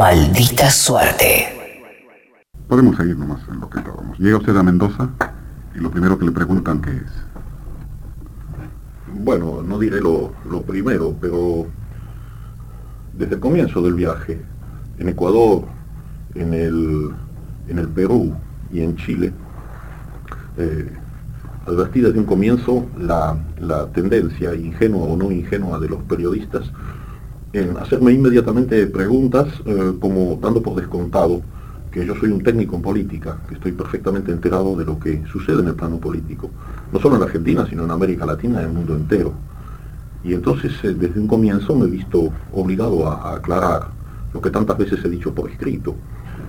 Maldita 0.00 0.70
suerte. 0.70 1.46
Podemos 2.68 2.96
seguir 2.96 3.18
nomás 3.18 3.42
en 3.50 3.60
lo 3.60 3.68
que 3.68 3.80
estábamos. 3.80 4.18
Llega 4.18 4.38
usted 4.38 4.56
a 4.56 4.62
Mendoza 4.62 5.10
y 5.74 5.78
lo 5.78 5.90
primero 5.90 6.18
que 6.18 6.24
le 6.24 6.30
preguntan 6.30 6.80
qué 6.80 6.90
es. 6.90 7.12
Bueno, 9.12 9.62
no 9.62 9.78
diré 9.78 10.00
lo, 10.00 10.32
lo 10.48 10.62
primero, 10.62 11.14
pero 11.20 11.66
desde 13.12 13.34
el 13.34 13.40
comienzo 13.40 13.82
del 13.82 13.92
viaje, 13.92 14.40
en 14.98 15.10
Ecuador, 15.10 15.64
en 16.34 16.54
el, 16.54 17.10
en 17.68 17.78
el 17.78 17.88
Perú 17.88 18.34
y 18.72 18.80
en 18.80 18.96
Chile, 18.96 19.34
eh, 20.56 20.90
advertí 21.66 22.00
desde 22.00 22.18
un 22.18 22.24
comienzo 22.24 22.86
la, 22.98 23.36
la 23.58 23.86
tendencia, 23.88 24.54
ingenua 24.54 25.04
o 25.04 25.14
no 25.14 25.30
ingenua, 25.30 25.78
de 25.78 25.90
los 25.90 26.02
periodistas 26.04 26.72
en 27.52 27.76
hacerme 27.76 28.12
inmediatamente 28.12 28.86
preguntas, 28.86 29.48
eh, 29.64 29.92
como 30.00 30.38
dando 30.40 30.62
por 30.62 30.76
descontado 30.76 31.42
que 31.90 32.06
yo 32.06 32.14
soy 32.14 32.30
un 32.30 32.42
técnico 32.42 32.76
en 32.76 32.82
política, 32.82 33.38
que 33.48 33.54
estoy 33.54 33.72
perfectamente 33.72 34.30
enterado 34.30 34.76
de 34.76 34.84
lo 34.84 34.98
que 35.00 35.24
sucede 35.26 35.60
en 35.60 35.68
el 35.68 35.74
plano 35.74 35.98
político, 35.98 36.48
no 36.92 37.00
solo 37.00 37.16
en 37.16 37.22
Argentina, 37.22 37.66
sino 37.68 37.84
en 37.84 37.90
América 37.90 38.24
Latina 38.24 38.60
y 38.60 38.64
en 38.64 38.70
el 38.70 38.74
mundo 38.76 38.94
entero. 38.94 39.32
Y 40.22 40.34
entonces 40.34 40.72
eh, 40.84 40.94
desde 40.94 41.18
un 41.18 41.26
comienzo 41.26 41.74
me 41.74 41.86
he 41.86 41.90
visto 41.90 42.32
obligado 42.52 43.08
a, 43.08 43.30
a 43.30 43.36
aclarar 43.36 43.88
lo 44.32 44.40
que 44.40 44.50
tantas 44.50 44.78
veces 44.78 45.04
he 45.04 45.08
dicho 45.08 45.34
por 45.34 45.50
escrito. 45.50 45.96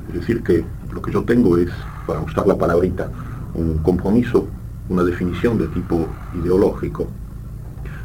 Es 0.09 0.19
decir, 0.19 0.43
que 0.43 0.63
lo 0.93 1.01
que 1.01 1.11
yo 1.11 1.23
tengo 1.23 1.57
es, 1.57 1.69
para 2.05 2.19
usar 2.19 2.45
la 2.45 2.57
palabrita, 2.57 3.09
un 3.55 3.79
compromiso, 3.79 4.47
una 4.89 5.03
definición 5.03 5.57
de 5.57 5.67
tipo 5.69 6.07
ideológico, 6.39 7.07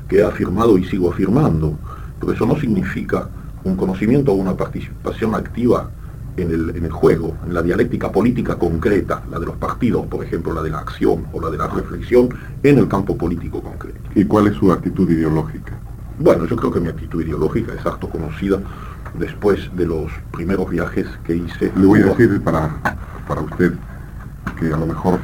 que 0.09 0.21
he 0.21 0.25
afirmado 0.25 0.79
y 0.79 0.85
sigo 0.85 1.11
afirmando, 1.11 1.77
pero 2.21 2.33
eso 2.33 2.47
no 2.47 2.57
significa 2.59 3.29
un 3.65 3.77
conocimiento 3.77 4.33
o 4.33 4.37
una 4.37 4.57
participación 4.57 5.35
activa 5.35 5.91
en 6.37 6.51
el, 6.51 6.77
en 6.77 6.85
el, 6.85 6.93
juego, 6.93 7.37
en 7.47 7.55
la 7.55 7.63
dialéctica 7.63 8.13
política 8.13 8.57
concreta, 8.57 9.23
la 9.31 9.39
de 9.39 9.47
los 9.47 9.57
partidos, 9.57 10.07
por 10.07 10.25
ejemplo, 10.25 10.53
la 10.53 10.63
de 10.63 10.71
la 10.71 10.81
acción 10.81 11.27
o 11.33 11.41
la 11.41 11.51
de 11.51 11.59
la 11.59 11.67
reflexión 11.67 12.29
en 12.63 12.79
el 12.79 12.89
campo 12.89 13.17
político 13.17 13.63
concreto. 13.63 13.99
¿Y 14.15 14.25
cuál 14.25 14.49
es 14.49 14.55
su 14.55 14.71
actitud 14.71 15.09
ideológica? 15.11 15.73
Bueno, 16.19 16.47
yo 16.47 16.57
creo 16.57 16.73
que 16.73 16.81
mi 16.81 16.89
actitud 16.89 17.23
ideológica 17.23 17.73
es 17.75 17.85
harto 17.85 18.09
conocida 18.09 18.61
después 19.19 19.71
de 19.77 19.87
los 19.87 20.11
primeros 20.33 20.69
viajes 20.71 21.07
que 21.25 21.37
hice. 21.37 21.73
Le 21.77 21.87
voy 21.87 22.01
a 22.01 22.07
decir 22.07 22.41
para, 22.43 22.71
para 23.27 23.41
usted 23.41 23.73
que 24.59 24.73
a 24.73 24.77
lo 24.77 24.87
mejor 24.87 25.19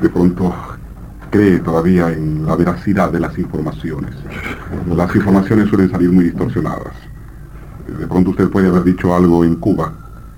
de 0.00 0.08
pronto 0.08 0.54
cree 1.30 1.60
todavía 1.60 2.10
en 2.12 2.44
la 2.46 2.56
veracidad 2.56 3.10
de 3.12 3.20
las 3.20 3.38
informaciones. 3.38 4.10
Las 4.94 5.14
informaciones 5.14 5.68
suelen 5.68 5.90
salir 5.90 6.10
muy 6.10 6.24
distorsionadas. 6.24 6.92
De 7.98 8.06
pronto 8.06 8.30
usted 8.30 8.48
puede 8.48 8.68
haber 8.68 8.84
dicho 8.84 9.14
algo 9.14 9.44
en 9.44 9.56
Cuba 9.56 9.92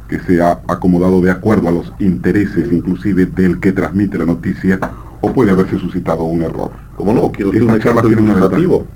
que 0.09 0.19
se 0.21 0.43
ha 0.43 0.61
acomodado 0.69 1.21
de 1.21 1.31
acuerdo 1.31 1.69
a 1.69 1.73
los 1.73 1.93
intereses 1.99 2.71
inclusive 2.71 3.27
del 3.27 3.61
que 3.61 3.73
transmite 3.73 4.19
la 4.19 4.27
noticia 4.27 4.79
o 5.21 5.33
puede 5.33 5.53
haberse 5.53 5.79
suscitado 5.79 6.25
un 6.25 6.43
error. 6.43 6.71
Como 6.97 7.13
no, 7.13 7.31
quiero 7.33 7.51
usted 7.51 7.63
un 7.63 7.71
ejemplo 7.77 8.11
ilustrativo. 8.11 8.87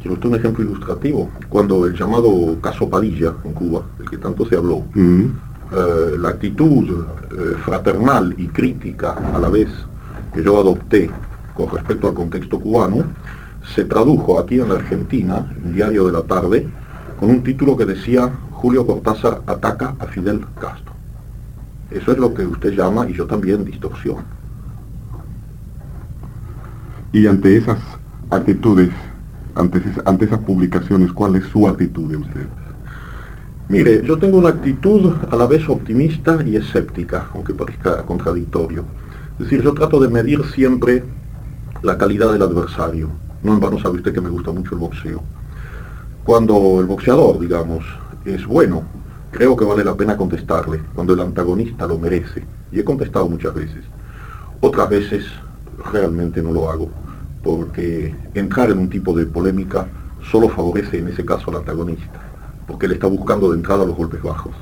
Quiero 0.00 0.14
usted 0.14 0.28
un 0.28 0.34
ejemplo 0.34 0.64
ilustrativo. 0.64 1.30
Cuando 1.48 1.86
el 1.86 1.94
llamado 1.94 2.60
caso 2.60 2.88
Padilla 2.88 3.32
en 3.44 3.52
Cuba, 3.52 3.82
del 3.98 4.10
que 4.10 4.18
tanto 4.18 4.46
se 4.46 4.56
habló, 4.56 4.84
Mm. 4.94 5.24
eh, 5.72 6.16
la 6.18 6.30
actitud 6.30 7.04
eh, 7.30 7.54
fraternal 7.64 8.34
y 8.36 8.46
crítica 8.48 9.14
a 9.34 9.38
la 9.38 9.48
vez 9.48 9.68
que 10.34 10.42
yo 10.42 10.58
adopté 10.60 11.10
con 11.58 11.76
respecto 11.76 12.06
al 12.06 12.14
contexto 12.14 12.60
cubano, 12.60 13.02
se 13.74 13.84
tradujo 13.84 14.38
aquí 14.38 14.60
en 14.60 14.68
la 14.68 14.76
Argentina, 14.76 15.44
en 15.64 15.74
Diario 15.74 16.06
de 16.06 16.12
la 16.12 16.22
Tarde, 16.22 16.68
con 17.18 17.30
un 17.30 17.42
título 17.42 17.76
que 17.76 17.84
decía 17.84 18.30
Julio 18.52 18.86
Cortázar 18.86 19.42
ataca 19.44 19.96
a 19.98 20.06
Fidel 20.06 20.46
Castro. 20.60 20.92
Eso 21.90 22.12
es 22.12 22.18
lo 22.18 22.32
que 22.32 22.46
usted 22.46 22.74
llama, 22.74 23.10
y 23.10 23.12
yo 23.12 23.26
también, 23.26 23.64
distorsión. 23.64 24.18
Y 27.12 27.26
ante 27.26 27.56
esas 27.56 27.78
actitudes, 28.30 28.90
ante, 29.56 29.82
ante 30.04 30.26
esas 30.26 30.38
publicaciones, 30.38 31.12
¿cuál 31.12 31.34
es 31.36 31.44
su 31.46 31.66
actitud 31.66 32.08
de 32.08 32.18
usted? 32.18 32.46
Mire, 33.68 34.02
yo 34.04 34.16
tengo 34.16 34.38
una 34.38 34.50
actitud 34.50 35.12
a 35.28 35.34
la 35.34 35.46
vez 35.46 35.68
optimista 35.68 36.38
y 36.46 36.54
escéptica, 36.54 37.26
aunque 37.34 37.52
parezca 37.52 38.02
contradictorio. 38.04 38.84
Es 39.32 39.46
decir, 39.46 39.62
yo 39.62 39.74
trato 39.74 39.98
de 39.98 40.08
medir 40.08 40.44
siempre 40.54 41.02
la 41.82 41.96
calidad 41.96 42.32
del 42.32 42.42
adversario. 42.42 43.08
No 43.42 43.54
en 43.54 43.60
vano 43.60 43.78
sabe 43.78 43.96
usted 43.96 44.12
que 44.12 44.20
me 44.20 44.30
gusta 44.30 44.50
mucho 44.50 44.74
el 44.74 44.80
boxeo. 44.80 45.22
Cuando 46.24 46.80
el 46.80 46.86
boxeador, 46.86 47.38
digamos, 47.38 47.84
es 48.24 48.46
bueno, 48.46 48.82
creo 49.30 49.56
que 49.56 49.64
vale 49.64 49.84
la 49.84 49.94
pena 49.94 50.16
contestarle, 50.16 50.80
cuando 50.94 51.14
el 51.14 51.20
antagonista 51.20 51.86
lo 51.86 51.98
merece. 51.98 52.44
Y 52.72 52.80
he 52.80 52.84
contestado 52.84 53.28
muchas 53.28 53.54
veces. 53.54 53.84
Otras 54.60 54.88
veces 54.90 55.24
realmente 55.92 56.42
no 56.42 56.52
lo 56.52 56.70
hago, 56.70 56.88
porque 57.42 58.14
entrar 58.34 58.70
en 58.70 58.78
un 58.78 58.90
tipo 58.90 59.16
de 59.16 59.26
polémica 59.26 59.86
solo 60.30 60.48
favorece 60.48 60.98
en 60.98 61.08
ese 61.08 61.24
caso 61.24 61.50
al 61.50 61.58
antagonista, 61.58 62.20
porque 62.66 62.86
él 62.86 62.92
está 62.92 63.06
buscando 63.06 63.50
de 63.50 63.56
entrada 63.56 63.86
los 63.86 63.96
golpes 63.96 64.22
bajos. 64.22 64.52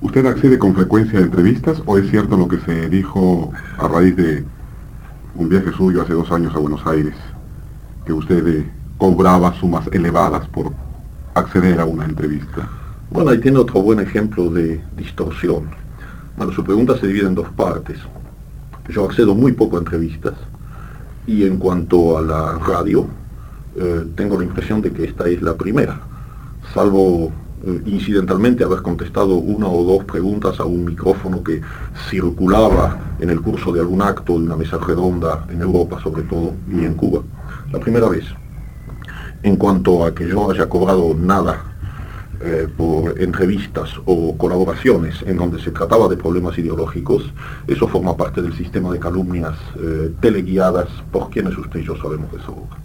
¿Usted 0.00 0.24
accede 0.26 0.58
con 0.58 0.74
frecuencia 0.74 1.18
a 1.18 1.22
entrevistas 1.22 1.82
o 1.86 1.98
es 1.98 2.08
cierto 2.10 2.36
lo 2.36 2.46
que 2.46 2.58
se 2.60 2.88
dijo 2.88 3.52
a 3.78 3.88
raíz 3.88 4.14
de 4.16 4.44
un 5.36 5.48
viaje 5.48 5.72
suyo 5.72 6.02
hace 6.02 6.12
dos 6.12 6.30
años 6.30 6.54
a 6.54 6.58
Buenos 6.58 6.86
Aires, 6.86 7.14
que 8.04 8.12
usted 8.12 8.64
cobraba 8.98 9.52
sumas 9.58 9.86
elevadas 9.92 10.46
por 10.48 10.72
acceder 11.34 11.80
a 11.80 11.84
una 11.84 12.04
entrevista? 12.04 12.68
Bueno, 13.10 13.30
ahí 13.30 13.38
tiene 13.38 13.58
otro 13.58 13.82
buen 13.82 14.00
ejemplo 14.00 14.50
de 14.50 14.80
distorsión. 14.96 15.70
Bueno, 16.36 16.52
su 16.52 16.64
pregunta 16.64 16.96
se 16.98 17.06
divide 17.06 17.26
en 17.26 17.34
dos 17.34 17.48
partes. 17.50 17.98
Yo 18.88 19.04
accedo 19.04 19.34
muy 19.34 19.52
poco 19.52 19.76
a 19.76 19.80
entrevistas 19.80 20.34
y 21.26 21.44
en 21.44 21.58
cuanto 21.58 22.18
a 22.18 22.22
la 22.22 22.58
radio, 22.58 23.06
eh, 23.76 24.04
tengo 24.14 24.38
la 24.38 24.44
impresión 24.44 24.82
de 24.82 24.92
que 24.92 25.04
esta 25.04 25.26
es 25.28 25.42
la 25.42 25.54
primera, 25.54 26.00
salvo 26.72 27.32
eh, 27.66 27.82
incidentalmente 27.86 28.62
haber 28.62 28.82
contestado 28.82 29.36
una 29.36 29.68
o 29.68 29.84
dos 29.84 30.04
preguntas 30.04 30.60
a 30.60 30.64
un 30.64 30.84
micrófono 30.84 31.42
que 31.42 31.62
circulaba 32.10 33.16
en 33.20 33.30
el 33.30 33.40
curso 33.40 33.72
de 33.72 33.80
algún 33.80 34.02
acto 34.02 34.34
de 34.34 34.44
una 34.44 34.56
mesa 34.56 34.78
redonda 34.78 35.46
en 35.48 35.62
Europa 35.62 35.98
sobre 36.02 36.24
todo 36.24 36.52
y 36.70 36.84
en 36.84 36.94
Cuba. 36.94 37.22
La 37.72 37.80
primera 37.80 38.08
vez. 38.08 38.24
En 39.42 39.56
cuanto 39.56 40.04
a 40.04 40.14
que 40.14 40.28
yo 40.28 40.50
haya 40.50 40.68
cobrado 40.68 41.14
nada 41.14 41.74
eh, 42.40 42.68
por 42.76 43.18
entrevistas 43.18 43.90
o 44.04 44.36
colaboraciones 44.36 45.22
en 45.22 45.38
donde 45.38 45.58
se 45.58 45.70
trataba 45.70 46.08
de 46.08 46.16
problemas 46.16 46.58
ideológicos, 46.58 47.32
eso 47.66 47.88
forma 47.88 48.14
parte 48.16 48.42
del 48.42 48.54
sistema 48.54 48.92
de 48.92 48.98
calumnias 48.98 49.56
eh, 49.80 50.12
teleguiadas 50.20 50.88
por 51.10 51.30
quienes 51.30 51.56
usted 51.56 51.80
y 51.80 51.84
yo 51.84 51.96
sabemos 51.96 52.30
de 52.32 52.40
sobra. 52.40 52.76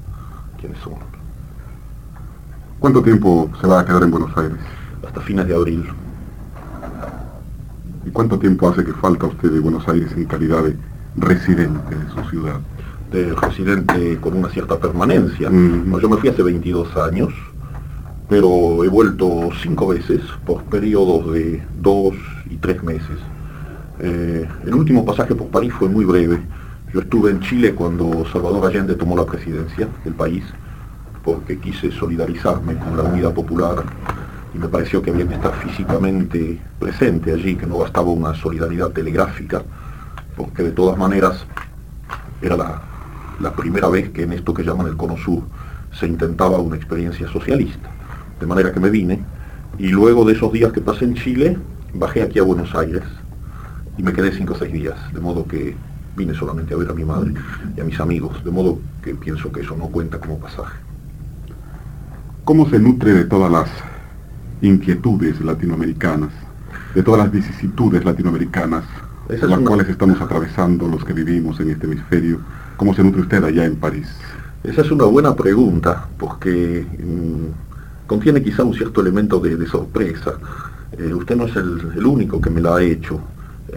¿Quiénes 0.57 0.79
son? 0.79 1.18
¿Cuánto 2.79 3.01
tiempo 3.01 3.49
se 3.59 3.67
va 3.67 3.81
a 3.81 3.85
quedar 3.85 4.03
en 4.03 4.11
Buenos 4.11 4.35
Aires? 4.37 4.57
Hasta 5.05 5.21
fines 5.21 5.47
de 5.47 5.55
abril. 5.55 5.85
¿Y 8.05 8.09
cuánto 8.11 8.39
tiempo 8.39 8.69
hace 8.69 8.83
que 8.83 8.93
falta 8.93 9.27
usted 9.27 9.51
de 9.51 9.59
Buenos 9.59 9.87
Aires 9.87 10.11
en 10.15 10.25
calidad 10.25 10.63
de 10.63 10.75
residente 11.17 11.95
de 11.95 12.09
su 12.09 12.29
ciudad? 12.29 12.59
de 13.11 13.33
residente 13.33 14.17
con 14.19 14.35
una 14.35 14.49
cierta 14.49 14.77
permanencia. 14.77 15.49
Mm. 15.49 15.99
Yo 15.99 16.09
me 16.09 16.17
fui 16.17 16.29
hace 16.29 16.43
22 16.43 16.95
años, 16.97 17.33
pero 18.27 18.83
he 18.83 18.87
vuelto 18.87 19.49
cinco 19.61 19.87
veces 19.87 20.21
por 20.45 20.63
periodos 20.63 21.31
de 21.33 21.63
dos 21.81 22.13
y 22.49 22.57
tres 22.57 22.83
meses. 22.83 23.17
Eh, 23.99 24.47
el 24.65 24.75
último 24.75 25.05
pasaje 25.05 25.35
por 25.35 25.47
París 25.47 25.73
fue 25.73 25.89
muy 25.89 26.05
breve. 26.05 26.39
Yo 26.93 27.01
estuve 27.01 27.31
en 27.31 27.39
Chile 27.41 27.73
cuando 27.73 28.25
Salvador 28.31 28.65
Allende 28.65 28.95
tomó 28.95 29.15
la 29.15 29.25
presidencia 29.25 29.87
del 30.03 30.13
país, 30.13 30.43
porque 31.29 31.59
quise 31.59 31.91
solidarizarme 31.91 32.75
con 32.75 32.97
la 32.97 33.03
unidad 33.03 33.33
popular 33.35 33.83
y 34.51 34.57
me 34.57 34.67
pareció 34.67 34.99
que 34.99 35.11
había 35.11 35.27
que 35.27 35.35
estar 35.35 35.53
físicamente 35.53 36.59
presente 36.79 37.31
allí, 37.31 37.55
que 37.55 37.67
no 37.67 37.77
bastaba 37.77 38.09
una 38.09 38.33
solidaridad 38.33 38.89
telegráfica, 38.89 39.61
porque 40.35 40.63
de 40.63 40.71
todas 40.71 40.97
maneras 40.97 41.45
era 42.41 42.57
la, 42.57 42.81
la 43.39 43.53
primera 43.53 43.89
vez 43.89 44.09
que 44.09 44.23
en 44.23 44.33
esto 44.33 44.55
que 44.55 44.63
llaman 44.63 44.87
el 44.87 44.97
Cono 44.97 45.17
Sur 45.17 45.43
se 45.91 46.07
intentaba 46.07 46.57
una 46.57 46.77
experiencia 46.77 47.27
socialista. 47.27 47.89
De 48.39 48.47
manera 48.47 48.71
que 48.71 48.79
me 48.79 48.89
vine 48.89 49.19
y 49.77 49.89
luego 49.89 50.25
de 50.25 50.33
esos 50.33 50.51
días 50.51 50.71
que 50.71 50.81
pasé 50.81 51.05
en 51.05 51.13
Chile, 51.13 51.59
bajé 51.93 52.23
aquí 52.23 52.39
a 52.39 52.43
Buenos 52.43 52.73
Aires 52.73 53.03
y 53.99 54.01
me 54.01 54.13
quedé 54.13 54.31
cinco 54.31 54.53
o 54.53 54.57
seis 54.57 54.73
días, 54.73 54.97
de 55.13 55.19
modo 55.19 55.45
que 55.45 55.75
vine 56.17 56.33
solamente 56.33 56.73
a 56.73 56.77
ver 56.77 56.89
a 56.89 56.93
mi 56.93 57.05
madre 57.05 57.33
y 57.77 57.81
a 57.81 57.83
mis 57.83 57.99
amigos, 57.99 58.43
de 58.43 58.49
modo 58.49 58.79
que 59.03 59.13
pienso 59.13 59.51
que 59.51 59.61
eso 59.61 59.75
no 59.77 59.89
cuenta 59.89 60.19
como 60.19 60.39
pasaje. 60.39 60.88
¿Cómo 62.49 62.67
se 62.67 62.79
nutre 62.79 63.13
de 63.13 63.25
todas 63.25 63.51
las 63.51 63.69
inquietudes 64.63 65.39
latinoamericanas, 65.39 66.31
de 66.95 67.03
todas 67.03 67.19
las 67.19 67.31
vicisitudes 67.31 68.03
latinoamericanas, 68.03 68.85
Esa 69.27 69.27
por 69.27 69.35
es 69.35 69.41
las 69.51 69.59
una- 69.59 69.67
cuales 69.67 69.89
estamos 69.89 70.19
atravesando 70.19 70.87
los 70.87 71.05
que 71.05 71.13
vivimos 71.13 71.59
en 71.59 71.69
este 71.69 71.85
hemisferio? 71.85 72.39
¿Cómo 72.75 72.95
se 72.95 73.03
nutre 73.03 73.21
usted 73.21 73.43
allá 73.43 73.65
en 73.65 73.75
París? 73.75 74.07
Esa 74.63 74.81
es 74.81 74.89
una 74.89 75.03
buena 75.03 75.35
pregunta, 75.35 76.07
porque 76.17 76.87
mm, 76.97 78.07
contiene 78.07 78.41
quizá 78.41 78.63
un 78.63 78.73
cierto 78.73 79.01
elemento 79.01 79.39
de, 79.39 79.67
sorpresa. 79.67 80.33
Eh, 80.97 81.13
usted 81.13 81.35
no 81.35 81.45
es 81.45 81.55
el, 81.55 82.03
único 82.03 82.41
que 82.41 82.49
me 82.49 82.61
lo 82.61 82.73
ha 82.73 82.81
hecho. 82.81 83.21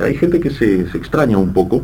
Hay 0.01 0.15
gente 0.15 0.41
que 0.41 0.49
se, 0.49 0.81
extraña 0.97 1.37
un 1.37 1.53
poco 1.53 1.83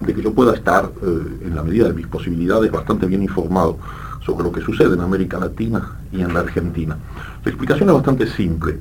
de 0.00 0.12
que 0.12 0.20
yo 0.20 0.34
pueda 0.34 0.52
estar, 0.54 0.90
eh, 1.00 1.46
en 1.46 1.54
la 1.54 1.62
medida 1.62 1.86
de 1.86 1.94
mis 1.94 2.08
posibilidades, 2.08 2.72
bastante 2.72 3.06
bien 3.06 3.22
informado 3.22 3.78
sobre 4.24 4.44
lo 4.44 4.52
que 4.52 4.60
sucede 4.60 4.94
en 4.94 5.00
América 5.00 5.38
Latina 5.38 5.96
y 6.12 6.22
en 6.22 6.32
la 6.32 6.40
Argentina. 6.40 6.96
La 7.44 7.50
explicación 7.50 7.88
es 7.88 7.94
bastante 7.94 8.26
simple. 8.26 8.78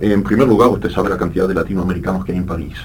En 0.00 0.22
primer 0.22 0.46
lugar, 0.46 0.68
usted 0.68 0.90
sabe 0.90 1.08
la 1.08 1.18
cantidad 1.18 1.48
de 1.48 1.54
latinoamericanos 1.54 2.24
que 2.24 2.32
hay 2.32 2.38
en 2.38 2.46
París. 2.46 2.78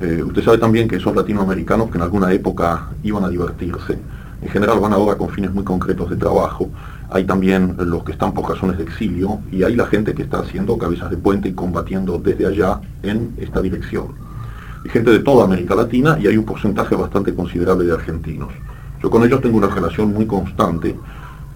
Eh, 0.00 0.22
usted 0.22 0.42
sabe 0.42 0.58
también 0.58 0.88
que 0.88 0.96
esos 0.96 1.14
latinoamericanos 1.14 1.90
que 1.90 1.98
en 1.98 2.02
alguna 2.02 2.32
época 2.32 2.88
iban 3.02 3.24
a 3.24 3.28
divertirse, 3.28 3.98
en 4.42 4.48
general 4.48 4.78
van 4.78 4.92
ahora 4.92 5.16
con 5.16 5.30
fines 5.30 5.52
muy 5.52 5.64
concretos 5.64 6.10
de 6.10 6.16
trabajo. 6.16 6.68
Hay 7.10 7.24
también 7.24 7.76
los 7.78 8.04
que 8.04 8.12
están 8.12 8.32
por 8.32 8.48
razones 8.48 8.76
de 8.76 8.84
exilio 8.84 9.40
y 9.50 9.62
hay 9.62 9.74
la 9.74 9.86
gente 9.86 10.14
que 10.14 10.22
está 10.22 10.40
haciendo 10.40 10.76
cabezas 10.76 11.10
de 11.10 11.16
puente 11.16 11.48
y 11.48 11.54
combatiendo 11.54 12.18
desde 12.18 12.46
allá 12.46 12.80
en 13.02 13.34
esta 13.38 13.60
dirección. 13.60 14.08
Hay 14.84 14.90
gente 14.90 15.10
de 15.10 15.20
toda 15.20 15.44
América 15.44 15.74
Latina 15.74 16.18
y 16.20 16.26
hay 16.26 16.36
un 16.36 16.44
porcentaje 16.44 16.94
bastante 16.94 17.34
considerable 17.34 17.86
de 17.86 17.92
argentinos. 17.92 18.52
Yo 19.02 19.10
con 19.10 19.24
ellos 19.24 19.40
tengo 19.40 19.56
una 19.56 19.68
relación 19.68 20.12
muy 20.12 20.26
constante. 20.26 20.94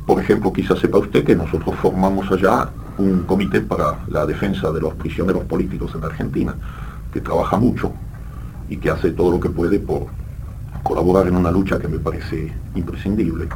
Por 0.09 0.19
ejemplo, 0.23 0.51
quizás 0.55 0.79
sepa 0.79 0.97
usted 0.97 1.23
que 1.23 1.37
nosotros 1.37 1.77
formamos 1.83 2.33
allá 2.33 2.71
un 2.97 3.25
comité 3.25 3.61
para 3.61 3.99
la 4.09 4.25
defensa 4.25 4.73
de 4.73 4.81
los 4.81 4.95
prisioneros 4.95 5.45
políticos 5.45 5.93
en 5.95 6.03
Argentina, 6.03 6.55
que 7.13 7.21
trabaja 7.21 7.59
mucho 7.59 7.93
y 8.71 8.79
que 8.79 8.89
hace 8.89 9.11
todo 9.11 9.33
lo 9.33 9.39
que 9.39 9.51
puede 9.51 9.79
por 9.79 10.07
colaborar 10.83 11.29
en 11.29 11.37
una 11.37 11.51
lucha 11.51 11.79
que 11.79 11.89
me 11.89 11.99
parece 11.99 12.51
imprescindible. 12.75 13.49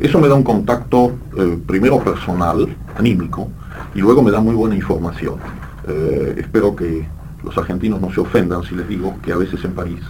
Eso 0.00 0.18
me 0.18 0.28
da 0.28 0.34
un 0.34 0.44
contacto 0.44 1.12
eh, 1.36 1.58
primero 1.66 2.02
personal, 2.02 2.74
anímico, 2.96 3.50
y 3.94 4.00
luego 4.00 4.22
me 4.22 4.30
da 4.30 4.40
muy 4.40 4.54
buena 4.54 4.76
información. 4.76 5.34
Eh, 5.86 6.36
espero 6.38 6.74
que 6.74 7.06
los 7.44 7.58
argentinos 7.58 8.00
no 8.00 8.10
se 8.10 8.20
ofendan 8.20 8.62
si 8.62 8.74
les 8.74 8.88
digo 8.88 9.14
que 9.22 9.30
a 9.30 9.36
veces 9.36 9.62
en 9.62 9.74
París 9.74 10.00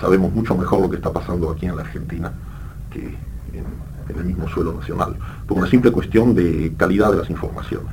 sabemos 0.00 0.32
mucho 0.32 0.56
mejor 0.56 0.80
lo 0.80 0.88
que 0.88 0.96
está 0.96 1.12
pasando 1.12 1.50
aquí 1.50 1.66
en 1.66 1.76
la 1.76 1.82
Argentina 1.82 2.32
que 2.90 3.00
en, 3.52 3.91
el 4.16 4.24
mismo 4.24 4.48
suelo 4.48 4.72
nacional, 4.72 5.16
por 5.46 5.58
una 5.58 5.66
simple 5.66 5.90
cuestión 5.90 6.34
de 6.34 6.72
calidad 6.76 7.10
de 7.10 7.18
las 7.18 7.30
informaciones. 7.30 7.88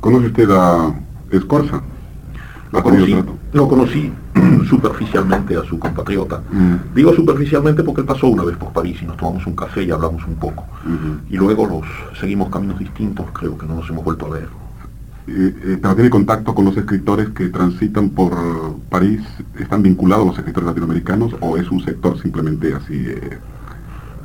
¿Conoce 0.00 0.26
usted 0.26 0.50
a 0.50 0.94
Escorza? 1.30 1.80
Lo 2.72 2.82
conocí, 2.82 3.16
lo 3.52 3.68
conocí 3.68 4.12
superficialmente 4.68 5.56
a 5.56 5.62
su 5.62 5.78
compatriota. 5.78 6.42
Mm. 6.50 6.94
Digo 6.94 7.14
superficialmente 7.14 7.82
porque 7.82 8.00
él 8.00 8.06
pasó 8.06 8.28
una 8.28 8.44
vez 8.44 8.56
por 8.56 8.72
París 8.72 8.98
y 9.02 9.04
nos 9.04 9.16
tomamos 9.16 9.46
un 9.46 9.54
café 9.54 9.82
y 9.82 9.90
hablamos 9.90 10.26
un 10.26 10.36
poco. 10.36 10.64
Y 11.28 11.36
luego 11.36 11.66
los 11.66 12.18
seguimos 12.18 12.48
caminos 12.48 12.78
distintos, 12.78 13.26
creo 13.32 13.56
que 13.58 13.66
no 13.66 13.76
nos 13.76 13.88
hemos 13.90 14.02
vuelto 14.04 14.26
a 14.26 14.30
ver. 14.30 14.61
Eh, 15.28 15.54
eh, 15.64 15.78
¿Pero 15.80 15.94
tiene 15.94 16.10
contacto 16.10 16.54
con 16.54 16.64
los 16.64 16.76
escritores 16.76 17.28
que 17.30 17.48
transitan 17.48 18.10
por 18.10 18.32
París? 18.88 19.20
¿Están 19.58 19.82
vinculados 19.82 20.26
los 20.26 20.38
escritores 20.38 20.66
latinoamericanos 20.66 21.36
o 21.40 21.56
es 21.56 21.70
un 21.70 21.84
sector 21.84 22.20
simplemente 22.20 22.74
así 22.74 23.04
eh, 23.06 23.38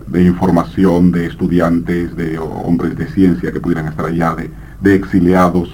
de 0.08 0.24
información, 0.24 1.12
de 1.12 1.28
estudiantes, 1.28 2.16
de 2.16 2.40
hombres 2.40 2.98
de 2.98 3.08
ciencia 3.08 3.52
que 3.52 3.60
pudieran 3.60 3.88
estar 3.88 4.06
allá, 4.06 4.36
de, 4.36 4.50
de 4.82 4.96
exiliados? 4.96 5.70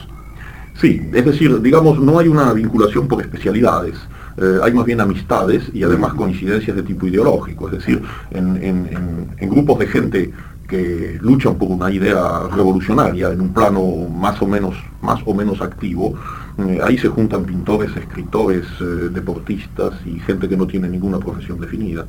Sí, 0.76 1.02
es 1.14 1.26
decir, 1.26 1.62
digamos, 1.62 2.00
no 2.00 2.20
hay 2.20 2.28
una 2.28 2.52
vinculación 2.52 3.08
por 3.08 3.22
especialidades. 3.22 3.96
Eh, 4.38 4.60
hay 4.64 4.74
más 4.74 4.86
bien 4.86 5.00
amistades 5.00 5.64
y 5.74 5.84
además 5.84 6.14
coincidencias 6.16 6.76
de 6.76 6.84
tipo 6.84 7.06
ideológico, 7.06 7.68
es 7.68 7.74
decir, 7.74 8.02
en, 8.32 9.28
grupos 9.42 9.78
de 9.80 9.88
gente 9.88 10.34
que 10.74 11.20
luchan 11.22 11.54
por 11.56 11.70
una 11.70 11.92
idea 11.92 12.48
revolucionaria 12.52 13.30
en 13.30 13.42
un 13.42 13.54
plano 13.54 14.10
más 14.10 14.42
o 14.42 14.48
menos, 14.48 14.74
más 15.04 15.22
o 15.24 15.32
menos 15.36 15.62
activo, 15.62 16.16
eh, 16.58 16.80
ahí 16.84 16.98
se 16.98 17.10
juntan 17.10 17.44
pintores, 17.44 17.96
escritores, 17.96 18.66
eh, 18.82 19.10
deportistas 19.12 19.94
y 20.04 20.20
gente 20.22 20.50
que 20.50 20.58
no 20.58 20.66
tiene 20.66 20.90
ninguna 20.90 21.20
profesión 21.20 21.60
definida. 21.60 22.08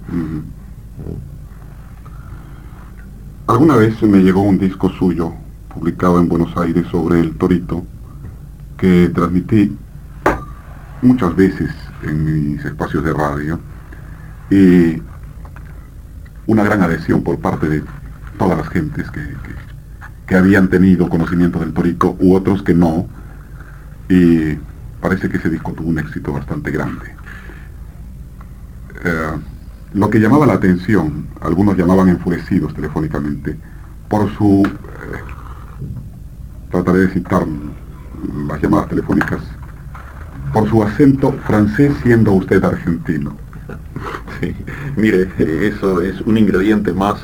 Alguna 3.46 3.76
vez 3.76 4.02
me 4.02 4.20
llegó 4.20 4.40
un 4.40 4.58
disco 4.58 4.88
suyo, 4.88 5.34
publicado 5.68 6.18
en 6.18 6.30
Buenos 6.30 6.56
Aires, 6.56 6.86
sobre 6.90 7.20
el 7.20 7.36
torito, 7.36 7.84
que 8.78 9.10
transmití 9.10 9.76
muchas 11.02 11.36
veces 11.36 11.70
en 12.02 12.54
mis 12.54 12.64
espacios 12.64 13.04
de 13.04 13.12
radio 13.12 13.60
y 14.50 15.02
una 16.46 16.64
gran 16.64 16.80
adhesión 16.80 17.22
por 17.22 17.38
parte 17.38 17.68
de 17.68 17.82
todas 18.38 18.58
las 18.58 18.68
gentes 18.68 19.10
que, 19.10 20.34
habían 20.36 20.68
tenido 20.68 21.08
conocimiento 21.08 21.60
del 21.60 21.72
torico 21.72 22.16
u 22.18 22.34
otros 22.34 22.62
que 22.64 22.74
no 22.74 23.06
y 24.08 24.54
parece 25.00 25.28
que 25.28 25.36
ese 25.36 25.48
disco 25.48 25.72
tuvo 25.72 25.88
un 25.88 25.98
éxito 26.00 26.32
bastante 26.32 26.72
grande. 26.72 27.06
Eh, 29.04 29.30
lo 29.92 30.10
que 30.10 30.18
llamaba 30.18 30.44
la 30.44 30.54
atención, 30.54 31.28
algunos 31.40 31.76
llamaban 31.76 32.08
enfurecidos 32.08 32.74
telefónicamente, 32.74 33.56
por 34.08 34.28
su, 34.36 34.64
eh, 34.66 35.18
trataré 36.72 37.00
de 37.00 37.08
citar 37.10 37.46
las 38.48 38.60
llamadas 38.60 38.88
telefónicas, 38.88 39.40
por 40.52 40.68
su 40.68 40.82
acento 40.82 41.32
francés 41.46 41.92
siendo 42.02 42.32
usted 42.32 42.62
argentino. 42.64 43.36
Sí, 44.40 44.54
mire, 44.96 45.28
eso 45.38 46.02
es 46.02 46.20
un 46.22 46.36
ingrediente 46.36 46.92
más 46.92 47.16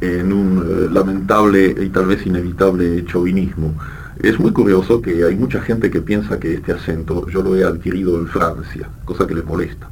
en 0.00 0.32
un 0.32 0.58
eh, 0.58 0.88
lamentable 0.92 1.74
y 1.80 1.88
tal 1.88 2.06
vez 2.06 2.24
inevitable 2.26 3.04
chauvinismo. 3.04 3.74
Es 4.22 4.38
muy 4.38 4.52
curioso 4.52 5.00
que 5.00 5.24
hay 5.24 5.34
mucha 5.34 5.60
gente 5.60 5.90
que 5.90 6.00
piensa 6.00 6.38
que 6.38 6.54
este 6.54 6.72
acento 6.72 7.26
yo 7.28 7.42
lo 7.42 7.56
he 7.56 7.64
adquirido 7.64 8.18
en 8.18 8.26
Francia, 8.26 8.88
cosa 9.04 9.26
que 9.26 9.34
les 9.34 9.44
molesta. 9.44 9.88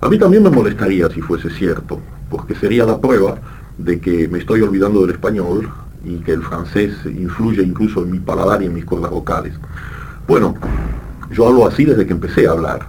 A 0.00 0.08
mí 0.08 0.18
también 0.18 0.42
me 0.42 0.50
molestaría 0.50 1.08
si 1.10 1.20
fuese 1.20 1.50
cierto, 1.50 2.00
porque 2.28 2.54
sería 2.54 2.84
la 2.84 3.00
prueba 3.00 3.38
de 3.78 4.00
que 4.00 4.28
me 4.28 4.38
estoy 4.38 4.62
olvidando 4.62 5.02
del 5.02 5.10
español 5.10 5.68
y 6.04 6.16
que 6.16 6.32
el 6.32 6.42
francés 6.42 6.94
influye 7.04 7.62
incluso 7.62 8.02
en 8.02 8.10
mi 8.10 8.18
paladar 8.18 8.62
y 8.62 8.66
en 8.66 8.74
mis 8.74 8.84
cuerdas 8.84 9.10
vocales. 9.10 9.54
Bueno, 10.26 10.54
yo 11.30 11.46
hablo 11.46 11.66
así 11.66 11.84
desde 11.84 12.06
que 12.06 12.12
empecé 12.12 12.46
a 12.46 12.52
hablar, 12.52 12.86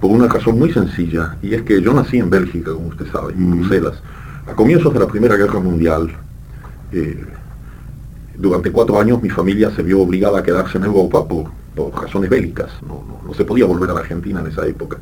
por 0.00 0.10
una 0.10 0.28
razón 0.28 0.58
muy 0.58 0.72
sencilla, 0.72 1.36
y 1.42 1.54
es 1.54 1.62
que 1.62 1.80
yo 1.80 1.92
nací 1.92 2.18
en 2.18 2.30
Bélgica, 2.30 2.72
como 2.72 2.88
usted 2.88 3.06
sabe, 3.12 3.32
en 3.32 3.50
Bruselas, 3.50 4.02
a 4.50 4.54
comienzos 4.54 4.92
de 4.92 4.98
la 4.98 5.06
Primera 5.06 5.36
Guerra 5.36 5.60
Mundial. 5.60 6.10
Eh, 6.92 7.24
durante 8.36 8.72
cuatro 8.72 9.00
años 9.00 9.22
mi 9.22 9.30
familia 9.30 9.70
se 9.70 9.82
vio 9.82 10.00
obligada 10.00 10.40
a 10.40 10.42
quedarse 10.42 10.78
en 10.78 10.84
Europa 10.84 11.26
por, 11.26 11.60
razones 11.94 12.28
bélicas, 12.28 12.70
no, 12.86 13.32
se 13.32 13.44
podía 13.44 13.64
volver 13.64 13.88
a 13.90 13.94
la 13.94 14.00
Argentina 14.00 14.40
en 14.40 14.48
esa 14.48 14.66
época. 14.66 14.98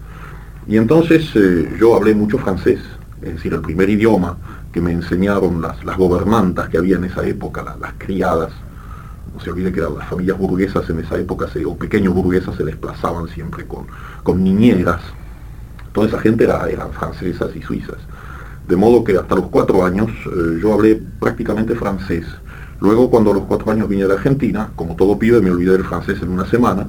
Y 0.69 0.77
entonces 0.77 1.29
eh, 1.35 1.77
yo 1.81 1.97
hablé 1.97 2.15
mucho 2.15 2.39
francés, 2.39 2.79
es 3.23 3.35
decir, 3.35 3.53
el 3.55 3.63
primer 3.63 3.89
idioma 3.91 4.37
que 4.71 4.81
me 4.81 4.93
enseñaron 4.93 5.61
las, 5.61 5.83
las 5.85 5.97
gobernantas 5.97 6.69
que 6.69 6.79
había 6.79 6.97
en 6.97 7.05
esa 7.05 7.27
época, 7.27 7.65
las, 7.81 7.95
criadas. 7.97 8.53
No 9.35 9.41
se 9.41 9.51
olvide 9.51 9.73
que 9.73 9.81
las 9.81 10.09
familias 10.09 10.39
burguesas 10.39 10.89
en 10.91 11.01
esa 11.01 11.17
época, 11.17 11.47
o 11.67 11.77
pequeños 11.77 12.15
burguesas, 12.15 12.55
se 12.55 12.65
desplazaban 12.65 13.27
siempre 13.29 13.67
con, 13.67 13.87
con 14.23 14.45
niñeras. 14.45 15.01
Toda 15.93 16.07
esa 16.07 16.21
gente 16.21 16.45
era, 16.45 16.69
eran 16.69 16.93
francesas 16.93 17.51
y 17.57 17.63
suizas. 17.63 17.99
De 18.69 18.77
modo 18.77 19.03
que 19.03 19.17
hasta 19.17 19.35
los 19.35 19.47
cuatro 19.47 19.83
años 19.83 20.11
eh, 20.27 20.59
yo 20.61 20.75
hablé 20.75 21.01
prácticamente 21.19 21.75
francés. 21.75 22.27
Luego, 22.81 23.11
cuando 23.11 23.31
a 23.31 23.35
los 23.35 23.45
cuatro 23.45 23.73
años 23.73 23.89
vine 23.89 24.05
a 24.05 24.09
la 24.09 24.15
Argentina, 24.15 24.71
como 24.77 24.95
todo 24.95 25.19
pibe, 25.19 25.41
me 25.41 25.51
olvidé 25.51 25.73
del 25.73 25.85
francés 25.85 26.19
en 26.23 26.29
una 26.29 26.47
semana 26.47 26.87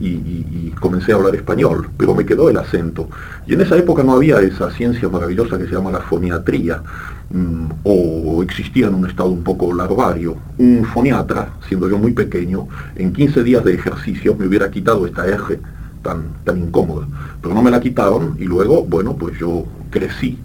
y, 0.00 0.72
comencé 0.80 1.12
a 1.12 1.16
hablar 1.16 1.34
español, 1.34 1.90
pero 1.96 2.14
me 2.14 2.24
quedó 2.24 2.48
el 2.48 2.56
acento. 2.56 3.08
Y 3.46 3.54
en 3.54 3.60
esa 3.60 3.76
época 3.76 4.02
no 4.02 4.12
había 4.12 4.40
esa 4.40 4.70
ciencia 4.70 5.08
maravillosa 5.08 5.58
que 5.58 5.66
se 5.66 5.72
llama 5.72 5.90
la 5.90 6.00
foniatría, 6.00 6.82
mm, 7.30 7.66
o 7.82 8.42
existía 8.42 8.86
en 8.86 8.94
un 8.94 9.06
estado 9.06 9.28
un 9.28 9.42
poco 9.42 9.74
larvario. 9.74 10.36
Un 10.56 10.84
foniatra, 10.84 11.50
siendo 11.68 11.90
yo 11.90 11.98
muy 11.98 12.12
pequeño, 12.12 12.68
en 12.96 13.12
15 13.12 13.42
días 13.42 13.64
de 13.64 13.74
ejercicio 13.74 14.34
me 14.34 14.46
hubiera 14.46 14.70
quitado 14.70 15.04
esta 15.06 15.26
eje 15.28 15.60
tan, 16.02 16.22
tan 16.44 16.58
incómoda. 16.58 17.06
Pero 17.42 17.54
no 17.54 17.62
me 17.62 17.70
la 17.70 17.80
quitaron 17.80 18.36
y 18.38 18.44
luego, 18.44 18.84
bueno, 18.84 19.14
pues 19.14 19.38
yo 19.38 19.64
crecí 19.90 20.38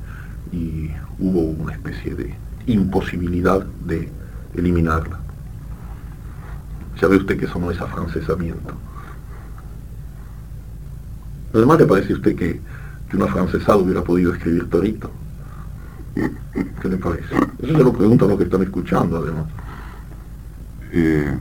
y 0.53 0.91
hubo 1.19 1.41
una 1.41 1.73
especie 1.73 2.13
de 2.13 2.35
imposibilidad 2.67 3.65
de 3.85 4.09
eliminarla. 4.55 5.19
Ya 7.01 7.07
ve 7.07 7.17
usted 7.17 7.39
que 7.39 7.45
eso 7.45 7.59
no 7.59 7.71
es 7.71 7.81
afrancesamiento. 7.81 8.75
Además, 11.53 11.79
¿le 11.79 11.85
parece 11.85 12.13
a 12.13 12.15
usted 12.15 12.35
que, 12.35 12.61
que 13.09 13.17
un 13.17 13.23
afrancesado 13.23 13.79
hubiera 13.79 14.03
podido 14.03 14.33
escribir 14.33 14.69
Torito? 14.69 15.09
¿Qué 16.13 16.89
le 16.89 16.97
parece? 16.97 17.35
Eso 17.59 17.77
se 17.77 17.83
lo 17.83 17.91
preguntan 17.91 18.29
los 18.29 18.37
que 18.37 18.43
están 18.43 18.61
escuchando, 18.61 19.17
además. 19.17 19.45
Eh, 20.91 21.37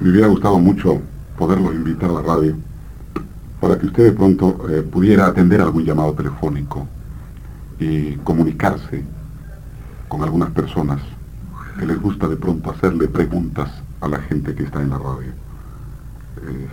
me 0.00 0.10
hubiera 0.10 0.26
gustado 0.26 0.58
mucho 0.58 1.00
poderlo 1.38 1.72
invitar 1.72 2.10
a 2.10 2.14
la 2.14 2.22
radio 2.22 2.56
para 3.60 3.78
que 3.78 3.86
usted 3.86 4.04
de 4.04 4.12
pronto 4.12 4.68
eh, 4.68 4.82
pudiera 4.82 5.26
atender 5.26 5.60
algún 5.60 5.84
llamado 5.84 6.12
telefónico 6.12 6.88
y 7.78 8.16
comunicarse 8.16 9.04
con 10.08 10.22
algunas 10.22 10.50
personas 10.50 11.00
que 11.78 11.86
les 11.86 12.00
gusta 12.00 12.28
de 12.28 12.36
pronto 12.36 12.70
hacerle 12.70 13.08
preguntas 13.08 13.70
a 14.00 14.08
la 14.08 14.18
gente 14.18 14.54
que 14.54 14.64
está 14.64 14.82
en 14.82 14.90
la 14.90 14.98
radio. 14.98 15.32
Eh, 16.42 16.66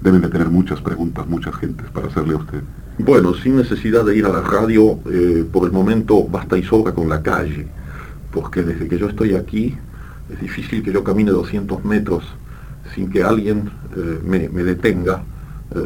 deben 0.00 0.20
de 0.20 0.28
tener 0.28 0.48
muchas 0.48 0.80
preguntas, 0.80 1.26
muchas 1.26 1.54
gentes 1.56 1.86
para 1.90 2.08
hacerle 2.08 2.34
a 2.34 2.38
usted. 2.38 2.62
Bueno, 2.98 3.34
sin 3.34 3.56
necesidad 3.56 4.04
de 4.04 4.16
ir 4.16 4.26
a 4.26 4.28
la 4.28 4.40
radio, 4.40 5.00
eh, 5.10 5.44
por 5.50 5.64
el 5.64 5.72
momento 5.72 6.24
basta 6.28 6.56
y 6.56 6.62
sobra 6.62 6.92
con 6.92 7.08
la 7.08 7.22
calle, 7.22 7.66
porque 8.30 8.62
desde 8.62 8.86
que 8.86 8.98
yo 8.98 9.08
estoy 9.08 9.34
aquí 9.34 9.76
es 10.30 10.40
difícil 10.40 10.82
que 10.82 10.92
yo 10.92 11.02
camine 11.02 11.30
200 11.30 11.84
metros 11.84 12.24
sin 12.94 13.10
que 13.10 13.22
alguien 13.22 13.70
eh, 13.96 14.20
me, 14.24 14.48
me, 14.48 14.62
detenga, 14.62 15.16
eh, 15.16 15.33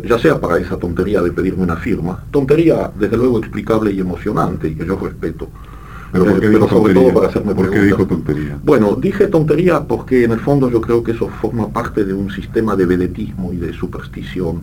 ya 0.04 0.18
sea 0.18 0.40
para 0.40 0.58
esa 0.58 0.76
tontería 0.76 1.22
de 1.22 1.32
pedirme 1.32 1.62
una 1.62 1.76
firma, 1.76 2.22
tontería 2.30 2.90
desde 2.98 3.16
luego 3.16 3.38
explicable 3.38 3.92
y 3.92 4.00
emocionante 4.00 4.68
y 4.68 4.74
que 4.74 4.86
yo 4.86 4.98
respeto. 4.98 5.48
Pero, 6.12 6.24
¿por 6.24 6.40
qué 6.40 6.48
dijo 6.48 6.68
sobre 6.68 6.94
todo 6.94 7.14
para 7.14 7.28
hacerme 7.28 7.54
¿Por 7.54 7.70
qué 7.70 7.82
dijo 7.82 8.06
tontería? 8.06 8.58
Bueno, 8.62 8.96
dije 8.96 9.26
tontería 9.26 9.84
porque 9.84 10.24
en 10.24 10.32
el 10.32 10.40
fondo 10.40 10.70
yo 10.70 10.80
creo 10.80 11.02
que 11.02 11.12
eso 11.12 11.28
forma 11.28 11.68
parte 11.68 12.04
de 12.04 12.14
un 12.14 12.30
sistema 12.30 12.76
de 12.76 12.86
vedetismo 12.86 13.52
y 13.52 13.56
de 13.56 13.72
superstición. 13.74 14.62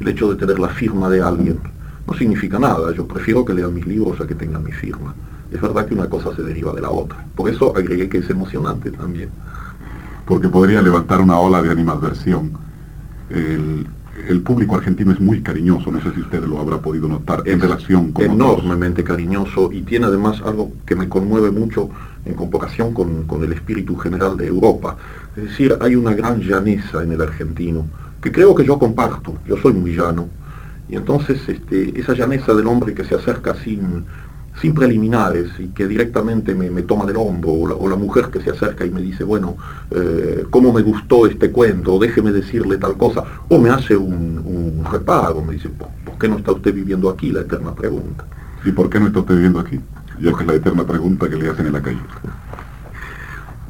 El 0.00 0.08
hecho 0.08 0.32
de 0.32 0.36
tener 0.36 0.58
la 0.58 0.68
firma 0.68 1.08
de 1.08 1.22
alguien 1.22 1.60
no 2.06 2.14
significa 2.14 2.58
nada. 2.58 2.92
Yo 2.92 3.06
prefiero 3.06 3.44
que 3.44 3.54
lean 3.54 3.72
mis 3.74 3.86
libros 3.86 4.20
a 4.20 4.26
que 4.26 4.34
tengan 4.34 4.64
mi 4.64 4.72
firma. 4.72 5.14
Es 5.52 5.60
verdad 5.60 5.86
que 5.86 5.94
una 5.94 6.08
cosa 6.08 6.34
se 6.34 6.42
deriva 6.42 6.72
de 6.72 6.80
la 6.80 6.90
otra. 6.90 7.24
Por 7.34 7.48
eso 7.48 7.76
agregué 7.76 8.08
que 8.08 8.18
es 8.18 8.30
emocionante 8.30 8.90
también. 8.90 9.30
Porque 10.26 10.48
podría 10.48 10.82
levantar 10.82 11.20
una 11.20 11.38
ola 11.38 11.62
de 11.62 11.70
animadversión. 11.70 12.52
El, 13.30 13.86
el 14.28 14.42
público 14.42 14.76
argentino 14.76 15.12
es 15.12 15.20
muy 15.20 15.42
cariñoso, 15.42 15.90
no 15.90 16.00
sé 16.00 16.12
si 16.14 16.20
usted 16.20 16.42
lo 16.44 16.58
habrá 16.58 16.78
podido 16.78 17.08
notar, 17.08 17.42
en 17.46 17.60
relación 17.60 18.12
con... 18.12 18.24
Enormemente 18.24 19.04
cariñoso 19.04 19.70
y 19.72 19.82
tiene 19.82 20.06
además 20.06 20.40
algo 20.44 20.72
que 20.86 20.94
me 20.94 21.08
conmueve 21.08 21.50
mucho 21.50 21.90
en 22.24 22.34
comparación 22.34 22.92
con, 22.92 23.24
con, 23.24 23.42
el 23.42 23.52
espíritu 23.52 23.96
general 23.96 24.36
de 24.36 24.46
Europa. 24.46 24.96
Es 25.36 25.44
decir, 25.44 25.76
hay 25.80 25.94
una 25.94 26.14
gran 26.14 26.40
llaneza 26.40 27.02
en 27.02 27.12
el 27.12 27.22
argentino, 27.22 27.86
que 28.20 28.30
creo 28.30 28.54
que 28.54 28.64
yo 28.64 28.78
comparto, 28.78 29.36
yo 29.46 29.56
soy 29.56 29.72
muy 29.72 29.96
llano, 29.96 30.28
y 30.88 30.96
entonces 30.96 31.40
este, 31.48 31.98
esa 31.98 32.14
llaneza 32.14 32.52
del 32.52 32.66
hombre 32.66 32.94
que 32.94 33.04
se 33.04 33.14
acerca 33.14 33.54
sin, 33.54 34.04
sin 34.60 34.74
preliminares 34.74 35.48
y 35.58 35.68
que 35.68 35.86
directamente 35.86 36.54
me, 36.54 36.70
me 36.70 36.82
toma 36.82 37.06
del 37.06 37.16
hombro, 37.16 37.52
o 37.52 37.88
la, 37.88 37.96
mujer 37.96 38.26
que 38.30 38.40
se 38.40 38.50
acerca 38.50 38.84
y 38.84 38.90
me 38.90 39.00
dice, 39.00 39.24
bueno, 39.24 39.56
eh, 39.90 40.44
¿cómo 40.50 40.72
me 40.72 40.82
gustó 40.82 41.26
este 41.26 41.50
cuento? 41.50 41.98
Déjeme 41.98 42.32
decirle 42.32 42.78
tal 42.78 42.96
cosa. 42.96 43.24
O 43.48 43.58
me 43.58 43.70
hace 43.70 43.96
un, 43.96 44.38
un 44.38 44.84
reparo, 44.90 45.42
me 45.42 45.54
dice, 45.54 45.68
¿por, 45.68 46.18
qué 46.18 46.28
no 46.28 46.38
está 46.38 46.52
usted 46.52 46.74
viviendo 46.74 47.08
aquí? 47.08 47.30
La 47.30 47.40
eterna 47.40 47.74
pregunta. 47.74 48.24
¿Y 48.64 48.72
por 48.72 48.90
qué 48.90 49.00
no 49.00 49.06
está 49.06 49.20
usted 49.20 49.34
viviendo 49.34 49.60
aquí? 49.60 49.80
Ya 50.20 50.32
que 50.32 50.42
es 50.42 50.46
la 50.46 50.54
eterna 50.54 50.84
pregunta 50.84 51.28
que 51.28 51.36
le 51.36 51.48
hacen 51.48 51.66
en 51.66 51.72
la 51.72 51.82
calle. 51.82 52.00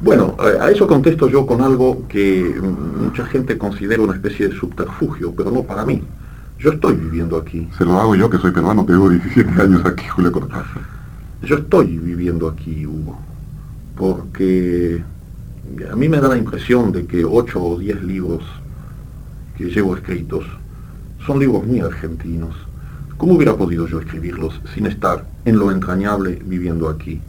Bueno, 0.01 0.35
a 0.39 0.71
eso 0.71 0.87
contesto 0.87 1.29
yo 1.29 1.45
con 1.45 1.61
algo 1.61 2.07
que 2.07 2.55
mucha 2.59 3.25
gente 3.27 3.57
considera 3.57 4.01
una 4.01 4.15
especie 4.15 4.47
de 4.47 4.55
subterfugio, 4.55 5.33
pero 5.35 5.51
no 5.51 5.63
para 5.63 5.85
mí. 5.85 6.03
Yo 6.61 6.69
estoy 6.73 6.95
viviendo 6.95 7.37
aquí. 7.37 7.67
Se 7.75 7.83
lo 7.83 7.99
hago 7.99 8.15
yo, 8.15 8.29
que 8.29 8.37
soy 8.37 8.51
peruano, 8.51 8.85
tengo 8.85 9.09
17 9.09 9.49
años 9.59 9.83
aquí, 9.83 10.07
Julio 10.07 10.31
Cortázar. 10.31 10.83
Yo 11.41 11.55
estoy 11.55 11.97
viviendo 11.97 12.47
aquí, 12.47 12.85
Hugo, 12.85 13.17
porque 13.97 15.03
a 15.91 15.95
mí 15.95 16.07
me 16.07 16.21
da 16.21 16.29
la 16.29 16.37
impresión 16.37 16.91
de 16.91 17.07
que 17.07 17.25
8 17.25 17.59
o 17.59 17.79
10 17.79 18.03
libros 18.03 18.43
que 19.57 19.71
llevo 19.71 19.95
escritos 19.95 20.45
son 21.25 21.39
libros 21.39 21.65
muy 21.65 21.79
argentinos. 21.79 22.55
¿Cómo 23.17 23.33
hubiera 23.33 23.55
podido 23.55 23.87
yo 23.87 23.99
escribirlos 23.99 24.61
sin 24.75 24.85
estar 24.85 25.25
en 25.45 25.57
lo 25.57 25.71
entrañable 25.71 26.43
viviendo 26.45 26.89
aquí? 26.89 27.19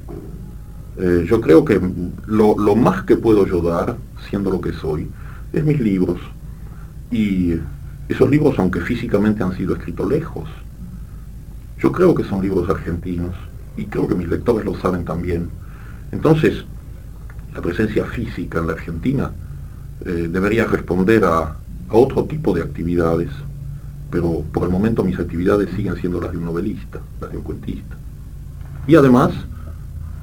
Eh, 0.99 1.25
yo 1.27 1.41
creo 1.41 1.65
que 1.65 1.81
lo, 2.27 2.59
lo 2.59 2.77
más 2.77 3.05
que 3.05 3.17
puedo 3.17 3.47
yo 3.47 3.63
dar, 3.63 3.97
siendo 4.29 4.51
lo 4.51 4.61
que 4.61 4.75
soy, 4.75 5.09
es 5.55 5.65
mis 5.65 5.81
libros. 5.81 6.19
Y 7.11 7.55
esos 8.13 8.31
libros, 8.31 8.59
aunque 8.59 8.81
físicamente 8.81 9.43
han 9.43 9.57
sido 9.57 9.75
escritos 9.75 10.09
lejos, 10.09 10.49
yo 11.79 11.91
creo 11.91 12.15
que 12.15 12.25
son 12.25 12.43
libros 12.43 12.69
argentinos 12.69 13.35
y 13.77 13.87
creo 13.87 14.07
que 14.07 14.15
mis 14.15 14.29
lectores 14.29 14.65
lo 14.65 14.75
saben 14.79 15.05
también. 15.05 15.51
Entonces, 16.13 16.65
la 17.55 17.61
presencia 17.61 18.05
física 18.05 18.59
en 18.61 18.67
la 18.67 18.75
Argentina 18.75 19.31
eh, 20.05 20.29
debería 20.31 20.67
responder 20.67 21.25
a, 21.25 21.57
otro 21.95 22.25
tipo 22.25 22.55
de 22.55 22.63
actividades, 22.63 23.29
pero 24.11 24.43
por 24.51 24.63
el 24.63 24.71
momento 24.71 25.05
mis 25.05 25.19
actividades 25.19 25.69
siguen 25.77 25.95
siendo 25.97 26.23
las 26.23 26.33
de 26.33 26.39
un 26.39 26.47
novelista, 26.47 27.01
las 27.21 27.31
de 27.31 27.37
un 27.37 27.43
cuentista. 27.43 27.97
Y 28.87 28.95
además, 28.95 29.33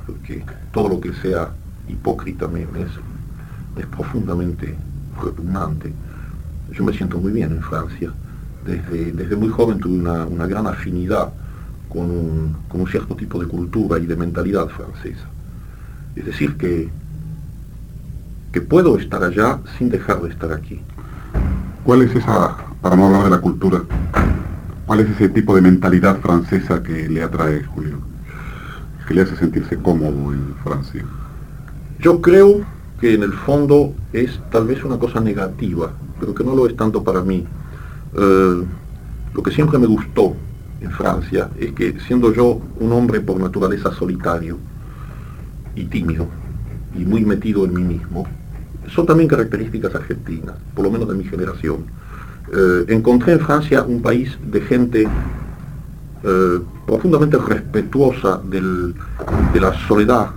porque 0.08 0.44
todo 0.72 0.90
lo 0.90 1.00
que 1.00 1.14
sea 1.14 1.52
hipócrita 1.88 2.48
me, 2.48 2.64
es 2.64 3.86
profundamente 3.86 4.76
repugnante, 5.24 5.94
yo 6.72 6.84
me 6.84 6.94
siento 6.94 7.18
muy 7.18 7.32
bien 7.32 7.52
en 7.52 7.62
Francia. 7.62 8.12
Desde, 8.66 9.12
desde 9.12 9.36
muy 9.36 9.50
joven 9.50 9.80
tuve 9.80 9.98
una, 9.98 10.26
una 10.26 10.48
gran 10.48 10.68
afinidad 10.68 11.32
con 11.88 12.12
un, 12.12 12.58
con 12.68 12.82
un, 12.82 12.88
cierto 12.88 13.16
tipo 13.16 13.40
de 13.40 13.48
cultura 13.48 13.98
y 14.00 14.06
de 14.06 14.16
mentalidad 14.16 14.68
francesa. 14.68 15.28
Es 16.16 16.26
decir, 16.26 16.56
que, 16.58 16.90
que 18.52 18.62
puedo 18.62 18.98
estar 18.98 19.24
allá 19.24 19.60
sin 19.78 19.90
dejar 19.90 20.22
de 20.22 20.30
estar 20.30 20.52
aquí. 20.52 20.82
¿Cuál 21.84 22.04
es 22.04 22.16
esa, 22.16 22.58
para 22.82 22.96
no 22.96 23.08
hablar 23.08 23.24
de 23.24 23.30
la 23.32 23.42
cultura, 23.42 23.82
cuál 24.86 25.00
es 25.00 25.10
ese 25.10 25.30
tipo 25.30 25.56
de 25.56 25.62
mentalidad 25.62 26.20
francesa 26.20 26.84
que 26.84 27.10
le 27.10 27.24
atrae, 27.24 27.64
Julio? 27.64 28.00
Que 29.08 29.16
le 29.16 29.22
hace 29.22 29.36
sentirse 29.38 29.78
cómodo 29.78 30.34
en 30.34 30.56
Francia. 30.64 31.04
Yo 32.00 32.22
creo 32.22 32.62
que 33.00 33.14
en 33.14 33.24
el 33.24 33.34
fondo 33.34 33.94
es 34.14 34.40
tal 34.52 34.68
vez 34.68 34.84
una 34.84 35.00
cosa 35.00 35.20
negativa, 35.20 35.94
pero 36.20 36.34
que 36.34 36.44
no 36.44 36.56
lo 36.56 36.68
es 36.68 36.76
tanto 36.76 37.04
para 37.04 37.22
mí. 37.22 37.46
Eh, 38.16 38.64
lo 39.34 39.44
que 39.44 39.52
siempre 39.52 39.78
me 39.78 39.88
gustó 39.88 40.36
en 40.82 40.92
Francia 40.92 41.50
es 41.58 41.72
que 41.74 42.00
siendo 42.08 42.34
yo 42.34 42.62
un 42.80 42.92
hombre 42.92 43.22
por 43.22 43.40
naturaleza 43.40 43.92
solitario 43.94 44.58
y 45.76 45.86
tímido 45.86 46.28
y 46.96 47.06
muy 47.06 47.24
metido 47.24 47.66
en 47.66 47.74
mí 47.74 47.84
mismo, 47.84 48.26
son 48.94 49.06
también 49.06 49.30
características 49.30 49.94
argentinas, 49.94 50.56
por 50.74 50.86
lo 50.86 50.92
menos 50.92 51.08
de 51.08 51.16
mi 51.16 51.24
generación. 51.24 51.86
Eh, 52.52 52.86
encontré 52.88 53.34
en 53.34 53.40
Francia 53.40 53.84
un 53.84 54.02
país 54.02 54.36
de 54.52 54.62
gente 54.62 55.08
eh, 56.24 56.60
profundamente 56.88 57.38
respetuosa 57.38 58.42
de 58.44 59.60
la 59.60 59.88
soledad 59.88 60.32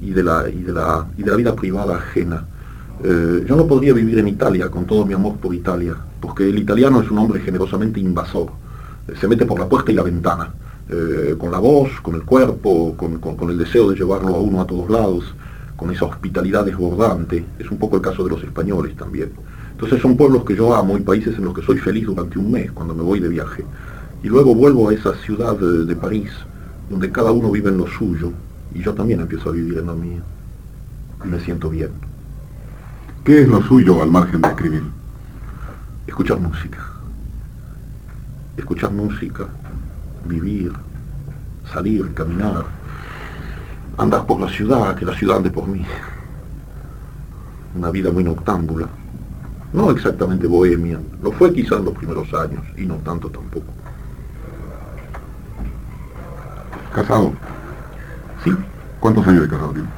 y 0.00 0.10
de 0.10 0.22
la 0.22 1.36
vida 1.36 1.56
privada 1.56 1.96
ajena. 1.96 2.46
Eh, 3.02 3.44
yo 3.46 3.54
no 3.54 3.66
podría 3.66 3.92
vivir 3.92 4.18
en 4.18 4.26
Italia 4.26 4.68
con 4.68 4.84
todo 4.84 5.06
mi 5.06 5.14
amor 5.14 5.36
por 5.36 5.54
Italia, 5.54 5.96
porque 6.20 6.48
el 6.48 6.58
italiano 6.58 7.00
es 7.00 7.10
un 7.10 7.18
hombre 7.18 7.40
generosamente 7.40 8.00
invasor. 8.00 8.48
Eh, 9.06 9.12
se 9.20 9.28
mete 9.28 9.46
por 9.46 9.60
la 9.60 9.68
puerta 9.68 9.92
y 9.92 9.94
la 9.94 10.02
ventana, 10.02 10.52
eh, 10.88 11.36
con 11.38 11.52
la 11.52 11.58
voz, 11.58 11.90
con 12.02 12.16
el 12.16 12.24
cuerpo, 12.24 12.96
con, 12.96 13.50
el 13.50 13.58
deseo 13.58 13.90
de 13.90 13.96
llevarlo 13.96 14.34
a 14.34 14.40
uno 14.40 14.60
a 14.60 14.66
todos 14.66 14.90
lados, 14.90 15.32
con 15.76 15.92
esa 15.92 16.06
hospitalidad 16.06 16.64
desbordante. 16.64 17.44
Es 17.58 17.70
un 17.70 17.78
poco 17.78 17.96
el 17.96 18.02
caso 18.02 18.24
de 18.24 18.30
los 18.30 18.42
españoles 18.42 18.96
también. 18.96 19.30
Entonces 19.70 20.02
son 20.02 20.16
pueblos 20.16 20.44
que 20.44 20.56
yo 20.56 20.74
amo 20.74 20.98
y 20.98 21.00
países 21.00 21.38
en 21.38 21.44
los 21.44 21.54
que 21.54 21.62
soy 21.62 21.78
feliz 21.78 22.06
durante 22.06 22.36
un 22.36 22.50
mes 22.50 22.72
cuando 22.72 22.96
me 22.96 23.02
voy 23.02 23.20
de 23.20 23.28
viaje. 23.28 23.64
Y 24.24 24.26
luego 24.26 24.56
vuelvo 24.56 24.88
a 24.88 24.94
esa 24.94 25.14
ciudad 25.14 25.56
de 25.56 25.94
París, 25.94 26.30
donde 26.90 27.12
cada 27.12 27.30
uno 27.30 27.52
vive 27.52 27.70
en 27.70 27.76
lo 27.76 27.86
suyo, 27.86 28.32
y 28.74 28.82
yo 28.82 28.92
también 28.92 29.20
empiezo 29.20 29.50
a 29.50 29.52
vivir 29.52 29.78
en 29.78 29.86
lo 29.86 29.94
mío. 29.94 30.22
Y 31.24 31.28
me 31.28 31.38
siento 31.38 31.70
bien. 31.70 31.90
¿Qué 33.28 33.42
es 33.42 33.46
lo 33.46 33.62
suyo 33.62 34.02
al 34.02 34.10
margen 34.10 34.40
de 34.40 34.48
escribir? 34.48 34.82
Escuchar 36.06 36.40
música. 36.40 36.78
Escuchar 38.56 38.90
música, 38.90 39.46
vivir, 40.24 40.72
salir, 41.70 42.14
caminar, 42.14 42.64
andar 43.98 44.24
por 44.24 44.40
la 44.40 44.48
ciudad, 44.48 44.96
que 44.96 45.04
la 45.04 45.14
ciudad 45.14 45.36
ande 45.36 45.50
por 45.50 45.68
mí. 45.68 45.84
Una 47.74 47.90
vida 47.90 48.10
muy 48.10 48.24
noctámbula. 48.24 48.88
No 49.74 49.90
exactamente 49.90 50.46
bohemia, 50.46 50.98
lo 51.22 51.30
fue 51.32 51.52
quizá 51.52 51.76
en 51.76 51.84
los 51.84 51.94
primeros 51.94 52.32
años, 52.32 52.64
y 52.78 52.86
no 52.86 52.94
tanto 52.94 53.28
tampoco. 53.28 53.70
¿Casado? 56.94 57.34
Sí. 58.42 58.56
¿Cuántos 58.98 59.26
años 59.26 59.42
de 59.42 59.48
casado 59.50 59.72
tiene? 59.72 59.88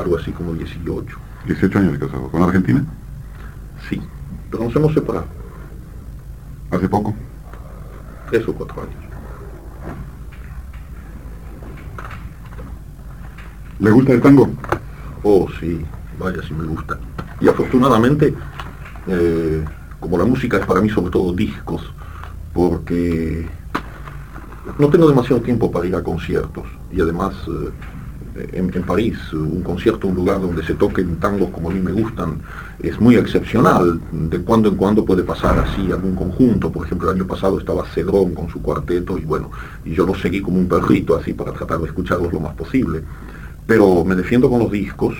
Algo 0.00 0.16
así 0.16 0.32
como 0.32 0.54
18. 0.54 1.16
18 1.46 1.78
años 1.78 1.92
de 1.92 1.98
casado. 1.98 2.28
¿Con 2.28 2.42
Argentina? 2.42 2.82
Sí, 3.88 4.00
pero 4.50 4.64
nos 4.64 4.74
hemos 4.74 4.94
separado. 4.94 5.26
¿Hace 6.70 6.88
poco? 6.88 7.14
Tres 8.30 8.48
o 8.48 8.54
cuatro 8.54 8.82
años. 8.82 8.94
¿Le 13.78 13.90
gusta 13.90 14.12
el 14.12 14.22
tango? 14.22 14.48
Oh, 15.22 15.46
sí, 15.60 15.84
vaya 16.18 16.42
si 16.48 16.54
me 16.54 16.64
gusta. 16.64 16.98
Y 17.38 17.48
afortunadamente, 17.48 18.34
eh, 19.06 19.64
como 19.98 20.16
la 20.16 20.24
música 20.24 20.56
es 20.56 20.64
para 20.64 20.80
mí 20.80 20.88
sobre 20.88 21.10
todo 21.10 21.34
discos, 21.34 21.92
porque 22.54 23.46
no 24.78 24.88
tengo 24.88 25.08
demasiado 25.08 25.42
tiempo 25.42 25.70
para 25.70 25.86
ir 25.86 25.94
a 25.94 26.02
conciertos 26.02 26.64
y 26.90 27.00
además 27.00 27.34
eh, 27.48 27.70
en, 28.52 28.70
París, 28.84 29.16
un 29.32 29.62
concierto, 29.62 30.08
un 30.08 30.14
lugar 30.14 30.40
donde 30.40 30.64
se 30.64 30.74
toquen 30.74 31.16
tangos 31.16 31.50
como 31.50 31.70
a 31.70 31.72
mí 31.72 31.80
me 31.80 31.92
gustan, 31.92 32.38
es 32.82 33.00
muy 33.00 33.16
excepcional. 33.16 34.00
De 34.12 34.40
cuando 34.40 34.68
en 34.68 34.76
cuando 34.76 35.04
puede 35.04 35.22
pasar 35.22 35.58
así 35.58 35.90
algún 35.92 36.14
conjunto. 36.14 36.70
Por 36.70 36.86
ejemplo, 36.86 37.10
el 37.10 37.16
año 37.16 37.26
pasado 37.26 37.58
estaba 37.58 37.86
Cedrón 37.86 38.34
con 38.34 38.48
su 38.48 38.60
cuarteto 38.62 39.18
y 39.18 39.22
bueno, 39.22 39.50
y 39.84 39.94
yo 39.94 40.06
lo 40.06 40.14
seguí 40.14 40.40
como 40.40 40.58
un 40.58 40.68
perrito 40.68 41.16
así 41.16 41.32
para 41.32 41.52
tratar 41.52 41.78
de 41.78 41.86
escucharlos 41.86 42.32
lo 42.32 42.40
más 42.40 42.54
posible. 42.54 43.02
Pero 43.66 44.04
me 44.04 44.14
defiendo 44.14 44.48
con 44.48 44.60
los 44.60 44.70
discos, 44.70 45.14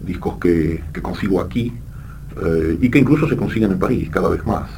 discos 0.00 0.38
que, 0.38 0.82
consigo 1.02 1.40
aquí 1.40 1.72
eh, 2.44 2.78
y 2.80 2.90
que 2.90 2.98
incluso 2.98 3.28
se 3.28 3.36
consiguen 3.36 3.72
en 3.72 3.78
París 3.78 4.08
cada 4.10 4.28
vez 4.28 4.44
más. 4.46 4.68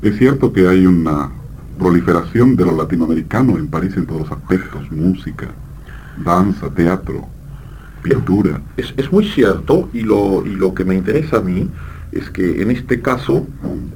Es 0.00 0.16
cierto 0.16 0.52
que 0.52 0.68
hay 0.68 0.86
una 0.86 1.30
proliferación 1.78 2.56
de 2.56 2.64
lo 2.64 2.76
latinoamericano 2.76 3.56
en 3.56 3.68
París 3.68 3.96
en 3.96 4.06
todos 4.06 4.22
los 4.22 4.32
aspectos, 4.32 4.90
música, 4.90 5.48
danza, 6.24 6.68
teatro, 6.70 7.26
pintura. 8.02 8.60
Es, 8.76 9.10
muy 9.12 9.26
cierto 9.28 9.88
y 9.92 10.00
lo, 10.00 10.44
y 10.44 10.50
lo 10.50 10.74
que 10.74 10.84
me 10.84 10.94
interesa 10.94 11.38
a 11.38 11.40
mí 11.40 11.68
es 12.12 12.30
que 12.30 12.62
en 12.62 12.70
este 12.70 13.00
caso 13.00 13.46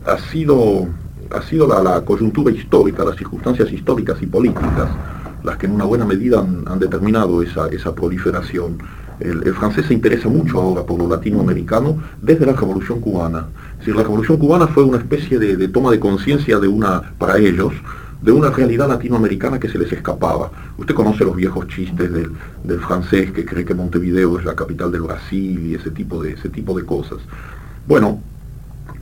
ha 0.07 0.19
sido, 0.19 0.87
ha 1.31 1.43
sido 1.43 1.67
la, 1.67 2.05
coyuntura 2.05 2.53
histórica, 2.53 3.05
las 3.05 3.17
circunstancias 3.17 3.73
históricas 3.73 4.17
y 4.23 4.27
políticas 4.27 4.91
las 5.43 5.57
que 5.57 5.67
en 5.67 5.73
una 5.73 5.85
buena 5.85 6.05
medida 6.05 6.39
han, 6.41 6.79
determinado 6.79 7.43
esa, 7.43 7.67
esa 7.69 7.93
proliferación. 7.95 8.79
El, 9.23 9.55
francés 9.55 9.87
se 9.87 9.95
interesa 9.95 10.29
mucho 10.29 10.61
ahora 10.61 10.83
por 10.83 10.99
lo 10.99 11.09
latinoamericano 11.09 12.03
desde 12.21 12.45
la 12.45 12.55
Revolución 12.55 13.01
Cubana 13.01 13.47
si 13.85 13.93
la 13.93 14.03
Revolución 14.03 14.39
Cubana 14.39 14.69
fue 14.69 14.85
una 14.85 14.99
especie 14.99 15.39
de, 15.39 15.69
toma 15.69 15.91
de 15.91 15.99
conciencia 15.99 16.59
de 16.59 16.69
una, 16.69 17.15
para 17.19 17.39
ellos, 17.39 17.73
de 18.21 18.31
una 18.31 18.51
realidad 18.51 18.89
latinoamericana 18.89 19.59
que 19.59 19.69
se 19.69 19.79
les 19.79 19.93
escapaba. 19.93 20.53
Usted 20.79 20.95
conoce 20.95 21.25
los 21.25 21.35
viejos 21.35 21.67
chistes 21.67 22.11
del, 22.13 22.81
francés 22.81 23.33
que 23.33 23.45
cree 23.45 23.65
que 23.65 23.75
Montevideo 23.75 24.39
es 24.39 24.45
la 24.45 24.55
capital 24.55 24.93
del 24.93 25.03
Brasil 25.03 25.67
y 25.67 25.75
ese 25.75 25.91
tipo 25.91 26.23
de, 26.23 26.33
ese 26.33 26.49
tipo 26.49 26.77
de 26.77 26.85
cosas. 26.85 27.19
Bueno, 27.89 28.21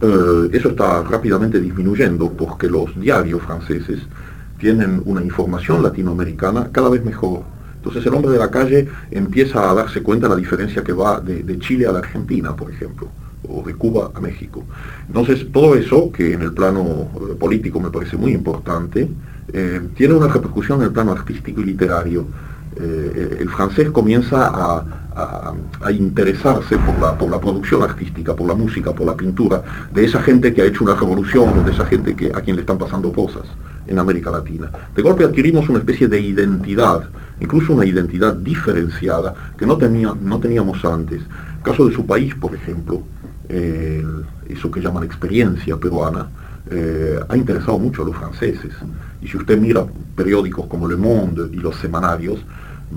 eh, 0.00 0.48
eso 0.52 0.70
está 0.70 1.02
rápidamente 1.02 1.60
disminuyendo 1.60 2.32
porque 2.32 2.68
los 2.68 2.98
diarios 2.98 3.42
franceses 3.42 4.00
tienen 4.58 5.02
una 5.04 5.22
información 5.22 5.82
latinoamericana 5.82 6.70
cada 6.72 6.88
vez 6.88 7.04
mejor. 7.04 7.42
Entonces 7.80 8.04
el 8.06 8.14
hombre 8.14 8.32
de 8.32 8.38
la 8.38 8.50
calle 8.50 8.88
empieza 9.10 9.70
a 9.70 9.75
darse 9.75 10.02
cuenta 10.02 10.28
de 10.28 10.34
la 10.34 10.40
diferencia 10.40 10.84
que 10.84 10.92
va 10.92 11.20
de 11.20 11.58
Chile 11.58 11.87
a 11.87 11.92
la 11.92 12.00
Argentina, 12.00 12.54
por 12.54 12.70
ejemplo 12.70 13.08
o 13.49 13.62
de 13.62 13.75
Cuba 13.75 14.10
a 14.14 14.20
México. 14.20 14.64
Entonces, 15.06 15.46
todo 15.52 15.75
eso, 15.75 16.10
que 16.12 16.34
en 16.34 16.42
el 16.42 16.52
plano 16.52 16.82
eh, 17.14 17.34
político 17.38 17.80
me 17.80 17.90
parece 17.90 18.16
muy 18.16 18.32
importante, 18.32 19.08
eh, 19.52 19.80
tiene 19.96 20.14
una 20.14 20.28
repercusión 20.28 20.80
en 20.80 20.87
el 20.87 20.92
plano 20.92 21.12
artístico 21.12 21.60
y 21.60 21.64
literario. 21.64 22.26
Eh, 22.76 23.38
el 23.40 23.49
francés 23.49 23.90
comienza 23.90 24.50
a, 24.52 24.84
interesarse 25.90 26.78
por 26.78 26.99
la, 26.99 27.18
por 27.18 27.28
la 27.28 27.38
producción 27.38 27.82
artística, 27.82 28.34
por 28.34 28.46
la 28.46 28.54
música, 28.54 28.92
por 28.92 29.06
la 29.06 29.14
pintura, 29.14 29.62
de 29.92 30.04
esa 30.04 30.22
gente 30.22 30.54
que 30.54 30.62
ha 30.62 30.64
hecho 30.64 30.84
una 30.84 30.94
revolución, 30.94 31.62
de 31.62 31.72
esa 31.72 31.84
gente 31.84 32.14
que, 32.14 32.32
a 32.34 32.40
quien 32.40 32.56
le 32.56 32.62
están 32.62 32.78
pasando 32.78 33.12
cosas 33.12 33.42
en 33.87 33.99
América 33.99 34.30
Latina. 34.30 34.70
De 34.94 35.02
golpe 35.02 35.25
adquirimos 35.25 35.68
una 35.68 35.80
especie 35.80 36.08
de 36.08 36.20
identidad, 36.20 37.02
incluso 37.40 37.73
una 37.73 37.85
identidad 37.85 38.35
diferenciada 38.35 39.35
que 39.56 39.66
no, 39.66 39.76
tenía, 39.76 40.14
no 40.20 40.38
teníamos 40.38 40.85
antes. 40.85 41.23
caso 41.62 41.87
de 41.87 41.94
su 41.94 42.06
país, 42.06 42.35
por 42.35 42.54
ejemplo, 42.54 43.02
eso 43.49 44.70
que 44.70 44.80
llaman 44.80 45.04
experiencia 45.04 45.76
peruana, 45.76 46.28
eh, 46.70 47.18
ha 47.28 47.37
interesado 47.37 47.78
mucho 47.78 48.02
a 48.02 48.06
los 48.06 48.16
franceses. 48.16 48.73
Y 49.20 49.28
si 49.28 49.37
usted 49.37 49.59
mira 49.59 49.85
periódicos 50.14 50.66
como 50.66 50.88
Le 50.88 50.97
Monde 50.97 51.49
y 51.52 51.56
los 51.56 51.76
semanarios, 51.76 52.40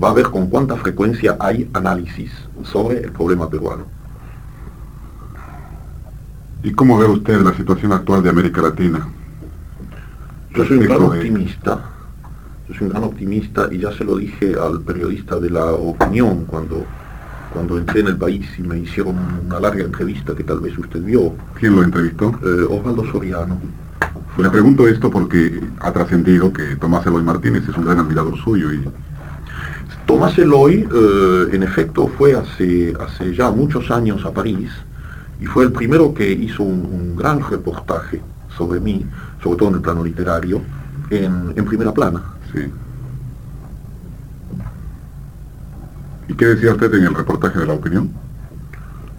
va 0.00 0.10
a 0.10 0.14
ver 0.14 0.26
con 0.26 0.48
cuánta 0.48 0.76
frecuencia 0.76 1.36
hay 1.40 1.68
análisis 1.72 2.30
sobre 2.64 2.98
el 2.98 3.12
problema 3.12 3.48
peruano. 3.48 3.84
¿Y 6.62 6.72
cómo 6.72 6.98
ve 6.98 7.06
usted 7.06 7.40
la 7.42 7.54
situación 7.54 7.92
actual 7.92 8.22
de 8.22 8.30
América 8.30 8.62
Latina? 8.62 9.06
Yo 10.54 10.64
soy 10.64 10.78
un 10.78 10.84
gran 10.84 11.02
optimista, 11.02 11.90
yo 12.68 12.74
soy 12.74 12.86
un 12.86 12.90
gran 12.90 13.04
optimista 13.04 13.68
y 13.70 13.78
ya 13.78 13.92
se 13.92 14.04
lo 14.04 14.16
dije 14.16 14.54
al 14.60 14.80
periodista 14.80 15.38
de 15.38 15.50
la 15.50 15.66
opinión 15.66 16.44
cuando 16.46 16.84
cuando 17.54 17.78
entré 17.78 18.00
en 18.00 18.08
el 18.08 18.16
país 18.16 18.46
y 18.58 18.62
me 18.62 18.80
hicieron 18.80 19.16
una 19.46 19.60
larga 19.60 19.84
entrevista 19.84 20.34
que 20.34 20.42
tal 20.42 20.58
vez 20.58 20.76
usted 20.76 21.00
vio. 21.00 21.34
¿Quién 21.58 21.76
lo 21.76 21.84
entrevistó? 21.84 22.32
Eh, 22.42 22.66
Osvaldo 22.68 23.04
Soriano. 23.12 23.60
Le 24.36 24.50
pregunto 24.50 24.88
esto 24.88 25.08
porque 25.08 25.60
ha 25.78 25.92
trascendido 25.92 26.52
que 26.52 26.74
Tomás 26.74 27.06
Eloy 27.06 27.22
Martínez 27.22 27.62
es 27.68 27.76
un 27.76 27.84
gran 27.84 28.00
admirador 28.00 28.36
suyo 28.38 28.72
y... 28.72 28.82
Tomás 30.04 30.36
Eloy, 30.36 30.86
eh, 30.92 31.46
en 31.52 31.62
efecto, 31.62 32.08
fue 32.08 32.34
hace, 32.34 32.92
hace 32.98 33.32
ya 33.32 33.50
muchos 33.52 33.88
años 33.92 34.24
a 34.24 34.32
París 34.32 34.70
y 35.40 35.46
fue 35.46 35.64
el 35.64 35.72
primero 35.72 36.12
que 36.12 36.30
hizo 36.30 36.64
un, 36.64 37.14
gran 37.16 37.40
reportaje 37.48 38.20
sobre 38.56 38.80
mí, 38.80 39.06
sobre 39.42 39.58
todo 39.58 39.68
en 39.68 39.74
el 39.76 39.80
plano 39.80 40.02
literario, 40.02 40.60
en, 41.10 41.52
en 41.54 41.64
primera 41.64 41.92
plana. 41.94 42.20
¿Y 46.28 46.34
qué 46.34 46.46
decía 46.46 46.72
usted 46.72 46.92
en 46.94 47.04
el 47.04 47.14
reportaje 47.14 47.58
de 47.58 47.66
la 47.66 47.74
opinión 47.74 48.10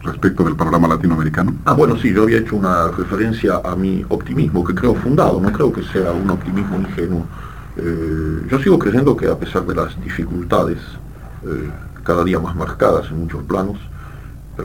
respecto 0.01 0.43
del 0.43 0.55
panorama 0.55 0.87
latinoamericano? 0.87 1.55
Ah, 1.65 1.73
bueno, 1.73 1.97
sí, 1.97 2.13
yo 2.13 2.23
había 2.23 2.37
hecho 2.37 2.55
una 2.55 2.89
referencia 2.89 3.61
a 3.63 3.75
mi 3.75 4.05
optimismo, 4.09 4.63
que 4.63 4.73
creo 4.73 4.95
fundado, 4.95 5.39
no 5.39 5.51
creo 5.51 5.71
que 5.71 5.83
sea 5.83 6.11
un 6.11 6.29
optimismo 6.29 6.77
ingenuo. 6.77 7.25
Eh, 7.77 8.47
yo 8.49 8.59
sigo 8.59 8.79
creyendo 8.79 9.17
que 9.17 9.27
a 9.27 9.37
pesar 9.37 9.65
de 9.65 9.75
las 9.75 10.01
dificultades 10.01 10.77
eh, 11.43 11.69
cada 12.03 12.23
día 12.23 12.39
más 12.39 12.55
marcadas 12.55 13.09
en 13.11 13.19
muchos 13.19 13.43
planos, 13.43 13.77
eh, 14.57 14.63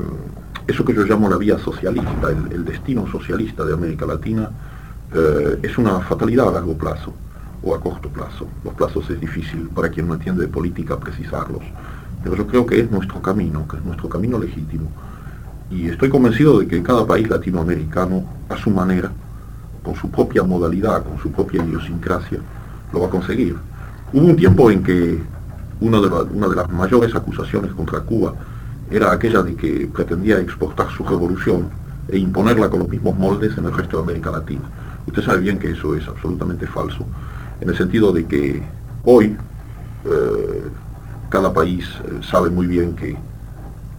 eso 0.68 0.85
que 0.85 0.94
yo 0.94 1.04
llamo 1.04 1.28
la 1.28 1.37
vía 1.37 1.59
socialista, 1.59 2.30
el 2.50 2.64
destino 2.64 3.06
socialista 3.11 3.64
de 3.64 3.74
América 3.74 4.06
Latina, 4.06 4.50
es 5.61 5.76
una 5.76 5.98
fatalidad 6.02 6.50
a 6.50 6.52
largo 6.52 6.78
plazo 6.78 7.12
o 7.62 7.75
a 7.75 7.81
corto 7.81 8.09
plazo. 8.09 8.46
Los 8.64 8.75
plazos 8.75 9.09
es 9.11 9.20
difícil 9.20 9.68
para 9.75 9.90
quien 9.90 10.09
no 10.09 10.14
entiende 10.14 10.42
de 10.42 10.49
política 10.49 10.99
precisarlos 10.99 11.62
pero 12.23 12.37
yo 12.37 12.46
creo 12.46 12.66
que 12.66 12.81
es 12.81 12.90
nuestro 12.90 13.20
camino, 13.23 13.66
que 13.66 13.77
es 13.77 13.85
nuestro 13.85 14.09
camino 14.09 14.38
legítimo. 14.38 14.90
Y 15.70 15.88
estoy 15.88 16.09
convencido 16.11 16.59
de 16.59 16.66
que 16.66 16.83
cada 16.83 17.07
país 17.07 17.29
latinoamericano, 17.29 18.25
a 18.49 18.57
su 18.57 18.70
manera, 18.70 19.11
con 19.83 19.94
su 19.94 20.11
propia 20.11 20.42
modalidad, 20.42 21.05
con 21.05 21.18
su 21.18 21.31
propia 21.31 21.64
idiosincrasia, 21.64 22.40
lo 22.92 23.01
va 23.01 23.07
a 23.07 23.11
conseguir. 23.11 23.57
Hubo 24.12 24.27
un 24.27 24.37
tiempo 24.37 24.70
en 24.70 24.83
que 24.83 25.18
una 25.81 26.01
de, 26.01 26.09
una 26.09 26.49
de 26.49 26.57
las 26.57 26.70
mayores 26.70 27.14
acusaciones 27.14 27.73
contra 27.73 28.01
Cuba 28.01 28.35
era 28.90 29.12
aquella 29.12 29.42
de 29.42 29.55
que 29.55 29.88
pretendía 29.92 30.38
exportar 30.40 30.90
su 30.90 31.05
revolución 31.05 31.68
e 32.09 32.18
imponerla 32.18 32.68
con 32.68 32.81
los 32.81 32.88
mismos 32.88 33.16
moldes 33.16 33.57
en 33.57 33.64
el 33.64 33.73
resto 33.73 33.99
de 33.99 34.03
América 34.03 34.31
Latina. 34.31 34.62
Usted 35.07 35.23
sabe 35.23 35.40
bien 35.40 35.59
que 35.59 35.70
eso 35.70 35.94
es 35.94 36.07
absolutamente 36.09 36.66
falso, 36.66 37.07
en 37.61 37.68
el 37.68 37.77
sentido 37.77 38.12
de 38.12 38.27
que 38.27 38.62
hoy 39.05 39.37
eh, 40.05 40.62
cada 41.29 41.53
país 41.53 41.85
eh, 42.05 42.20
sabe 42.23 42.51
muy 42.51 42.66
bien 42.66 42.94
que, 42.96 43.16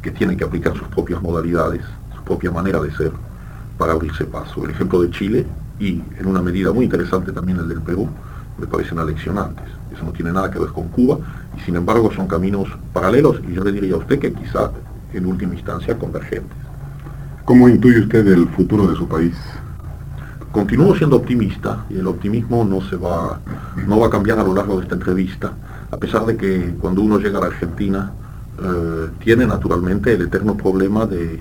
que 0.01 0.11
tiene 0.11 0.35
que 0.35 0.43
aplicar 0.43 0.75
sus 0.75 0.87
propias 0.87 1.21
modalidades, 1.21 1.81
su 2.15 2.23
propia 2.23 2.51
manera 2.51 2.79
de 2.79 2.91
ser 2.91 3.11
para 3.77 3.93
abrirse 3.93 4.25
paso. 4.25 4.63
El 4.65 4.71
ejemplo 4.71 5.01
de 5.01 5.11
Chile 5.11 5.45
y 5.79 6.01
en 6.19 6.27
una 6.27 6.41
medida 6.41 6.71
muy 6.71 6.85
interesante 6.85 7.31
también 7.31 7.59
el 7.59 7.67
del 7.67 7.81
Perú 7.81 8.07
me 8.57 8.67
parecen 8.67 8.99
aleccionantes. 8.99 9.65
Eso 9.93 10.03
no 10.05 10.11
tiene 10.11 10.31
nada 10.31 10.51
que 10.51 10.59
ver 10.59 10.69
con 10.69 10.87
Cuba 10.89 11.17
y 11.57 11.61
sin 11.61 11.75
embargo 11.75 12.11
son 12.15 12.27
caminos 12.27 12.67
paralelos 12.93 13.41
y 13.47 13.53
yo 13.53 13.63
le 13.63 13.71
diría 13.71 13.95
a 13.95 13.97
usted 13.97 14.19
que 14.19 14.33
quizá 14.33 14.71
en 15.13 15.25
última 15.25 15.53
instancia 15.53 15.97
convergentes. 15.97 16.57
¿Cómo 17.45 17.67
intuye 17.67 17.99
usted 17.99 18.25
el 18.27 18.47
futuro 18.49 18.87
de 18.87 18.95
su 18.95 19.07
país? 19.07 19.35
Continúo 20.51 20.95
siendo 20.95 21.15
optimista 21.15 21.85
y 21.89 21.97
el 21.97 22.07
optimismo 22.07 22.65
no 22.65 22.81
se 22.81 22.97
va, 22.97 23.39
no 23.87 23.99
va 23.99 24.07
a 24.07 24.09
cambiar 24.09 24.39
a 24.39 24.43
lo 24.43 24.53
largo 24.53 24.77
de 24.77 24.83
esta 24.83 24.95
entrevista 24.95 25.53
a 25.91 25.97
pesar 25.97 26.25
de 26.25 26.37
que 26.37 26.73
cuando 26.79 27.01
uno 27.01 27.19
llega 27.19 27.37
a 27.37 27.41
la 27.41 27.47
Argentina 27.47 28.11
eh, 28.63 29.09
tiene 29.19 29.45
naturalmente 29.45 30.13
el 30.13 30.21
eterno 30.23 30.55
problema 30.55 31.05
de, 31.05 31.39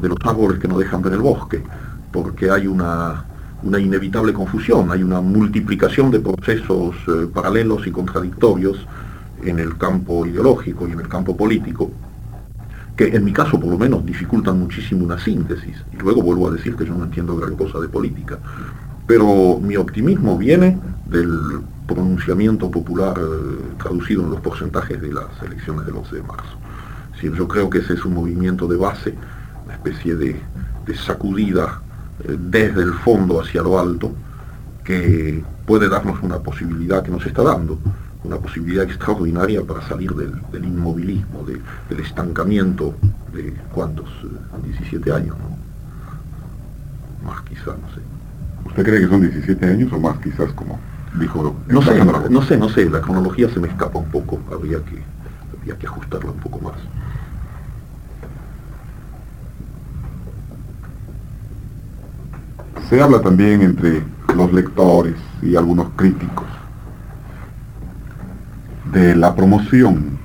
los 0.00 0.18
árboles 0.24 0.58
que 0.58 0.66
no 0.66 0.78
dejan 0.78 1.00
ver 1.00 1.12
el 1.12 1.20
bosque, 1.20 1.62
porque 2.10 2.50
hay 2.50 2.66
una, 2.66 3.24
inevitable 3.62 4.32
confusión, 4.32 4.90
hay 4.90 5.02
una 5.02 5.20
multiplicación 5.20 6.10
de 6.10 6.18
procesos 6.18 6.96
eh, 7.06 7.28
paralelos 7.32 7.86
y 7.86 7.92
contradictorios 7.92 8.78
en 9.44 9.60
el 9.60 9.76
campo 9.76 10.26
ideológico 10.26 10.88
y 10.88 10.92
en 10.92 11.00
el 11.00 11.08
campo 11.08 11.36
político, 11.36 11.90
que 13.10 13.16
en 13.16 13.24
mi 13.24 13.32
caso 13.32 13.58
por 13.58 13.70
lo 13.70 13.78
menos 13.78 14.04
dificultan 14.04 14.58
muchísimo 14.58 15.04
una 15.04 15.18
síntesis. 15.18 15.76
Y 15.92 15.96
luego 15.96 16.22
vuelvo 16.22 16.48
a 16.48 16.52
decir 16.52 16.76
que 16.76 16.84
yo 16.84 16.94
no 16.94 17.04
entiendo 17.04 17.36
gran 17.36 17.56
cosa 17.56 17.80
de 17.80 17.88
política. 17.88 18.38
Pero 19.06 19.58
mi 19.60 19.76
optimismo 19.76 20.38
viene 20.38 20.78
del 21.06 21.60
pronunciamiento 21.86 22.70
popular 22.70 23.18
eh, 23.18 23.74
traducido 23.78 24.22
en 24.22 24.30
los 24.30 24.40
porcentajes 24.40 25.00
de 25.00 25.12
las 25.12 25.42
elecciones 25.42 25.84
del 25.86 25.96
11 25.96 26.16
de 26.16 26.22
marzo. 26.22 26.56
yo 27.20 27.48
creo 27.48 27.68
que 27.68 27.78
ese 27.78 27.94
es 27.94 28.04
un 28.04 28.14
movimiento 28.14 28.66
de 28.66 28.76
base, 28.76 29.14
una 29.64 29.74
especie 29.74 30.14
de, 30.14 30.40
sacudida 30.94 31.80
eh, 32.24 32.36
desde 32.38 32.82
el 32.82 32.92
fondo 32.92 33.40
hacia 33.40 33.62
lo 33.62 33.78
alto, 33.78 34.12
que 34.84 35.42
puede 35.66 35.88
darnos 35.88 36.22
una 36.22 36.38
posibilidad 36.38 37.02
que 37.02 37.10
nos 37.10 37.24
está 37.26 37.42
dando 37.42 37.78
una 38.24 38.36
posibilidad 38.36 38.84
extraordinaria 38.84 39.62
para 39.62 39.82
salir 39.88 40.12
del, 40.14 40.64
inmovilismo, 40.64 41.44
del 41.44 42.00
estancamiento 42.00 42.94
de 43.32 43.52
cuántos, 43.72 44.08
17 44.64 45.08
eh, 45.08 45.12
años, 45.12 45.36
Más 47.24 47.42
quizá, 47.42 47.70
no 47.70 47.88
sé. 47.94 48.00
¿Usted 48.64 48.84
cree 48.84 49.00
que 49.00 49.08
son 49.08 49.20
17 49.22 49.66
años 49.66 49.92
o 49.92 49.98
más 49.98 50.18
quizás 50.18 50.52
como 50.52 50.78
dijo? 51.18 51.56
No 51.68 51.82
sé, 51.82 52.04
no 52.30 52.42
sé, 52.42 52.56
no 52.56 52.68
sé, 52.68 52.88
la 52.88 53.00
cronología 53.00 53.48
se 53.48 53.58
me 53.58 53.68
escapa 53.68 53.98
un 53.98 54.10
poco, 54.10 54.40
habría 54.52 54.78
que, 54.78 55.02
habría 55.56 55.76
que 55.76 55.86
ajustarla 55.86 56.30
un 56.30 56.38
poco 56.38 56.60
más. 56.60 56.74
Se 62.88 63.00
habla 63.00 63.20
también 63.20 63.62
entre 63.62 64.02
los 64.36 64.52
lectores 64.52 65.16
y 65.40 65.56
algunos 65.56 65.88
críticos 65.96 66.46
de 68.92 69.16
la 69.16 69.34
promoción 69.34 70.18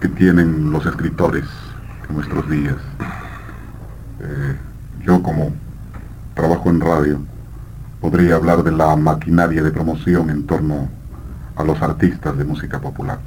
que 0.00 0.08
tienen 0.08 0.72
los 0.72 0.86
escritores 0.86 1.44
en 2.08 2.16
nuestros 2.16 2.48
días. 2.48 2.76
Eh, 4.20 4.56
yo 5.04 5.22
como 5.22 5.52
trabajo 6.34 6.70
en 6.70 6.80
radio, 6.80 7.20
podría 8.00 8.36
hablar 8.36 8.62
de 8.62 8.72
la 8.72 8.96
maquinaria 8.96 9.62
de 9.62 9.70
promoción 9.70 10.30
en 10.30 10.46
torno 10.46 10.88
a 11.54 11.64
los 11.64 11.80
artistas 11.82 12.36
de 12.38 12.44
música 12.44 12.80
popular. 12.80 13.18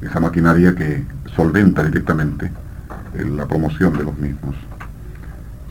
Esa 0.00 0.20
maquinaria 0.20 0.74
que 0.74 1.04
solventa 1.34 1.82
directamente 1.82 2.50
la 3.14 3.46
promoción 3.46 3.96
de 3.98 4.04
los 4.04 4.16
mismos. 4.16 4.54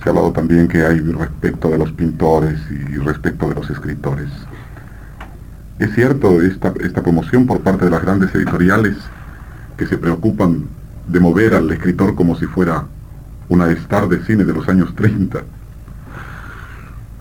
Se 0.03 0.09
ha 0.09 0.11
hablado 0.11 0.33
también 0.33 0.67
que 0.67 0.85
hay 0.85 0.99
respecto 0.99 1.69
de 1.69 1.77
los 1.77 1.91
pintores 1.93 2.59
y 2.69 2.97
respecto 2.97 3.47
de 3.49 3.55
los 3.55 3.69
escritores. 3.69 4.29
Es 5.79 5.95
cierto 5.95 6.41
esta, 6.41 6.73
esta 6.81 7.01
promoción 7.01 7.47
por 7.47 7.61
parte 7.61 7.85
de 7.85 7.91
las 7.91 8.01
grandes 8.01 8.35
editoriales 8.35 8.97
que 9.77 9.87
se 9.87 9.97
preocupan 9.97 10.65
de 11.07 11.19
mover 11.21 11.53
al 11.55 11.71
escritor 11.71 12.15
como 12.15 12.35
si 12.35 12.45
fuera 12.47 12.85
una 13.47 13.71
star 13.71 14.09
de 14.09 14.21
cine 14.25 14.43
de 14.43 14.53
los 14.53 14.67
años 14.67 14.93
30. 14.93 15.41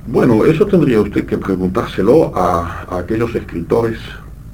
Bueno, 0.09 0.45
eso 0.45 0.67
tendría 0.67 1.01
usted 1.01 1.25
que 1.25 1.39
preguntárselo 1.39 2.37
a, 2.37 2.99
aquellos 2.99 3.33
escritores 3.37 4.01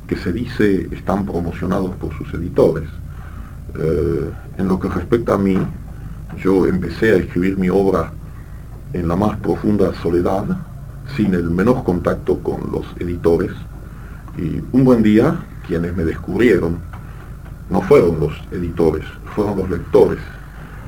que 0.06 0.16
se 0.16 0.32
dice 0.32 0.86
están 0.92 1.24
promocionados 1.24 1.96
por 1.96 2.12
sus 2.18 2.34
editores. 2.34 2.88
Eh, 3.80 4.30
en 4.58 4.68
lo 4.68 4.78
que 4.78 4.88
respecta 4.88 5.34
a 5.34 5.38
mí, 5.38 5.56
yo 6.42 6.66
empecé 6.66 7.12
a 7.12 7.16
escribir 7.16 7.56
mi 7.56 7.70
obra 7.70 8.12
en 8.92 9.08
la 9.08 9.16
más 9.16 9.38
profunda 9.38 9.94
soledad, 9.94 10.44
sin 11.16 11.32
el 11.32 11.48
menor 11.50 11.84
contacto 11.84 12.38
con 12.40 12.70
los 12.70 12.84
editores, 13.00 13.50
y 14.36 14.60
un 14.72 14.84
buen 14.84 15.02
día, 15.02 15.36
quienes 15.66 15.96
me 15.96 16.04
descubrieron, 16.04 16.78
no 17.70 17.80
fueron 17.82 18.20
los 18.20 18.32
editores, 18.50 19.04
fueron 19.34 19.58
los 19.58 19.70
lectores. 19.70 20.18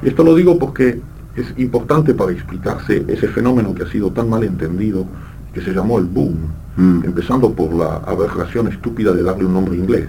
Y 0.03 0.09
esto 0.09 0.25
lo 0.25 0.35
digo 0.35 0.59
porque 0.59 1.01
es 1.37 1.55
importante 1.59 2.15
para 2.15 2.33
explicarse 2.33 3.05
ese 3.09 3.29
fenómeno 3.29 3.75
que 3.75 3.85
ha 3.85 3.91
sido 3.91 4.11
tan 4.11 4.29
mal 4.29 4.45
entendido, 4.45 5.07
que 5.53 5.61
se 5.61 5.73
llamó 5.73 5.99
el 5.99 6.05
boom, 6.05 6.37
mm. 6.77 7.05
empezando 7.05 7.53
por 7.53 7.73
la 7.73 7.97
aberración 7.99 8.69
estúpida 8.69 9.13
de 9.13 9.23
darle 9.23 9.47
un 9.47 9.55
nombre 9.55 9.77
inglés. 9.77 10.09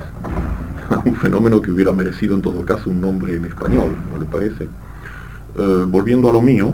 un 1.05 1.15
fenómeno 1.15 1.61
que 1.61 1.71
hubiera 1.71 1.91
merecido 1.91 2.35
en 2.35 2.41
todo 2.41 2.65
caso 2.65 2.89
un 2.89 3.01
nombre 3.01 3.35
en 3.35 3.45
español, 3.45 3.95
¿no 4.11 4.19
le 4.19 4.25
parece? 4.25 4.67
Eh, 5.57 5.85
volviendo 5.87 6.29
a 6.29 6.33
lo 6.33 6.41
mío, 6.41 6.73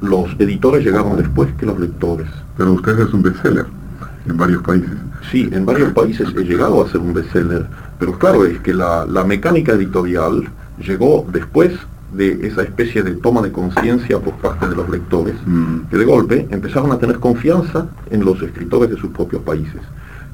los 0.00 0.32
editores 0.38 0.84
llegaron 0.84 1.16
después 1.16 1.52
que 1.54 1.66
los 1.66 1.78
lectores. 1.78 2.28
Pero 2.56 2.72
usted 2.72 2.98
es 2.98 3.12
un 3.12 3.22
bestseller 3.22 3.81
en 4.26 4.36
varios 4.36 4.62
países. 4.62 4.90
Sí, 5.30 5.48
en 5.52 5.64
varios 5.66 5.92
países 5.92 6.28
he 6.36 6.44
llegado 6.44 6.84
a 6.84 6.88
ser 6.88 7.00
un 7.00 7.14
bestseller, 7.14 7.66
pero 7.98 8.18
claro, 8.18 8.44
es 8.44 8.58
que 8.60 8.74
la, 8.74 9.06
mecánica 9.26 9.72
editorial 9.72 10.48
llegó 10.78 11.26
después 11.32 11.72
de 12.12 12.46
esa 12.46 12.62
especie 12.62 13.02
de 13.02 13.12
toma 13.12 13.40
de 13.40 13.52
conciencia 13.52 14.18
por 14.18 14.34
parte 14.34 14.68
de 14.68 14.76
los 14.76 14.88
lectores, 14.88 15.34
mm. 15.46 15.88
que 15.90 15.96
de 15.96 16.04
golpe 16.04 16.46
empezaron 16.50 16.92
a 16.92 16.98
tener 16.98 17.18
confianza 17.18 17.86
en 18.10 18.24
los 18.24 18.42
escritores 18.42 18.90
de 18.90 18.96
sus 18.96 19.10
propios 19.10 19.42
países. 19.42 19.80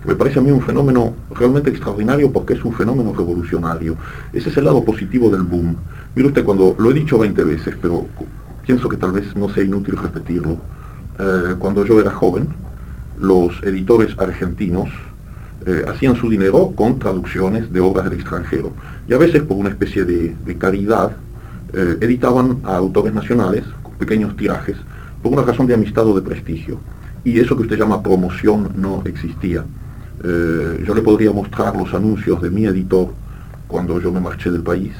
Me 0.05 0.14
parece 0.14 0.38
a 0.38 0.42
mí 0.42 0.51
un 0.51 0.62
fenómeno 0.62 1.14
realmente 1.31 1.70
extraordinario 1.70 2.33
porque 2.33 2.55
es 2.55 2.64
un 2.64 2.72
fenómeno 2.72 3.12
revolucionario. 3.12 3.96
Ese 4.33 4.48
es 4.48 4.57
el 4.57 4.64
lado 4.64 4.85
positivo 4.85 5.29
del 5.29 5.42
boom. 5.42 5.77
Mire 6.14 6.29
usted, 6.29 6.44
cuando 6.44 6.74
lo 6.79 6.90
he 6.90 6.94
dicho 6.94 7.18
20 7.18 7.44
veces, 7.44 7.74
pero 7.81 8.07
pienso 8.64 8.88
que 8.88 8.96
tal 8.96 9.12
vez 9.12 9.35
no 9.37 9.48
sea 9.48 9.64
inútil 9.64 9.96
repetirlo, 9.96 10.57
eh, 11.18 11.55
cuando 11.59 11.85
yo 11.85 12.01
era 12.01 12.12
joven, 12.12 12.48
los 13.21 13.63
editores 13.63 14.15
argentinos 14.19 14.89
eh, 15.67 15.85
hacían 15.89 16.17
su 16.17 16.31
dinero 16.31 16.73
con 16.75 16.99
traducciones 16.99 17.73
de 17.73 17.81
obras 17.81 18.05
del 18.05 18.15
extranjero. 18.15 18.73
Y 19.09 19.13
a 19.13 19.19
veces 19.19 19.43
por 19.43 19.57
una 19.57 19.69
especie 19.69 20.05
de, 20.05 20.57
caridad 20.57 21.13
eh, 21.73 21.99
editaban 22.01 22.61
a 22.65 22.77
autores 22.77 23.13
nacionales 23.13 23.65
con 23.83 23.93
pequeños 23.95 24.37
tirajes 24.37 24.77
por 25.23 25.33
una 25.33 25.43
razón 25.43 25.67
de 25.67 25.75
amistad 25.75 26.07
o 26.07 26.15
de 26.15 26.23
prestigio. 26.23 26.79
Y 27.25 27.39
eso 27.41 27.57
que 27.57 27.63
usted 27.63 27.77
llama 27.77 28.03
promoción 28.03 28.71
no 28.77 29.03
existía. 29.05 29.65
Eh, 30.25 30.85
yo 30.87 30.95
le 30.95 31.03
podría 31.03 31.33
mostrar 31.33 31.77
los 31.77 31.93
anuncios 31.93 32.41
de 32.41 32.51
mi 32.51 32.65
editor 32.65 33.09
cuando 33.67 34.01
yo 34.01 34.13
me 34.13 34.21
marché 34.21 34.51
del 34.51 34.63
país. 34.63 34.93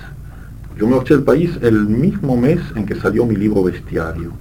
Yo 0.77 0.87
me 0.87 0.97
marché 0.97 1.15
del 1.15 1.25
país 1.25 1.59
el 1.63 1.87
mismo 1.87 2.37
mes 2.37 2.61
en 2.75 2.85
que 2.85 2.97
salió 2.97 3.25
mi 3.25 3.37
libro 3.37 3.63
Bestiario. 3.63 4.33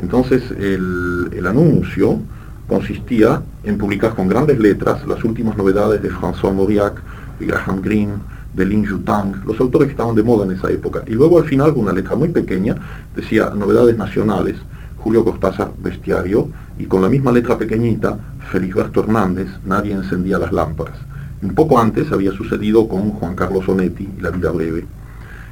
Entonces 0.00 0.42
el, 0.52 1.30
el 1.36 1.46
anuncio 1.46 2.20
consistía 2.68 3.42
en 3.62 3.78
publicar 3.78 4.14
con 4.14 4.28
grandes 4.28 4.58
letras 4.58 5.06
las 5.06 5.22
últimas 5.24 5.56
novedades 5.56 6.02
de 6.02 6.10
François 6.10 6.54
Mauriac, 6.54 7.00
de 7.38 7.46
Graham 7.46 7.82
Greene, 7.82 8.14
de 8.54 8.64
Lin 8.64 8.84
Yutang, 8.84 9.42
los 9.46 9.58
autores 9.60 9.88
que 9.88 9.92
estaban 9.92 10.14
de 10.14 10.22
moda 10.22 10.44
en 10.44 10.52
esa 10.52 10.70
época. 10.70 11.02
Y 11.06 11.12
luego 11.12 11.38
al 11.38 11.44
final, 11.44 11.74
con 11.74 11.82
una 11.82 11.92
letra 11.92 12.14
muy 12.14 12.28
pequeña, 12.28 12.76
decía 13.14 13.50
novedades 13.50 13.96
nacionales, 13.98 14.56
Julio 14.98 15.24
Cortázar, 15.24 15.72
Bestiario, 15.82 16.48
y 16.78 16.86
con 16.86 17.02
la 17.02 17.08
misma 17.08 17.32
letra 17.32 17.58
pequeñita, 17.58 18.18
Felisberto 18.50 19.00
Hernández, 19.00 19.48
Nadie 19.64 19.92
encendía 19.92 20.38
las 20.38 20.52
lámparas. 20.52 20.96
Un 21.42 21.54
poco 21.54 21.78
antes 21.78 22.10
había 22.10 22.32
sucedido 22.32 22.88
con 22.88 23.10
Juan 23.10 23.34
Carlos 23.34 23.68
Onetti 23.68 24.08
y 24.16 24.20
La 24.20 24.30
vida 24.30 24.50
breve. 24.50 24.86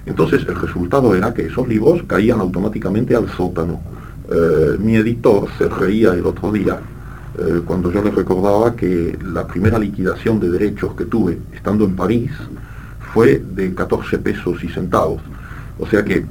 Entonces 0.07 0.45
el 0.49 0.57
resultado 0.57 1.15
era 1.15 1.35
que 1.35 1.47
esos 1.47 1.69
libros 1.69 2.03
caían 2.07 2.41
automáticamente 2.41 3.15
al 3.15 3.29
sótano. 3.29 3.81
Eh, 4.31 4.79
mi 4.79 4.97
editor 4.97 5.49
se 5.59 5.69
reía 5.69 6.15
el 6.15 6.27
otro 6.27 6.51
día 6.51 6.81
eh, 7.39 7.63
cuando 7.65 7.91
yo 7.91 8.03
les 8.03 8.15
recordaba 8.15 8.77
que 8.77 9.19
la 9.25 9.47
primera 9.47 9.79
liquidación 9.79 10.39
de 10.39 10.51
derechos 10.51 10.95
que 10.95 11.07
tuve 11.07 11.39
estando 11.55 11.85
en 11.85 11.97
París 11.97 12.31
fue 13.13 13.39
de 13.39 13.75
14 13.75 14.19
pesos 14.19 14.63
y 14.63 14.69
centavos. 14.69 15.23
O 15.79 15.87
sea 15.87 16.05
que 16.05 16.25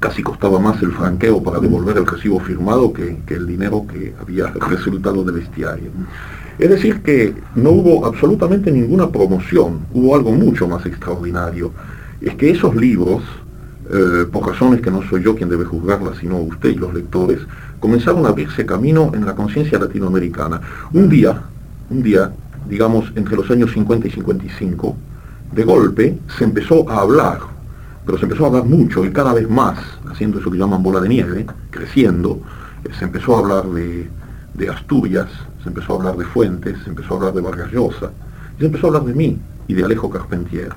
casi 0.00 0.22
costaba 0.22 0.58
más 0.58 0.82
el 0.82 0.92
franqueo 0.92 1.42
para 1.42 1.60
devolver 1.60 1.96
el 1.96 2.06
recibo 2.06 2.40
firmado 2.40 2.92
que, 2.92 3.18
el 3.28 3.46
dinero 3.46 3.86
que 3.86 4.14
había 4.20 4.46
resultado 4.68 5.24
de 5.24 5.32
bestiario. 5.32 5.90
Es 6.58 6.70
decir, 6.70 7.02
que 7.02 7.34
no 7.54 7.70
hubo 7.70 8.06
absolutamente 8.06 8.70
ninguna 8.70 9.10
promoción, 9.10 9.80
hubo 9.92 10.14
algo 10.16 10.32
mucho 10.32 10.66
más 10.66 10.84
extraordinario. 10.86 11.70
Es 12.20 12.34
que 12.34 12.50
esos 12.50 12.74
libros, 12.74 13.22
eh, 13.90 14.26
por 14.30 14.46
razones 14.46 14.80
que 14.80 14.90
no 14.90 15.02
soy 15.08 15.22
yo 15.22 15.36
quien 15.36 15.50
debe 15.50 15.64
juzgarlas, 15.64 16.18
sino 16.18 16.38
usted 16.38 16.70
y 16.70 16.76
los 16.76 16.94
lectores, 16.94 17.40
comenzaron 17.80 18.26
a 18.26 18.30
abrirse 18.30 18.64
camino 18.64 19.12
en 19.14 19.24
la 19.24 19.34
conciencia 19.34 19.78
latinoamericana. 19.78 20.60
Un 20.92 21.08
día, 21.08 21.40
un 21.90 22.02
día, 22.02 22.32
digamos 22.68 23.12
entre 23.14 23.36
los 23.36 23.50
años 23.50 23.72
50 23.72 24.08
y 24.08 24.10
55, 24.10 24.96
de 25.52 25.64
golpe 25.64 26.18
se 26.36 26.44
empezó 26.44 26.88
a 26.90 27.00
hablar, 27.00 27.38
pero 28.04 28.18
se 28.18 28.24
empezó 28.24 28.44
a 28.44 28.48
hablar 28.48 28.64
mucho 28.64 29.04
y 29.04 29.10
cada 29.10 29.32
vez 29.32 29.48
más, 29.48 29.78
haciendo 30.10 30.38
eso 30.38 30.50
que 30.50 30.58
llaman 30.58 30.82
bola 30.82 31.00
de 31.00 31.08
nieve, 31.08 31.46
creciendo, 31.70 32.40
eh, 32.84 32.90
se 32.98 33.04
empezó 33.04 33.36
a 33.36 33.38
hablar 33.40 33.64
de, 33.66 34.08
de 34.54 34.68
Asturias, 34.68 35.28
se 35.62 35.68
empezó 35.68 35.94
a 35.94 35.96
hablar 35.96 36.16
de 36.16 36.24
Fuentes, 36.24 36.78
se 36.82 36.90
empezó 36.90 37.14
a 37.14 37.16
hablar 37.18 37.34
de 37.34 37.40
Vargas 37.40 37.72
Llosa, 37.72 38.10
y 38.56 38.60
se 38.60 38.66
empezó 38.66 38.86
a 38.86 38.88
hablar 38.88 39.04
de 39.04 39.14
mí 39.14 39.38
y 39.68 39.74
de 39.74 39.84
Alejo 39.84 40.10
Carpentier. 40.10 40.72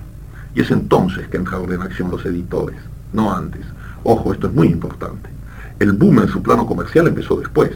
Y 0.56 0.62
es 0.62 0.72
entonces 0.72 1.28
que 1.28 1.38
entraron 1.38 1.72
en 1.72 1.82
acción 1.82 2.10
los 2.12 2.26
editores, 2.26 2.78
no 3.14 3.34
antes. 3.34 3.62
Ojo, 4.04 4.34
esto 4.34 4.48
es 4.48 4.54
muy 4.54 4.68
importante. 4.68 5.30
El 5.80 5.94
boom 5.94 6.20
en 6.20 6.28
su 6.28 6.44
plano 6.44 6.66
comercial 6.66 7.08
empezó 7.08 7.38
después. 7.38 7.72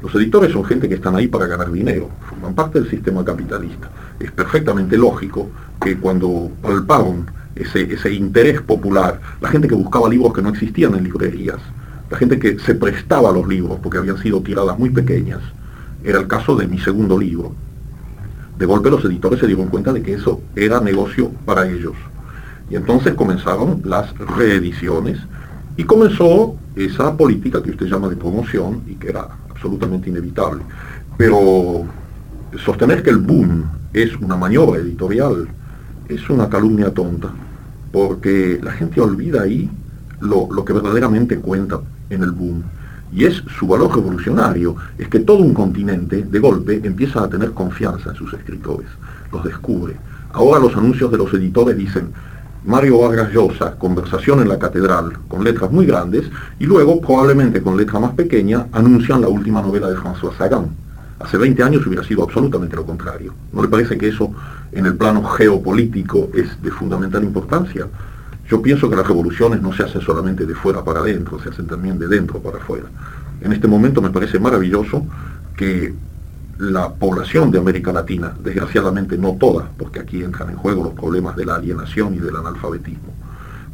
Los 0.00 0.14
editores 0.14 0.52
son 0.52 0.64
gente 0.64 0.88
que 0.88 0.94
están 0.94 1.16
ahí 1.16 1.26
para 1.26 1.48
ganar 1.48 1.72
dinero, 1.72 2.08
forman 2.30 2.54
parte 2.54 2.80
del 2.80 2.88
sistema 2.88 3.24
capitalista. 3.24 3.90
Es 4.20 4.30
perfectamente 4.30 4.96
lógico 4.96 5.50
que 5.82 5.98
cuando 5.98 6.52
palparon 6.62 7.26
ese, 7.56 7.92
ese 7.92 8.12
interés 8.12 8.60
popular, 8.60 9.20
la 9.40 9.48
gente 9.48 9.66
que 9.66 9.74
buscaba 9.74 10.08
libros 10.08 10.32
que 10.32 10.42
no 10.42 10.50
existían 10.50 10.94
en 10.94 11.02
librerías, 11.02 11.58
la 12.10 12.16
gente 12.16 12.38
que 12.38 12.60
se 12.60 12.76
prestaba 12.76 13.32
los 13.32 13.48
libros 13.48 13.80
porque 13.82 13.98
habían 13.98 14.18
sido 14.18 14.40
tiradas 14.40 14.78
muy 14.78 14.90
pequeñas, 14.90 15.40
era 16.04 16.20
el 16.20 16.28
caso 16.28 16.54
de 16.54 16.68
mi 16.68 16.78
segundo 16.78 17.18
libro. 17.18 17.52
De 18.56 18.66
golpe 18.66 18.90
los 18.90 19.04
editores 19.04 19.40
se 19.40 19.48
dieron 19.48 19.66
cuenta 19.66 19.92
de 19.92 20.02
que 20.02 20.14
eso 20.14 20.40
era 20.54 20.80
negocio 20.80 21.30
para 21.44 21.68
ellos. 21.68 21.94
Y 22.70 22.76
entonces 22.76 23.14
comenzaron 23.14 23.82
las 23.84 24.16
reediciones 24.18 25.18
y 25.78 25.84
comenzó 25.84 26.56
esa 26.74 27.16
política 27.16 27.62
que 27.62 27.70
usted 27.70 27.86
llama 27.86 28.08
de 28.08 28.16
promoción 28.16 28.82
y 28.86 28.96
que 28.96 29.10
era 29.10 29.28
absolutamente 29.48 30.10
inevitable. 30.10 30.62
Pero 31.16 31.86
sostener 32.64 33.02
que 33.02 33.10
el 33.10 33.18
boom 33.18 33.64
es 33.92 34.14
una 34.16 34.36
maniobra 34.36 34.80
editorial 34.80 35.48
es 36.08 36.28
una 36.30 36.48
calumnia 36.48 36.92
tonta, 36.92 37.30
porque 37.92 38.58
la 38.62 38.72
gente 38.72 39.00
olvida 39.00 39.42
ahí 39.42 39.70
lo, 40.20 40.48
lo 40.50 40.64
que 40.64 40.72
verdaderamente 40.72 41.38
cuenta 41.38 41.80
en 42.10 42.22
el 42.22 42.32
boom. 42.32 42.62
Y 43.12 43.24
es 43.24 43.42
su 43.58 43.66
valor 43.66 43.94
revolucionario, 43.94 44.74
es 44.98 45.08
que 45.08 45.20
todo 45.20 45.38
un 45.38 45.54
continente 45.54 46.24
de 46.24 46.38
golpe 46.40 46.80
empieza 46.82 47.22
a 47.22 47.28
tener 47.28 47.52
confianza 47.52 48.10
en 48.10 48.16
sus 48.16 48.32
escritores, 48.32 48.88
los 49.32 49.44
descubre. 49.44 49.94
Ahora 50.32 50.58
los 50.58 50.76
anuncios 50.76 51.10
de 51.10 51.18
los 51.18 51.32
editores 51.34 51.76
dicen, 51.76 52.08
Mario 52.68 52.98
Vargas 52.98 53.32
Llosa, 53.32 53.76
conversación 53.78 54.40
en 54.40 54.48
la 54.50 54.58
catedral, 54.58 55.20
con 55.26 55.42
letras 55.42 55.72
muy 55.72 55.86
grandes, 55.86 56.26
y 56.58 56.66
luego, 56.66 57.00
probablemente 57.00 57.62
con 57.62 57.78
letra 57.78 57.98
más 57.98 58.12
pequeña, 58.12 58.66
anuncian 58.72 59.22
la 59.22 59.28
última 59.28 59.62
novela 59.62 59.88
de 59.88 59.96
François 59.96 60.36
Sagan. 60.36 60.68
Hace 61.18 61.38
20 61.38 61.62
años 61.62 61.86
hubiera 61.86 62.04
sido 62.04 62.24
absolutamente 62.24 62.76
lo 62.76 62.84
contrario. 62.84 63.32
¿No 63.54 63.62
le 63.62 63.68
parece 63.68 63.96
que 63.96 64.08
eso, 64.08 64.34
en 64.70 64.84
el 64.84 64.96
plano 64.96 65.24
geopolítico, 65.24 66.28
es 66.34 66.62
de 66.62 66.70
fundamental 66.70 67.24
importancia? 67.24 67.86
Yo 68.46 68.60
pienso 68.60 68.90
que 68.90 68.96
las 68.96 69.08
revoluciones 69.08 69.62
no 69.62 69.72
se 69.72 69.84
hacen 69.84 70.02
solamente 70.02 70.44
de 70.44 70.54
fuera 70.54 70.84
para 70.84 71.00
adentro, 71.00 71.40
se 71.40 71.48
hacen 71.48 71.66
también 71.66 71.98
de 71.98 72.06
dentro 72.06 72.38
para 72.38 72.58
afuera. 72.58 72.84
En 73.40 73.50
este 73.50 73.66
momento 73.66 74.02
me 74.02 74.10
parece 74.10 74.38
maravilloso 74.38 75.06
que 75.56 75.94
la 76.58 76.92
población 76.92 77.50
de 77.50 77.58
América 77.58 77.92
Latina, 77.92 78.34
desgraciadamente 78.42 79.16
no 79.16 79.36
toda, 79.38 79.70
porque 79.78 80.00
aquí 80.00 80.22
entran 80.22 80.50
en 80.50 80.56
juego 80.56 80.84
los 80.84 80.94
problemas 80.94 81.36
de 81.36 81.46
la 81.46 81.54
alienación 81.54 82.14
y 82.14 82.18
del 82.18 82.36
analfabetismo, 82.36 83.14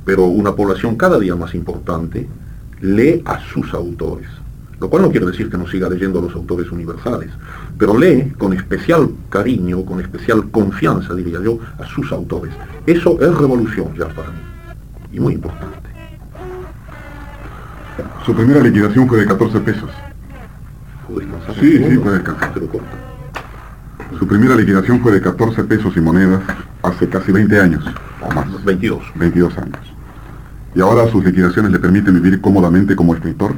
pero 0.04 0.26
una 0.26 0.54
población 0.54 0.96
cada 0.96 1.18
día 1.18 1.34
más 1.34 1.54
importante 1.54 2.28
lee 2.80 3.22
a 3.24 3.40
sus 3.40 3.72
autores, 3.72 4.28
lo 4.78 4.90
cual 4.90 5.02
no 5.02 5.10
quiere 5.10 5.26
decir 5.26 5.50
que 5.50 5.56
no 5.56 5.66
siga 5.66 5.88
leyendo 5.88 6.18
a 6.18 6.22
los 6.22 6.34
autores 6.34 6.70
universales, 6.70 7.30
pero 7.78 7.98
lee 7.98 8.32
con 8.36 8.52
especial 8.52 9.08
cariño, 9.30 9.84
con 9.84 10.00
especial 10.00 10.50
confianza, 10.50 11.14
diría 11.14 11.40
yo, 11.42 11.58
a 11.78 11.86
sus 11.86 12.12
autores. 12.12 12.52
Eso 12.86 13.18
es 13.20 13.34
revolución 13.34 13.94
ya 13.96 14.08
para 14.08 14.28
mí 14.28 14.38
y 15.14 15.20
muy 15.20 15.34
importante. 15.34 15.88
Su 18.26 18.34
primera 18.34 18.60
liquidación 18.60 19.08
fue 19.08 19.20
de 19.20 19.26
14 19.26 19.60
pesos. 19.60 19.90
Sí, 21.60 21.78
sí, 21.78 21.98
puede 21.98 22.18
descansar. 22.18 22.52
Su 24.18 24.26
primera 24.26 24.54
liquidación 24.56 25.00
fue 25.00 25.12
de 25.12 25.20
14 25.20 25.64
pesos 25.64 25.96
y 25.96 26.00
monedas 26.00 26.42
hace 26.82 27.08
casi 27.08 27.32
20 27.32 27.60
años, 27.60 27.84
o 28.20 28.30
más. 28.32 28.64
22. 28.64 29.02
22 29.16 29.58
años. 29.58 29.94
¿Y 30.74 30.80
ahora 30.80 31.08
sus 31.08 31.24
liquidaciones 31.24 31.70
le 31.70 31.78
permiten 31.78 32.14
vivir 32.14 32.40
cómodamente 32.40 32.96
como 32.96 33.14
escritor? 33.14 33.54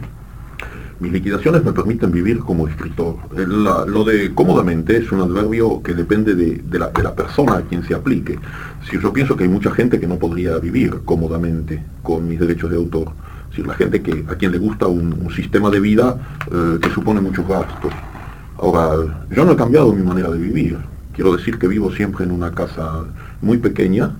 Mis 0.99 1.13
liquidaciones 1.13 1.63
me 1.63 1.73
permiten 1.73 2.11
vivir 2.11 2.39
como 2.39 2.69
escritor. 2.69 3.17
lo 3.35 4.05
de 4.05 4.33
cómodamente 4.35 4.97
es 4.97 5.13
un 5.13 5.21
adverbio 5.21 5.83
que 5.83 5.93
depende 5.93 6.35
de, 6.35 6.79
la, 6.79 7.15
persona 7.15 7.57
a 7.57 7.63
quien 7.63 7.83
se 7.85 7.95
aplique. 7.95 8.39
Si 8.89 8.99
yo 8.99 9.13
pienso 9.13 9.37
que 9.37 9.45
hay 9.45 9.51
mucha 9.51 9.71
gente 9.73 10.01
que 10.01 10.07
no 10.07 10.17
podría 10.17 10.57
vivir 10.59 11.01
cómodamente 11.05 11.83
con 12.03 12.27
mis 12.27 12.41
derechos 12.41 12.71
de 12.71 12.77
autor. 12.77 13.13
Si 13.57 13.63
la 13.63 13.75
gente 13.75 14.03
que, 14.03 14.25
a 14.29 14.35
quien 14.35 14.53
le 14.53 14.59
gusta 14.59 14.87
un, 14.87 15.31
sistema 15.35 15.71
de 15.71 15.81
vida 15.81 16.19
eh, 16.53 16.79
que 16.81 16.91
supone 16.91 17.23
muchos 17.23 17.49
gastos. 17.49 17.93
Ahora, 18.59 19.27
yo 19.31 19.45
no 19.47 19.53
he 19.53 19.57
cambiado 19.57 19.93
mi 19.93 20.03
manera 20.03 20.31
de 20.31 20.39
vivir. 20.39 20.77
Quiero 21.15 21.35
decir 21.35 21.59
que 21.59 21.67
vivo 21.67 21.91
siempre 21.91 22.27
en 22.27 22.33
una 22.33 22.53
casa 22.53 23.05
muy 23.41 23.57
pequeña, 23.57 24.11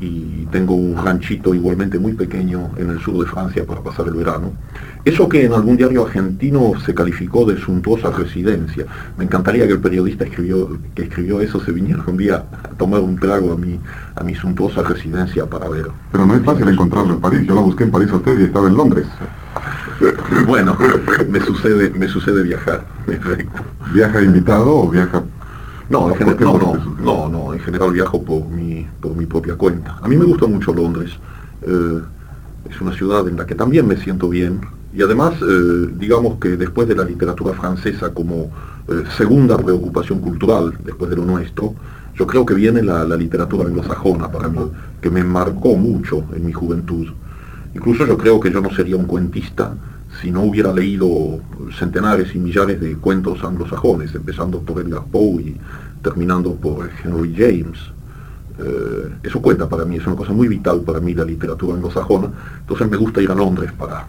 y 0.00 0.46
tengo 0.50 0.74
un 0.74 0.96
ranchito 0.96 1.54
igualmente 1.54 1.98
muy 1.98 2.14
pequeño 2.14 2.70
en 2.78 2.90
el 2.90 3.00
sur 3.00 3.22
de 3.22 3.30
Francia 3.30 3.64
para 3.66 3.82
pasar 3.82 4.08
el 4.08 4.14
verano. 4.14 4.52
Eso 5.04 5.28
que 5.28 5.44
en 5.44 5.52
algún 5.52 5.76
diario 5.76 6.06
argentino 6.06 6.72
se 6.84 6.94
calificó 6.94 7.44
de 7.44 7.58
suntuosa 7.58 8.10
residencia. 8.10 8.86
Me 9.18 9.24
encantaría 9.24 9.66
que 9.66 9.74
el 9.74 9.80
periodista 9.80 10.24
escribió, 10.24 10.78
que 10.94 11.02
escribió 11.02 11.40
eso 11.40 11.60
se 11.60 11.72
viniera 11.72 12.02
un 12.06 12.16
día 12.16 12.44
a 12.62 12.68
tomar 12.70 13.00
un 13.00 13.16
trago 13.16 13.52
a 13.52 13.56
mi, 13.56 13.78
a 14.14 14.24
mi 14.24 14.34
suntuosa 14.34 14.82
residencia 14.82 15.44
para 15.46 15.68
ver. 15.68 15.88
Pero 16.10 16.26
no 16.26 16.34
es 16.34 16.42
fácil 16.42 16.68
encontrarlo 16.68 17.14
en 17.14 17.20
París. 17.20 17.46
Yo 17.46 17.54
lo 17.54 17.62
busqué 17.62 17.84
en 17.84 17.90
París 17.90 18.10
a 18.10 18.16
usted 18.16 18.38
y 18.40 18.44
estaba 18.44 18.68
en 18.68 18.76
Londres. 18.76 19.06
Bueno, 20.46 20.78
me 21.28 21.40
sucede, 21.40 21.90
me 21.90 22.08
sucede 22.08 22.42
viajar. 22.42 22.86
¿Viaja 23.92 24.22
invitado 24.22 24.74
o 24.74 24.88
viaja 24.88 25.22
no, 25.90 26.08
en 26.08 26.14
general, 26.14 26.38
no, 26.40 26.76
no, 27.02 27.28
no, 27.28 27.52
en 27.52 27.60
general 27.60 27.92
viajo 27.92 28.22
por 28.22 28.46
mi, 28.46 28.86
por 29.00 29.14
mi 29.16 29.26
propia 29.26 29.56
cuenta. 29.56 29.98
A 30.00 30.08
mí 30.08 30.16
me 30.16 30.24
gusta 30.24 30.46
mucho 30.46 30.72
Londres. 30.72 31.10
Eh, 31.62 32.00
es 32.70 32.80
una 32.80 32.92
ciudad 32.92 33.26
en 33.28 33.36
la 33.36 33.44
que 33.44 33.54
también 33.54 33.86
me 33.86 33.96
siento 33.96 34.28
bien. 34.28 34.60
Y 34.94 35.02
además, 35.02 35.34
eh, 35.42 35.88
digamos 35.98 36.38
que 36.38 36.56
después 36.56 36.86
de 36.88 36.94
la 36.94 37.04
literatura 37.04 37.54
francesa 37.54 38.14
como 38.14 38.50
eh, 38.88 39.04
segunda 39.16 39.58
preocupación 39.58 40.20
cultural, 40.20 40.74
después 40.84 41.10
de 41.10 41.16
lo 41.16 41.24
nuestro, 41.24 41.74
yo 42.14 42.26
creo 42.26 42.46
que 42.46 42.54
viene 42.54 42.82
la, 42.82 43.04
la 43.04 43.16
literatura 43.16 43.66
anglosajona 43.66 44.30
para 44.30 44.48
mí, 44.48 44.60
que 45.00 45.10
me 45.10 45.24
marcó 45.24 45.76
mucho 45.76 46.24
en 46.34 46.46
mi 46.46 46.52
juventud. 46.52 47.08
Incluso 47.74 48.06
yo 48.06 48.16
creo 48.16 48.38
que 48.40 48.50
yo 48.50 48.60
no 48.60 48.70
sería 48.70 48.96
un 48.96 49.06
cuentista 49.06 49.74
si 50.20 50.30
no 50.30 50.42
hubiera 50.42 50.72
leído 50.72 51.40
centenares 51.78 52.34
y 52.34 52.38
millares 52.38 52.80
de 52.80 52.96
cuentos 52.96 53.42
anglosajones, 53.42 54.14
empezando 54.14 54.60
por 54.60 54.80
Edgar 54.80 55.04
Poe 55.10 55.42
y 55.42 55.60
terminando 56.02 56.54
por 56.54 56.90
Henry 57.02 57.34
James. 57.34 57.78
Eh, 58.58 59.14
eso 59.22 59.40
cuenta 59.40 59.68
para 59.68 59.84
mí, 59.84 59.96
es 59.96 60.06
una 60.06 60.16
cosa 60.16 60.32
muy 60.32 60.48
vital 60.48 60.82
para 60.82 61.00
mí 61.00 61.14
la 61.14 61.24
literatura 61.24 61.74
anglosajona. 61.74 62.30
Entonces 62.60 62.90
me 62.90 62.96
gusta 62.96 63.22
ir 63.22 63.30
a 63.30 63.34
Londres 63.34 63.72
para, 63.72 64.06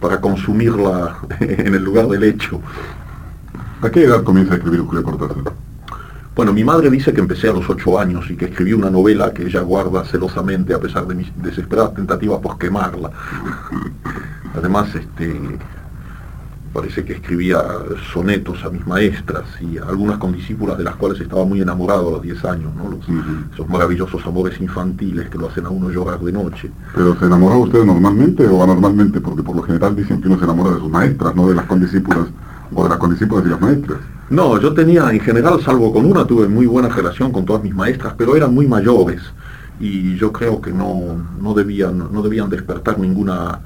para 0.00 0.20
consumirla 0.20 1.18
en 1.40 1.74
el 1.74 1.84
lugar 1.84 2.08
del 2.08 2.24
hecho. 2.24 2.60
¿A 3.82 3.90
qué 3.90 4.04
edad 4.04 4.24
comienza 4.24 4.54
a 4.54 4.56
escribir 4.56 4.80
Julio 4.80 5.04
Cortázar? 5.04 5.52
Bueno, 6.34 6.52
mi 6.52 6.64
madre 6.64 6.90
dice 6.90 7.12
que 7.12 7.20
empecé 7.20 7.48
a 7.48 7.52
los 7.52 7.70
ocho 7.70 7.96
años 7.96 8.28
y 8.28 8.36
que 8.36 8.46
escribí 8.46 8.72
una 8.72 8.90
novela 8.90 9.32
que 9.32 9.44
ella 9.44 9.60
guarda 9.60 10.04
celosamente 10.04 10.74
a 10.74 10.80
pesar 10.80 11.06
de 11.06 11.14
mis 11.14 11.30
desesperadas 11.40 11.94
tentativas 11.94 12.40
por 12.40 12.58
quemarla. 12.58 13.12
Además, 14.54 14.94
este, 14.94 15.58
parece 16.72 17.04
que 17.04 17.14
escribía 17.14 17.62
sonetos 18.12 18.64
a 18.64 18.70
mis 18.70 18.86
maestras 18.86 19.44
y 19.60 19.78
a 19.78 19.84
algunas 19.84 20.18
condiscípulas 20.18 20.76
de 20.76 20.84
las 20.84 20.96
cuales 20.96 21.20
estaba 21.20 21.44
muy 21.44 21.60
enamorado 21.60 22.08
a 22.08 22.12
los 22.12 22.22
diez 22.22 22.44
años, 22.44 22.72
¿no? 22.74 22.98
esos 23.52 23.68
maravillosos 23.68 24.24
amores 24.26 24.60
infantiles 24.60 25.28
que 25.28 25.38
lo 25.38 25.48
hacen 25.48 25.66
a 25.66 25.70
uno 25.70 25.90
llorar 25.90 26.20
de 26.20 26.32
noche. 26.32 26.70
¿Pero 26.94 27.18
se 27.18 27.26
enamoraba 27.26 27.60
usted 27.60 27.84
normalmente 27.84 28.46
o 28.46 28.62
anormalmente? 28.62 29.20
Porque 29.20 29.42
por 29.42 29.56
lo 29.56 29.62
general 29.62 29.94
dicen 29.94 30.20
que 30.20 30.28
uno 30.28 30.38
se 30.38 30.44
enamora 30.44 30.74
de 30.74 30.80
sus 30.80 30.90
maestras, 30.90 31.34
no 31.34 31.48
de 31.48 31.54
las 31.54 31.66
condiscípulas 31.66 32.26
o 32.74 32.82
de 32.82 32.88
las 32.88 32.98
condiscípulas 32.98 33.46
y 33.46 33.48
las 33.48 33.60
maestras. 33.60 33.98
No, 34.30 34.60
yo 34.60 34.72
tenía, 34.72 35.10
en 35.10 35.20
general, 35.20 35.60
salvo 35.62 35.92
con 35.92 36.04
una, 36.06 36.26
tuve 36.26 36.48
muy 36.48 36.66
buena 36.66 36.88
relación 36.88 37.30
con 37.30 37.44
todas 37.44 37.62
mis 37.62 37.74
maestras, 37.74 38.14
pero 38.16 38.34
eran 38.34 38.54
muy 38.54 38.66
mayores 38.66 39.20
y 39.80 40.16
yo 40.16 40.32
creo 40.32 40.60
que 40.60 40.72
no, 40.72 41.16
no, 41.40 41.54
debían, 41.54 41.98
no 41.98 42.22
debían 42.22 42.48
despertar 42.48 42.98
ninguna, 42.98 43.60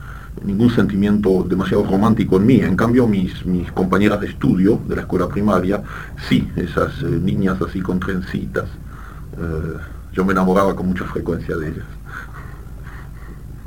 ningún 0.44 0.70
sentimiento 0.70 1.44
demasiado 1.48 1.84
romántico 1.84 2.36
en 2.36 2.46
mí. 2.46 2.60
En 2.60 2.76
cambio, 2.76 3.06
mis, 3.06 3.44
mis 3.46 3.70
compañeras 3.72 4.20
de 4.20 4.28
estudio 4.28 4.80
de 4.86 4.96
la 4.96 5.02
escuela 5.02 5.28
primaria, 5.28 5.82
sí, 6.28 6.48
esas 6.56 7.02
eh, 7.02 7.06
niñas 7.06 7.60
así 7.62 7.80
con 7.80 8.00
trencitas. 8.00 8.68
Eh, 9.36 9.76
yo 10.12 10.24
me 10.24 10.32
enamoraba 10.32 10.74
con 10.74 10.86
mucha 10.86 11.04
frecuencia 11.04 11.56
de 11.56 11.68
ellas. 11.68 11.86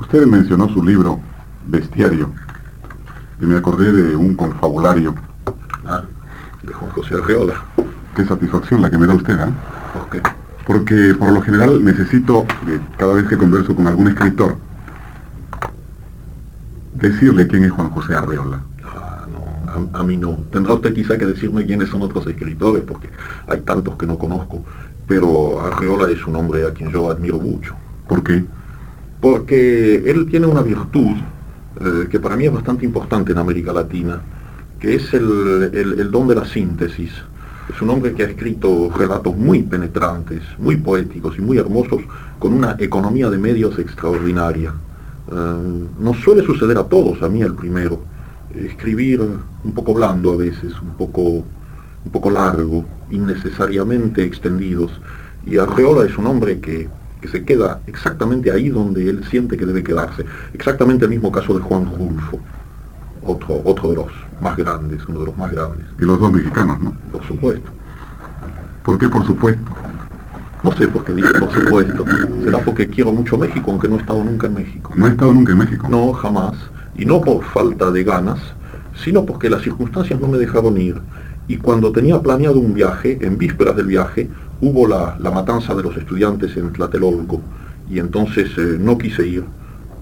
Usted 0.00 0.26
mencionó 0.26 0.68
su 0.68 0.84
libro, 0.84 1.20
Bestiario, 1.66 2.32
y 3.40 3.46
me 3.46 3.56
acordé 3.56 3.92
de 3.92 4.16
un 4.16 4.34
confabulario. 4.34 5.14
Ah 5.84 6.02
de 6.62 6.72
Juan 6.72 6.90
José 6.92 7.14
Arreola. 7.14 7.54
Qué 8.14 8.24
satisfacción 8.24 8.82
la 8.82 8.90
que 8.90 8.98
me 8.98 9.06
da 9.06 9.14
usted, 9.14 9.38
¿eh? 9.38 9.52
¿Por 9.92 10.10
qué? 10.10 10.22
Porque 10.66 11.14
por 11.18 11.32
lo 11.32 11.42
general 11.42 11.84
necesito, 11.84 12.46
eh, 12.68 12.80
cada 12.96 13.14
vez 13.14 13.26
que 13.26 13.36
converso 13.36 13.74
con 13.74 13.86
algún 13.86 14.08
escritor, 14.08 14.56
decirle 17.02 17.46
quién 17.46 17.64
es 17.64 17.70
Juan 17.70 17.90
José 17.90 18.14
Arreola. 18.14 18.60
Ah, 18.84 19.26
no, 19.30 19.98
a, 19.98 20.02
mí 20.02 20.16
no. 20.16 20.38
Tendrá 20.50 20.74
usted 20.74 20.94
quizá 20.94 21.18
que 21.18 21.26
decirme 21.26 21.66
quiénes 21.66 21.88
son 21.88 22.02
otros 22.02 22.26
escritores, 22.26 22.82
porque 22.82 23.08
hay 23.46 23.60
tantos 23.60 23.96
que 23.96 24.06
no 24.06 24.18
conozco. 24.18 24.64
Pero 25.06 25.60
Arreola 25.60 26.10
es 26.10 26.26
un 26.26 26.36
hombre 26.36 26.66
a 26.66 26.72
quien 26.72 26.90
yo 26.90 27.10
admiro 27.10 27.38
mucho. 27.38 27.74
¿Por 28.08 28.22
qué? 28.22 28.44
Porque 29.20 29.96
él 30.10 30.26
tiene 30.30 30.46
una 30.46 30.62
virtud 30.62 31.16
eh, 31.80 32.08
que 32.10 32.18
para 32.20 32.36
mí 32.36 32.46
es 32.46 32.52
bastante 32.52 32.84
importante 32.84 33.32
en 33.32 33.38
América 33.38 33.72
Latina 33.72 34.20
que 34.82 34.96
es 34.96 35.14
el, 35.14 36.10
don 36.10 36.26
de 36.26 36.34
la 36.34 36.44
síntesis. 36.44 37.12
Es 37.72 37.80
un 37.80 37.90
hombre 37.90 38.14
que 38.14 38.24
ha 38.24 38.26
escrito 38.26 38.90
relatos 38.90 39.36
muy 39.36 39.62
penetrantes, 39.62 40.42
muy 40.58 40.76
poéticos 40.76 41.38
y 41.38 41.40
muy 41.40 41.56
hermosos, 41.56 42.02
con 42.40 42.52
una 42.52 42.74
economía 42.80 43.30
de 43.30 43.38
medios 43.38 43.78
extraordinaria. 43.78 44.74
Eh, 45.30 45.88
nos 45.98 46.16
suele 46.18 46.44
suceder 46.44 46.78
a 46.78 46.84
todos, 46.84 47.22
a 47.22 47.28
mí 47.28 47.42
el 47.42 47.54
primero, 47.54 48.00
escribir 48.54 49.20
un 49.20 49.72
poco 49.72 49.94
blando 49.94 50.32
a 50.32 50.36
veces, 50.36 50.72
un 50.80 50.94
poco, 50.96 51.22
un 51.22 52.12
poco 52.12 52.30
largo, 52.30 52.84
innecesariamente 53.10 54.24
extendidos. 54.24 54.90
Y 55.46 55.58
Arreola 55.58 56.04
es 56.06 56.16
un 56.18 56.26
hombre 56.26 56.60
que, 56.60 56.88
que 57.20 57.28
se 57.28 57.44
queda 57.44 57.80
exactamente 57.86 58.50
ahí 58.50 58.68
donde 58.68 59.08
él 59.08 59.24
siente 59.30 59.56
que 59.56 59.66
debe 59.66 59.82
quedarse. 59.82 60.24
Exactamente 60.52 61.04
el 61.04 61.10
mismo 61.10 61.30
caso 61.30 61.54
de 61.54 61.60
Juan 61.60 61.86
Rulfo, 61.96 62.40
otro, 63.24 63.62
otro 63.64 63.90
de 63.90 63.96
los 63.96 64.12
más 64.40 64.56
grandes, 64.56 65.06
uno 65.08 65.20
de 65.20 65.26
los 65.26 65.36
más 65.36 65.52
grandes. 65.52 65.86
Y 66.00 66.04
los 66.04 66.18
dos 66.18 66.32
mexicanos, 66.32 66.80
¿no? 66.80 66.94
Por 67.12 67.24
supuesto. 67.24 67.70
¿Por 68.82 68.98
qué 68.98 69.08
por 69.08 69.24
supuesto? 69.24 69.70
No 70.62 70.72
sé 70.72 70.86
por 70.88 71.04
qué 71.04 71.12
dije 71.12 71.32
por 71.38 71.52
supuesto. 71.52 72.04
Será 72.44 72.58
porque 72.58 72.88
quiero 72.88 73.12
mucho 73.12 73.36
México, 73.36 73.70
aunque 73.70 73.88
no 73.88 73.96
he 73.96 73.98
estado 73.98 74.22
nunca 74.22 74.46
en 74.46 74.54
México. 74.54 74.92
¿No 74.96 75.06
he 75.06 75.10
estado 75.10 75.32
nunca 75.32 75.52
en 75.52 75.58
México? 75.58 75.88
No, 75.90 76.12
jamás. 76.12 76.54
Y 76.96 77.04
no 77.04 77.20
por 77.20 77.42
falta 77.44 77.90
de 77.90 78.04
ganas, 78.04 78.38
sino 79.02 79.24
porque 79.24 79.50
las 79.50 79.62
circunstancias 79.62 80.20
no 80.20 80.28
me 80.28 80.38
dejaron 80.38 80.78
ir. 80.78 81.00
Y 81.48 81.56
cuando 81.56 81.90
tenía 81.90 82.20
planeado 82.20 82.60
un 82.60 82.74
viaje, 82.74 83.18
en 83.20 83.36
vísperas 83.38 83.74
del 83.76 83.86
viaje, 83.86 84.28
hubo 84.60 84.86
la, 84.86 85.16
la 85.18 85.30
matanza 85.30 85.74
de 85.74 85.82
los 85.82 85.96
estudiantes 85.96 86.56
en 86.56 86.72
Tlatelolco. 86.72 87.40
Y 87.90 87.98
entonces 87.98 88.50
eh, 88.56 88.76
no 88.78 88.96
quise 88.96 89.26
ir 89.26 89.44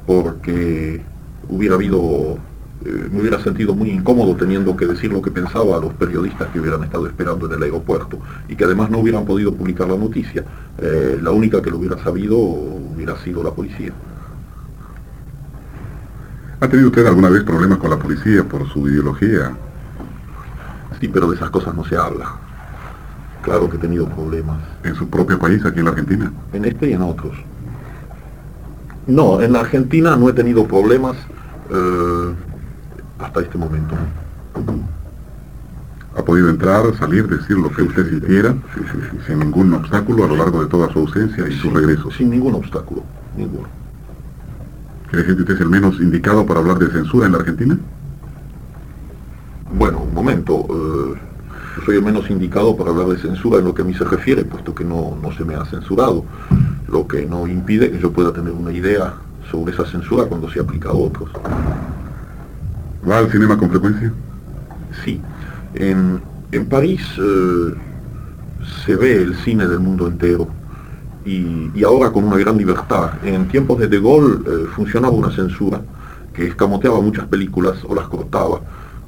porque 0.07 1.01
hubiera 1.49 1.77
habido, 1.77 2.39
eh, 2.85 3.09
me 3.13 3.21
hubiera 3.21 3.39
sentido 3.43 3.75
muy 3.75 3.91
incómodo 3.91 4.35
teniendo 4.37 4.75
que 4.75 4.87
decir 4.87 5.13
lo 5.13 5.21
que 5.21 5.31
pensaba 5.31 5.77
a 5.77 5.81
los 5.81 5.93
periodistas 5.95 6.49
que 6.49 6.61
hubieran 6.61 6.83
estado 6.83 7.07
esperando 7.07 7.47
en 7.47 7.53
el 7.53 7.63
aeropuerto 7.63 8.19
y 8.49 8.57
que 8.57 8.65
además 8.65 8.91
no 8.91 8.99
hubieran 8.99 9.27
podido 9.27 9.55
publicar 9.55 9.89
la 9.89 9.97
noticia. 9.97 10.45
Eh, 10.79 11.19
la 11.21 11.31
única 11.31 11.61
que 11.61 11.71
lo 11.71 11.77
hubiera 11.77 12.03
sabido 12.03 12.39
hubiera 12.39 13.17
sido 13.19 13.43
la 13.43 13.51
policía. 13.51 13.93
¿Ha 16.61 16.69
tenido 16.69 16.89
usted 16.89 17.07
alguna 17.07 17.29
vez 17.29 17.43
problemas 17.43 17.79
con 17.79 17.91
la 17.91 17.99
policía 17.99 18.45
por 18.45 18.67
su 18.69 18.89
ideología? 18.89 19.53
Sí, 21.01 21.09
pero 21.09 21.29
de 21.29 21.37
esas 21.37 21.51
cosas 21.51 21.75
no 21.75 21.85
se 21.85 21.97
habla. 21.97 22.35
Claro 23.43 23.69
que 23.69 23.77
he 23.77 23.81
tenido 23.81 24.07
problemas. 24.07 24.59
¿En 24.85 24.95
su 24.95 25.09
propio 25.09 25.39
país, 25.39 25.65
aquí 25.65 25.79
en 25.79 25.85
la 25.87 25.91
Argentina? 25.93 26.33
En 26.53 26.65
este 26.65 26.91
y 26.91 26.93
en 26.93 27.03
otros. 27.03 27.33
No, 29.07 29.41
en 29.41 29.53
la 29.53 29.61
Argentina 29.61 30.17
no 30.17 30.29
he 30.29 30.33
tenido 30.33 30.67
problemas 30.67 31.17
eh, 31.71 32.35
hasta 33.21 33.41
este 33.41 33.59
momento. 33.59 33.95
¿Ha 36.17 36.23
podido 36.25 36.51
entrar, 36.51 36.83
salir, 36.99 37.29
decir 37.29 37.57
lo 37.57 37.71
que 37.71 37.83
usted 37.83 38.09
sintiera 38.11 38.53
Sí, 38.75 38.81
sí, 38.93 38.99
sí. 39.11 39.17
sin 39.27 39.39
ningún 39.39 39.73
obstáculo 39.75 40.25
a 40.25 40.29
lo 40.29 40.37
largo 40.37 40.61
de 40.63 40.69
toda 40.69 40.93
su 40.93 40.99
ausencia 41.01 41.49
y 41.49 41.53
su 41.53 41.71
regreso? 41.71 42.11
Sin 42.11 42.31
ningún 42.31 42.55
obstáculo, 42.55 43.05
ninguno. 43.37 43.69
¿Cree 45.11 45.25
que 45.25 45.33
usted 45.33 45.55
es 45.55 45.61
el 45.61 45.69
menos 45.69 46.01
indicado 46.01 46.45
para 46.47 46.61
hablar 46.61 46.79
de 46.79 46.89
censura 46.91 47.27
en 47.27 47.33
la 47.33 47.39
Argentina? 47.39 47.79
Bueno, 49.73 50.01
un 50.01 50.13
momento. 50.15 50.67
eh, 50.69 51.15
yo 51.77 51.83
soy 51.85 51.97
el 51.97 52.03
menos 52.03 52.29
indicado 52.29 52.77
para 52.77 52.91
hablar 52.91 53.07
de 53.07 53.19
censura 53.19 53.59
en 53.61 53.65
lo 53.65 53.73
que 53.75 53.83
a 53.83 53.85
mí 53.85 53.95
se 53.95 54.05
refiere, 54.05 54.45
puesto 54.45 54.75
que 54.75 54.85
no, 54.85 55.17
no 55.23 55.31
se 55.33 55.45
me 55.45 55.55
ha 55.55 55.65
censurado. 55.65 56.25
Lo 56.89 57.07
que 57.07 57.25
no 57.25 57.47
impide 57.47 57.91
que 57.93 58.01
yo 58.01 58.11
pueda 58.13 58.33
tener 58.33 58.53
una 58.53 58.73
idea 58.73 59.15
sobre 59.51 59.73
esa 59.73 59.87
censura 59.87 60.25
cuando 60.25 60.51
se 60.51 60.59
aplica 60.61 60.89
a 60.89 60.93
otros. 60.93 61.31
¿Va 63.09 63.19
al 63.19 63.31
cinema 63.31 63.57
con 63.57 63.71
frecuencia? 63.71 64.13
Sí, 65.05 65.21
en, 65.75 66.21
en 66.53 66.69
París 66.69 67.03
eh, 67.19 67.75
se 68.85 68.97
ve 68.97 69.23
el 69.23 69.37
cine 69.37 69.67
del 69.67 69.81
mundo 69.81 70.07
entero 70.07 70.49
y, 71.25 71.71
y 71.79 71.85
ahora 71.85 72.11
con 72.13 72.25
una 72.25 72.37
gran 72.39 72.57
libertad. 72.57 73.13
En 73.23 73.49
tiempos 73.49 73.79
de 73.79 73.89
De 73.89 74.01
Gaulle 74.01 74.39
eh, 74.47 74.67
funcionaba 74.75 75.15
una 75.15 75.31
censura 75.31 75.83
que 76.33 76.47
escamoteaba 76.47 77.01
muchas 77.01 77.27
películas 77.27 77.79
o 77.85 77.95
las 77.95 78.09
cortaba. 78.09 78.61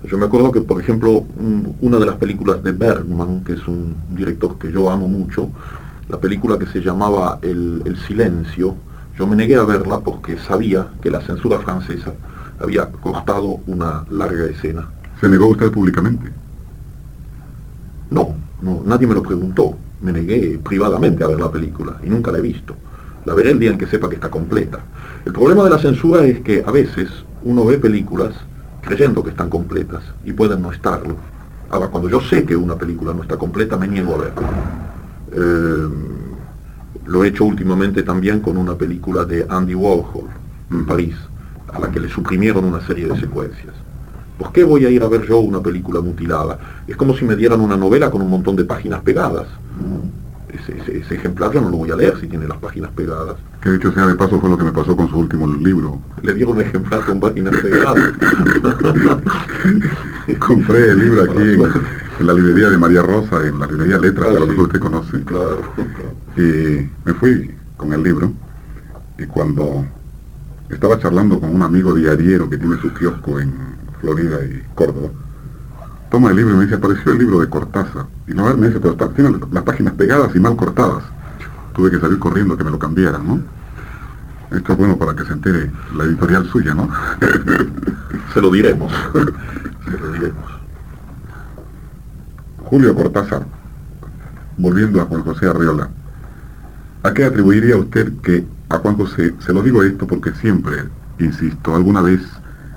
Yo 0.04 0.18
me 0.18 0.26
acuerdo 0.26 0.50
que, 0.52 0.62
por 0.62 0.80
ejemplo, 0.80 1.10
un- 1.36 1.76
una 1.80 1.98
de 1.98 2.06
las 2.06 2.16
películas 2.16 2.62
de 2.62 2.72
Bergman, 2.72 3.44
que 3.44 3.54
es 3.54 3.68
un 3.68 3.96
director 4.10 4.58
que 4.58 4.72
yo 4.72 4.90
amo 4.90 5.08
mucho, 5.08 5.50
la 6.08 6.18
película 6.20 6.58
que 6.58 6.66
se 6.66 6.80
llamaba 6.80 7.38
El, 7.42 7.82
El 7.84 7.96
Silencio, 7.98 8.76
yo 9.18 9.26
me 9.26 9.36
negué 9.36 9.56
a 9.56 9.64
verla 9.64 10.00
porque 10.00 10.38
sabía 10.38 10.88
que 11.02 11.10
la 11.10 11.20
censura 11.20 11.58
francesa 11.60 12.12
había 12.62 12.86
cortado 12.86 13.60
una 13.66 14.04
larga 14.10 14.46
escena. 14.46 14.88
¿Se 15.20 15.28
negó 15.28 15.48
usted 15.48 15.70
públicamente? 15.70 16.30
No, 18.10 18.34
no, 18.60 18.82
nadie 18.84 19.06
me 19.06 19.14
lo 19.14 19.22
preguntó. 19.22 19.76
Me 20.00 20.12
negué 20.12 20.58
privadamente 20.62 21.22
a 21.22 21.28
ver 21.28 21.40
la 21.40 21.50
película 21.50 21.96
y 22.04 22.10
nunca 22.10 22.32
la 22.32 22.38
he 22.38 22.42
visto. 22.42 22.74
La 23.24 23.34
veré 23.34 23.52
el 23.52 23.58
día 23.58 23.70
en 23.70 23.78
que 23.78 23.86
sepa 23.86 24.08
que 24.08 24.16
está 24.16 24.30
completa. 24.30 24.80
El 25.24 25.32
problema 25.32 25.62
de 25.64 25.70
la 25.70 25.78
censura 25.78 26.24
es 26.24 26.40
que 26.40 26.64
a 26.66 26.72
veces 26.72 27.08
uno 27.44 27.64
ve 27.64 27.78
películas 27.78 28.34
creyendo 28.80 29.22
que 29.22 29.30
están 29.30 29.48
completas 29.48 30.02
y 30.24 30.32
pueden 30.32 30.60
no 30.60 30.72
estarlo. 30.72 31.16
Ahora, 31.70 31.86
cuando 31.88 32.08
yo 32.08 32.20
sé 32.20 32.44
que 32.44 32.56
una 32.56 32.76
película 32.76 33.14
no 33.14 33.22
está 33.22 33.36
completa, 33.36 33.76
me 33.76 33.86
niego 33.86 34.14
a 34.14 34.18
verla. 34.18 34.50
Eh, 35.32 35.88
lo 37.06 37.24
he 37.24 37.28
hecho 37.28 37.44
últimamente 37.44 38.02
también 38.02 38.40
con 38.40 38.56
una 38.56 38.74
película 38.74 39.24
de 39.24 39.46
Andy 39.48 39.74
Warhol 39.74 40.28
en 40.70 40.86
París, 40.86 41.14
a 41.72 41.78
la 41.80 41.90
que 41.90 42.00
le 42.00 42.08
suprimieron 42.08 42.64
una 42.64 42.80
serie 42.86 43.06
de 43.06 43.18
secuencias. 43.18 43.74
¿Por 44.38 44.52
qué 44.52 44.64
voy 44.64 44.84
a 44.86 44.90
ir 44.90 45.02
a 45.02 45.08
ver 45.08 45.26
yo 45.26 45.38
una 45.38 45.60
película 45.60 46.00
mutilada? 46.00 46.58
Es 46.86 46.96
como 46.96 47.14
si 47.16 47.24
me 47.24 47.36
dieran 47.36 47.60
una 47.60 47.76
novela 47.76 48.10
con 48.10 48.22
un 48.22 48.30
montón 48.30 48.56
de 48.56 48.64
páginas 48.64 49.00
pegadas. 49.02 49.46
Ese, 50.48 50.76
ese- 50.78 50.98
ese 50.98 51.14
ejemplar 51.14 51.50
yo 51.52 51.60
no 51.62 51.70
lo 51.70 51.78
voy 51.78 51.90
a 51.90 51.96
leer 51.96 52.18
si 52.20 52.26
tiene 52.26 52.46
las 52.46 52.58
páginas 52.58 52.90
pegadas. 52.90 53.36
Que 53.62 53.70
dicho 53.70 53.90
sea 53.92 54.06
de 54.06 54.14
paso 54.16 54.38
fue 54.40 54.50
lo 54.50 54.58
que 54.58 54.64
me 54.64 54.72
pasó 54.72 54.94
con 54.96 55.08
su 55.08 55.18
último 55.18 55.46
libro. 55.46 55.98
Le 56.22 56.34
dieron 56.34 56.56
un 56.56 56.62
ejemplar 56.62 57.04
con 57.06 57.20
páginas 57.20 57.54
pegadas. 57.62 58.12
Compré 60.38 60.90
el 60.90 60.98
libro 60.98 61.22
aquí 61.24 61.38
en, 61.40 61.62
en 62.20 62.26
la 62.26 62.32
librería 62.34 62.70
de 62.70 62.78
María 62.78 63.02
Rosa, 63.02 63.46
en 63.46 63.58
la 63.58 63.66
librería 63.66 63.98
Letras, 63.98 64.26
Ah, 64.28 64.32
que 64.32 64.36
a 64.36 64.40
lo 64.40 64.44
sí. 64.46 64.50
mejor 64.50 64.66
usted 64.66 64.80
conoce. 64.80 65.22
claro. 65.24 65.60
Y 66.36 66.88
me 67.04 67.14
fui 67.14 67.50
con 67.76 67.92
el 67.92 68.02
libro 68.02 68.32
y 69.18 69.26
cuando 69.26 69.84
estaba 70.72 70.98
charlando 70.98 71.38
con 71.38 71.54
un 71.54 71.62
amigo 71.62 71.94
diariero 71.94 72.48
que 72.48 72.58
tiene 72.58 72.76
su 72.80 72.92
kiosco 72.92 73.38
en 73.40 73.52
Florida 74.00 74.38
y 74.44 74.62
Córdoba, 74.74 75.08
toma 76.10 76.30
el 76.30 76.36
libro 76.36 76.54
y 76.54 76.56
me 76.58 76.64
dice, 76.64 76.76
apareció 76.76 77.12
el 77.12 77.18
libro 77.18 77.40
de 77.40 77.48
Cortázar. 77.48 78.06
Y 78.26 78.32
la 78.32 78.42
verdad 78.42 78.58
me 78.58 78.66
dice, 78.68 78.80
pero 78.80 78.92
está- 78.92 79.08
tiene 79.10 79.38
las 79.50 79.62
páginas 79.62 79.94
pegadas 79.94 80.34
y 80.34 80.40
mal 80.40 80.56
cortadas. 80.56 81.04
Tuve 81.74 81.90
que 81.90 81.98
salir 82.00 82.18
corriendo 82.18 82.56
que 82.56 82.64
me 82.64 82.70
lo 82.70 82.78
cambiaran, 82.78 83.26
¿no? 83.26 83.40
Esto 84.50 84.72
es 84.72 84.78
bueno 84.78 84.98
para 84.98 85.14
que 85.16 85.24
se 85.24 85.32
entere 85.32 85.70
la 85.96 86.04
editorial 86.04 86.46
suya, 86.50 86.74
¿no? 86.74 86.88
Se 88.34 88.40
lo 88.42 88.50
diremos. 88.50 88.92
Se 89.84 89.98
lo 89.98 90.12
diremos. 90.12 90.44
Julio 92.64 92.94
Cortázar, 92.94 93.46
volviendo 94.56 95.00
a 95.00 95.04
Juan 95.06 95.22
José 95.22 95.46
Arriola, 95.46 95.88
¿a 97.02 97.12
qué 97.12 97.24
atribuiría 97.24 97.76
usted 97.76 98.12
que 98.22 98.46
a 98.72 98.78
Juan 98.78 98.96
José, 98.96 99.34
se 99.38 99.52
lo 99.52 99.62
digo 99.62 99.82
esto 99.82 100.06
porque 100.06 100.32
siempre, 100.32 100.84
insisto, 101.18 101.74
alguna 101.76 102.00
vez 102.00 102.22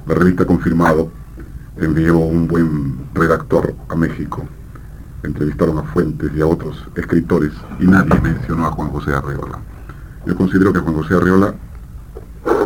la 0.05 0.15
revista 0.15 0.45
Confirmado 0.45 1.09
envió 1.77 2.17
un 2.17 2.47
buen 2.47 2.97
redactor 3.13 3.73
a 3.87 3.95
México, 3.95 4.45
entrevistaron 5.23 5.77
a 5.77 5.83
Fuentes 5.83 6.31
y 6.35 6.41
a 6.41 6.47
otros 6.47 6.83
escritores 6.95 7.53
y 7.79 7.85
nadie 7.85 8.19
mencionó 8.19 8.65
a 8.65 8.71
Juan 8.71 8.89
José 8.89 9.13
Arriola. 9.13 9.59
Yo 10.25 10.35
considero 10.35 10.73
que 10.73 10.79
Juan 10.79 10.95
José 10.95 11.15
Arriola, 11.15 11.55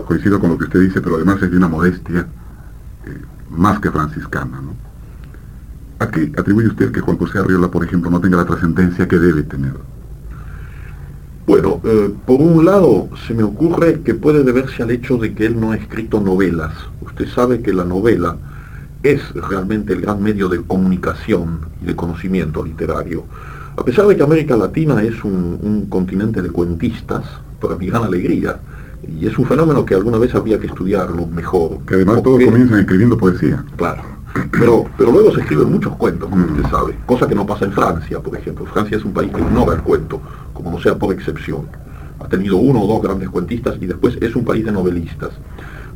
coincido 0.07 0.39
con 0.39 0.49
lo 0.49 0.57
que 0.57 0.65
usted 0.65 0.81
dice, 0.81 0.99
pero 0.99 1.17
además 1.17 1.41
es 1.43 1.51
de 1.51 1.57
una 1.57 1.67
modestia 1.67 2.21
eh, 3.05 3.21
más 3.51 3.79
que 3.79 3.91
franciscana, 3.91 4.59
¿no? 4.59 4.73
¿A 5.99 6.09
qué 6.09 6.31
atribuye 6.35 6.67
usted 6.67 6.91
que 6.91 7.01
Juan 7.01 7.17
José 7.17 7.39
Arriola, 7.39 7.69
por 7.69 7.83
ejemplo, 7.83 8.09
no 8.09 8.19
tenga 8.19 8.37
la 8.37 8.45
trascendencia 8.45 9.07
que 9.07 9.19
debe 9.19 9.43
tener? 9.43 9.73
Bueno, 11.49 11.81
eh, 11.83 12.13
por 12.27 12.39
un 12.41 12.63
lado 12.63 13.09
se 13.25 13.33
me 13.33 13.41
ocurre 13.41 14.01
que 14.01 14.13
puede 14.13 14.43
deberse 14.43 14.83
al 14.83 14.91
hecho 14.91 15.17
de 15.17 15.33
que 15.33 15.47
él 15.47 15.59
no 15.59 15.71
ha 15.71 15.77
escrito 15.77 16.21
novelas. 16.21 16.73
Usted 17.01 17.27
sabe 17.27 17.63
que 17.63 17.73
la 17.73 17.83
novela 17.83 18.37
es 19.01 19.33
realmente 19.33 19.93
el 19.93 20.01
gran 20.01 20.21
medio 20.21 20.47
de 20.47 20.61
comunicación 20.61 21.61
y 21.81 21.87
de 21.87 21.95
conocimiento 21.95 22.63
literario. 22.63 23.23
A 23.75 23.83
pesar 23.83 24.05
de 24.05 24.15
que 24.15 24.21
América 24.21 24.55
Latina 24.55 25.01
es 25.01 25.23
un, 25.23 25.57
un 25.63 25.87
continente 25.87 26.43
de 26.43 26.51
cuentistas, 26.51 27.23
para 27.59 27.75
mi 27.77 27.87
gran 27.87 28.03
alegría, 28.03 28.59
y 29.07 29.25
es 29.25 29.35
un 29.39 29.45
fenómeno 29.45 29.83
que 29.83 29.95
alguna 29.95 30.19
vez 30.19 30.35
habría 30.35 30.59
que 30.59 30.67
estudiarlo 30.67 31.25
mejor. 31.25 31.79
Que 31.87 31.95
además 31.95 32.21
todos 32.21 32.43
comienzan 32.43 32.81
escribiendo 32.81 33.17
poesía. 33.17 33.65
Claro. 33.75 34.18
Pero, 34.51 34.85
pero 34.97 35.11
luego 35.11 35.33
se 35.33 35.41
escriben 35.41 35.71
muchos 35.71 35.95
cuentos, 35.95 36.29
como 36.29 36.45
usted 36.45 36.69
sabe, 36.69 36.97
cosa 37.05 37.27
que 37.27 37.35
no 37.35 37.45
pasa 37.45 37.65
en 37.65 37.71
Francia, 37.71 38.19
por 38.19 38.35
ejemplo. 38.37 38.65
Francia 38.65 38.97
es 38.97 39.05
un 39.05 39.13
país 39.13 39.31
que 39.33 39.41
ignora 39.41 39.73
el 39.75 39.81
cuento, 39.81 40.21
como 40.53 40.71
no 40.71 40.79
sea 40.79 40.95
por 40.95 41.13
excepción. 41.13 41.67
Ha 42.19 42.27
tenido 42.27 42.57
uno 42.57 42.81
o 42.81 42.87
dos 42.87 43.01
grandes 43.01 43.29
cuentistas 43.29 43.75
y 43.81 43.85
después 43.85 44.17
es 44.21 44.35
un 44.35 44.45
país 44.45 44.65
de 44.65 44.71
novelistas. 44.71 45.31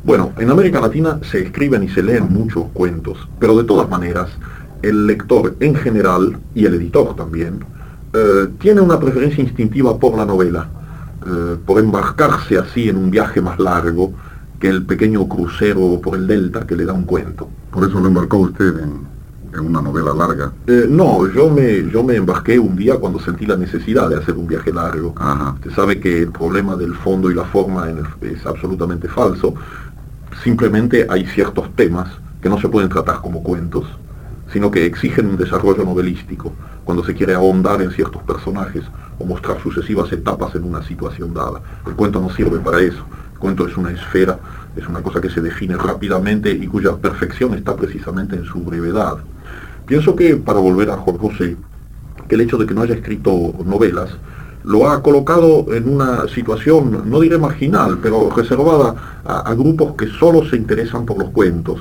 Bueno, 0.04 0.32
en 0.38 0.50
América 0.50 0.80
Latina 0.80 1.18
se 1.22 1.42
escriben 1.42 1.82
y 1.82 1.88
se 1.88 2.02
leen 2.02 2.32
muchos 2.32 2.64
cuentos, 2.72 3.18
pero 3.38 3.56
de 3.56 3.64
todas 3.64 3.88
maneras, 3.88 4.28
el 4.82 5.06
lector 5.06 5.56
en 5.60 5.74
general, 5.74 6.38
y 6.54 6.66
el 6.66 6.74
editor 6.74 7.16
también, 7.16 7.64
eh, 8.12 8.48
tiene 8.58 8.80
una 8.80 9.00
preferencia 9.00 9.42
instintiva 9.42 9.98
por 9.98 10.16
la 10.16 10.26
novela, 10.26 10.68
eh, 11.26 11.56
por 11.64 11.80
embarcarse 11.80 12.58
así 12.58 12.88
en 12.88 12.96
un 12.96 13.10
viaje 13.10 13.40
más 13.40 13.58
largo 13.58 14.12
que 14.60 14.68
el 14.68 14.84
pequeño 14.84 15.28
crucero 15.28 16.00
por 16.02 16.16
el 16.16 16.26
delta 16.26 16.66
que 16.66 16.76
le 16.76 16.84
da 16.84 16.92
un 16.92 17.04
cuento. 17.04 17.48
Por 17.70 17.88
eso 17.88 18.00
lo 18.00 18.06
embarcó 18.08 18.38
usted 18.38 18.78
en, 18.78 19.00
en 19.52 19.60
una 19.60 19.82
novela 19.82 20.14
larga. 20.14 20.52
Eh, 20.66 20.86
no, 20.88 21.28
yo 21.32 21.50
me, 21.50 21.88
yo 21.90 22.02
me 22.02 22.16
embarqué 22.16 22.58
un 22.58 22.76
día 22.76 22.96
cuando 22.96 23.18
sentí 23.20 23.46
la 23.46 23.56
necesidad 23.56 24.08
de 24.08 24.16
hacer 24.16 24.34
un 24.36 24.46
viaje 24.46 24.72
largo. 24.72 25.14
Ajá. 25.18 25.52
Usted 25.54 25.70
sabe 25.72 26.00
que 26.00 26.22
el 26.22 26.30
problema 26.32 26.76
del 26.76 26.94
fondo 26.94 27.30
y 27.30 27.34
la 27.34 27.44
forma 27.44 27.88
el- 27.90 28.04
es 28.28 28.46
absolutamente 28.46 29.08
falso. 29.08 29.54
Simplemente 30.42 31.06
hay 31.08 31.26
ciertos 31.26 31.74
temas 31.76 32.08
que 32.42 32.48
no 32.48 32.60
se 32.60 32.68
pueden 32.68 32.88
tratar 32.90 33.20
como 33.20 33.42
cuentos, 33.42 33.84
sino 34.52 34.70
que 34.70 34.84
exigen 34.86 35.26
un 35.26 35.36
desarrollo 35.36 35.84
novelístico. 35.84 36.52
cuando 36.84 37.02
se 37.02 37.14
quiere 37.14 37.32
ahondar 37.32 37.80
en 37.80 37.90
ciertos 37.92 38.22
personajes 38.24 38.82
o 39.18 39.24
mostrar 39.24 39.58
sucesivas 39.62 40.12
etapas 40.12 40.54
en 40.54 40.64
una 40.64 40.82
situación 40.82 41.32
dada. 41.32 41.62
El 41.86 41.94
cuento 41.94 42.20
no 42.20 42.28
sirve 42.28 42.58
para 42.58 42.78
eso. 42.82 43.02
Cuento 43.38 43.66
es 43.66 43.76
una 43.76 43.90
esfera, 43.90 44.38
es 44.76 44.86
una 44.88 45.02
cosa 45.02 45.20
que 45.20 45.30
se 45.30 45.40
define 45.40 45.76
rápidamente 45.76 46.50
y 46.50 46.66
cuya 46.66 46.96
perfección 46.96 47.54
está 47.54 47.76
precisamente 47.76 48.36
en 48.36 48.44
su 48.44 48.60
brevedad. 48.60 49.18
Pienso 49.86 50.16
que, 50.16 50.36
para 50.36 50.60
volver 50.60 50.90
a 50.90 50.96
Juan 50.96 51.18
José, 51.18 51.56
que 52.28 52.34
el 52.34 52.40
hecho 52.40 52.56
de 52.56 52.66
que 52.66 52.74
no 52.74 52.82
haya 52.82 52.94
escrito 52.94 53.54
novelas 53.64 54.10
lo 54.64 54.88
ha 54.88 55.02
colocado 55.02 55.66
en 55.74 55.88
una 55.88 56.26
situación, 56.28 57.02
no 57.04 57.20
diré 57.20 57.36
marginal, 57.36 57.98
pero 58.02 58.30
reservada 58.34 59.20
a, 59.24 59.52
grupos 59.52 59.94
que 59.94 60.06
solo 60.06 60.48
se 60.48 60.56
interesan 60.56 61.04
por 61.04 61.18
los 61.18 61.30
cuentos. 61.30 61.80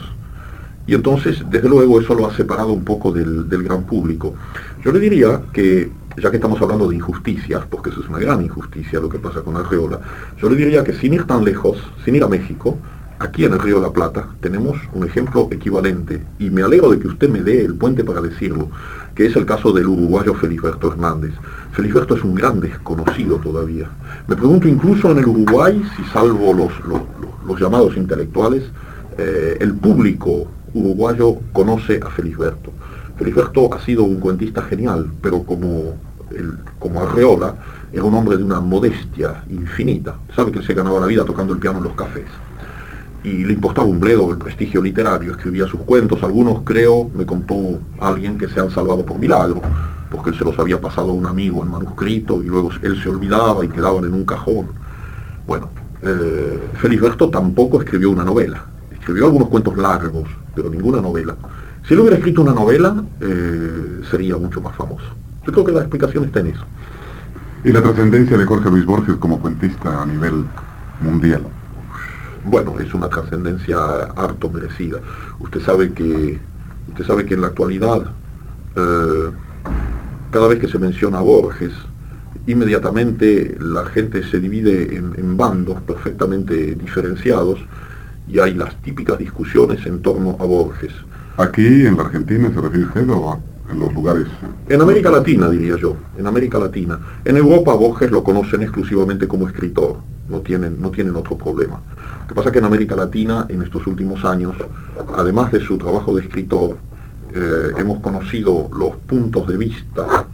Y 0.86 0.94
entonces, 0.94 1.42
desde 1.50 1.70
luego, 1.70 2.02
eso 2.02 2.14
lo 2.14 2.28
ha 2.28 2.36
separado 2.36 2.74
un 2.74 2.84
poco 2.84 3.14
del 3.14 3.64
gran 3.64 3.84
público. 3.84 4.36
Yo 4.84 4.92
le 4.92 5.00
diría 5.00 5.40
que 5.54 5.90
ya 6.18 6.30
que 6.30 6.38
estamos 6.38 6.62
hablando 6.62 6.88
de 6.88 6.96
injusticias, 6.96 7.64
porque 7.70 7.90
eso 7.90 8.02
es 8.02 8.10
una 8.10 8.20
gran 8.20 8.42
injusticia 8.42 9.00
lo 9.00 9.10
que 9.10 9.20
pasa 9.20 9.42
con 9.42 9.58
Arreola, 9.58 10.00
yo 10.38 10.50
le 10.50 10.56
diría 10.56 10.84
que 10.84 10.94
sin 10.94 11.14
ir 11.14 11.26
tan 11.26 11.44
lejos, 11.44 11.78
sin 12.04 12.16
ir 12.16 12.24
a 12.24 12.28
México, 12.28 12.78
aquí 13.20 13.46
en 13.46 13.54
el 13.54 13.60
Río 13.60 13.78
de 13.78 13.88
la 13.88 13.94
Plata 13.94 14.28
tenemos 14.42 14.78
un 14.94 15.06
ejemplo 15.06 15.48
equivalente, 15.52 16.24
y 16.40 16.50
me 16.50 16.62
alegro 16.62 16.92
de 16.92 17.00
que 17.00 17.08
usted 17.08 17.30
me 17.30 17.42
dé 17.42 17.64
el 17.64 17.76
puente 17.76 18.04
para 18.04 18.22
decirlo, 18.22 18.70
que 19.16 19.28
es 19.28 19.36
el 19.36 19.46
caso 19.46 19.72
del 19.72 19.88
uruguayo 19.88 20.34
Feliberto 20.34 20.92
Hernández. 20.92 21.34
Feliberto 21.72 22.16
es 22.16 22.24
un 22.24 22.36
gran 22.36 22.60
desconocido 22.60 23.38
todavía. 23.38 23.90
Me 24.28 24.36
pregunto 24.36 24.68
incluso 24.68 25.12
en 25.12 25.20
el 25.20 25.28
Uruguay, 25.28 25.82
si 25.96 26.04
salvo 26.06 26.54
los, 26.54 26.72
los, 27.46 27.60
llamados 27.60 27.96
intelectuales, 27.96 28.64
eh, 29.18 29.58
el 29.60 29.76
público 29.76 30.48
uruguayo 30.74 31.36
conoce 31.52 32.00
a 32.04 32.10
Felisberto. 32.10 32.73
Felisberto 33.18 33.74
ha 33.74 33.80
sido 33.80 34.04
un 34.04 34.20
cuentista 34.20 34.62
genial, 34.64 35.12
pero 35.22 35.44
como, 35.44 35.96
el, 36.32 36.58
como 36.80 37.02
Arreola, 37.02 37.56
era 37.92 38.04
un 38.04 38.14
hombre 38.16 38.38
de 38.38 38.44
una 38.44 38.60
modestia 38.60 39.44
infinita. 39.50 40.16
Sabe 40.36 40.52
que 40.52 40.64
se 40.64 40.74
ganaba 40.74 41.00
la 41.00 41.06
vida 41.06 41.24
tocando 41.24 41.54
el 41.54 41.60
piano 41.60 41.78
en 41.78 41.84
los 41.84 41.94
cafés. 41.94 42.26
Y 43.24 43.46
le 43.46 43.54
importaba 43.54 43.88
un 43.88 44.00
bledo 44.00 44.32
el 44.32 44.38
prestigio 44.38 44.82
literario, 44.82 45.32
escribía 45.32 45.68
sus 45.68 45.82
cuentos, 45.82 46.24
algunos 46.24 46.64
creo, 46.64 47.10
me 47.14 47.26
contó 47.26 47.80
alguien 48.00 48.38
que 48.38 48.50
se 48.50 48.60
han 48.60 48.70
salvado 48.70 49.06
por 49.06 49.18
milagro, 49.18 49.62
porque 50.12 50.32
él 50.32 50.38
se 50.38 50.44
los 50.44 50.58
había 50.60 50.82
pasado 50.82 51.12
a 51.12 51.14
un 51.14 51.26
amigo 51.26 51.64
en 51.64 51.72
manuscrito 51.72 52.44
y 52.44 52.48
luego 52.48 52.72
él 52.82 53.02
se 53.02 53.10
olvidaba 53.10 53.64
y 53.64 53.70
quedaban 53.70 54.04
en 54.06 54.14
un 54.14 54.26
cajón. 54.26 54.68
Bueno, 55.48 55.70
eh, 56.02 56.60
Felisberto 56.74 57.30
tampoco 57.30 57.80
escribió 57.80 58.10
una 58.10 58.26
novela, 58.26 58.66
escribió 58.92 59.26
algunos 59.26 59.48
cuentos 59.48 59.78
largos, 59.78 60.28
pero 60.54 60.70
ninguna 60.70 61.00
novela. 61.00 61.36
Si 61.88 61.94
él 61.94 62.00
hubiera 62.00 62.16
escrito 62.16 62.42
una 62.42 62.54
novela, 62.54 63.04
eh, 63.20 64.02
sería 64.10 64.38
mucho 64.38 64.62
más 64.62 64.76
famoso. 64.76 65.06
Yo 65.46 65.52
creo 65.52 65.66
que 65.66 65.72
la 65.74 65.82
explicación 65.82 66.24
está 66.24 66.40
en 66.40 66.48
eso. 66.48 66.64
¿Y 67.66 67.72
la 67.74 67.82
trascendencia 67.82 68.38
de 68.38 68.46
Jorge 68.46 68.70
Luis 68.70 68.86
Borges 68.86 69.16
como 69.18 69.40
cuentista 69.40 70.02
a 70.02 70.06
nivel 70.06 70.46
mundial? 71.02 71.44
Bueno, 72.46 72.80
es 72.80 72.94
una 72.94 73.10
trascendencia 73.10 73.78
harto 74.16 74.50
merecida. 74.50 75.00
Usted 75.40 75.62
sabe 75.62 75.92
que, 75.92 76.40
usted 76.90 77.06
sabe 77.06 77.26
que 77.26 77.34
en 77.34 77.42
la 77.42 77.48
actualidad, 77.48 78.12
eh, 78.76 79.32
cada 80.32 80.48
vez 80.48 80.60
que 80.60 80.70
se 80.70 80.80
menciona 80.80 81.20
a 81.20 81.22
Borges, 81.22 81.74
inmediatamente 82.48 83.58
la 83.60 83.86
gente 83.86 84.24
se 84.24 84.40
divide 84.40 84.96
en 84.96 85.38
bandos 85.38 85.82
perfectamente 85.82 86.76
diferenciados 86.76 87.60
y 88.28 88.40
hay 88.40 88.54
las 88.54 88.76
típicas 88.82 89.18
discusiones 89.18 89.86
en 89.86 90.02
torno 90.02 90.38
a 90.40 90.46
Borges. 90.46 90.94
¿Aquí 91.38 91.88
en 91.88 91.98
la 91.98 92.04
Argentina 92.04 92.52
se 92.54 92.62
refiere 92.62 92.86
usted 92.86 93.10
o 93.10 93.40
en 93.72 93.80
los 93.80 93.92
lugares? 93.92 94.28
En 94.70 94.82
América 94.82 95.10
Latina, 95.10 95.50
diría 95.50 95.76
yo, 95.78 95.98
en 96.16 96.28
América 96.28 96.60
Latina. 96.60 97.00
En 97.26 97.38
Europa 97.38 97.74
Borges 97.74 98.12
lo 98.12 98.24
conocen 98.24 98.62
exclusivamente 98.62 99.28
como 99.28 99.48
escritor, 99.48 99.98
no 100.30 100.42
tienen, 100.42 100.80
no 100.80 100.92
tienen 100.92 101.16
otro 101.16 101.36
problema. 101.36 101.82
Lo 102.22 102.28
que 102.28 102.36
pasa 102.36 102.50
es 102.50 102.54
que 102.54 102.60
en 102.60 102.66
América 102.66 102.96
Latina, 102.96 103.48
en 103.50 103.64
estos 103.64 103.88
últimos 103.88 104.24
años, 104.26 104.56
además 105.18 105.52
de 105.52 105.60
su 105.60 105.76
trabajo 105.80 106.16
de 106.16 106.22
escritor, 106.22 106.78
eh, 107.34 107.72
hemos 107.78 108.00
conocido 108.02 108.70
los 108.78 108.96
puntos 108.98 109.48
de 109.48 109.58
vista 109.58 110.28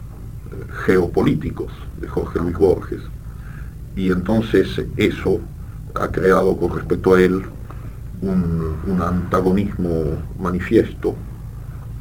eh, 0.52 0.54
geopolíticos 0.84 1.72
de 1.98 2.08
Jorge 2.08 2.40
Luis 2.40 2.58
Borges. 2.58 3.00
Y 3.96 4.10
entonces 4.10 4.82
eso 4.98 5.40
ha 5.94 6.08
creado 6.08 6.54
con 6.58 6.76
respecto 6.76 7.14
a 7.14 7.22
él 7.22 7.42
un, 8.22 9.00
antagonismo 9.00 10.04
manifiesto 10.38 11.14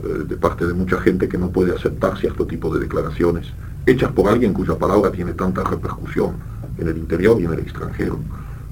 eh, 0.03 0.25
de 0.27 0.37
parte 0.37 0.65
de 0.65 0.73
mucha 0.73 0.99
gente 0.99 1.29
que 1.29 1.37
no 1.37 1.49
puede 1.49 1.73
aceptar 1.73 2.17
cierto 2.17 2.45
tipo 2.45 2.73
de 2.73 2.81
declaraciones 2.81 3.47
hechas 3.85 4.11
por 4.11 4.29
alguien 4.29 4.53
cuya 4.53 4.77
palabra 4.77 5.11
tiene 5.11 5.33
tanta 5.33 5.63
repercusión 5.63 6.35
en 6.77 6.87
el 6.87 6.97
interior 6.97 7.39
y 7.41 7.45
en 7.45 7.53
el 7.53 7.59
extranjero. 7.59 8.19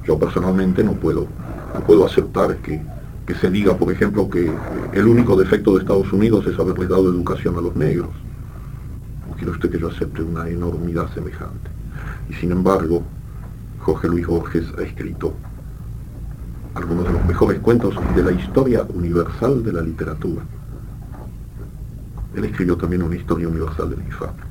Yo 0.05 0.17
personalmente 0.19 0.83
no 0.83 0.93
puedo, 0.93 1.27
no 1.73 1.79
puedo 1.81 2.05
aceptar 2.05 2.57
que, 2.57 2.81
que 3.25 3.35
se 3.35 3.49
diga, 3.49 3.75
por 3.77 3.91
ejemplo, 3.91 4.29
que 4.29 4.51
el 4.93 5.07
único 5.07 5.35
defecto 5.35 5.73
de 5.73 5.79
Estados 5.79 6.11
Unidos 6.13 6.45
es 6.47 6.57
haberle 6.59 6.87
dado 6.87 7.09
educación 7.09 7.57
a 7.57 7.61
los 7.61 7.75
negros. 7.75 8.09
No 9.27 9.35
quiere 9.35 9.51
usted 9.51 9.71
que 9.71 9.79
yo 9.79 9.89
acepte 9.89 10.21
una 10.21 10.47
enormidad 10.47 11.11
semejante. 11.13 11.69
Y 12.29 12.33
sin 12.33 12.51
embargo, 12.51 13.03
Jorge 13.79 14.07
Luis 14.07 14.27
Borges 14.27 14.65
ha 14.77 14.83
escrito 14.83 15.33
algunos 16.77 17.05
de 17.05 17.13
los 17.13 17.25
mejores 17.25 17.59
cuentos 17.59 17.95
de 18.15 18.23
la 18.23 18.31
historia 18.31 18.85
universal 18.93 19.63
de 19.63 19.73
la 19.73 19.81
literatura. 19.81 20.43
Él 22.35 22.45
escribió 22.45 22.77
también 22.77 23.01
una 23.01 23.15
historia 23.15 23.47
universal 23.47 23.89
de 23.89 23.97
la 23.97 24.03
infamia. 24.03 24.43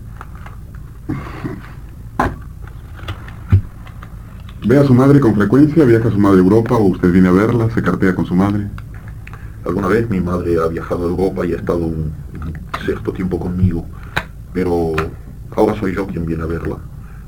¿Ve 4.67 4.79
a 4.79 4.85
su 4.85 4.95
madre 4.95 5.21
con 5.21 5.37
frecuencia? 5.37 5.85
¿Viaja 5.85 6.09
a 6.09 6.11
su 6.11 6.19
madre 6.19 6.39
a 6.39 6.43
Europa 6.43 6.75
o 6.75 6.87
usted 6.87 7.13
viene 7.13 7.29
a 7.29 7.33
verla? 7.33 7.71
¿Se 7.71 7.81
cartea 7.81 8.15
con 8.17 8.27
su 8.27 8.35
madre? 8.35 8.69
Alguna 9.65 9.87
vez 9.87 10.11
mi 10.11 10.21
madre 10.21 10.57
ha 10.61 10.67
viajado 10.67 11.07
a 11.07 11.11
Europa 11.11 11.47
y 11.47 11.53
ha 11.53 11.57
estado 11.57 11.79
un, 11.87 12.13
cierto 12.85 13.13
tiempo 13.13 13.39
conmigo, 13.39 13.87
pero 14.53 14.93
ahora 15.55 15.79
soy 15.79 15.95
yo 15.95 16.07
quien 16.07 16.27
viene 16.27 16.43
a 16.43 16.47
verla. 16.47 16.79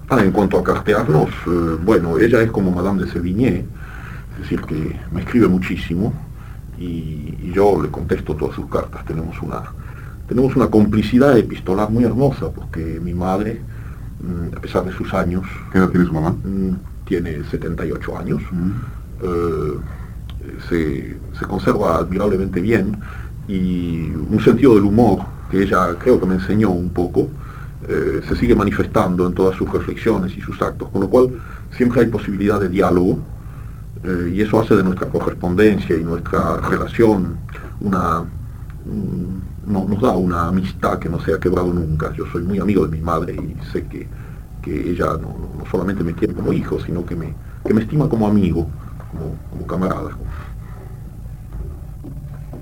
Ah, 0.08 0.24
en 0.24 0.32
cuanto 0.32 0.58
a 0.58 0.64
cartearnos, 0.64 1.28
eh, 1.28 1.76
bueno, 1.84 2.18
ella 2.18 2.40
es 2.40 2.50
como 2.50 2.72
Madame 2.72 3.04
de 3.04 3.10
Sévigné, 3.10 3.66
es 4.38 4.42
decir, 4.42 4.60
que 4.62 4.96
me 5.10 5.20
escribe 5.20 5.48
muchísimo 5.48 6.12
y, 6.78 7.50
yo 7.52 7.82
le 7.82 7.88
contesto 7.88 8.36
todas 8.36 8.54
sus 8.54 8.66
cartas. 8.66 9.04
Tenemos 9.04 9.40
una, 9.42 9.62
tenemos 10.28 10.54
una 10.54 10.68
complicidad 10.68 11.36
epistolar 11.36 11.90
muy 11.90 12.04
hermosa, 12.04 12.50
porque 12.52 13.00
mi 13.02 13.14
madre, 13.14 13.60
mm, 14.22 14.56
a 14.56 14.60
pesar 14.60 14.84
de 14.84 14.92
sus 14.92 15.12
años... 15.12 15.44
¿Qué 15.72 15.78
edad 15.78 15.88
tiene 15.88 16.06
su 16.06 16.12
mamá? 16.12 16.30
Mm, 16.30 16.74
tiene 17.04 17.42
78 17.42 18.18
años. 18.18 18.42
Eh, 19.22 19.78
se, 20.68 21.18
se, 21.36 21.46
conserva 21.46 21.96
admirablemente 21.96 22.60
bien 22.60 22.96
y 23.48 24.10
un 24.10 24.40
sentido 24.44 24.76
del 24.76 24.84
humor 24.84 25.20
que 25.50 25.62
ella 25.62 25.96
creo 25.98 26.20
que 26.20 26.26
me 26.26 26.34
enseñó 26.34 26.70
un 26.70 26.90
poco, 26.90 27.28
eh, 27.88 28.20
se 28.28 28.36
sigue 28.36 28.54
manifestando 28.54 29.26
en 29.26 29.32
todas 29.34 29.56
sus 29.56 29.72
reflexiones 29.72 30.36
y 30.36 30.40
sus 30.40 30.60
actos, 30.62 30.90
con 30.90 31.00
lo 31.00 31.08
cual 31.08 31.30
siempre 31.76 32.02
hay 32.02 32.06
posibilidad 32.06 32.60
de 32.60 32.68
diálogo 32.68 33.18
eh, 34.04 34.32
y 34.34 34.42
eso 34.42 34.60
hace 34.60 34.76
de 34.76 34.82
nuestra 34.82 35.08
correspondencia 35.08 35.96
y 35.96 36.04
nuestra 36.04 36.58
relación 36.58 37.38
una 37.80 38.24
nos 39.66 40.00
da 40.00 40.12
una 40.16 40.48
amistad 40.48 40.98
que 40.98 41.08
no 41.08 41.20
se 41.20 41.34
ha 41.34 41.38
quebrado 41.38 41.72
nunca. 41.72 42.12
Yo 42.14 42.24
soy 42.32 42.42
muy 42.42 42.58
amigo 42.58 42.86
de 42.86 42.96
mi 42.96 43.02
madre 43.02 43.34
y 43.34 43.54
sé 43.70 43.84
que, 43.84 44.06
que 44.62 44.90
ella 44.90 45.18
no, 45.20 45.34
solamente 45.70 46.02
me 46.02 46.14
quiere 46.14 46.34
como 46.34 46.52
hijo, 46.52 46.78
sino 46.80 47.04
que 47.04 47.14
me, 47.14 47.34
que 47.66 47.74
me 47.74 47.82
estima 47.82 48.08
como 48.08 48.26
amigo, 48.26 48.66
como, 49.10 49.36
como 49.50 49.66
camarada. 49.66 50.10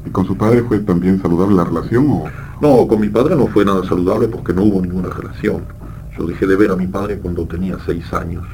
¿Y 0.05 0.11
con 0.11 0.27
su 0.27 0.37
padre 0.37 0.63
fue 0.65 0.81
también 0.81 1.21
saludable 1.23 1.55
la 1.55 1.65
relación? 1.65 2.11
O? 2.11 2.25
No, 2.61 2.89
con 2.89 3.01
mi 3.01 3.09
padre 3.09 3.37
no 3.37 3.47
fue 3.47 3.65
nada 3.65 3.85
saludable 3.85 4.27
porque 4.29 4.53
no 4.53 4.65
hubo 4.65 4.81
ninguna 4.81 5.09
relación. 5.11 5.65
Yo 6.19 6.27
dejé 6.27 6.47
de 6.47 6.57
ver 6.57 6.71
a 6.71 6.77
mi 6.77 6.87
padre 6.87 7.19
cuando 7.19 7.47
tenía 7.47 7.77
seis 7.85 8.13
años, 8.13 8.45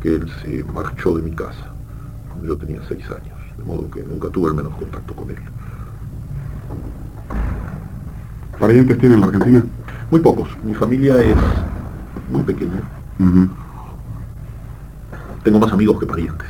que 0.00 0.16
él 0.16 0.28
se 0.42 0.64
marchó 0.64 1.16
de 1.16 1.22
mi 1.22 1.32
casa 1.32 1.69
yo 2.42 2.56
tenía 2.56 2.80
seis 2.88 3.04
años, 3.10 3.38
de 3.56 3.64
modo 3.64 3.90
que 3.90 4.02
nunca 4.02 4.28
tuve 4.28 4.48
el 4.48 4.54
menos 4.54 4.74
contacto 4.74 5.14
con 5.14 5.30
él. 5.30 5.36
¿Parientes 8.58 8.98
tiene 8.98 9.14
en 9.14 9.20
la 9.22 9.26
Argentina? 9.28 9.64
Muy 10.10 10.20
pocos. 10.20 10.48
Mi 10.62 10.74
familia 10.74 11.20
es 11.22 11.36
muy 12.30 12.42
pequeña. 12.42 12.82
Tengo 15.42 15.58
más 15.58 15.72
amigos 15.72 15.98
que 15.98 16.06
parientes. 16.06 16.48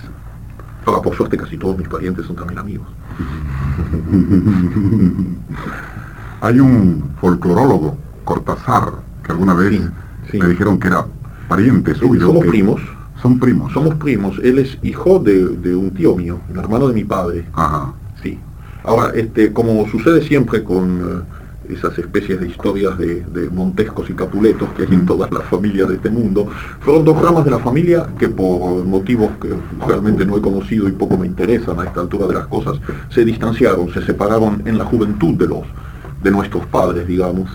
Ahora, 0.86 1.02
por 1.02 1.14
suerte, 1.14 1.36
casi 1.36 1.56
todos 1.56 1.78
mis 1.78 1.88
parientes 1.88 2.26
son 2.26 2.34
también 2.34 2.58
amigos. 2.58 2.88
Hay 6.40 6.58
un 6.58 7.10
folclorólogo, 7.20 7.98
Cortázar, 8.24 8.92
que 9.22 9.32
alguna 9.32 9.54
vez 9.54 9.82
me 10.32 10.48
dijeron 10.48 10.80
que 10.80 10.88
era 10.88 11.06
pariente 11.48 11.94
suyo. 11.94 12.26
Somos 12.26 12.46
primos. 12.46 12.80
Son 13.22 13.38
primos. 13.38 13.72
Somos 13.72 13.94
primos. 13.96 14.38
Él 14.42 14.58
es 14.58 14.78
hijo 14.82 15.18
de, 15.18 15.74
un 15.74 15.90
tío 15.90 16.16
mío, 16.16 16.40
el 16.50 16.58
hermano 16.58 16.88
de 16.88 16.94
mi 16.94 17.04
padre. 17.04 17.46
Ajá. 17.52 17.92
Sí. 18.22 18.38
Ahora, 18.84 19.12
este, 19.14 19.52
como 19.52 19.86
sucede 19.88 20.22
siempre 20.22 20.64
con, 20.64 21.24
esas 21.72 21.98
especies 21.98 22.40
de 22.40 22.48
historias 22.48 22.96
de, 22.98 23.50
Montescos 23.50 24.08
y 24.10 24.14
Capuletos 24.14 24.68
que 24.70 24.82
hay 24.82 24.94
en 24.94 25.06
todas 25.06 25.30
las 25.30 25.44
familias 25.44 25.88
de 25.88 25.96
este 25.96 26.10
mundo. 26.10 26.48
Fueron 26.80 27.04
dos 27.04 27.20
ramas 27.20 27.44
de 27.44 27.50
la 27.50 27.58
familia 27.58 28.08
que 28.18 28.28
por 28.28 28.84
motivos 28.84 29.30
que 29.40 29.48
realmente 29.86 30.24
no 30.24 30.36
he 30.36 30.40
conocido 30.40 30.88
y 30.88 30.92
poco 30.92 31.16
me 31.16 31.26
interesan 31.26 31.78
a 31.80 31.84
esta 31.84 32.00
altura 32.00 32.26
de 32.26 32.34
las 32.34 32.46
cosas, 32.46 32.78
se 33.10 33.24
distanciaron, 33.24 33.92
se 33.92 34.02
separaron 34.02 34.62
en 34.66 34.78
la 34.78 34.84
juventud 34.84 35.34
de 35.34 35.48
los 35.48 35.62
de 36.22 36.30
nuestros 36.30 36.66
padres, 36.66 37.06
digamos. 37.06 37.48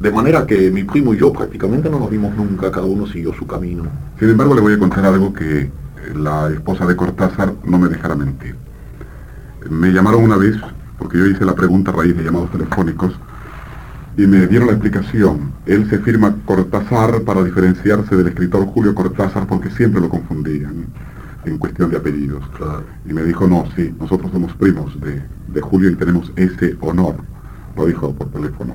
De 0.00 0.10
manera 0.10 0.46
que 0.46 0.70
mi 0.70 0.82
primo 0.84 1.12
y 1.12 1.18
yo 1.18 1.30
prácticamente 1.30 1.90
no 1.90 1.98
nos 1.98 2.08
vimos 2.08 2.34
nunca, 2.34 2.70
cada 2.70 2.86
uno 2.86 3.06
siguió 3.06 3.34
su 3.34 3.46
camino. 3.46 3.84
Sin 4.18 4.30
embargo, 4.30 4.54
le 4.54 4.62
voy 4.62 4.72
a 4.72 4.78
contar 4.78 5.04
algo 5.04 5.34
que 5.34 5.70
la 6.14 6.48
esposa 6.48 6.86
de 6.86 6.96
Cortázar 6.96 7.52
no 7.64 7.78
me 7.78 7.86
dejará 7.88 8.14
mentir. 8.14 8.56
Me 9.68 9.92
llamaron 9.92 10.24
una 10.24 10.38
vez, 10.38 10.56
porque 10.98 11.18
yo 11.18 11.26
hice 11.26 11.44
la 11.44 11.54
pregunta 11.54 11.90
a 11.90 11.96
raíz 11.96 12.16
de 12.16 12.24
llamados 12.24 12.50
telefónicos, 12.50 13.12
y 14.16 14.26
me 14.26 14.46
dieron 14.46 14.68
la 14.68 14.72
explicación. 14.72 15.52
Él 15.66 15.86
se 15.90 15.98
firma 15.98 16.34
Cortázar 16.46 17.20
para 17.20 17.44
diferenciarse 17.44 18.16
del 18.16 18.28
escritor 18.28 18.64
Julio 18.68 18.94
Cortázar 18.94 19.46
porque 19.46 19.70
siempre 19.70 20.00
lo 20.00 20.08
confundían 20.08 20.86
en 21.44 21.58
cuestión 21.58 21.90
de 21.90 21.98
apellidos. 21.98 22.42
Y 23.06 23.12
me 23.12 23.22
dijo, 23.22 23.46
no, 23.46 23.66
sí, 23.76 23.94
nosotros 24.00 24.32
somos 24.32 24.54
primos 24.54 24.98
de, 24.98 25.22
de 25.48 25.60
Julio 25.60 25.90
y 25.90 25.96
tenemos 25.96 26.32
ese 26.36 26.74
honor. 26.80 27.16
Lo 27.76 27.84
dijo 27.84 28.14
por 28.14 28.30
teléfono. 28.30 28.74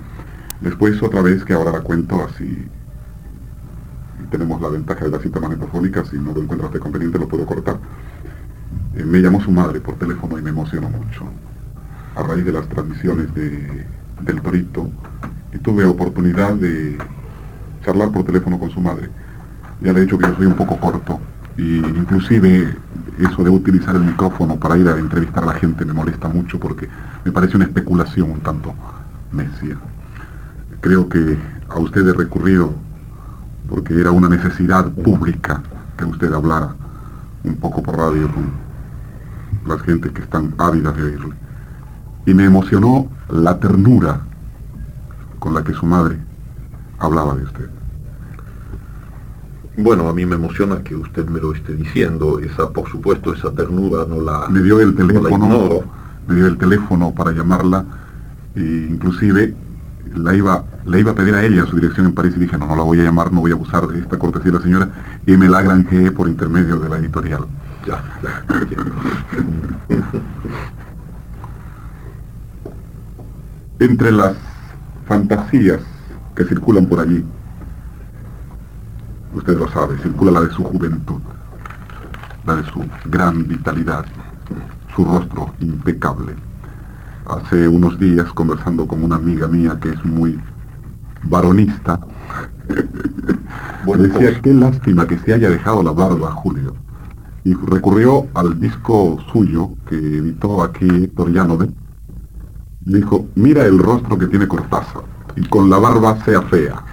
Después 0.62 1.02
otra 1.02 1.22
vez 1.22 1.44
que 1.44 1.54
ahora 1.54 1.72
la 1.72 1.82
cuento 1.82 2.24
así 2.24 2.68
tenemos 4.32 4.62
la 4.62 4.70
ventaja 4.70 5.06
de 5.06 5.12
las 5.12 5.22
cintas 5.22 5.42
magnetofónicas, 5.42 6.10
si 6.10 6.18
no 6.18 6.34
lo 6.34 6.42
encuentras 6.42 6.72
de 6.72 6.80
conveniente 6.80 7.20
lo 7.20 7.28
puedo 7.28 7.46
cortar. 7.46 7.78
Eh, 8.96 9.04
me 9.04 9.20
llamó 9.20 9.42
su 9.42 9.52
madre 9.52 9.80
por 9.80 9.96
teléfono 9.96 10.38
y 10.38 10.42
me 10.42 10.50
emocionó 10.50 10.90
mucho. 10.90 11.26
A 12.16 12.24
raíz 12.24 12.46
de 12.46 12.52
las 12.52 12.68
transmisiones 12.68 13.34
de, 13.34 13.86
del 14.22 14.42
Torito, 14.42 14.90
y 15.54 15.58
tuve 15.60 15.86
oportunidad 15.86 16.54
de 16.54 16.98
charlar 17.84 18.12
por 18.12 18.24
teléfono 18.26 18.60
con 18.60 18.70
su 18.72 18.82
madre. 18.82 19.10
Ya 19.82 19.94
le 19.94 20.00
he 20.00 20.02
dicho 20.04 20.18
que 20.18 20.28
yo 20.28 20.36
soy 20.36 20.46
un 20.46 20.56
poco 20.56 20.80
corto, 20.80 21.20
y 21.58 21.78
inclusive 21.78 22.76
eso 23.20 23.44
de 23.44 23.50
utilizar 23.50 23.96
el 23.96 24.04
micrófono 24.04 24.58
para 24.58 24.78
ir 24.78 24.88
a 24.88 24.98
entrevistar 24.98 25.44
a 25.44 25.48
la 25.48 25.54
gente 25.54 25.86
me 25.86 25.94
molesta 25.94 26.28
mucho 26.28 26.60
porque 26.60 26.90
me 27.24 27.32
parece 27.32 27.56
una 27.56 27.66
especulación 27.66 28.32
un 28.32 28.42
tanto 28.42 28.74
necia. 29.32 29.78
Creo 30.86 31.10
que 31.10 31.36
a 31.68 31.80
usted 31.80 32.08
he 32.08 32.14
recurrido 32.14 32.72
porque 33.68 34.00
era 34.00 34.12
una 34.12 34.30
necesidad 34.30 34.88
pública 34.92 35.64
que 35.98 36.06
usted 36.06 36.32
hablara 36.32 36.76
un 37.44 37.56
poco 37.56 37.82
por 37.82 37.98
radio 37.98 38.30
con 38.32 38.52
las 39.66 39.82
gentes 39.82 40.12
que 40.12 40.22
están 40.22 40.54
ávidas 40.60 40.96
de 40.96 41.02
oírle. 41.02 41.34
Y 42.28 42.36
me 42.36 42.44
emocionó 42.44 43.10
la 43.30 43.60
ternura 43.60 44.22
con 45.40 45.56
la 45.56 45.64
que 45.64 45.74
su 45.74 45.88
madre 45.88 46.20
hablaba 47.00 47.34
de 47.34 47.46
usted. 47.46 47.70
Bueno, 49.78 50.08
a 50.08 50.14
mí 50.14 50.24
me 50.28 50.36
emociona 50.36 50.84
que 50.84 50.96
usted 50.96 51.28
me 51.28 51.40
lo 51.40 51.56
esté 51.56 51.74
diciendo. 51.74 52.38
Esa, 52.38 52.70
por 52.70 52.88
supuesto, 52.92 53.34
esa 53.34 53.52
ternura 53.52 54.06
no 54.08 54.22
la. 54.22 54.48
Me 54.50 54.62
dio 54.62 54.80
el 54.80 54.94
teléfono. 54.94 55.82
me 56.28 56.36
dio 56.36 56.46
el 56.46 56.60
teléfono 56.60 57.12
para 57.12 57.32
llamarla. 57.32 57.84
E 58.54 58.88
inclusive 58.92 59.65
la 60.16 60.34
iba, 60.34 60.64
le 60.86 61.00
iba 61.00 61.12
a 61.12 61.16
pedir 61.16 61.36
a 61.36 61.44
ella 61.44 61.66
su 61.66 61.76
dirección 61.76 62.08
en 62.08 62.14
París 62.14 62.34
y 62.36 62.40
dije, 62.40 62.58
no, 62.58 62.68
no 62.68 62.76
la 62.76 62.84
voy 62.84 63.00
a 63.00 63.04
llamar, 63.04 63.32
no 63.32 63.42
voy 63.42 63.52
a 63.52 63.54
abusar 63.56 63.88
de 63.88 64.00
esta 64.00 64.18
cortesía 64.18 64.52
de 64.52 64.58
la 64.58 64.64
señora, 64.64 64.90
y 65.26 65.38
me 65.38 65.48
la 65.50 65.62
granjeé 65.62 66.12
por 66.12 66.28
intermedio 66.28 66.80
de 66.80 66.90
la 66.90 66.98
editorial. 66.98 67.46
Ya, 67.86 68.04
Entre 73.80 74.12
las 74.12 74.36
fantasías 75.08 75.80
que 76.36 76.46
circulan 76.46 76.86
por 76.88 77.02
allí, 77.02 77.24
usted 79.34 79.58
lo 79.58 79.70
sabe, 79.70 79.98
circula 80.00 80.32
la 80.32 80.42
de 80.42 80.52
su 80.52 80.64
juventud, 80.64 81.22
la 82.46 82.56
de 82.56 82.64
su 82.72 82.84
gran 83.06 83.48
vitalidad, 83.48 84.06
su 84.96 85.04
rostro 85.04 85.54
impecable 85.60 86.45
hace 87.28 87.68
unos 87.68 88.00
días 88.00 88.32
conversando 88.34 88.88
con 88.88 89.04
una 89.04 89.16
amiga 89.16 89.48
mía 89.48 89.78
que 89.82 89.90
es 89.90 90.06
muy 90.06 90.40
varonista. 91.24 92.00
decía, 93.86 94.14
pues. 94.20 94.42
qué 94.42 94.54
lástima 94.54 95.08
que 95.08 95.18
se 95.20 95.34
haya 95.34 95.50
dejado 95.50 95.84
la 95.84 95.92
barba, 95.92 96.32
Julio. 96.32 96.76
Y 97.44 97.54
recurrió 97.54 98.28
al 98.34 98.60
disco 98.60 99.20
suyo 99.32 99.72
que 99.88 99.96
editó 99.96 100.64
aquí 100.64 100.88
Héctor 100.88 101.32
Dijo, 102.82 103.28
mira 103.36 103.66
el 103.66 103.80
rostro 103.80 104.18
que 104.18 104.28
tiene 104.28 104.48
Cortázar. 104.48 105.04
Y 105.36 105.42
con 105.48 105.70
la 105.70 105.78
barba 105.78 106.24
sea 106.24 106.42
fea. 106.44 106.84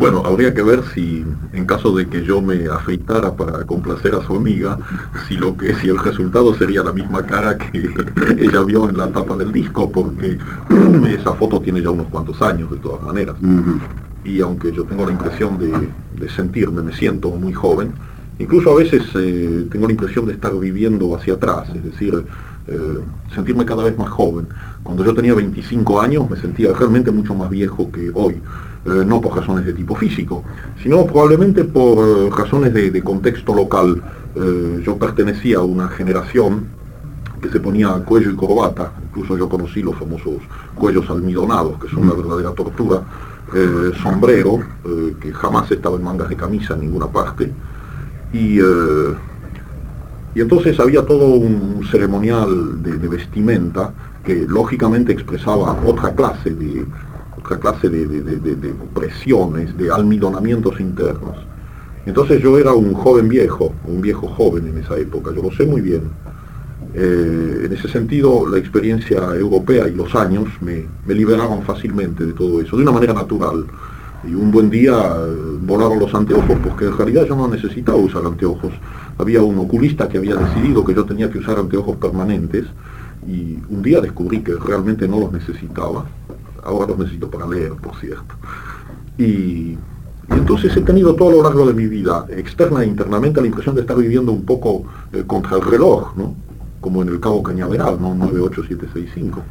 Bueno, 0.00 0.22
habría 0.24 0.54
que 0.54 0.62
ver 0.62 0.82
si, 0.94 1.26
en 1.52 1.66
caso 1.66 1.94
de 1.94 2.08
que 2.08 2.24
yo 2.24 2.40
me 2.40 2.66
afeitara 2.68 3.36
para 3.36 3.66
complacer 3.66 4.14
a 4.14 4.22
su 4.22 4.34
amiga, 4.34 4.78
si 5.28 5.36
lo 5.36 5.54
que 5.54 5.74
si 5.74 5.90
el 5.90 5.98
resultado 5.98 6.54
sería 6.54 6.82
la 6.82 6.94
misma 6.94 7.22
cara 7.26 7.58
que 7.58 7.86
ella 8.38 8.62
vio 8.62 8.88
en 8.88 8.96
la 8.96 9.08
tapa 9.08 9.36
del 9.36 9.52
disco, 9.52 9.92
porque 9.92 10.38
esa 11.06 11.34
foto 11.34 11.60
tiene 11.60 11.82
ya 11.82 11.90
unos 11.90 12.06
cuantos 12.06 12.40
años 12.40 12.70
de 12.70 12.78
todas 12.78 13.02
maneras. 13.02 13.36
Y 14.24 14.40
aunque 14.40 14.72
yo 14.72 14.84
tengo 14.84 15.04
la 15.04 15.12
impresión 15.12 15.58
de, 15.58 16.28
sentirme, 16.30 16.80
me 16.80 16.94
siento 16.94 17.28
muy 17.32 17.52
joven, 17.52 17.92
incluso 18.38 18.72
a 18.72 18.76
veces 18.76 19.02
eh, 19.16 19.66
tengo 19.70 19.86
la 19.86 19.92
impresión 19.92 20.24
de 20.24 20.32
estar 20.32 20.58
viviendo 20.58 21.14
hacia 21.14 21.34
atrás, 21.34 21.68
es 21.74 21.84
decir, 21.84 22.24
eh, 22.68 23.00
sentirme 23.34 23.66
cada 23.66 23.84
vez 23.84 23.98
más 23.98 24.08
joven. 24.08 24.48
Cuando 24.82 25.04
yo 25.04 25.12
tenía 25.12 25.34
25 25.34 26.00
años 26.00 26.30
me 26.30 26.38
sentía 26.38 26.72
realmente 26.72 27.10
mucho 27.10 27.34
más 27.34 27.50
viejo 27.50 27.92
que 27.92 28.10
hoy. 28.14 28.40
Eh, 28.86 29.04
no 29.04 29.20
por 29.20 29.36
razones 29.36 29.66
de 29.66 29.74
tipo 29.74 29.94
físico, 29.94 30.42
sino 30.82 31.04
probablemente 31.04 31.64
por 31.64 31.98
eh, 31.98 32.30
razones 32.34 32.72
de, 32.72 33.02
contexto 33.02 33.54
local. 33.54 34.02
Eh, 34.34 34.82
yo 34.82 34.96
pertenecía 34.96 35.58
a 35.58 35.62
una 35.62 35.88
generación 35.88 36.66
que 37.42 37.50
se 37.50 37.60
ponía 37.60 37.92
cuello 38.06 38.30
y 38.30 38.36
corbata, 38.36 38.92
incluso 39.06 39.36
yo 39.36 39.50
conocí 39.50 39.82
los 39.82 39.96
famosos 39.96 40.36
cuellos 40.74 41.10
almidonados, 41.10 41.78
que 41.78 41.88
son 41.88 42.04
una 42.04 42.14
verdadera 42.14 42.52
tortura, 42.52 43.02
sombrero, 44.02 44.60
que 45.20 45.32
jamás 45.32 45.70
estaba 45.70 45.96
en 45.96 46.04
mangas 46.04 46.28
de 46.28 46.36
camisa 46.36 46.74
en 46.74 46.80
ninguna 46.82 47.06
parte, 47.08 47.50
y, 48.32 48.60
y 48.60 50.40
entonces 50.40 50.78
había 50.78 51.04
todo 51.04 51.34
un 51.34 51.82
ceremonial 51.90 52.82
de 52.82 53.08
vestimenta 53.08 53.92
que 54.22 54.44
lógicamente 54.46 55.12
expresaba 55.12 55.80
otra 55.84 56.14
clase 56.14 56.50
de, 56.50 56.84
otra 57.50 57.58
clase 57.58 57.88
de, 57.88 58.74
presiones, 58.94 59.76
de 59.76 59.90
almidonamientos 59.90 60.78
internos. 60.80 61.36
Entonces 62.06 62.40
yo 62.40 62.58
era 62.58 62.72
un 62.72 62.94
joven 62.94 63.28
viejo, 63.28 63.74
un 63.86 64.00
viejo 64.00 64.28
joven 64.28 64.68
en 64.68 64.78
esa 64.78 64.96
época, 64.96 65.32
yo 65.34 65.42
lo 65.42 65.50
sé 65.50 65.66
muy 65.66 65.80
bien. 65.80 66.02
Eh, 66.94 67.62
en 67.66 67.72
ese 67.72 67.88
sentido, 67.88 68.48
la 68.48 68.58
experiencia 68.58 69.18
europea 69.34 69.88
y 69.88 69.94
los 69.94 70.14
años 70.14 70.48
me, 70.60 70.86
me, 71.06 71.14
liberaron 71.14 71.62
fácilmente 71.62 72.24
de 72.24 72.32
todo 72.32 72.60
eso, 72.60 72.76
de 72.76 72.82
una 72.82 72.92
manera 72.92 73.12
natural. 73.12 73.64
Y 74.26 74.34
un 74.34 74.50
buen 74.50 74.70
día 74.70 74.94
eh, 74.94 75.58
volaron 75.62 75.98
los 75.98 76.14
anteojos, 76.14 76.56
porque 76.64 76.86
en 76.86 76.96
realidad 76.96 77.26
yo 77.26 77.36
no 77.36 77.48
necesitaba 77.48 77.98
usar 77.98 78.24
anteojos. 78.24 78.72
Había 79.18 79.42
un 79.42 79.58
oculista 79.58 80.08
que 80.08 80.18
había 80.18 80.36
decidido 80.36 80.84
que 80.84 80.94
yo 80.94 81.04
tenía 81.04 81.30
que 81.30 81.38
usar 81.38 81.58
anteojos 81.58 81.96
permanentes, 81.96 82.66
y 83.26 83.58
un 83.68 83.82
día 83.82 84.00
descubrí 84.00 84.40
que 84.40 84.54
realmente 84.54 85.06
no 85.06 85.20
los 85.20 85.32
necesitaba 85.32 86.06
ahora 86.64 86.88
los 86.88 86.98
necesito 86.98 87.30
para 87.30 87.46
leer, 87.46 87.72
por 87.74 87.96
cierto. 87.96 88.34
Y, 89.18 89.78
entonces 90.30 90.76
he 90.76 90.80
tenido 90.82 91.14
todo 91.16 91.32
lo 91.32 91.42
largo 91.42 91.66
de 91.66 91.74
mi 91.74 91.86
vida, 91.86 92.24
externa 92.30 92.82
e 92.82 92.86
internamente, 92.86 93.40
la 93.40 93.48
impresión 93.48 93.74
de 93.74 93.80
estar 93.80 93.96
viviendo 93.96 94.30
un 94.30 94.44
poco 94.44 94.84
eh, 95.12 95.24
contra 95.26 95.56
el 95.56 95.62
reloj, 95.62 96.16
¿no? 96.16 96.34
como 96.80 97.02
en 97.02 97.08
el 97.08 97.20
Cabo 97.20 97.42
Cañaveral, 97.42 98.00
¿no? 98.00 98.14
98765. 98.14 99.42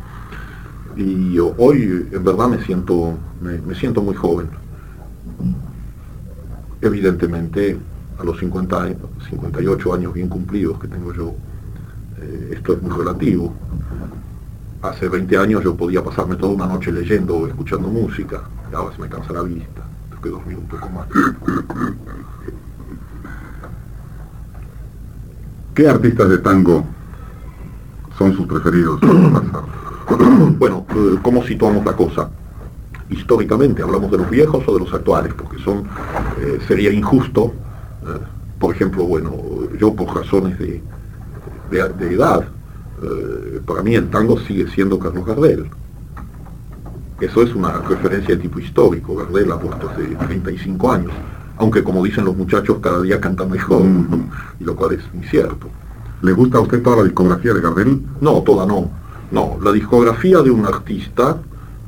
Y 0.95 1.37
hoy 1.39 2.07
en 2.11 2.23
verdad 2.23 2.47
me 2.47 2.63
siento, 2.63 3.17
me, 3.41 3.75
siento 3.75 4.01
muy 4.01 4.15
joven. 4.15 4.47
Evidentemente, 6.81 7.77
a 8.17 8.23
los 8.23 8.39
50 8.39 8.81
años, 8.81 8.97
58 9.29 9.93
años 9.93 10.13
bien 10.13 10.29
cumplidos 10.29 10.79
que 10.79 10.87
tengo 10.87 11.13
yo, 11.13 11.35
eh, 12.21 12.53
esto 12.55 12.73
es 12.73 12.81
muy 12.81 12.97
relativo 12.97 13.53
hace 14.81 15.09
20 15.09 15.37
años 15.37 15.63
yo 15.63 15.75
podía 15.75 16.03
pasarme 16.03 16.35
toda 16.35 16.53
una 16.53 16.67
noche 16.67 16.91
leyendo 16.91 17.35
o 17.35 17.47
escuchando 17.47 17.87
música, 17.87 18.41
y 18.71 18.75
ahora 18.75 18.95
se 18.95 19.01
me 19.01 19.09
cansa 19.09 19.33
la 19.33 19.41
vista, 19.43 19.81
tengo 20.09 20.21
que 20.21 20.29
dormir 20.29 20.57
un 20.57 20.67
poco 20.67 20.89
más. 20.89 21.07
¿Qué 25.73 25.87
artistas 25.87 26.29
de 26.29 26.37
tango 26.39 26.85
son 28.17 28.35
sus 28.35 28.45
preferidos? 28.47 28.99
bueno, 30.59 30.85
eh, 30.95 31.19
¿cómo 31.21 31.43
situamos 31.43 31.85
la 31.85 31.93
cosa? 31.93 32.29
Históricamente, 33.09 33.81
¿hablamos 33.81 34.11
de 34.11 34.17
los 34.17 34.29
viejos 34.29 34.63
o 34.67 34.73
de 34.73 34.79
los 34.79 34.93
actuales? 34.93 35.33
Porque 35.33 35.57
son, 35.63 35.83
eh, 36.41 36.59
sería 36.67 36.91
injusto, 36.91 37.53
eh, 38.03 38.19
por 38.59 38.75
ejemplo, 38.75 39.03
bueno, 39.05 39.31
yo 39.79 39.93
por 39.93 40.13
razones 40.15 40.59
de, 40.59 40.81
de 41.71 42.13
edad, 42.13 42.45
Eh, 43.01 43.61
para 43.65 43.81
mí 43.81 43.95
el 43.95 44.09
tango 44.09 44.39
sigue 44.39 44.67
siendo 44.69 44.99
Carlos 44.99 45.25
Gardel. 45.25 45.69
Eso 47.21 47.41
es 47.41 47.53
una 47.53 47.79
referencia 47.79 48.35
de 48.35 48.41
tipo 48.41 48.59
histórico. 48.59 49.15
Gardel 49.15 49.51
ha 49.51 49.59
puesto 49.59 49.89
hace 49.89 50.03
35 50.03 50.91
años, 50.91 51.11
aunque 51.57 51.83
como 51.83 52.03
dicen 52.03 52.25
los 52.25 52.35
muchachos, 52.35 52.77
cada 52.81 53.01
día 53.01 53.19
canta 53.19 53.45
mejor, 53.45 53.83
y 54.59 54.63
lo 54.63 54.75
cual 54.75 54.93
es 54.93 55.13
muy 55.13 55.25
cierto. 55.27 55.67
¿Le 56.21 56.31
gusta 56.33 56.57
a 56.57 56.61
usted 56.61 56.81
toda 56.81 56.97
la 56.97 57.03
discografía 57.03 57.53
de 57.53 57.61
Gardel? 57.61 58.01
No, 58.21 58.41
toda 58.41 58.65
no. 58.65 58.89
No, 59.31 59.57
la 59.61 59.71
discografía 59.71 60.41
de 60.41 60.49
un 60.49 60.65
artista 60.65 61.37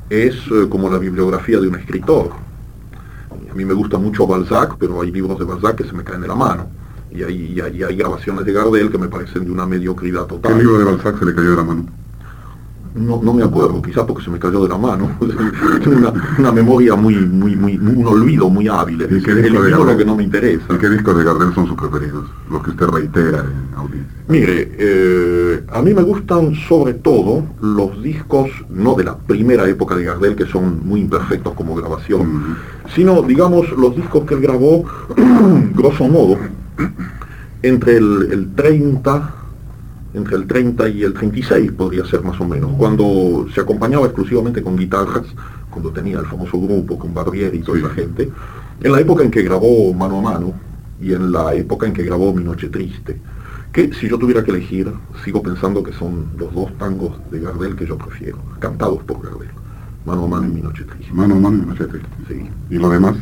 es 0.08 0.34
eh, 0.50 0.68
como 0.68 0.88
la 0.88 0.98
bibliografía 0.98 1.58
de 1.58 1.68
un 1.68 1.74
escritor. 1.76 2.30
A 3.50 3.54
mí 3.54 3.64
me 3.64 3.74
gusta 3.74 3.98
mucho 3.98 4.26
Balzac, 4.26 4.76
pero 4.78 5.00
hay 5.02 5.10
libros 5.10 5.38
de 5.38 5.44
Balzac 5.44 5.76
que 5.76 5.84
se 5.84 5.92
me 5.92 6.04
caen 6.04 6.20
de 6.22 6.28
la 6.28 6.34
mano. 6.34 6.68
Y 7.14 7.22
hay, 7.22 7.60
y 7.74 7.82
hay 7.82 7.96
grabaciones 7.96 8.44
de 8.44 8.52
Gardel 8.52 8.90
que 8.90 8.98
me 8.98 9.08
parecen 9.08 9.44
de 9.44 9.50
una 9.50 9.66
mediocridad 9.66 10.26
total. 10.26 10.52
¿Qué 10.52 10.58
libro 10.60 10.78
de 10.78 10.84
Balzac 10.84 11.18
se 11.18 11.26
le 11.26 11.34
cayó 11.34 11.50
de 11.50 11.56
la 11.56 11.64
mano? 11.64 11.86
No, 12.94 13.22
no 13.22 13.32
me 13.32 13.42
acuerdo, 13.42 13.80
quizás 13.80 14.04
porque 14.04 14.22
se 14.22 14.30
me 14.30 14.38
cayó 14.38 14.62
de 14.62 14.68
la 14.68 14.76
mano. 14.76 15.16
Una, 15.86 16.12
una, 16.38 16.52
memoria 16.52 16.94
muy, 16.94 17.16
muy, 17.16 17.56
muy, 17.56 17.78
un 17.78 18.06
olvido 18.06 18.50
muy 18.50 18.68
hábil. 18.68 19.06
¿Y 19.10 19.22
qué 19.22 19.30
el 19.30 19.42
libro 19.52 19.96
que 19.96 20.04
no 20.04 20.14
me 20.14 20.24
interesa. 20.24 20.64
¿Y 20.74 20.76
qué 20.76 20.90
discos 20.90 21.16
de 21.16 21.24
Gardel 21.24 21.54
son 21.54 21.66
sus 21.66 21.76
preferidos? 21.76 22.26
Los 22.50 22.62
que 22.62 22.70
usted 22.70 22.86
reitera 22.86 23.38
en 23.40 23.78
audiencia. 23.78 24.12
Mire, 24.28 24.72
eh, 24.78 25.64
a 25.72 25.80
mí 25.80 25.94
me 25.94 26.02
gustan 26.02 26.54
sobre 26.54 26.94
todo 26.94 27.44
los 27.62 28.02
discos, 28.02 28.50
no 28.68 28.94
de 28.94 29.04
la 29.04 29.16
primera 29.16 29.66
época 29.68 29.96
de 29.96 30.04
Gardel, 30.04 30.36
que 30.36 30.46
son 30.46 30.86
muy 30.86 31.00
imperfectos 31.00 31.54
como 31.54 31.74
grabación, 31.74 32.26
Mm. 32.26 32.56
sino, 32.94 33.22
digamos, 33.22 33.70
los 33.72 33.96
discos 33.96 34.24
que 34.24 34.34
él 34.34 34.40
grabó, 34.42 34.84
grosso 35.74 36.04
modo, 36.04 36.36
entre 37.62 37.96
el, 37.96 38.28
el 38.32 38.54
30, 38.54 39.34
entre 40.14 40.36
el 40.36 40.46
30 40.46 40.88
y 40.88 41.02
el 41.04 41.14
36 41.14 41.72
podría 41.72 42.04
ser 42.06 42.22
más 42.22 42.40
o 42.40 42.44
menos, 42.44 42.72
cuando 42.76 43.46
se 43.54 43.60
acompañaba 43.60 44.06
exclusivamente 44.06 44.62
con 44.62 44.76
guitarras, 44.76 45.24
cuando 45.70 45.90
tenía 45.90 46.18
el 46.18 46.26
famoso 46.26 46.60
grupo 46.60 46.98
con 46.98 47.14
Barbieri 47.14 47.58
y 47.58 47.62
toda 47.62 47.78
Sí. 47.78 47.84
esa 47.84 47.94
gente, 47.94 48.30
en 48.82 48.92
la 48.92 49.00
época 49.00 49.22
en 49.22 49.30
que 49.30 49.42
grabó 49.42 49.92
Mano 49.94 50.18
a 50.18 50.22
Mano 50.22 50.52
y 51.00 51.12
en 51.14 51.32
la 51.32 51.54
época 51.54 51.86
en 51.86 51.92
que 51.92 52.02
grabó 52.02 52.32
Mi 52.34 52.44
Noche 52.44 52.68
Triste, 52.68 53.18
que 53.72 53.90
si 53.94 54.06
yo 54.08 54.18
tuviera 54.18 54.44
que 54.44 54.50
elegir, 54.50 54.92
sigo 55.24 55.42
pensando 55.42 55.82
que 55.82 55.92
son 55.92 56.26
los 56.36 56.52
dos 56.52 56.76
tangos 56.78 57.12
de 57.30 57.40
Gardel 57.40 57.74
que 57.74 57.86
yo 57.86 57.96
prefiero, 57.96 58.38
cantados 58.58 59.02
por 59.04 59.22
Gardel, 59.22 59.48
Mano 60.04 60.24
a 60.24 60.28
Mano 60.28 60.46
y 60.48 60.50
Mi 60.50 60.60
Noche 60.60 60.84
Triste. 60.84 61.12
Mano 61.14 61.36
a 61.36 61.38
mano 61.38 61.62
y 61.62 61.66
machete. 61.66 62.00
Sí. 62.28 62.42
¿Y 62.70 62.74
lo 62.74 62.90
demás? 62.90 63.14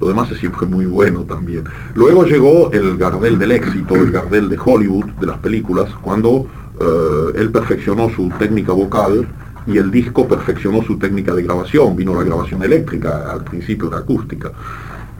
Lo 0.00 0.08
demás 0.08 0.30
es 0.30 0.38
siempre 0.38 0.66
muy 0.66 0.84
bueno 0.86 1.20
también. 1.20 1.64
Luego 1.94 2.24
llegó 2.24 2.70
el 2.72 2.96
Gardel 2.98 3.38
del 3.38 3.52
éxito, 3.52 3.94
el 3.94 4.10
Gardel 4.10 4.48
de 4.48 4.58
Hollywood, 4.62 5.06
de 5.20 5.26
las 5.26 5.38
películas, 5.38 5.90
cuando 6.02 6.46
eh, 6.78 7.32
él 7.36 7.50
perfeccionó 7.50 8.10
su 8.10 8.28
técnica 8.38 8.72
vocal 8.72 9.26
y 9.66 9.78
el 9.78 9.90
disco 9.90 10.28
perfeccionó 10.28 10.82
su 10.82 10.98
técnica 10.98 11.34
de 11.34 11.42
grabación. 11.42 11.96
Vino 11.96 12.14
la 12.14 12.24
grabación 12.24 12.62
eléctrica, 12.62 13.32
al 13.32 13.44
principio 13.44 13.88
era 13.88 13.98
acústica. 13.98 14.52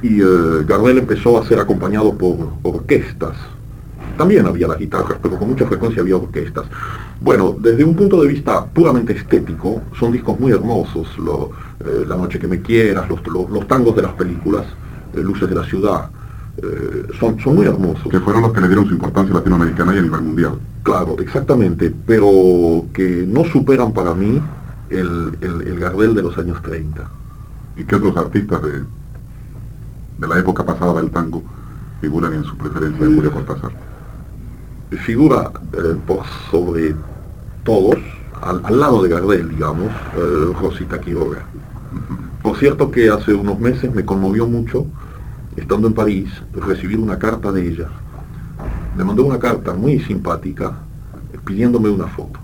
Y 0.02 0.20
eh, 0.20 0.64
Gardel 0.66 0.98
empezó 0.98 1.40
a 1.40 1.46
ser 1.46 1.58
acompañado 1.58 2.12
por 2.16 2.36
orquestas. 2.62 3.34
También 4.18 4.46
había 4.46 4.68
las 4.68 4.78
guitarras, 4.78 5.18
pero 5.22 5.38
con 5.38 5.48
mucha 5.48 5.66
frecuencia 5.66 6.02
había 6.02 6.16
orquestas. 6.16 6.66
Bueno, 7.20 7.56
desde 7.58 7.84
un 7.84 7.94
punto 7.94 8.20
de 8.22 8.28
vista 8.28 8.64
puramente 8.64 9.14
estético, 9.14 9.82
son 9.98 10.12
discos 10.12 10.38
muy 10.38 10.52
hermosos. 10.52 11.18
Lo, 11.18 11.50
eh, 11.80 12.04
la 12.06 12.16
noche 12.16 12.38
que 12.38 12.48
me 12.48 12.60
quieras, 12.62 13.08
los, 13.08 13.26
los- 13.26 13.50
los 13.50 13.66
tangos 13.68 13.94
de 13.96 14.02
las 14.02 14.12
películas, 14.14 14.64
eh, 15.14 15.20
Luces 15.22 15.48
de 15.48 15.54
la 15.54 15.64
ciudad, 15.64 16.10
eh, 16.58 17.06
son, 17.18 17.38
son 17.40 17.56
muy 17.56 17.66
hermosos. 17.66 18.08
Que 18.10 18.20
fueron 18.20 18.42
los 18.42 18.52
que 18.52 18.60
le 18.60 18.68
dieron 18.68 18.86
su 18.86 18.94
importancia 18.94 19.34
latinoamericana 19.34 19.94
y 19.94 19.98
a 19.98 20.02
nivel 20.02 20.22
mundial. 20.22 20.58
Claro, 20.82 21.16
exactamente, 21.18 21.92
pero 22.06 22.86
que 22.92 23.24
no 23.26 23.44
superan 23.44 23.92
para 23.92 24.14
mí 24.14 24.40
el, 24.88 25.36
el, 25.40 25.62
el 25.68 25.78
Gardel 25.80 26.14
de 26.14 26.22
los 26.22 26.38
años 26.38 26.62
30. 26.62 27.10
¿Y 27.76 27.84
qué 27.84 27.96
otros 27.96 28.16
artistas 28.16 28.62
de, 28.62 28.82
de 30.18 30.28
la 30.28 30.38
época 30.38 30.64
pasada 30.64 30.94
del 31.00 31.10
tango 31.10 31.42
figuran 32.00 32.32
en 32.34 32.44
su 32.44 32.56
preferencia 32.56 33.06
de 33.06 33.14
Julio 33.14 33.32
Cortázar? 33.32 33.72
figura 34.98 35.50
eh, 35.72 35.96
por 36.06 36.20
sobre 36.50 36.94
todos, 37.64 37.96
al, 38.42 38.60
al 38.64 38.80
lado 38.80 39.02
de 39.02 39.08
Gardel, 39.08 39.48
digamos, 39.50 39.88
eh, 40.16 40.52
Rosita 40.60 41.00
Quiroga. 41.00 41.44
Por 42.42 42.56
cierto 42.58 42.90
que 42.90 43.08
hace 43.08 43.34
unos 43.34 43.58
meses 43.58 43.92
me 43.94 44.04
conmovió 44.04 44.46
mucho, 44.46 44.86
estando 45.56 45.88
en 45.88 45.94
París, 45.94 46.28
recibir 46.52 46.98
una 46.98 47.18
carta 47.18 47.50
de 47.52 47.66
ella. 47.66 47.88
Me 48.96 49.04
mandó 49.04 49.24
una 49.24 49.38
carta 49.38 49.72
muy 49.74 49.98
simpática 50.00 50.72
eh, 51.32 51.38
pidiéndome 51.44 51.88
una 51.88 52.06
foto. 52.06 52.38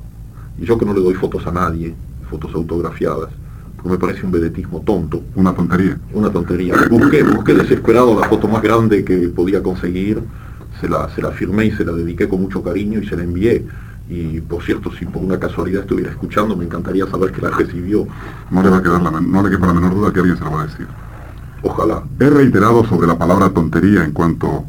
Y 0.59 0.65
yo 0.65 0.77
que 0.79 0.85
no 0.85 0.93
le 0.93 1.01
doy 1.01 1.15
fotos 1.15 1.47
a 1.47 1.53
nadie, 1.53 1.95
fotos 2.31 2.55
autografiadas, 2.55 3.29
porque 3.77 3.91
me 3.91 3.99
parece 3.99 4.25
un 4.27 4.33
vedetismo 4.33 4.81
tonto, 4.81 5.23
Una 5.35 5.53
tontería. 5.55 5.99
una 6.13 6.31
tontería. 6.31 6.75
Busqué, 6.91 7.23
busqué 7.23 7.55
desesperado 7.55 8.19
la 8.19 8.29
foto 8.29 8.49
más 8.49 8.63
grande 8.63 9.05
que 9.05 9.29
podía 9.29 9.63
conseguir, 9.63 10.23
se 10.81 10.89
la, 10.89 11.09
se 11.15 11.23
la 11.23 11.31
firmé 11.31 11.67
y 11.67 11.71
se 11.73 11.85
la 11.85 11.93
dediqué 11.93 12.29
con 12.29 12.41
mucho 12.43 12.63
cariño 12.63 13.01
y 13.01 13.07
se 13.07 13.17
la 13.17 13.23
envié. 13.25 13.65
Y 14.09 14.41
por 14.41 14.63
cierto, 14.63 14.91
si 14.93 15.07
por 15.07 15.23
una 15.23 15.39
casualidad 15.39 15.83
estuviera 15.83 16.11
escuchando, 16.11 16.57
me 16.57 16.65
encantaría 16.65 17.07
saber 17.07 17.33
que 17.33 17.41
la 17.41 17.51
recibió. 17.51 18.07
No 18.51 18.63
le 18.63 18.71
va 18.71 18.79
a 18.79 18.83
quedar 18.83 19.01
la, 19.01 19.11
no 19.11 19.43
le 19.43 19.51
quepa 19.51 19.67
la 19.67 19.75
menor 19.75 19.95
duda 19.95 20.13
que 20.13 20.21
alguien 20.21 20.37
se 20.37 20.45
lo 20.45 20.53
va 20.53 20.63
a 20.63 20.67
decir. 20.67 20.87
Ojalá. 21.63 22.03
He 22.19 22.29
reiterado 22.29 22.85
sobre 22.85 23.07
la 23.07 23.17
palabra 23.17 23.51
tontería 23.51 24.05
en 24.05 24.13
cuanto 24.13 24.65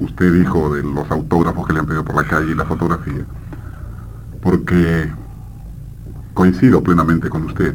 usted 0.00 0.32
dijo 0.32 0.74
de 0.74 0.82
los 0.82 1.10
autógrafos 1.10 1.66
que 1.66 1.72
le 1.72 1.80
han 1.80 1.86
pedido 1.86 2.04
por 2.04 2.14
la 2.14 2.24
calle 2.24 2.52
y 2.52 2.54
la 2.54 2.64
fotografía. 2.64 3.24
Porque 4.40 5.10
coincido 6.34 6.82
plenamente 6.82 7.28
con 7.28 7.44
usted. 7.44 7.74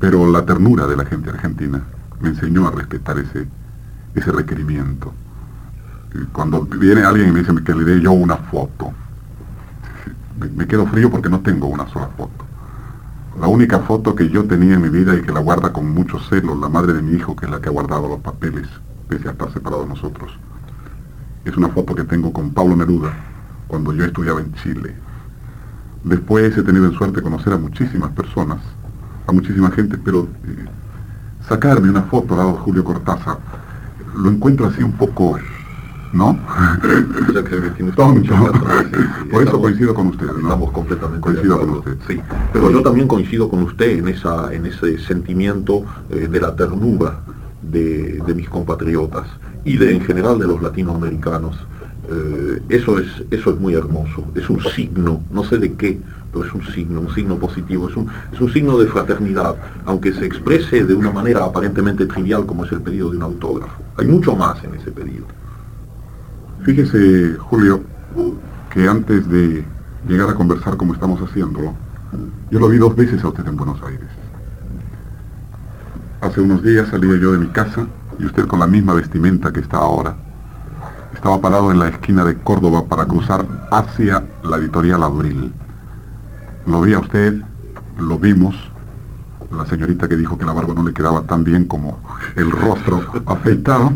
Pero 0.00 0.30
la 0.30 0.44
ternura 0.44 0.86
de 0.86 0.96
la 0.96 1.04
gente 1.04 1.30
argentina 1.30 1.80
me 2.20 2.30
enseñó 2.30 2.66
a 2.66 2.72
respetar 2.72 3.18
ese, 3.18 3.46
ese 4.14 4.32
requerimiento. 4.32 5.14
Cuando 6.32 6.62
viene 6.62 7.04
alguien 7.04 7.28
y 7.28 7.32
me 7.32 7.40
dice 7.40 7.54
que 7.62 7.74
le 7.74 7.84
dé 7.84 8.00
yo 8.00 8.12
una 8.12 8.36
foto, 8.36 8.92
me, 10.38 10.66
quedo 10.66 10.86
frío 10.86 11.10
porque 11.10 11.28
no 11.28 11.40
tengo 11.40 11.66
una 11.66 11.88
sola 11.88 12.08
foto. 12.16 12.44
La 13.40 13.48
única 13.48 13.80
foto 13.80 14.14
que 14.14 14.28
yo 14.28 14.44
tenía 14.44 14.74
en 14.74 14.82
mi 14.82 14.88
vida 14.88 15.14
y 15.14 15.22
que 15.22 15.32
la 15.32 15.40
guarda 15.40 15.72
con 15.72 15.90
mucho 15.90 16.18
celo 16.18 16.54
la 16.54 16.68
madre 16.68 16.94
de 16.94 17.02
mi 17.02 17.16
hijo, 17.16 17.36
que 17.36 17.46
es 17.46 17.50
la 17.50 17.60
que 17.60 17.68
ha 17.68 17.72
guardado 17.72 18.08
los 18.08 18.20
papeles, 18.20 18.66
pese 19.08 19.28
a 19.28 19.32
estar 19.32 19.52
separados 19.52 19.86
de 19.86 19.94
nosotros, 19.94 20.32
es 21.44 21.56
una 21.56 21.68
foto 21.68 21.94
que 21.94 22.04
tengo 22.04 22.32
con 22.32 22.50
Pablo 22.50 22.76
Neruda 22.76 23.12
cuando 23.68 23.92
yo 23.92 24.04
estudiaba 24.04 24.40
en 24.40 24.52
Chile. 24.54 24.94
Después 26.04 26.56
he 26.56 26.62
tenido 26.62 26.86
en 26.86 26.92
suerte 26.92 27.16
de 27.16 27.22
conocer 27.22 27.52
a 27.52 27.58
muchísimas 27.58 28.10
personas, 28.12 28.58
a 29.26 29.32
muchísima 29.32 29.70
gente, 29.70 29.98
pero 29.98 30.28
eh, 30.44 30.64
sacarme 31.48 31.90
una 31.90 32.02
foto 32.02 32.34
al 32.34 32.38
lado 32.38 32.52
de 32.52 32.58
Julio 32.58 32.84
Cortázar, 32.84 33.38
lo 34.16 34.30
encuentro 34.30 34.66
así 34.66 34.82
un 34.82 34.92
poco, 34.92 35.38
¿no? 36.12 36.38
O 37.28 37.32
sea 37.32 37.42
que 37.44 37.56
tiene 37.76 37.92
Tonto. 37.92 38.34
Por 38.34 38.50
eso 38.50 39.38
estamos- 39.40 39.60
coincido 39.60 39.94
con 39.94 40.06
usted, 40.08 40.26
¿no? 40.26 40.38
Estamos 40.38 40.70
completamente 40.72 41.20
Coincido 41.20 41.58
de 41.58 41.66
con 41.66 41.70
usted. 41.78 41.96
Sí, 42.08 42.20
pero 42.52 42.70
yo 42.70 42.82
también 42.82 43.08
coincido 43.08 43.48
con 43.48 43.62
usted 43.62 43.98
en 43.98 44.08
esa, 44.08 44.52
en 44.54 44.66
ese 44.66 44.98
sentimiento 44.98 45.84
eh, 46.10 46.28
de 46.30 46.40
la 46.40 46.54
ternura 46.54 47.20
de, 47.62 48.22
de 48.26 48.34
mis 48.34 48.48
compatriotas 48.48 49.26
y 49.64 49.76
de 49.76 49.94
en 49.94 50.00
general 50.02 50.38
de 50.38 50.46
los 50.46 50.62
latinoamericanos. 50.62 51.56
Eh, 52.08 52.62
eso 52.68 52.98
es, 53.00 53.08
eso 53.32 53.50
es 53.50 53.58
muy 53.58 53.74
hermoso, 53.74 54.24
es 54.36 54.48
un 54.48 54.60
signo, 54.62 55.22
no 55.32 55.42
sé 55.42 55.58
de 55.58 55.72
qué, 55.74 55.98
pero 56.32 56.44
es 56.44 56.52
un 56.54 56.62
signo, 56.66 57.00
un 57.00 57.12
signo 57.12 57.34
positivo, 57.36 57.88
es 57.88 57.96
un, 57.96 58.06
es 58.32 58.40
un 58.40 58.52
signo 58.52 58.78
de 58.78 58.86
fraternidad, 58.86 59.56
aunque 59.86 60.12
se 60.12 60.24
exprese 60.24 60.84
de 60.84 60.94
una 60.94 61.10
manera 61.10 61.44
aparentemente 61.44 62.06
trivial 62.06 62.46
como 62.46 62.64
es 62.64 62.70
el 62.70 62.80
pedido 62.80 63.10
de 63.10 63.16
un 63.16 63.24
autógrafo. 63.24 63.82
Hay 63.96 64.06
mucho 64.06 64.36
más 64.36 64.62
en 64.62 64.76
ese 64.76 64.92
pedido. 64.92 65.26
Fíjese, 66.66 67.36
Julio, 67.38 67.80
que 68.70 68.88
antes 68.88 69.28
de 69.28 69.64
llegar 70.08 70.30
a 70.30 70.34
conversar 70.34 70.76
como 70.76 70.94
estamos 70.94 71.20
haciéndolo, 71.22 71.74
yo 72.50 72.58
lo 72.58 72.68
vi 72.68 72.76
dos 72.76 72.96
veces 72.96 73.22
a 73.22 73.28
usted 73.28 73.46
en 73.46 73.56
Buenos 73.56 73.80
Aires. 73.84 74.08
Hace 76.20 76.40
unos 76.40 76.64
días 76.64 76.88
salía 76.88 77.20
yo 77.20 77.30
de 77.30 77.38
mi 77.38 77.46
casa 77.46 77.86
y 78.18 78.24
usted 78.24 78.48
con 78.48 78.58
la 78.58 78.66
misma 78.66 78.94
vestimenta 78.94 79.52
que 79.52 79.60
está 79.60 79.76
ahora. 79.76 80.16
Estaba 81.14 81.40
parado 81.40 81.70
en 81.70 81.78
la 81.78 81.86
esquina 81.86 82.24
de 82.24 82.34
Córdoba 82.34 82.86
para 82.86 83.06
cruzar 83.06 83.46
hacia 83.70 84.24
la 84.42 84.56
editorial 84.56 85.04
Abril. 85.04 85.52
Lo 86.66 86.80
vi 86.80 86.94
a 86.94 86.98
usted, 86.98 87.42
lo 87.96 88.18
vimos. 88.18 88.56
La 89.56 89.66
señorita 89.66 90.08
que 90.08 90.16
dijo 90.16 90.36
que 90.36 90.44
la 90.44 90.52
barba 90.52 90.74
no 90.74 90.82
le 90.82 90.92
quedaba 90.92 91.22
tan 91.22 91.44
bien 91.44 91.66
como 91.66 92.00
el 92.34 92.50
rostro 92.50 93.02
afeitado. 93.24 93.92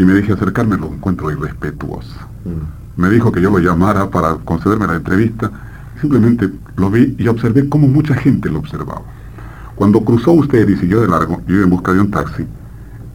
Y 0.00 0.04
me 0.06 0.14
dije 0.14 0.32
acercarme, 0.32 0.78
lo 0.78 0.86
encuentro 0.86 1.30
irrespetuoso. 1.30 2.16
Mm. 2.46 3.02
Me 3.02 3.10
dijo 3.10 3.30
que 3.30 3.42
yo 3.42 3.50
lo 3.50 3.58
llamara 3.58 4.08
para 4.08 4.34
concederme 4.36 4.86
la 4.86 4.96
entrevista. 4.96 5.50
Simplemente 6.00 6.48
lo 6.76 6.90
vi 6.90 7.14
y 7.18 7.28
observé 7.28 7.68
cómo 7.68 7.86
mucha 7.86 8.14
gente 8.14 8.48
lo 8.48 8.60
observaba. 8.60 9.02
Cuando 9.74 10.00
cruzó 10.02 10.32
usted 10.32 10.66
y 10.66 10.76
siguió 10.78 11.02
de 11.02 11.08
largo, 11.08 11.42
yo 11.46 11.56
iba 11.56 11.64
en 11.64 11.70
busca 11.70 11.92
de 11.92 12.00
un 12.00 12.10
taxi. 12.10 12.46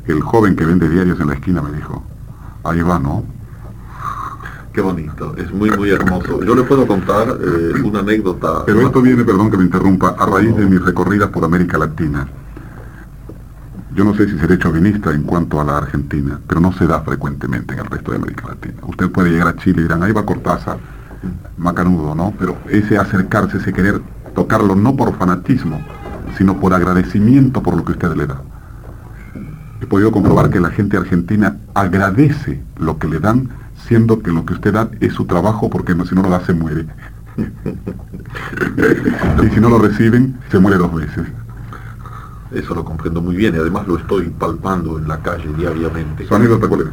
El 0.05 0.21
joven 0.21 0.55
que 0.55 0.63
vende 0.63 0.87
diarios 0.87 1.19
en 1.19 1.25
la 1.25 1.33
esquina 1.33 1.59
me 1.63 1.75
dijo, 1.75 2.03
ahí 2.63 2.83
va, 2.83 2.99
¿no? 2.99 3.23
Qué 4.71 4.81
bonito, 4.81 5.33
es 5.37 5.51
muy, 5.51 5.71
muy 5.71 5.89
hermoso. 5.89 6.43
Yo 6.43 6.53
le 6.53 6.61
puedo 6.63 6.85
contar 6.85 7.29
eh, 7.41 7.81
una 7.83 8.01
anécdota. 8.01 8.63
Pero 8.63 8.81
esto 8.81 9.01
viene, 9.01 9.23
perdón 9.23 9.49
que 9.49 9.57
me 9.57 9.63
interrumpa, 9.63 10.15
a 10.19 10.25
raíz 10.27 10.55
de 10.55 10.67
mis 10.67 10.83
recorridas 10.83 11.29
por 11.29 11.45
América 11.45 11.79
Latina. 11.79 12.27
Yo 13.95 14.03
no 14.03 14.13
sé 14.13 14.29
si 14.29 14.37
seré 14.37 14.59
chauvinista 14.59 15.11
en 15.11 15.23
cuanto 15.23 15.61
a 15.61 15.63
la 15.63 15.77
Argentina, 15.77 16.37
pero 16.45 16.59
no 16.59 16.73
se 16.73 16.85
da 16.85 16.99
frecuentemente 16.99 17.73
en 17.73 17.79
el 17.79 17.85
resto 17.85 18.11
de 18.11 18.17
América 18.17 18.49
Latina. 18.49 18.75
Usted 18.85 19.09
puede 19.09 19.31
llegar 19.31 19.47
a 19.47 19.55
Chile 19.55 19.79
y 19.79 19.83
dirán, 19.83 20.03
ahí 20.03 20.11
va 20.11 20.25
Cortázar, 20.25 20.79
macanudo, 21.57 22.13
¿no? 22.13 22.33
Pero 22.37 22.57
ese 22.69 22.97
acercarse, 22.97 23.57
ese 23.57 23.71
querer 23.71 24.01
tocarlo 24.35 24.75
no 24.75 24.97
por 24.97 25.17
fanatismo, 25.17 25.81
sino 26.37 26.59
por 26.59 26.73
agradecimiento 26.73 27.63
por 27.63 27.77
lo 27.77 27.85
que 27.85 27.93
usted 27.93 28.13
le 28.15 28.27
da. 28.27 28.41
He 29.79 29.85
podido 29.85 30.11
comprobar 30.11 30.49
que 30.49 30.59
la 30.59 30.71
gente 30.71 30.97
argentina 30.97 31.55
agradece 31.73 32.61
lo 32.77 32.99
que 32.99 33.07
le 33.07 33.19
dan, 33.19 33.47
siendo 33.87 34.21
que 34.21 34.31
lo 34.31 34.45
que 34.45 34.55
usted 34.55 34.73
da 34.73 34.89
es 34.99 35.13
su 35.13 35.23
trabajo, 35.23 35.69
porque 35.69 35.93
si 35.93 36.15
no 36.15 36.21
lo 36.21 36.29
da 36.29 36.45
se 36.45 36.53
muere. 36.53 36.85
y 39.41 39.49
si 39.53 39.59
no 39.61 39.69
lo 39.69 39.77
reciben, 39.77 40.37
se 40.51 40.59
muere 40.59 40.79
dos 40.79 40.93
veces. 40.93 41.44
Eso 42.51 42.75
lo 42.75 42.85
comprendo 42.85 43.21
muy 43.21 43.35
bien 43.35 43.55
y 43.55 43.57
además 43.57 43.87
lo 43.87 43.97
estoy 43.97 44.29
palpando 44.29 44.99
en 44.99 45.07
la 45.07 45.19
calle 45.19 45.49
diariamente. 45.57 46.27
¿Su 46.27 46.35
anécdota 46.35 46.67
cuál 46.67 46.81
es? 46.81 46.87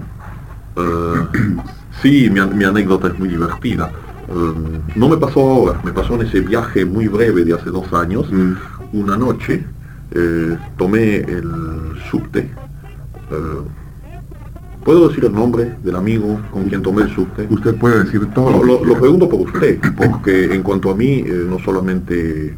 Eh, 0.77 1.57
sí, 2.03 2.31
mi, 2.31 2.41
mi, 2.41 2.65
anécdota 2.65 3.09
es 3.09 3.19
muy 3.19 3.29
divertida. 3.29 3.91
Eh, 4.29 4.81
no 4.97 5.09
me 5.09 5.17
pasó 5.19 5.41
ahora, 5.41 5.81
me 5.85 5.93
pasó 5.93 6.15
en 6.15 6.23
ese 6.23 6.41
viaje 6.41 6.85
muy 6.85 7.09
breve 7.09 7.45
de 7.45 7.55
hace 7.55 7.71
dos 7.71 7.93
años. 7.93 8.31
Mm. 8.33 8.53
Una 8.95 9.17
noche 9.17 9.65
eh, 10.13 10.59
tomé 10.77 11.17
el 11.17 11.99
subte. 12.11 12.51
¿Puedo 14.85 15.09
decir 15.09 15.25
el 15.25 15.33
nombre 15.33 15.77
del 15.83 15.97
amigo 15.97 16.41
con 16.51 16.65
quien 16.65 16.83
tomé 16.83 17.03
el 17.03 17.15
subte? 17.15 17.47
Usted 17.49 17.77
puede 17.77 18.05
decir 18.05 18.27
todo. 18.35 18.51
No, 18.51 18.63
lo, 18.63 18.85
lo, 18.85 18.99
pregunto 18.99 19.29
por 19.29 19.41
usted, 19.41 19.79
porque 19.97 20.53
en 20.53 20.63
cuanto 20.63 20.91
a 20.91 20.95
mí, 20.95 21.25
no 21.49 21.59
solamente 21.61 22.55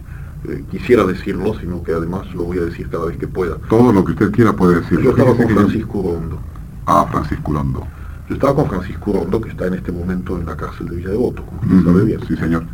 eh, 0.46 0.64
quisiera 0.70 1.04
decirlo, 1.04 1.54
sino 1.58 1.82
que 1.82 1.92
además 1.92 2.26
lo 2.34 2.44
voy 2.44 2.58
a 2.58 2.62
decir 2.62 2.88
cada 2.90 3.06
vez 3.06 3.16
que 3.16 3.26
pueda. 3.26 3.56
Todo 3.68 3.92
lo 3.92 4.04
que 4.04 4.12
usted 4.12 4.30
quiera 4.30 4.52
puede 4.52 4.80
decirlo. 4.80 5.04
Yo 5.04 5.10
estaba 5.10 5.34
con 5.34 5.48
Francisco 5.48 6.02
Rondo. 6.02 6.38
Ah, 6.86 7.06
Francisco 7.10 7.52
Rondo. 7.52 7.86
Yo 8.28 8.34
estaba 8.34 8.54
con 8.54 8.66
Francisco 8.66 9.12
Rondo, 9.12 9.40
que 9.40 9.50
está 9.50 9.66
en 9.66 9.74
este 9.74 9.90
momento 9.90 10.38
en 10.38 10.46
la 10.46 10.56
cárcel 10.56 10.88
de 10.88 10.96
Villa 10.96 11.10
Devoto, 11.10 11.44
como 11.44 11.60
usted 11.62 11.74
uh 11.74 11.80
-huh. 11.80 11.84
sabe 11.84 12.04
bien. 12.04 12.20
Sí, 12.28 12.36
señor. 12.36 12.64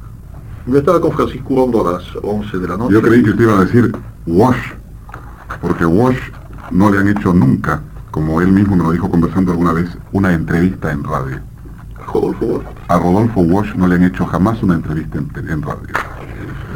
Yo 0.66 0.78
estaba 0.78 1.00
con 1.00 1.12
Francisco 1.12 1.54
Rondo 1.56 1.88
a 1.88 1.92
las 1.92 2.04
11 2.22 2.58
de 2.58 2.68
la 2.68 2.76
noche. 2.76 2.92
Yo 2.92 3.02
creí 3.02 3.22
que 3.22 3.30
usted 3.30 3.44
iba 3.44 3.58
a 3.58 3.64
decir 3.64 3.96
Wash, 4.26 4.72
porque 5.60 5.84
Wash 5.84 6.18
no 6.70 6.90
le 6.90 6.98
han 6.98 7.08
hecho 7.08 7.32
nunca, 7.32 7.82
como 8.10 8.40
él 8.40 8.52
mismo 8.52 8.76
me 8.76 8.82
lo 8.84 8.90
dijo 8.92 9.08
conversando 9.10 9.52
alguna 9.52 9.72
vez, 9.72 9.96
una 10.12 10.32
entrevista 10.32 10.90
en 10.90 11.04
radio. 11.04 11.38
¿A 11.96 12.12
Rodolfo 12.12 12.46
Wash? 12.46 12.66
A 12.88 12.98
Rodolfo 12.98 13.40
Wash 13.42 13.74
no 13.76 13.86
le 13.86 13.94
han 13.94 14.04
hecho 14.04 14.26
jamás 14.26 14.62
una 14.62 14.74
entrevista 14.74 15.18
en, 15.18 15.48
en 15.48 15.62
radio 15.62 15.88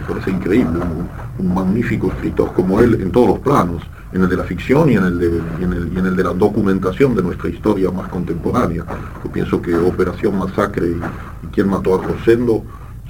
parece 0.04 0.30
increíble, 0.30 0.78
un, 0.78 1.08
un, 1.38 1.54
magnífico 1.54 2.08
escritor 2.08 2.52
como 2.52 2.80
él 2.80 3.00
en 3.00 3.10
todos 3.10 3.28
los 3.28 3.38
planos, 3.40 3.82
en 4.12 4.22
el 4.22 4.28
de 4.28 4.36
la 4.36 4.44
ficción 4.44 4.90
y 4.90 4.94
en 4.94 5.04
el 5.04 5.18
de, 5.18 5.42
y 5.60 5.64
en 5.64 5.72
el, 5.72 5.92
y 5.92 5.98
en 5.98 6.06
el 6.06 6.16
de 6.16 6.24
la 6.24 6.32
documentación 6.32 7.14
de 7.14 7.22
nuestra 7.22 7.48
historia 7.48 7.90
más 7.90 8.08
contemporánea. 8.08 8.84
Yo 9.22 9.32
pienso 9.32 9.60
que 9.60 9.74
Operación 9.74 10.38
Masacre 10.38 10.88
y, 10.88 11.46
y 11.46 11.50
Quién 11.50 11.68
mató 11.68 11.98
a 11.98 12.02
Rosendo 12.02 12.64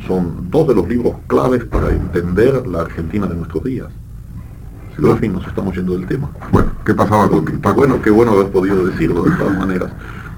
son 0.06 0.50
dos 0.50 0.68
de 0.68 0.74
los 0.74 0.88
libros 0.88 1.14
claves 1.26 1.64
para 1.64 1.90
entender 1.90 2.66
la 2.66 2.82
Argentina 2.82 3.26
de 3.26 3.34
nuestros 3.34 3.64
días. 3.64 3.88
Pero 4.96 5.10
en 5.12 5.18
fin, 5.18 5.32
nos 5.32 5.46
estamos 5.46 5.74
yendo 5.74 5.94
del 5.94 6.06
tema. 6.06 6.30
Bueno, 6.52 6.70
¿qué 6.84 6.94
pasaba 6.94 7.28
con 7.28 7.44
Qué 7.44 7.72
bueno, 7.72 8.00
qué 8.00 8.10
bueno 8.10 8.32
haber 8.32 8.48
podido 8.50 8.86
decirlo 8.86 9.24
de 9.24 9.36
todas 9.36 9.58
maneras. 9.58 9.90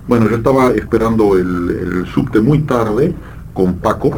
Bueno, 0.09 0.29
yo 0.29 0.37
estaba 0.37 0.71
esperando 0.71 1.37
el, 1.37 1.71
el 1.71 2.07
subte 2.07 2.41
muy 2.41 2.61
tarde, 2.61 3.15
con 3.57 3.77
Paco 3.77 4.11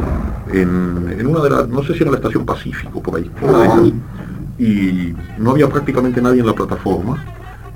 en, 0.51 1.15
en, 1.17 1.25
una 1.25 1.41
de 1.41 1.49
las, 1.49 1.69
no 1.69 1.81
sé 1.81 1.93
si 1.93 2.01
era 2.01 2.11
la 2.11 2.17
estación 2.17 2.45
Pacífico, 2.45 3.01
por 3.01 3.15
ahí, 3.15 3.31
una 3.41 3.59
de 3.59 3.65
esas, 3.65 3.93
y 4.59 5.15
no 5.37 5.51
había 5.51 5.69
prácticamente 5.69 6.21
nadie 6.21 6.41
en 6.41 6.45
la 6.47 6.53
plataforma, 6.53 7.23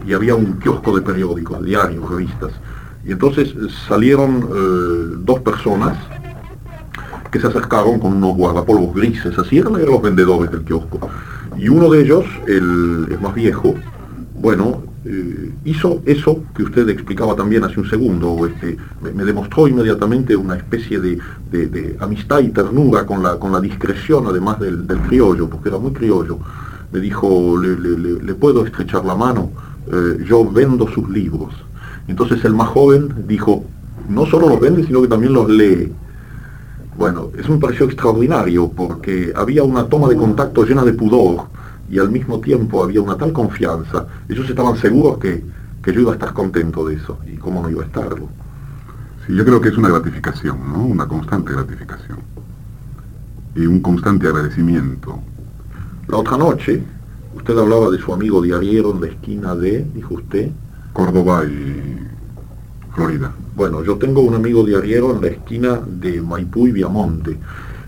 y 0.06 0.12
había 0.12 0.36
un 0.36 0.60
kiosco 0.60 0.94
de 0.94 1.02
periódicos, 1.02 1.64
diarios, 1.64 2.10
revistas, 2.10 2.52
y 3.06 3.14
entonces 3.14 3.56
salieron 3.88 4.50
eh, 4.54 5.16
dos 5.20 5.40
personas 5.40 5.98
que 7.32 7.40
se 7.40 7.48
acercaron 7.48 7.98
con 7.98 8.12
unos 8.12 8.36
guardapolvos 8.36 8.94
grises, 8.94 9.40
así 9.40 9.60
eran, 9.60 9.76
eran 9.76 9.92
los 9.92 10.02
vendedores 10.02 10.52
del 10.52 10.64
kiosco, 10.64 11.10
y 11.58 11.70
uno 11.70 11.90
de 11.90 12.02
ellos, 12.02 12.26
el, 12.46 13.08
el 13.10 13.20
más 13.22 13.34
viejo, 13.34 13.74
bueno, 14.36 14.84
eh, 15.06 15.52
hizo 15.66 16.02
eso 16.06 16.44
que 16.56 16.64
usted 16.64 16.88
explicaba 16.90 17.36
también 17.36 17.64
hace 17.64 17.80
un 17.80 17.90
segundo, 17.90 18.48
este, 18.48 18.78
me, 19.14 19.24
demostró 19.24 19.68
inmediatamente 19.68 20.36
una 20.36 20.56
especie 20.56 21.00
de, 21.00 21.20
amistad 22.00 22.40
y 22.40 22.50
ternura 22.50 23.06
con 23.06 23.22
la, 23.22 23.38
con 23.38 23.52
la 23.52 23.62
discreción 23.62 24.26
además 24.28 24.60
del, 24.60 24.88
del 24.88 25.00
criollo, 25.02 25.50
porque 25.50 25.70
era 25.70 25.78
muy 25.78 25.92
criollo. 25.92 26.40
Me 26.92 27.00
dijo, 27.00 27.58
le 27.58 28.34
puedo 28.36 28.66
estrechar 28.66 29.04
la 29.04 29.16
mano, 29.16 29.52
eh, 29.92 30.24
yo 30.26 30.50
vendo 30.50 30.88
sus 30.88 31.10
libros. 31.10 31.54
Entonces 32.08 32.44
el 32.46 32.54
más 32.54 32.70
joven 32.70 33.26
dijo, 33.28 33.66
no 34.10 34.26
solo 34.26 34.50
los 34.50 34.60
vende, 34.60 34.86
sino 34.86 35.02
que 35.02 35.08
también 35.08 35.34
los 35.34 35.50
lee. 35.50 35.92
Bueno, 36.98 37.30
eso 37.38 37.52
me 37.52 37.58
pareció 37.58 37.86
extraordinario, 37.86 38.70
porque 38.70 39.34
había 39.36 39.64
una 39.64 39.86
toma 39.86 40.08
de 40.08 40.16
contacto 40.16 40.64
llena 40.64 40.84
de 40.84 40.94
pudor, 40.94 41.48
y 41.94 42.00
al 42.00 42.10
mismo 42.10 42.40
tiempo 42.40 42.84
había 42.84 43.02
una 43.02 43.16
tal 43.16 43.32
confianza, 43.32 44.08
ellos 44.28 44.50
estaban 44.50 44.76
seguros 44.78 45.20
que, 45.20 45.44
que 45.84 45.94
yo 45.94 46.02
iba 46.02 46.12
a 46.12 46.16
estar 46.16 46.34
contento 46.34 46.88
de 46.88 46.96
eso, 46.96 47.20
y 47.32 47.38
cómo 47.38 47.62
no 47.62 47.70
iba 47.70 47.84
a 47.84 47.86
estarlo. 47.86 48.30
Sí, 49.28 49.36
yo 49.36 49.46
creo 49.46 49.62
que 49.62 49.70
es 49.70 49.78
una 49.78 49.90
gratificación, 49.90 50.58
¿no? 50.74 50.86
Una 50.86 51.08
constante 51.08 51.54
gratificación. 51.54 52.18
Y 53.56 53.68
un 53.68 53.80
constante 53.80 54.28
agradecimiento. 54.28 55.20
La 56.08 56.18
otra 56.18 56.36
noche, 56.36 56.82
usted 57.36 57.56
hablaba 57.56 57.92
de 57.92 58.00
su 58.00 58.12
amigo 58.12 58.42
diariero 58.42 58.90
en 58.92 59.02
la 59.02 59.08
esquina 59.08 59.56
de, 59.56 59.86
dijo 59.94 60.16
usted. 60.16 60.50
Córdoba 60.94 61.44
y 61.46 62.00
Florida. 62.96 63.32
Bueno, 63.56 63.84
yo 63.84 63.98
tengo 63.98 64.22
un 64.22 64.34
amigo 64.34 64.64
diariero 64.64 65.16
en 65.16 65.22
la 65.22 65.28
esquina 65.28 65.80
de 65.86 66.22
Maipú 66.22 66.68
y 66.68 66.72
Viamonte 66.72 67.38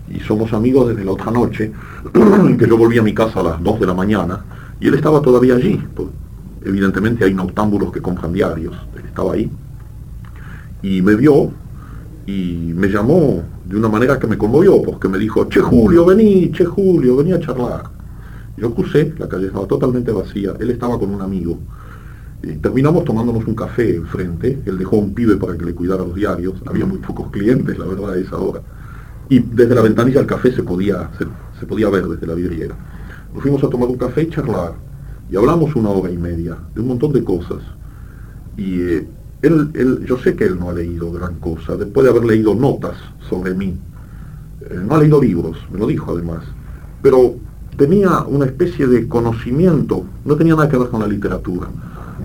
y 0.08 0.20
somos 0.20 0.52
amigos 0.52 0.88
desde 0.88 1.04
la 1.04 1.12
otra 1.12 1.30
noche, 1.30 1.72
que 2.58 2.66
yo 2.66 2.76
volví 2.76 2.98
a 2.98 3.02
mi 3.02 3.14
casa 3.14 3.40
a 3.40 3.42
las 3.42 3.62
2 3.62 3.80
de 3.80 3.86
la 3.86 3.94
mañana, 3.94 4.44
y 4.80 4.88
él 4.88 4.94
estaba 4.94 5.20
todavía 5.20 5.54
allí. 5.54 5.82
Pues, 5.94 6.08
evidentemente 6.64 7.24
hay 7.24 7.34
noctámbulos 7.34 7.92
que 7.92 8.00
compran 8.00 8.32
diarios, 8.32 8.74
él 8.96 9.04
estaba 9.06 9.34
ahí, 9.34 9.50
y 10.82 11.02
me 11.02 11.14
vio, 11.14 11.50
y 12.26 12.72
me 12.74 12.88
llamó 12.88 13.42
de 13.64 13.76
una 13.76 13.88
manera 13.88 14.18
que 14.18 14.26
me 14.26 14.38
conmovió, 14.38 14.82
porque 14.82 15.08
me 15.08 15.18
dijo, 15.18 15.48
Che 15.48 15.60
Julio, 15.60 16.04
vení, 16.04 16.50
Che 16.52 16.64
Julio, 16.64 17.16
vení 17.16 17.32
a 17.32 17.40
charlar. 17.40 17.84
Yo 18.56 18.72
crucé, 18.74 19.14
la 19.18 19.28
calle 19.28 19.46
estaba 19.46 19.66
totalmente 19.66 20.10
vacía, 20.12 20.54
él 20.58 20.70
estaba 20.70 20.98
con 20.98 21.14
un 21.14 21.20
amigo, 21.20 21.58
y 22.42 22.52
terminamos 22.56 23.04
tomándonos 23.04 23.46
un 23.46 23.54
café 23.54 23.96
enfrente, 23.96 24.60
él 24.64 24.78
dejó 24.78 24.96
un 24.96 25.14
pibe 25.14 25.36
para 25.36 25.56
que 25.56 25.64
le 25.64 25.74
cuidara 25.74 26.04
los 26.04 26.14
diarios, 26.14 26.54
había 26.66 26.86
muy 26.86 26.98
pocos 26.98 27.30
clientes, 27.30 27.78
la 27.78 27.86
verdad, 27.86 28.12
a 28.12 28.18
esa 28.18 28.38
hora 28.38 28.62
y 29.28 29.40
desde 29.40 29.74
la 29.74 29.82
ventanilla 29.82 30.18
del 30.18 30.26
café 30.26 30.52
se 30.52 30.62
podía, 30.62 31.10
se, 31.18 31.26
se, 31.58 31.66
podía 31.66 31.88
ver 31.90 32.06
desde 32.06 32.26
la 32.26 32.34
vidriera. 32.34 32.74
Nos 33.32 33.42
fuimos 33.42 33.62
a 33.64 33.68
tomar 33.68 33.88
un 33.88 33.96
café 33.96 34.22
y 34.22 34.30
charlar, 34.30 34.74
y 35.30 35.36
hablamos 35.36 35.74
una 35.74 35.90
hora 35.90 36.10
y 36.10 36.16
media 36.16 36.56
de 36.74 36.80
un 36.80 36.88
montón 36.88 37.12
de 37.12 37.24
cosas. 37.24 37.58
Y 38.56 38.80
eh, 38.80 39.08
él, 39.42 39.70
él, 39.74 40.06
yo 40.06 40.16
sé 40.18 40.36
que 40.36 40.44
él 40.44 40.58
no 40.58 40.70
ha 40.70 40.72
leído 40.72 41.10
gran 41.10 41.34
cosa, 41.36 41.76
después 41.76 42.04
de 42.04 42.10
haber 42.10 42.24
leído 42.24 42.54
notas 42.54 42.96
sobre 43.28 43.54
mí. 43.54 43.76
Eh, 44.62 44.80
no 44.86 44.94
ha 44.94 44.98
leído 44.98 45.20
libros, 45.20 45.58
me 45.72 45.78
lo 45.78 45.86
dijo 45.86 46.12
además, 46.12 46.44
pero 47.02 47.34
tenía 47.76 48.22
una 48.22 48.46
especie 48.46 48.86
de 48.86 49.06
conocimiento, 49.08 50.06
no 50.24 50.36
tenía 50.36 50.54
nada 50.54 50.68
que 50.68 50.78
ver 50.78 50.88
con 50.88 51.00
la 51.00 51.08
literatura, 51.08 51.68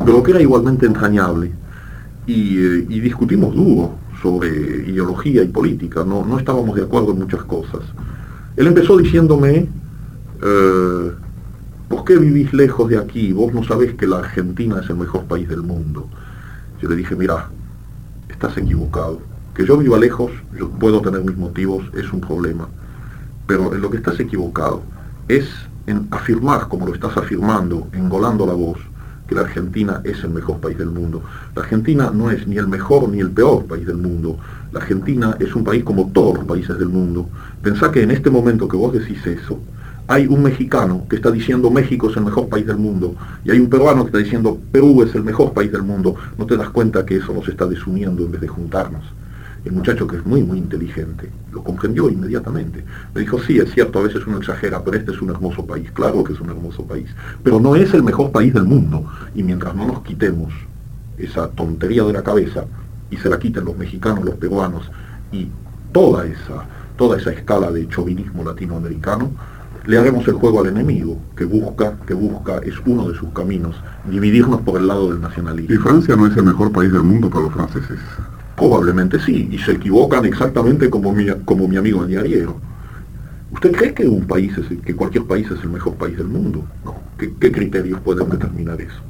pero 0.05 0.23
que 0.23 0.31
era 0.31 0.41
igualmente 0.41 0.85
entrañable. 0.85 1.51
Y, 2.27 2.57
eh, 2.59 2.85
y 2.87 2.99
discutimos 2.99 3.55
duro, 3.55 3.95
sobre 4.21 4.49
ideología 4.87 5.43
y 5.43 5.47
política, 5.47 6.03
no, 6.03 6.25
no 6.25 6.37
estábamos 6.37 6.75
de 6.75 6.83
acuerdo 6.83 7.11
en 7.11 7.19
muchas 7.19 7.43
cosas. 7.43 7.81
Él 8.55 8.67
empezó 8.67 8.97
diciéndome, 8.97 9.67
eh, 10.43 11.11
¿por 11.89 12.03
qué 12.05 12.17
vivís 12.17 12.53
lejos 12.53 12.89
de 12.89 12.97
aquí? 12.97 13.33
Vos 13.33 13.53
no 13.53 13.63
sabés 13.63 13.95
que 13.95 14.07
la 14.07 14.19
Argentina 14.19 14.79
es 14.83 14.89
el 14.89 14.97
mejor 14.97 15.23
país 15.25 15.49
del 15.49 15.63
mundo. 15.63 16.07
Yo 16.81 16.89
le 16.89 16.95
dije, 16.95 17.15
mira, 17.15 17.49
estás 18.29 18.57
equivocado. 18.57 19.19
Que 19.55 19.65
yo 19.65 19.77
viva 19.77 19.97
lejos, 19.97 20.31
yo 20.57 20.69
puedo 20.69 21.01
tener 21.01 21.23
mis 21.23 21.37
motivos, 21.37 21.83
es 21.95 22.11
un 22.13 22.21
problema. 22.21 22.67
Pero 23.47 23.73
en 23.73 23.81
lo 23.81 23.89
que 23.89 23.97
estás 23.97 24.19
equivocado 24.19 24.81
es 25.27 25.47
en 25.87 26.07
afirmar, 26.11 26.67
como 26.67 26.85
lo 26.85 26.93
estás 26.93 27.17
afirmando, 27.17 27.87
engolando 27.93 28.45
la 28.45 28.53
voz, 28.53 28.77
que 29.31 29.35
la 29.35 29.43
Argentina 29.43 30.01
es 30.03 30.25
el 30.25 30.31
mejor 30.31 30.57
país 30.59 30.77
del 30.77 30.89
mundo. 30.89 31.23
La 31.55 31.61
Argentina 31.61 32.11
no 32.13 32.29
es 32.29 32.45
ni 32.45 32.57
el 32.57 32.67
mejor 32.67 33.07
ni 33.07 33.21
el 33.21 33.31
peor 33.31 33.63
país 33.65 33.87
del 33.87 33.95
mundo. 33.95 34.37
La 34.73 34.81
Argentina 34.81 35.37
es 35.39 35.55
un 35.55 35.63
país 35.63 35.85
como 35.85 36.11
todos 36.11 36.39
los 36.39 36.43
países 36.43 36.77
del 36.77 36.89
mundo. 36.89 37.29
Pensá 37.61 37.89
que 37.93 38.01
en 38.01 38.11
este 38.11 38.29
momento 38.29 38.67
que 38.67 38.75
vos 38.75 38.91
decís 38.91 39.25
eso, 39.25 39.57
hay 40.05 40.27
un 40.27 40.43
mexicano 40.43 41.05
que 41.09 41.15
está 41.15 41.31
diciendo 41.31 41.71
México 41.71 42.09
es 42.09 42.17
el 42.17 42.25
mejor 42.25 42.49
país 42.49 42.67
del 42.67 42.75
mundo 42.75 43.15
y 43.45 43.51
hay 43.51 43.59
un 43.59 43.69
peruano 43.69 44.03
que 44.03 44.07
está 44.07 44.17
diciendo 44.17 44.59
Perú 44.69 45.01
es 45.01 45.15
el 45.15 45.23
mejor 45.23 45.53
país 45.53 45.71
del 45.71 45.83
mundo. 45.83 46.13
No 46.37 46.45
te 46.45 46.57
das 46.57 46.69
cuenta 46.69 47.05
que 47.05 47.15
eso 47.15 47.31
nos 47.31 47.47
está 47.47 47.65
desuniendo 47.65 48.25
en 48.25 48.33
vez 48.33 48.41
de 48.41 48.49
juntarnos. 48.49 49.05
El 49.63 49.71
muchacho 49.73 50.07
que 50.07 50.17
es 50.17 50.25
muy, 50.25 50.43
muy 50.43 50.57
inteligente, 50.57 51.29
lo 51.51 51.63
comprendió 51.63 52.09
inmediatamente. 52.09 52.83
Me 53.13 53.21
dijo, 53.21 53.39
sí, 53.39 53.59
es 53.59 53.71
cierto, 53.73 53.99
a 53.99 54.03
veces 54.03 54.25
uno 54.25 54.37
exagera, 54.37 54.83
pero 54.83 54.97
este 54.97 55.11
es 55.11 55.21
un 55.21 55.29
hermoso 55.29 55.65
país, 55.65 55.91
claro 55.91 56.23
que 56.23 56.33
es 56.33 56.41
un 56.41 56.49
hermoso 56.49 56.83
país, 56.83 57.09
pero 57.43 57.59
no 57.59 57.75
es 57.75 57.93
el 57.93 58.03
mejor 58.03 58.31
país 58.31 58.53
del 58.53 58.63
mundo. 58.63 59.05
Y 59.35 59.43
mientras 59.43 59.75
no 59.75 59.85
nos 59.85 60.01
quitemos 60.01 60.51
esa 61.17 61.47
tontería 61.49 62.03
de 62.03 62.13
la 62.13 62.23
cabeza, 62.23 62.65
y 63.11 63.17
se 63.17 63.29
la 63.29 63.37
quiten 63.37 63.65
los 63.65 63.77
mexicanos, 63.77 64.23
los 64.23 64.35
peruanos, 64.35 64.89
y 65.31 65.49
toda 65.91 66.25
esa, 66.25 66.65
toda 66.97 67.17
esa 67.17 67.31
escala 67.31 67.71
de 67.71 67.87
chauvinismo 67.87 68.43
latinoamericano, 68.43 69.31
le 69.85 69.97
haremos 69.97 70.27
el 70.27 70.35
juego 70.35 70.61
al 70.61 70.67
enemigo, 70.67 71.17
que 71.35 71.45
busca, 71.45 71.97
que 72.05 72.13
busca, 72.13 72.59
es 72.59 72.75
uno 72.85 73.09
de 73.09 73.17
sus 73.17 73.29
caminos, 73.29 73.75
dividirnos 74.09 74.61
por 74.61 74.79
el 74.79 74.87
lado 74.87 75.09
del 75.11 75.21
nacionalismo. 75.21 75.73
¿Y 75.73 75.77
Francia 75.77 76.15
no 76.15 76.27
es 76.27 76.37
el 76.37 76.43
mejor 76.43 76.71
país 76.71 76.91
del 76.91 77.03
mundo 77.03 77.29
para 77.29 77.43
los 77.43 77.53
franceses? 77.53 77.99
Probablemente 78.61 79.19
sí, 79.19 79.49
y 79.51 79.57
se 79.57 79.71
equivocan 79.71 80.23
exactamente 80.23 80.87
como 80.87 81.11
mi, 81.11 81.25
como 81.45 81.67
mi 81.67 81.77
amigo 81.77 82.03
Añariero. 82.03 82.57
¿Usted 83.51 83.71
cree 83.71 83.91
que 83.91 84.07
un 84.07 84.27
país 84.27 84.55
es, 84.55 84.79
que 84.83 84.95
cualquier 84.95 85.25
país 85.25 85.49
es 85.49 85.63
el 85.63 85.71
mejor 85.71 85.95
país 85.95 86.15
del 86.15 86.27
mundo? 86.27 86.63
¿Qué, 87.17 87.51
criterios 87.51 87.99
pueden 88.01 88.29
determinar 88.29 88.79
eso? 88.79 89.01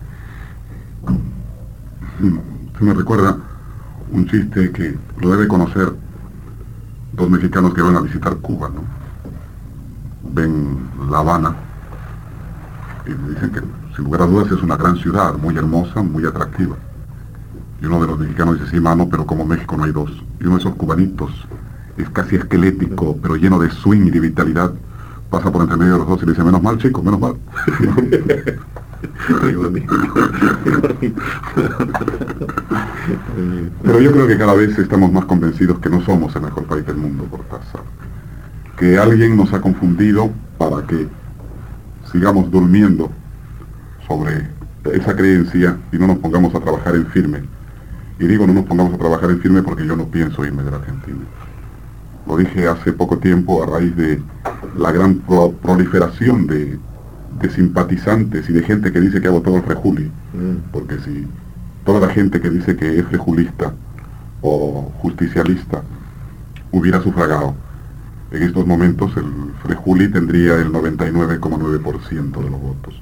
Se 2.78 2.84
me 2.86 2.94
recuerda 2.94 3.40
un 4.14 4.26
chiste 4.26 4.72
que 4.72 4.96
lo 5.20 5.32
debe 5.32 5.50
conocer 5.50 5.92
dos 7.12 7.30
mexicanos 7.30 7.74
que 7.74 7.82
van 7.82 7.98
a 7.98 8.02
visitar 8.02 8.38
Cuba, 8.38 8.70
¿no? 8.74 8.84
Ven 10.34 10.78
La 11.10 11.20
Habana 11.20 11.56
y 13.06 13.34
dicen 13.34 13.52
que 13.52 13.60
sin 13.98 14.06
lugar 14.06 14.22
a 14.22 14.28
dudas 14.28 14.50
es 14.50 14.64
una 14.64 14.78
gran 14.78 14.96
ciudad, 14.96 15.34
muy 15.36 15.58
hermosa, 15.58 16.02
muy 16.02 16.26
atractiva. 16.26 16.78
Y 17.82 17.86
uno 17.86 18.00
de 18.00 18.08
los 18.08 18.20
mexicanos 18.20 18.60
dice, 18.60 18.72
sí, 18.72 18.80
mano, 18.80 19.08
pero 19.10 19.26
como 19.26 19.46
México 19.46 19.76
no 19.76 19.86
hay 19.86 19.92
dos. 19.92 20.12
Y 20.40 20.46
uno 20.46 20.56
de 20.56 20.62
esos 20.62 20.76
cubanitos 20.76 21.32
es 21.98 22.10
casi 22.10 22.36
esquelético, 22.36 23.18
pero 23.22 23.36
lleno 23.36 23.60
de 23.60 23.70
swing 23.72 24.06
y 24.06 24.12
de 24.12 24.20
vitalidad, 24.20 24.72
pasa 25.30 25.52
por 25.52 25.62
entre 25.62 25.78
medio 25.78 25.94
de 25.94 26.00
los 26.00 26.08
dos 26.08 26.22
y 26.22 26.26
le 26.26 26.32
dice, 26.34 26.44
menos 26.44 26.62
mal, 26.62 26.78
chico, 26.78 27.02
menos 27.02 27.20
mal. 27.20 27.36
Pero 33.84 34.00
yo 34.00 34.12
creo 34.12 34.28
que 34.28 34.38
cada 34.38 34.54
vez 34.54 34.78
estamos 34.78 35.12
más 35.12 35.26
convencidos 35.26 35.80
que 35.80 35.90
no 35.90 36.02
somos 36.02 36.36
el 36.36 36.44
mejor 36.44 36.66
país 36.66 36.86
del 36.86 36.98
mundo, 36.98 37.24
por 37.26 37.42
Cortázar. 37.46 37.82
Que 38.78 38.98
alguien 38.98 39.36
nos 39.38 39.54
ha 39.54 39.62
confundido 39.62 40.32
para 40.58 40.86
que 40.86 41.08
sigamos 42.12 42.52
durmiendo 42.52 43.12
sobre 44.08 44.48
esa 44.92 45.16
creencia 45.16 45.78
y 45.92 45.98
no 45.98 46.08
nos 46.08 46.18
pongamos 46.18 46.54
a 46.56 46.60
trabajar 46.60 46.96
en 46.96 47.06
firme. 47.08 47.44
Y 48.22 48.28
digo 48.28 48.48
no 48.48 48.54
nos 48.54 48.66
pongamos 48.66 48.94
a 48.94 48.98
trabajar 48.98 49.32
en 49.32 49.40
firme 49.42 49.62
porque 49.62 49.86
yo 49.86 49.98
no 49.98 50.06
pienso 50.06 50.46
irme 50.46 50.64
de 50.64 50.72
la 50.72 50.78
Argentina. 50.78 51.20
Lo 52.26 52.38
dije 52.38 52.68
hace 52.68 52.94
poco 52.94 53.18
tiempo 53.18 53.64
a 53.64 53.66
raíz 53.66 53.96
de 53.98 54.22
la 54.78 54.92
gran 54.92 55.16
proliferación 55.62 56.48
de 56.48 56.80
de 57.42 57.50
simpatizantes 57.50 58.50
y 58.50 58.54
de 58.54 58.64
gente 58.64 58.92
que 58.92 59.00
dice 59.00 59.20
que 59.20 59.28
ha 59.28 59.32
votado 59.32 59.58
el 59.58 59.64
Frejuli. 59.64 60.12
Mm. 60.34 60.72
Porque 60.72 60.98
si 61.00 61.28
toda 61.86 62.00
la 62.00 62.14
gente 62.14 62.40
que 62.40 62.50
dice 62.50 62.76
que 62.76 63.00
es 63.00 63.06
frejulista 63.06 63.74
o 64.42 64.92
justicialista 65.00 65.82
hubiera 66.72 67.02
sufragado, 67.02 67.56
en 68.32 68.44
estos 68.44 68.66
momentos 68.66 69.12
el 69.18 69.26
Frejuli 69.64 70.10
tendría 70.10 70.56
el 70.56 70.72
99,9% 70.72 72.44
de 72.44 72.50
los 72.50 72.62
votos. 72.62 73.02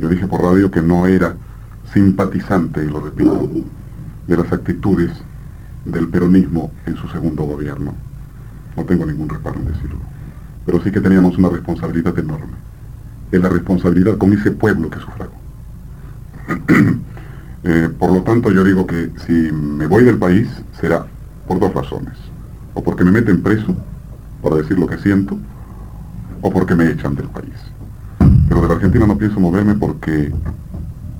Yo 0.00 0.08
dije 0.08 0.26
por 0.26 0.42
radio 0.42 0.70
que 0.70 0.82
no 0.82 1.06
era 1.06 1.34
simpatizante, 1.92 2.84
y 2.84 2.88
lo 2.88 3.00
repito, 3.00 3.48
de 4.30 4.36
las 4.38 4.50
actitudes 4.50 5.10
del 5.84 6.08
peronismo 6.08 6.72
en 6.86 6.96
su 6.96 7.06
segundo 7.08 7.42
gobierno. 7.44 7.94
No 8.76 8.84
tengo 8.84 9.04
ningún 9.04 9.28
reparo 9.28 9.60
en 9.60 9.66
decirlo. 9.66 9.98
Pero 10.64 10.82
sí 10.82 10.90
que 10.90 11.00
teníamos 11.00 11.36
una 11.36 11.50
responsabilidad 11.50 12.18
enorme 12.18 12.70
es 13.32 13.40
la 13.40 13.48
responsabilidad 13.48 14.18
con 14.18 14.32
ese 14.32 14.50
pueblo 14.50 14.90
que 14.90 14.98
sufragó. 15.00 15.32
Eh, 17.62 17.90
por 17.98 18.10
lo 18.10 18.22
tanto, 18.22 18.50
yo 18.50 18.64
digo 18.64 18.86
que 18.86 19.10
si 19.26 19.32
me 19.52 19.86
voy 19.86 20.02
del 20.02 20.16
país 20.16 20.48
será 20.80 21.04
por 21.46 21.60
dos 21.60 21.74
razones. 21.74 22.14
O 22.72 22.82
porque 22.82 23.04
me 23.04 23.10
meten 23.10 23.42
preso, 23.42 23.76
para 24.42 24.56
decir 24.56 24.78
lo 24.78 24.86
que 24.86 24.96
siento, 24.96 25.36
o 26.40 26.50
porque 26.50 26.74
me 26.74 26.90
echan 26.90 27.14
del 27.14 27.28
país. 27.28 27.52
Pero 28.48 28.62
de 28.62 28.66
la 28.66 28.74
Argentina 28.76 29.06
no 29.06 29.18
pienso 29.18 29.38
moverme 29.40 29.74
porque, 29.74 30.32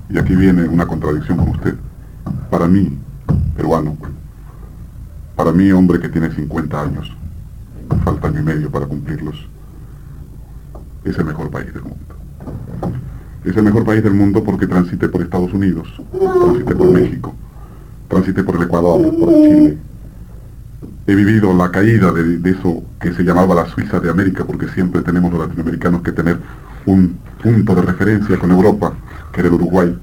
y 0.08 0.18
aquí 0.18 0.34
viene 0.34 0.66
una 0.66 0.86
contradicción 0.86 1.36
con 1.36 1.50
usted, 1.50 1.74
para 2.50 2.66
mí, 2.66 2.98
peruano, 3.56 3.96
para 5.36 5.52
mí, 5.52 5.70
hombre 5.72 6.00
que 6.00 6.08
tiene 6.08 6.30
50 6.30 6.82
años, 6.82 7.16
falta 8.04 8.28
año 8.28 8.42
medio 8.42 8.70
para 8.70 8.86
cumplirlos, 8.86 9.48
es 11.04 11.16
el 11.18 11.24
mejor 11.24 11.50
país 11.50 11.72
del 11.72 11.82
mundo. 11.82 11.96
Es 13.44 13.56
el 13.56 13.62
mejor 13.62 13.84
país 13.84 14.02
del 14.02 14.12
mundo 14.12 14.44
porque 14.44 14.66
transite 14.66 15.08
por 15.08 15.22
Estados 15.22 15.52
Unidos, 15.54 15.88
transite 16.12 16.76
por 16.76 16.90
México, 16.90 17.34
transite 18.08 18.42
por 18.44 18.56
el 18.56 18.62
Ecuador, 18.62 19.00
por 19.18 19.30
Chile. 19.30 19.78
He 21.06 21.14
vivido 21.14 21.54
la 21.54 21.70
caída 21.70 22.12
de, 22.12 22.38
de 22.38 22.50
eso 22.50 22.82
que 23.00 23.12
se 23.14 23.22
llamaba 23.22 23.54
la 23.54 23.66
Suiza 23.66 23.98
de 23.98 24.10
América, 24.10 24.44
porque 24.44 24.68
siempre 24.68 25.00
tenemos 25.00 25.32
los 25.32 25.40
latinoamericanos 25.40 26.02
que 26.02 26.12
tener 26.12 26.38
un 26.86 27.18
punto 27.42 27.74
de 27.74 27.82
referencia 27.82 28.38
con 28.38 28.50
Europa, 28.50 28.92
que 29.32 29.40
era 29.40 29.48
el 29.48 29.54
Uruguay. 29.54 29.96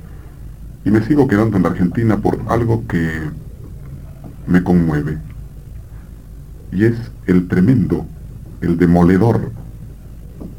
Y 0.88 0.89
me 0.89 1.03
sigo 1.03 1.27
quedando 1.27 1.57
en 1.57 1.63
la 1.63 1.69
Argentina 1.69 2.15
por 2.15 2.39
algo 2.47 2.88
que 2.88 3.11
me 4.47 4.63
conmueve. 4.63 5.17
Y 6.71 6.85
es 6.85 6.95
el 7.25 7.49
tremendo, 7.49 8.05
el 8.61 8.77
demoledor 8.77 9.51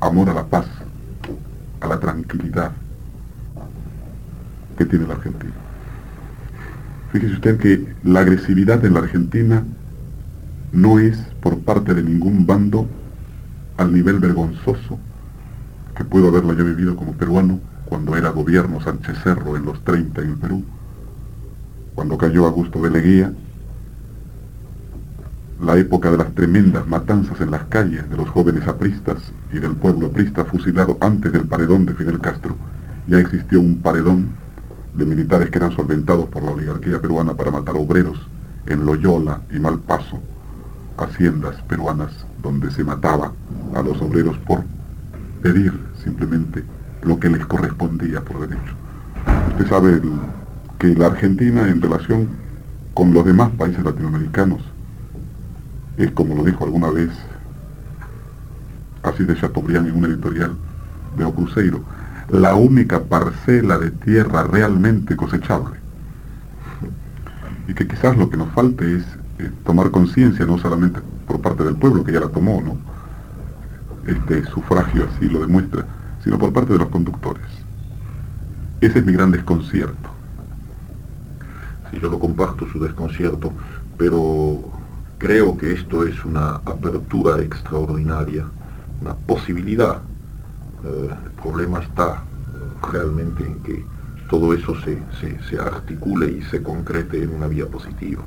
amor 0.00 0.28
a 0.28 0.34
la 0.34 0.44
paz, 0.44 0.66
a 1.80 1.86
la 1.86 1.98
tranquilidad 1.98 2.72
que 4.76 4.84
tiene 4.84 5.06
la 5.06 5.14
Argentina. 5.14 5.54
Fíjese 7.10 7.32
usted 7.32 7.58
que 7.58 7.94
la 8.04 8.20
agresividad 8.20 8.84
en 8.84 8.92
la 8.92 9.00
Argentina 9.00 9.64
no 10.72 10.98
es 10.98 11.16
por 11.40 11.58
parte 11.60 11.94
de 11.94 12.02
ningún 12.02 12.44
bando 12.44 12.86
al 13.78 13.94
nivel 13.94 14.18
vergonzoso 14.18 14.98
que 15.96 16.04
puedo 16.04 16.28
haberla 16.28 16.52
yo 16.52 16.66
vivido 16.66 16.96
como 16.96 17.14
peruano 17.14 17.60
cuando 17.89 18.16
era 18.16 18.30
gobierno 18.30 18.80
Sánchez 18.80 19.16
Cerro 19.22 19.57
en 19.57 19.64
los 19.64 19.82
30 19.82 20.20
en 20.20 20.39
Perú, 20.39 20.64
cuando 21.95 22.18
cayó 22.18 22.47
Augusto 22.47 22.80
de 22.82 22.91
Leguía 22.91 23.32
la 25.61 25.76
época 25.76 26.11
de 26.11 26.18
las 26.18 26.32
tremendas 26.34 26.86
matanzas 26.86 27.41
en 27.41 27.51
las 27.51 27.64
calles 27.64 28.09
de 28.09 28.16
los 28.16 28.28
jóvenes 28.28 28.68
apristas 28.68 29.16
y 29.53 29.59
del 29.59 29.72
pueblo 29.72 30.07
aprista 30.07 30.45
fusilado 30.45 30.97
antes 31.01 31.32
del 31.32 31.49
paredón 31.49 31.84
de 31.84 31.95
Fidel 31.95 32.20
Castro, 32.20 32.55
ya 33.09 33.18
existió 33.18 33.61
un 33.61 33.78
paredón 33.78 34.28
de 34.95 35.05
militares 35.05 35.51
que 35.51 35.59
eran 35.59 35.74
solventados 35.74 36.26
por 36.26 36.45
la 36.45 36.53
oligarquía 36.53 37.01
peruana 37.01 37.34
para 37.34 37.51
matar 37.51 37.74
obreros 37.76 38.18
en 38.66 38.84
Loyola 38.84 39.41
y 39.51 39.59
Malpaso, 39.59 40.20
haciendas 40.97 41.61
peruanas 41.62 42.12
donde 42.41 42.70
se 42.70 42.84
mataba 42.84 43.32
a 43.74 43.82
los 43.82 44.01
obreros 44.01 44.39
por 44.39 44.62
pedir 45.43 45.72
simplemente 46.05 46.62
lo 47.03 47.18
que 47.18 47.28
les 47.28 47.44
correspondía 47.46 48.20
por 48.22 48.40
derecho. 48.40 48.74
Usted 49.51 49.68
sabe 49.68 50.03
que 50.78 50.94
la 50.94 51.07
Argentina 51.07 51.68
en 51.68 51.80
relación 51.80 52.28
con 52.94 53.12
los 53.12 53.24
demás 53.24 53.51
países 53.51 53.84
latinoamericanos 53.84 54.61
es 55.96 56.11
como 56.12 56.34
lo 56.34 56.44
dijo 56.44 56.64
alguna 56.64 56.90
vez 56.90 57.11
así 59.03 59.24
de 59.24 59.36
Chateaubriand 59.36 59.88
en 59.88 59.96
un 59.96 60.05
editorial 60.07 60.57
de 61.16 61.32
Cruzeiro, 61.32 61.80
la 62.30 62.55
única 62.55 63.03
parcela 63.03 63.78
de 63.78 63.90
tierra 63.90 64.44
realmente 64.44 65.16
cosechable. 65.16 65.78
Y 67.66 67.74
que 67.74 67.86
quizás 67.86 68.16
lo 68.16 68.30
que 68.30 68.36
nos 68.36 68.51
falte 68.53 68.96
es 68.96 69.05
eh, 69.38 69.51
tomar 69.64 69.90
conciencia, 69.90 70.46
no 70.46 70.59
solamente 70.59 71.01
por 71.26 71.40
parte 71.40 71.64
del 71.64 71.76
pueblo, 71.76 72.05
que 72.05 72.12
ya 72.12 72.20
la 72.20 72.28
tomó, 72.28 72.62
¿no? 72.62 72.76
Este 74.07 74.44
sufragio 74.46 75.07
así 75.07 75.28
lo 75.28 75.40
demuestra, 75.40 75.84
sino 76.28 76.38
por 76.38 76.52
parte 76.52 76.74
de 76.74 76.78
los 76.78 76.88
conductores. 76.88 77.46
Ese 78.82 78.98
es 78.98 79.06
mi 79.06 79.14
gran 79.14 79.30
desconcierto. 79.30 80.10
Sí, 81.90 81.98
yo 82.02 82.10
lo 82.10 82.18
comparto 82.18 82.68
su 82.68 82.78
desconcierto, 82.78 83.50
pero 83.96 84.78
Creo 85.18 85.58
que 85.58 85.72
esto 85.72 86.06
es 86.06 86.24
una 86.24 86.50
apertura 86.64 87.42
extraordinaria, 87.42 88.46
una 89.00 89.14
posibilidad. 89.14 90.00
Eh, 90.84 91.10
el 91.10 91.30
problema 91.42 91.80
está 91.80 92.22
eh, 92.22 92.86
realmente 92.92 93.44
en 93.44 93.58
que 93.64 93.84
todo 94.30 94.54
eso 94.54 94.76
se, 94.82 95.02
se, 95.50 95.58
articule 95.58 96.30
y 96.30 96.42
se 96.42 96.62
concrete 96.62 97.20
en 97.20 97.34
una 97.34 97.48
vía 97.48 97.66
positiva. 97.66 98.22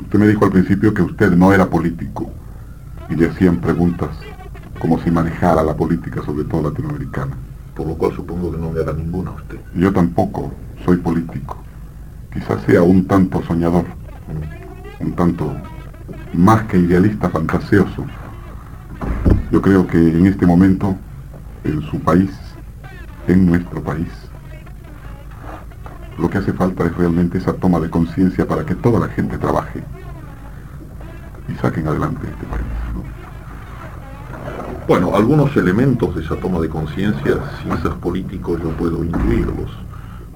Usted 0.00 0.16
me 0.16 0.28
dijo 0.28 0.44
al 0.44 0.52
principio 0.52 0.94
que 0.94 1.02
usted 1.02 1.32
no 1.32 1.52
era 1.52 1.68
político 1.68 2.30
y 3.10 3.16
le 3.16 3.30
hacían 3.30 3.56
preguntas 3.56 4.10
como 4.84 5.00
si 5.00 5.10
manejara 5.10 5.62
la 5.62 5.74
política, 5.74 6.20
sobre 6.22 6.44
todo 6.44 6.68
latinoamericana. 6.68 7.34
Por 7.74 7.86
lo 7.86 7.94
cual 7.94 8.14
supongo 8.14 8.52
que 8.52 8.58
no 8.58 8.70
me 8.70 8.82
hará 8.82 8.92
ninguna 8.92 9.30
usted. 9.30 9.58
Yo 9.74 9.90
tampoco 9.90 10.52
soy 10.84 10.98
político. 10.98 11.56
Quizás 12.30 12.62
sea 12.66 12.82
un 12.82 13.06
tanto 13.06 13.42
soñador. 13.44 13.86
Un 15.00 15.12
tanto 15.12 15.56
más 16.34 16.64
que 16.64 16.76
idealista, 16.76 17.30
fantasioso. 17.30 18.04
Yo 19.50 19.62
creo 19.62 19.86
que 19.86 19.96
en 19.96 20.26
este 20.26 20.44
momento, 20.44 20.94
en 21.64 21.80
su 21.80 21.98
país, 22.00 22.30
en 23.26 23.46
nuestro 23.46 23.82
país, 23.82 24.12
lo 26.18 26.28
que 26.28 26.36
hace 26.36 26.52
falta 26.52 26.84
es 26.84 26.94
realmente 26.94 27.38
esa 27.38 27.54
toma 27.54 27.80
de 27.80 27.88
conciencia 27.88 28.46
para 28.46 28.66
que 28.66 28.74
toda 28.74 29.00
la 29.00 29.08
gente 29.08 29.38
trabaje 29.38 29.82
y 31.48 31.54
saquen 31.54 31.88
adelante 31.88 32.26
este 32.26 32.46
país. 32.48 32.73
Bueno, 34.86 35.16
algunos 35.16 35.56
elementos 35.56 36.14
de 36.14 36.22
esa 36.22 36.36
toma 36.36 36.60
de 36.60 36.68
conciencia, 36.68 37.38
ser 37.80 37.92
políticos, 38.02 38.60
yo 38.62 38.68
puedo 38.72 39.02
incluirlos. 39.02 39.70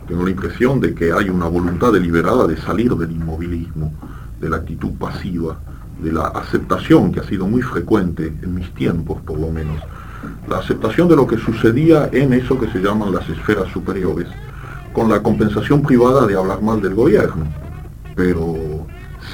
Tengo 0.07 0.24
la 0.24 0.30
impresión 0.30 0.80
de 0.80 0.94
que 0.94 1.12
hay 1.12 1.28
una 1.28 1.49
voluntad 1.49 1.92
deliberada 1.92 2.46
de 2.46 2.57
salir 2.57 2.94
del 2.94 3.12
inmovilismo, 3.12 3.92
de 4.40 4.49
la 4.49 4.57
actitud 4.57 4.92
pasiva, 4.92 5.59
de 6.03 6.12
la 6.12 6.28
aceptación 6.28 7.12
que 7.12 7.20
ha 7.20 7.24
sido 7.24 7.46
muy 7.46 7.61
frecuente 7.61 8.32
en 8.40 8.55
mis 8.55 8.72
tiempos, 8.72 9.20
por 9.20 9.38
lo 9.38 9.51
menos. 9.51 9.82
La 10.49 10.61
aceptación 10.61 11.09
de 11.09 11.16
lo 11.16 11.26
que 11.26 11.36
sucedía 11.36 12.09
en 12.11 12.32
eso 12.32 12.59
que 12.59 12.68
se 12.68 12.78
llaman 12.78 13.12
las 13.12 13.28
esferas 13.28 13.68
superiores, 13.70 14.28
con 14.94 15.11
la 15.11 15.22
compensación 15.22 15.82
privada 15.82 16.26
de 16.26 16.36
hablar 16.36 16.62
mal 16.62 16.80
del 16.80 16.94
gobierno, 16.94 17.44
pero 18.16 18.57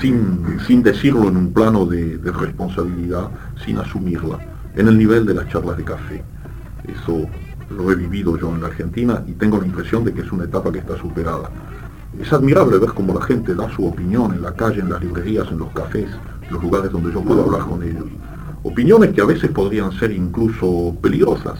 sin, 0.01 0.59
sin 0.67 0.83
decirlo 0.83 1.29
en 1.29 1.37
un 1.37 1.53
plano 1.53 1.87
de 1.87 2.19
responsabilidad, 2.33 3.29
sin 3.65 3.79
asumirla, 3.79 4.54
en 4.77 4.89
el 4.89 4.99
nivel 4.99 5.27
de 5.27 5.35
las 5.35 5.49
charlas 5.49 5.77
de 5.77 5.85
café. 5.85 6.23
Eso 6.87 7.27
lo 7.71 7.91
he 7.91 7.95
vivido 7.95 8.37
yo 8.39 8.55
en 8.55 8.61
la 8.61 8.69
Argentina 8.69 9.23
y 9.27 9.33
tengo 9.33 9.59
la 9.59 9.67
impresión 9.67 10.05
de 10.05 10.13
que 10.13 10.21
es 10.21 10.33
una 10.33 10.45
etapa 10.45 10.73
que 10.73 10.79
está 10.79 10.97
superada. 10.97 11.51
Es 12.21 12.33
admirable 12.33 12.79
ver 12.79 12.91
cómo 12.91 13.15
la 13.15 13.25
gente 13.25 13.55
da 13.55 13.69
su 13.75 13.87
opinión 13.87 14.35
en 14.35 14.43
la 14.43 14.53
calle, 14.53 14.81
en 14.81 14.91
las 14.91 15.03
librerías, 15.03 15.49
en 15.51 15.59
los 15.59 15.73
cafés, 15.73 16.09
los 16.51 16.63
lugares 16.63 16.93
donde 16.93 17.13
yo 17.13 17.21
puedo 17.23 17.45
hablar 17.45 17.63
con 17.63 17.83
ellos. 17.83 18.07
Opiniones 18.63 19.13
que 19.13 19.21
a 19.21 19.27
veces 19.27 19.51
podrían 19.51 19.93
ser 19.93 20.13
incluso 20.13 20.97
peligrosas 21.03 21.59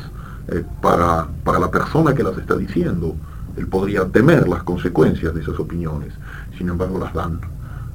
eh, 0.49 0.65
para, 0.81 1.27
para 1.43 1.59
la 1.59 1.71
persona 1.71 2.15
que 2.15 2.23
las 2.23 2.39
está 2.39 2.57
diciendo. 2.57 3.17
Él 3.57 3.67
podría 3.67 4.07
temer 4.07 4.49
las 4.49 4.63
consecuencias 4.63 5.35
de 5.35 5.41
esas 5.41 5.59
opiniones. 5.59 6.13
Sin 6.57 6.69
embargo, 6.69 6.99
las 6.99 7.13
dan. 7.13 7.41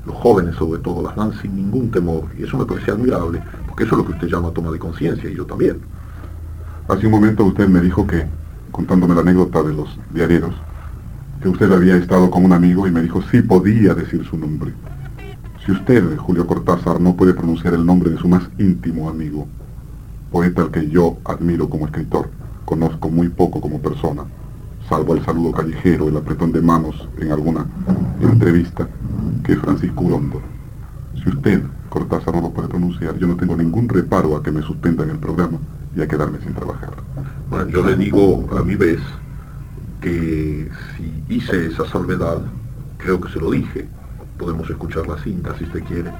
Los 0.05 0.15
jóvenes 0.15 0.55
sobre 0.55 0.81
todo 0.81 1.03
las 1.03 1.15
dan 1.15 1.33
sin 1.41 1.55
ningún 1.55 1.91
temor. 1.91 2.25
Y 2.37 2.43
eso 2.43 2.57
me 2.57 2.65
parece 2.65 2.91
admirable, 2.91 3.41
porque 3.67 3.83
eso 3.83 3.93
es 3.93 3.97
lo 3.99 4.05
que 4.05 4.13
usted 4.13 4.27
llama 4.27 4.51
toma 4.51 4.71
de 4.71 4.79
conciencia, 4.79 5.29
y 5.29 5.35
yo 5.35 5.45
también. 5.45 5.79
Hace 6.87 7.05
un 7.05 7.11
momento 7.11 7.45
usted 7.45 7.67
me 7.67 7.81
dijo 7.81 8.07
que, 8.07 8.25
contándome 8.71 9.15
la 9.15 9.21
anécdota 9.21 9.61
de 9.61 9.73
los 9.73 9.99
diarios, 10.11 10.55
que 11.41 11.49
usted 11.49 11.71
había 11.71 11.95
estado 11.95 12.29
con 12.29 12.43
un 12.43 12.51
amigo 12.51 12.87
y 12.87 12.91
me 12.91 13.01
dijo 13.01 13.21
sí 13.31 13.41
podía 13.41 13.93
decir 13.93 14.25
su 14.25 14.37
nombre. 14.37 14.73
Si 15.65 15.71
usted, 15.71 16.17
Julio 16.17 16.47
Cortázar, 16.47 16.99
no 16.99 17.15
puede 17.15 17.33
pronunciar 17.33 17.73
el 17.73 17.85
nombre 17.85 18.09
de 18.09 18.17
su 18.17 18.27
más 18.27 18.43
íntimo 18.57 19.09
amigo, 19.09 19.47
poeta 20.31 20.63
al 20.63 20.71
que 20.71 20.89
yo 20.89 21.17
admiro 21.25 21.69
como 21.69 21.85
escritor, 21.85 22.29
conozco 22.65 23.09
muy 23.09 23.29
poco 23.29 23.61
como 23.61 23.79
persona, 23.79 24.23
salvo 24.89 25.13
el 25.13 25.23
saludo 25.23 25.51
callejero, 25.51 26.09
el 26.09 26.17
apretón 26.17 26.51
de 26.51 26.61
manos 26.61 27.07
en 27.19 27.31
alguna 27.31 27.65
entrevista, 28.21 28.87
que 29.43 29.53
es 29.53 29.59
Francisco 29.59 30.03
Urondo. 30.03 30.41
Si 31.23 31.29
usted, 31.29 31.61
Cortázar, 31.89 32.33
no 32.33 32.41
lo 32.41 32.49
puede 32.49 32.67
pronunciar, 32.67 33.17
yo 33.17 33.27
no 33.27 33.35
tengo 33.35 33.55
ningún 33.55 33.87
reparo 33.87 34.35
a 34.35 34.43
que 34.43 34.51
me 34.51 34.61
suspendan 34.63 35.09
el 35.11 35.19
programa 35.19 35.59
y 35.95 36.01
a 36.01 36.07
quedarme 36.07 36.39
sin 36.39 36.53
trabajar. 36.53 36.93
Bueno, 37.49 37.69
yo 37.69 37.85
le 37.85 37.95
digo 37.95 38.47
a 38.57 38.63
mi 38.63 38.75
vez 38.75 38.99
que 40.01 40.69
si 40.97 41.23
hice 41.35 41.67
esa 41.67 41.85
salvedad, 41.85 42.41
creo 42.97 43.21
que 43.21 43.31
se 43.31 43.39
lo 43.39 43.51
dije, 43.51 43.87
podemos 44.37 44.69
escuchar 44.69 45.07
la 45.07 45.17
cinta 45.17 45.55
si 45.57 45.65
usted 45.65 45.83
quiere, 45.83 46.11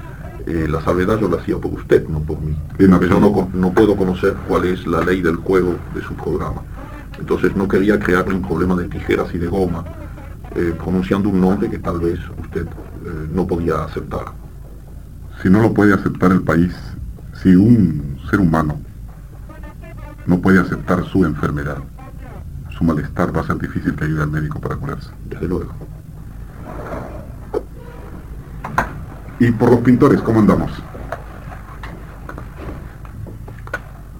eh, 0.46 0.66
la 0.68 0.80
salvedad 0.82 1.18
yo 1.18 1.28
la 1.28 1.38
hacía 1.38 1.56
por 1.58 1.72
usted, 1.72 2.06
no 2.08 2.20
por 2.20 2.40
mí. 2.40 2.54
Porque 2.76 3.08
yo 3.08 3.20
no, 3.20 3.48
no, 3.52 3.72
puedo 3.72 3.96
conocer 3.96 4.34
cuál 4.48 4.64
es 4.66 4.86
la 4.86 5.00
ley 5.00 5.22
del 5.22 5.36
juego 5.36 5.76
de 5.94 6.02
su 6.02 6.14
programa. 6.14 6.62
Entonces 7.20 7.54
no 7.54 7.68
quería 7.68 8.00
crearle 8.00 8.34
un 8.34 8.42
problema 8.42 8.74
de 8.74 8.88
tijeras 8.88 9.32
y 9.34 9.38
de 9.38 9.46
goma, 9.46 9.84
eh, 10.56 10.74
pronunciando 10.76 11.28
un 11.28 11.40
nombre 11.40 11.70
que 11.70 11.78
tal 11.78 12.00
vez 12.00 12.18
usted 12.42 12.66
eh, 12.66 13.28
no 13.32 13.46
podía 13.46 13.84
aceptar. 13.84 14.32
Si 15.42 15.50
no 15.50 15.60
lo 15.60 15.72
puede 15.72 15.94
aceptar 15.94 16.32
el 16.32 16.42
país, 16.42 16.74
si 17.42 17.54
un 17.54 18.18
ser 18.28 18.40
humano 18.40 18.80
no 20.26 20.40
puede 20.40 20.60
aceptar 20.60 21.04
su 21.04 21.24
enfermedad, 21.24 21.78
su 22.70 22.84
malestar, 22.84 23.36
va 23.36 23.42
a 23.42 23.46
ser 23.46 23.58
difícil 23.58 23.94
que 23.94 24.04
ayude 24.04 24.22
al 24.22 24.30
médico 24.30 24.58
para 24.58 24.76
curarse. 24.76 25.10
Desde 25.28 25.46
luego. 25.46 25.72
Y 29.38 29.50
por 29.52 29.70
los 29.70 29.80
pintores, 29.80 30.20
¿cómo 30.22 30.40
andamos? 30.40 30.70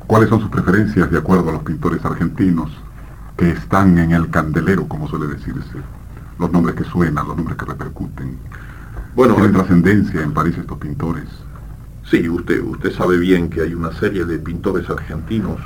¿Cuáles 0.07 0.29
son 0.29 0.41
sus 0.41 0.51
preferencias 0.51 1.11
de 1.11 1.19
acuerdo 1.19 1.49
a 1.51 1.53
los 1.53 1.63
pintores 1.63 2.05
argentinos 2.05 2.71
que 3.41 3.53
están 3.53 3.97
en 3.97 4.13
el 4.13 4.29
candelero, 4.29 4.87
como 4.87 5.09
suele 5.09 5.27
decirse? 5.27 5.79
Los 6.39 6.53
nombres 6.53 6.77
que 6.77 6.85
suenan, 6.85 7.27
los 7.27 7.35
nombres 7.35 7.57
que 7.57 7.65
repercuten. 7.65 8.37
Bueno, 9.15 9.35
¿Tienen 9.35 9.55
trascendencia 9.55 10.21
en 10.21 10.35
París 10.35 10.59
estos 10.59 10.77
pintores? 10.77 11.25
Sí, 12.05 12.29
usted, 12.29 12.63
usted 12.63 12.93
sabe 12.93 13.17
bien 13.17 13.49
que 13.49 13.63
hay 13.63 13.73
una 13.73 13.93
serie 13.93 14.27
de 14.27 14.39
pintores 14.39 14.91
argentinos 14.91 15.59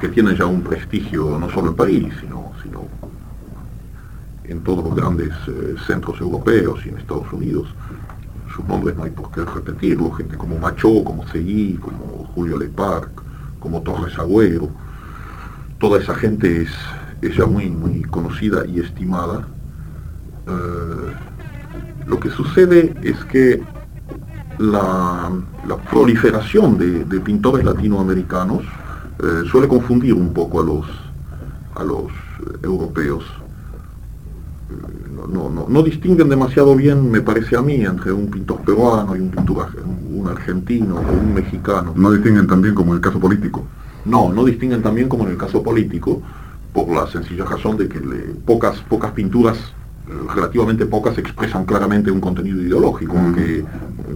que 0.00 0.08
tienen 0.08 0.34
ya 0.34 0.46
un 0.46 0.62
prestigio 0.62 1.38
no 1.38 1.48
solo 1.48 1.68
en 1.68 1.76
París, 1.76 2.12
sino, 2.20 2.50
sino 2.60 2.82
en 4.42 4.60
todos 4.64 4.84
los 4.84 4.96
grandes 4.96 5.30
eh, 5.46 5.76
centros 5.86 6.20
europeos 6.20 6.84
y 6.84 6.88
en 6.88 6.98
Estados 6.98 7.32
Unidos. 7.32 7.68
Sus 8.52 8.66
nombres 8.66 8.96
no 8.96 9.04
hay 9.04 9.12
por 9.12 9.30
qué 9.30 9.44
repetirlo, 9.44 10.10
gente 10.10 10.36
como 10.36 10.58
Macho, 10.58 11.04
como 11.04 11.24
Seguí, 11.28 11.74
como 11.74 12.28
Julio 12.34 12.58
Leparc, 12.58 13.10
como 13.60 13.80
Torres 13.82 14.18
Agüero. 14.18 14.85
Toda 15.78 16.00
esa 16.00 16.14
gente 16.14 16.62
es, 16.62 17.36
ya 17.36 17.46
muy, 17.46 17.68
muy 17.68 18.02
conocida 18.02 18.64
y 18.66 18.80
estimada. 18.80 19.46
Eh, 20.46 21.12
lo 22.06 22.20
que 22.20 22.30
sucede 22.30 22.94
es 23.02 23.24
que 23.26 23.62
la, 24.58 25.30
proliferación 25.90 26.78
de, 26.78 27.20
pintores 27.20 27.64
latinoamericanos 27.64 28.62
eh, 28.62 29.42
suele 29.50 29.68
confundir 29.68 30.14
un 30.14 30.32
poco 30.32 30.60
a 30.60 30.64
los, 30.64 30.86
a 31.74 31.84
los 31.84 32.12
europeos. 32.62 33.24
No, 35.32 35.50
no, 35.50 35.66
no, 35.68 35.82
distinguen 35.82 36.28
demasiado 36.28 36.76
bien, 36.76 37.10
me 37.10 37.20
parece 37.20 37.56
a 37.56 37.62
mí, 37.62 37.84
entre 37.84 38.12
un 38.12 38.30
pintor 38.30 38.60
peruano 38.60 39.16
y 39.16 39.20
un 39.20 39.30
pintor 39.30 39.68
un 40.10 40.28
argentino 40.28 40.96
o 40.96 41.12
un 41.12 41.34
mexicano. 41.34 41.92
¿No 41.96 42.12
distinguen 42.12 42.46
también 42.46 42.74
como 42.74 42.94
el 42.94 43.00
caso 43.00 43.18
político? 43.18 43.64
No, 44.06 44.32
no 44.32 44.44
distinguen 44.44 44.82
también 44.82 45.08
como 45.08 45.24
en 45.24 45.32
el 45.32 45.36
caso 45.36 45.62
político, 45.62 46.22
por 46.72 46.88
la 46.88 47.06
sencilla 47.06 47.44
razón 47.44 47.76
de 47.76 47.88
que 47.88 48.00
le, 48.00 48.18
pocas, 48.44 48.78
pocas 48.88 49.12
pinturas, 49.12 49.56
eh, 49.56 50.12
relativamente 50.34 50.86
pocas, 50.86 51.18
expresan 51.18 51.64
claramente 51.64 52.10
un 52.10 52.20
contenido 52.20 52.60
ideológico, 52.62 53.14
que 53.34 53.64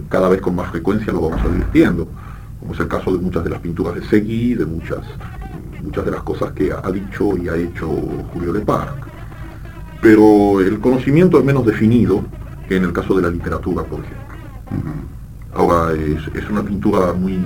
cada 0.09 0.29
vez 0.29 0.41
con 0.41 0.55
más 0.55 0.71
frecuencia 0.71 1.11
lo 1.11 1.21
vamos 1.21 1.41
advirtiendo 1.41 2.07
como 2.61 2.73
es 2.73 2.79
el 2.79 2.87
caso 2.87 3.11
de 3.11 3.17
muchas 3.17 3.43
de 3.43 3.49
las 3.49 3.59
pinturas 3.59 3.95
de 3.95 4.03
Seguí, 4.03 4.53
de 4.53 4.65
muchas, 4.65 4.99
muchas 5.83 6.05
de 6.05 6.11
las 6.11 6.21
cosas 6.21 6.53
que 6.53 6.71
ha 6.71 6.91
dicho 6.91 7.35
y 7.35 7.49
ha 7.49 7.55
hecho 7.55 7.87
Julio 8.31 8.53
de 8.53 8.61
Parc. 8.61 9.07
Pero 9.99 10.61
el 10.61 10.79
conocimiento 10.79 11.39
es 11.39 11.43
menos 11.43 11.65
definido 11.65 12.23
que 12.67 12.77
en 12.77 12.83
el 12.83 12.93
caso 12.93 13.15
de 13.15 13.23
la 13.23 13.29
literatura, 13.29 13.83
por 13.83 13.99
ejemplo. 13.99 14.21
Ahora, 15.55 15.93
es, 15.93 16.49
una 16.49 16.63
pintura 16.63 17.13
muy... 17.13 17.39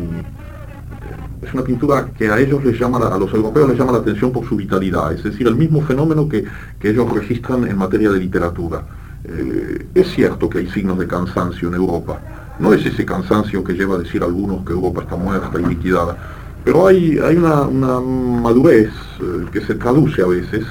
Es 1.46 1.54
una 1.54 1.64
pintura 1.64 2.08
que 2.18 2.28
a 2.28 2.40
ellos 2.40 2.64
les 2.66 2.80
llama, 2.80 2.98
a 2.98 3.20
los 3.20 3.32
europeos 3.32 3.70
les 3.70 3.78
llama 3.78 3.92
la 3.92 4.00
atención 4.00 4.32
por 4.32 4.48
su 4.48 4.56
vitalidad, 4.56 5.14
es 5.14 5.24
decir, 5.24 5.48
el 5.48 5.56
mismo 5.56 5.80
fenómeno 5.82 6.28
que, 6.28 6.44
ellos 6.82 7.12
registran 7.12 7.68
en 7.68 7.78
materia 7.78 8.10
de 8.12 8.20
literatura. 8.20 8.84
Eh, 9.24 9.88
es 9.94 10.08
cierto 10.12 10.50
que 10.50 10.60
hay 10.60 10.68
signos 10.68 10.98
de 10.98 11.08
cansancio 11.08 11.68
en 11.68 11.76
Europa, 11.76 12.20
no 12.60 12.74
es 12.74 12.84
ese 12.86 13.06
cansancio 13.06 13.64
que 13.64 13.74
lleva 13.74 13.96
a 13.96 14.00
decir 14.00 14.24
algunos 14.24 14.66
que 14.66 14.74
Europa 14.74 15.02
está 15.02 15.16
muerta 15.16 15.60
y 15.60 15.66
liquidada, 15.66 16.18
pero 16.64 16.88
hay, 16.88 17.20
hay 17.20 17.36
una, 17.36 17.66
madurez 17.66 18.90
eh, 19.20 19.46
que 19.52 19.62
se 19.62 19.76
traduce 19.76 20.24
a 20.24 20.28
veces 20.28 20.66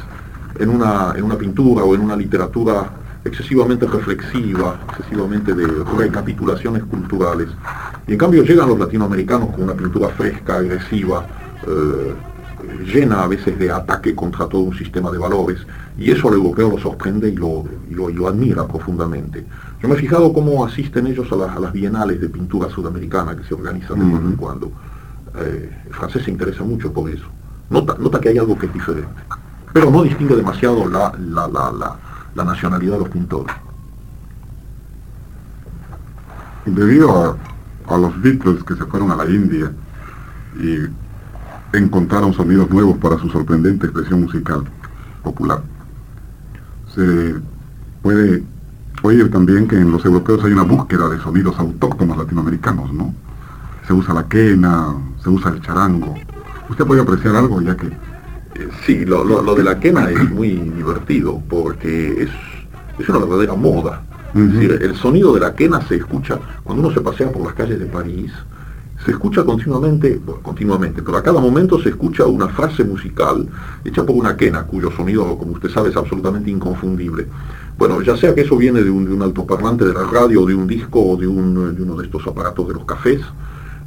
en 0.59 0.71
una, 0.71 1.15
en 1.17 1.23
una 1.23 1.37
pintura 1.37 1.85
o 1.85 1.95
en 1.95 2.01
una 2.01 2.17
literatura 2.17 2.91
excesivamente 3.25 3.87
reflexiva, 3.87 4.81
excesivamente 4.89 5.55
de 5.55 5.67
recapitulaciones 5.97 6.83
culturales. 6.85 7.49
Y 8.07 8.13
en 8.13 8.19
cambio 8.19 8.43
llegan 8.43 8.69
los 8.69 8.79
latinoamericanos 8.79 9.51
con 9.51 9.65
una 9.65 9.75
pintura 9.75 10.09
fresca, 10.11 10.57
agresiva, 10.57 11.27
eh, 11.67 12.15
llena 12.85 13.23
a 13.23 13.27
veces 13.27 13.59
de 13.59 13.71
ataque 13.71 14.15
contra 14.15 14.47
todo 14.47 14.63
un 14.63 14.77
sistema 14.77 15.11
de 15.11 15.19
valores, 15.19 15.59
y 15.99 16.11
eso 16.11 16.29
al 16.29 16.35
europeo 16.35 16.71
lo 16.71 16.79
sorprende 16.79 17.29
y 17.29 17.37
lo, 17.37 17.65
y 17.89 17.95
lo 17.95 18.29
admira 18.29 18.67
profundamente. 18.67 19.45
Yo 19.81 19.89
me 19.89 19.95
he 19.95 19.99
fijado 19.99 20.33
cómo 20.33 20.65
asisten 20.65 21.07
ellos 21.07 21.31
a 21.33 21.37
las, 21.61 21.73
bienales 21.73 22.21
de 22.21 22.29
pintura 22.29 22.69
sudamericana 22.71 23.37
que 23.37 23.45
se 23.45 23.55
organizan 23.55 23.99
de 23.99 24.11
cuando 24.11 24.29
en 24.31 24.37
cuando. 24.37 24.73
Eh, 25.37 25.71
el 25.87 25.95
francés 25.95 26.25
se 26.25 26.31
interesa 26.31 26.63
mucho 26.63 26.93
por 26.93 27.11
eso. 27.11 27.27
Nota, 27.71 27.97
nota 27.99 28.21
que 28.21 28.31
hay 28.31 28.39
algo 28.39 28.59
que 28.59 28.67
es 28.67 28.73
diferente. 28.73 29.11
Pero 29.73 29.91
no 29.91 30.03
distingue 30.03 30.37
demasiado 30.37 30.89
la, 30.89 31.13
la, 31.19 31.97
nacionalidad 32.43 32.95
de 32.95 32.99
los 33.01 33.09
pintores. 33.11 33.55
Debido 36.67 37.37
a 37.87 37.99
los 37.99 38.21
Beatles 38.21 38.65
que 38.65 38.75
se 38.75 38.85
fueron 38.87 39.11
a 39.13 39.17
la 39.17 39.27
India 39.27 39.71
y 40.59 40.79
encontraron 41.77 42.33
sonidos 42.33 42.71
nuevos 42.71 42.97
para 42.99 43.19
su 43.19 43.29
sorprendente 43.29 43.87
expresión 43.87 44.23
musical 44.23 44.65
popular. 45.23 45.63
Se 46.95 47.35
puede 48.03 48.43
oír 49.03 49.31
también 49.31 49.69
que 49.69 49.77
en 49.77 49.91
los 49.91 50.05
europeos 50.05 50.43
hay 50.45 50.53
una 50.53 50.63
búsqueda 50.63 51.09
de 51.09 51.21
sonidos 51.21 51.59
autóctonos 51.59 52.17
latinoamericanos, 52.17 52.93
¿no? 52.93 53.15
Se 53.87 53.93
usa 53.93 54.15
la 54.15 54.27
quena, 54.27 54.95
se 55.23 55.29
usa 55.29 55.51
el 55.51 55.61
charango. 55.61 56.15
¿Usted 56.71 56.87
puede 56.87 57.03
apreciar 57.03 57.37
algo 57.37 57.61
ya 57.61 57.77
que... 57.77 58.14
Sí, 58.87 59.05
lo, 59.05 59.25
lo, 59.25 59.55
de 59.55 59.65
la 59.65 59.81
quena 59.81 60.11
es 60.11 60.31
muy 60.31 60.51
divertido 60.51 61.43
porque 61.49 62.23
es, 62.23 62.31
es 62.99 63.09
una 63.09 63.19
verdadera 63.19 63.55
moda. 63.55 64.03
Es 64.35 64.53
decir, 64.53 64.79
el 64.83 64.97
sonido 64.97 65.33
de 65.35 65.41
la 65.41 65.55
quena 65.55 65.81
se 65.87 65.97
escucha 65.97 66.39
cuando 66.63 66.85
uno 66.85 66.95
se 66.95 67.01
pasea 67.01 67.31
por 67.31 67.43
las 67.43 67.55
calles 67.55 67.79
de 67.79 67.87
París, 67.87 68.33
se 69.05 69.11
escucha 69.11 69.45
continuamente, 69.45 70.21
bueno, 70.25 70.41
continuamente, 70.43 71.03
pero 71.03 71.19
a 71.19 71.23
cada 71.23 71.41
momento 71.41 71.81
se 71.81 71.91
escucha 71.91 72.27
una 72.27 72.49
frase 72.49 72.85
musical 72.85 73.47
hecha 73.85 74.05
por 74.05 74.17
una 74.17 74.37
quena, 74.37 74.65
cuyo 74.65 74.91
sonido, 74.91 75.37
como 75.37 75.53
usted 75.53 75.71
sabe, 75.71 75.91
es 75.91 75.97
absolutamente 75.97 76.51
inconfundible. 76.51 77.27
Bueno, 77.77 78.01
ya 78.03 78.17
sea 78.17 78.35
que 78.35 78.43
eso 78.43 78.57
viene 78.57 78.83
de 78.83 78.91
un, 78.91 79.21
altoparlante 79.21 79.85
de 79.85 79.93
la 79.93 80.05
radio, 80.05 80.47
de 80.47 80.55
un 80.55 80.67
disco 80.67 81.01
o 81.01 81.17
de, 81.17 81.27
un, 81.27 81.75
de 81.75 81.83
uno 81.83 81.97
de 81.97 82.07
estos 82.07 82.27
aparatos 82.27 82.69
de 82.69 82.75
los 82.75 82.85
cafés, 82.85 83.21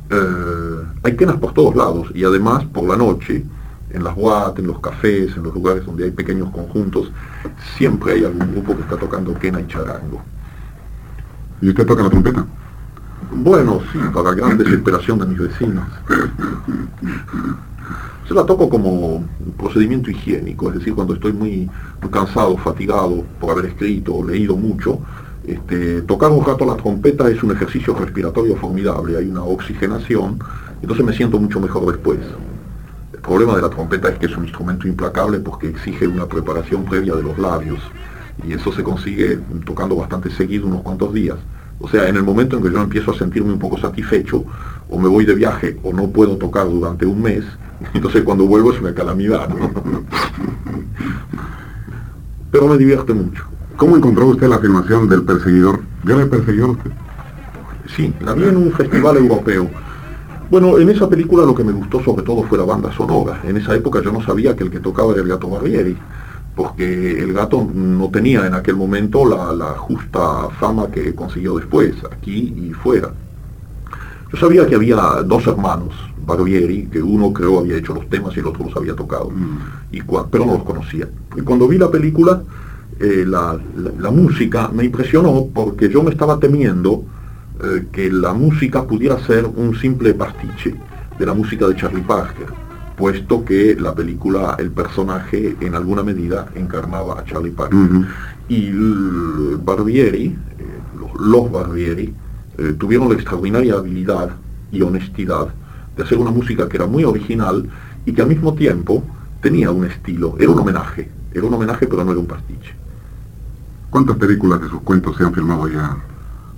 eh, 0.09 0.84
hay 1.03 1.15
quenas 1.15 1.38
por 1.38 1.53
todos 1.53 1.76
lados 1.76 2.09
y 2.13 2.24
además 2.24 2.63
por 2.65 2.88
la 2.88 2.95
noche, 2.95 3.43
en 3.90 4.04
las 4.04 4.16
boates, 4.16 4.60
en 4.60 4.68
los 4.68 4.80
cafés, 4.80 5.36
en 5.36 5.44
los 5.44 5.54
lugares 5.54 5.86
donde 5.86 6.06
hay 6.06 6.12
pequeños 6.12 6.50
conjuntos, 6.52 7.12
siempre 7.78 8.14
hay 8.14 8.26
algún 8.26 8.52
grupo 8.52 8.76
que 8.76 8.82
está 8.82 8.98
tocando 8.98 9.34
quena 9.38 9.62
y 9.62 9.68
charango. 9.68 10.22
¿Y 11.62 11.70
usted 11.70 11.86
toca 11.86 12.04
la 12.04 12.10
trompeta? 12.10 12.46
Bueno, 13.32 13.82
sí, 13.92 14.00
para 14.14 14.34
gran 14.34 14.58
desesperación 14.58 15.20
de 15.20 15.26
mis 15.26 15.40
vecinos. 15.40 15.86
Se 18.28 18.34
la 18.34 18.46
toco 18.46 18.70
como 18.70 19.24
procedimiento 19.58 20.12
higiénico, 20.12 20.70
es 20.70 20.80
decir, 20.80 20.94
cuando 20.94 21.14
estoy 21.14 21.34
muy, 21.34 21.70
cansado, 22.12 22.58
fatigado 22.58 23.24
por 23.40 23.52
haber 23.52 23.68
escrito 23.68 24.16
o 24.16 24.26
leído 24.26 24.56
mucho, 24.56 25.00
este, 25.46 26.02
tocar 26.02 26.32
un 26.32 26.46
rato 26.46 26.66
la 26.66 26.76
trompeta 26.76 27.30
es 27.30 27.42
un 27.42 27.52
ejercicio 27.52 27.96
respiratorio 27.96 28.58
formidable, 28.58 29.18
hay 29.18 29.30
una 29.30 29.44
oxigenación, 29.44 30.40
entonces 30.82 31.06
me 31.06 31.14
siento 31.14 31.40
mucho 31.40 31.60
mejor 31.60 31.86
después. 31.86 32.20
El 33.18 33.24
problema 33.24 33.55
de 33.55 33.61
la 33.63 33.70
trompeta 33.70 34.09
es 34.09 34.20
que 34.20 34.28
es 34.28 34.38
un 34.38 34.43
instrumento 34.43 34.88
implacable 34.88 35.39
porque 35.39 35.68
exige 35.68 36.07
una 36.07 36.28
preparación 36.28 36.86
previa 36.86 37.13
de 37.15 37.24
los 37.24 37.38
labios 37.38 37.80
y 38.47 38.53
eso 38.53 38.72
se 38.72 38.84
consigue 38.84 39.39
tocando 39.65 39.95
bastante 39.95 40.30
seguido 40.30 40.68
unos 40.68 40.84
cuantos 40.84 41.13
días. 41.13 41.36
O 41.80 41.89
sea, 41.89 42.07
en 42.07 42.15
el 42.15 42.24
momento 42.24 42.57
en 42.57 42.63
que 42.63 42.72
yo 42.72 42.80
empiezo 42.80 43.11
a 43.11 43.18
sentirme 43.18 43.51
un 43.51 43.59
poco 43.59 43.78
satisfecho, 43.78 44.45
o 44.89 44.99
me 44.99 45.09
voy 45.09 45.26
de 45.26 45.36
viaje, 45.36 45.78
o 45.84 45.91
no 45.91 46.07
puedo 46.07 46.38
tocar 46.38 46.70
durante 46.70 47.05
un 47.05 47.22
mes, 47.22 47.43
entonces 47.93 48.24
cuando 48.24 48.45
vuelvo 48.45 48.72
es 48.72 48.80
una 48.80 48.93
calamidad. 48.93 49.49
Pero 52.51 52.68
me 52.68 52.78
divierte 52.78 53.13
mucho. 53.13 53.43
¿Cómo 53.76 53.97
encontró 53.97 54.28
usted 54.28 54.47
la 54.47 54.55
afirmación 54.57 55.09
del 55.09 55.24
perseguidor? 55.24 55.82
¿Vio 56.03 56.20
el 56.20 56.30
perseguidor? 56.30 56.78
Sí, 57.95 58.13
la 58.22 58.34
vi 58.34 58.43
en 58.43 58.57
un 58.57 58.72
festival 58.72 59.18
europeo. 59.18 59.70
Bueno, 60.50 60.78
en 60.78 60.89
esa 60.89 61.10
película 61.10 61.45
lo 61.45 61.54
que 61.54 61.64
me 61.64 61.74
gustó 61.74 62.02
sobre 62.04 62.24
todo 62.24 62.43
fue 62.43 62.58
la 62.58 62.66
banda 62.66 62.91
sonora. 62.93 63.41
En 63.43 63.58
esa 63.58 63.76
época 63.76 64.02
yo 64.02 64.12
no 64.12 64.22
sabía 64.22 64.56
que 64.56 64.64
el 64.64 64.72
que 64.72 64.80
tocaba 64.80 65.14
era 65.14 65.22
el 65.22 65.28
gato 65.28 65.50
Barrieri 65.50 65.98
porque 66.58 67.22
el 67.22 67.34
gato 67.34 67.70
no 67.72 68.10
tenía 68.10 68.48
en 68.48 68.56
aquel 68.56 68.76
momento 68.76 69.24
la, 69.26 69.76
justa 69.78 70.50
fama 70.60 70.88
que 70.88 71.14
consiguió 71.14 71.56
después, 71.56 71.93
aquí 72.12 72.52
y 72.58 72.74
fuera. 72.74 73.12
Yo 74.34 74.39
sabía 74.39 74.66
que 74.66 74.76
había 74.76 74.95
dos 75.24 75.45
hermanos, 75.45 75.93
Barbieri, 76.26 76.88
que 76.88 77.02
uno 77.02 77.32
creo 77.32 77.60
había 77.60 77.78
hecho 77.78 77.93
los 77.93 78.10
temas 78.10 78.36
y 78.36 78.39
el 78.39 78.48
otro 78.48 78.66
los 78.66 78.76
había 78.76 78.95
tocado, 78.95 79.30
mm. 79.30 79.95
y 79.95 80.02
pero 80.02 80.45
no 80.45 80.54
los 80.54 80.64
conocía. 80.64 81.08
Y 81.36 81.41
cuando 81.41 81.68
vi 81.68 81.78
la 81.78 81.91
película, 81.91 82.41
eh, 83.00 83.24
la, 83.26 83.60
música 84.12 84.70
me 84.74 84.84
impresionó 84.84 85.48
porque 85.54 85.88
yo 85.89 86.02
me 86.02 86.10
estaba 86.10 86.39
temiendo 86.39 87.04
eh, 87.64 87.88
que 87.91 88.12
la 88.12 88.34
música 88.34 88.86
pudiera 88.86 89.20
ser 89.26 89.45
un 89.45 89.76
simple 89.76 90.14
pastiche 90.14 90.76
de 91.18 91.26
la 91.26 91.34
música 91.34 91.68
de 91.68 91.76
Charlie 91.76 92.01
Parker 92.01 92.68
puesto 92.97 93.45
que 93.45 93.78
la 93.80 93.93
película, 93.93 94.55
el 94.58 94.72
personaje 94.72 95.55
en 95.62 95.76
alguna 95.76 96.01
medida 96.01 96.47
encarnaba 96.55 97.20
a 97.20 97.24
Charlie 97.24 97.51
Parker. 97.51 97.78
Y 98.49 98.72
Barbieri, 99.64 100.26
eh, 100.26 100.36
los, 101.20 101.51
Barbieri, 101.51 102.14
eh, 102.58 102.74
tuvieron 102.78 103.10
la 103.10 103.16
extraordinaria 103.16 103.76
habilidad 103.76 104.32
y 104.72 104.82
honestidad 104.82 105.49
de 105.95 106.03
hacer 106.03 106.18
una 106.18 106.32
música 106.32 106.68
que 106.68 106.78
era 106.78 106.88
muy 106.88 107.03
original 107.03 107.70
y 108.05 108.14
que 108.14 108.22
al 108.24 108.30
mismo 108.30 108.55
tiempo 108.55 109.03
tenía 109.41 109.70
un 109.70 109.86
estilo, 109.86 110.36
era 110.39 110.49
un 110.49 110.60
homenaje, 110.60 111.10
era 111.32 111.45
un 111.45 111.53
homenaje 111.53 111.86
pero 111.86 112.03
no 112.03 112.12
era 112.12 112.20
un 112.20 112.26
pastiche. 112.26 112.74
¿Cuántas 113.91 114.18
películas 114.18 114.60
de 114.60 114.70
sus 114.70 114.82
cuentos 114.82 115.16
se 115.18 115.24
han 115.24 115.34
filmado 115.34 115.68
ya, 115.68 115.95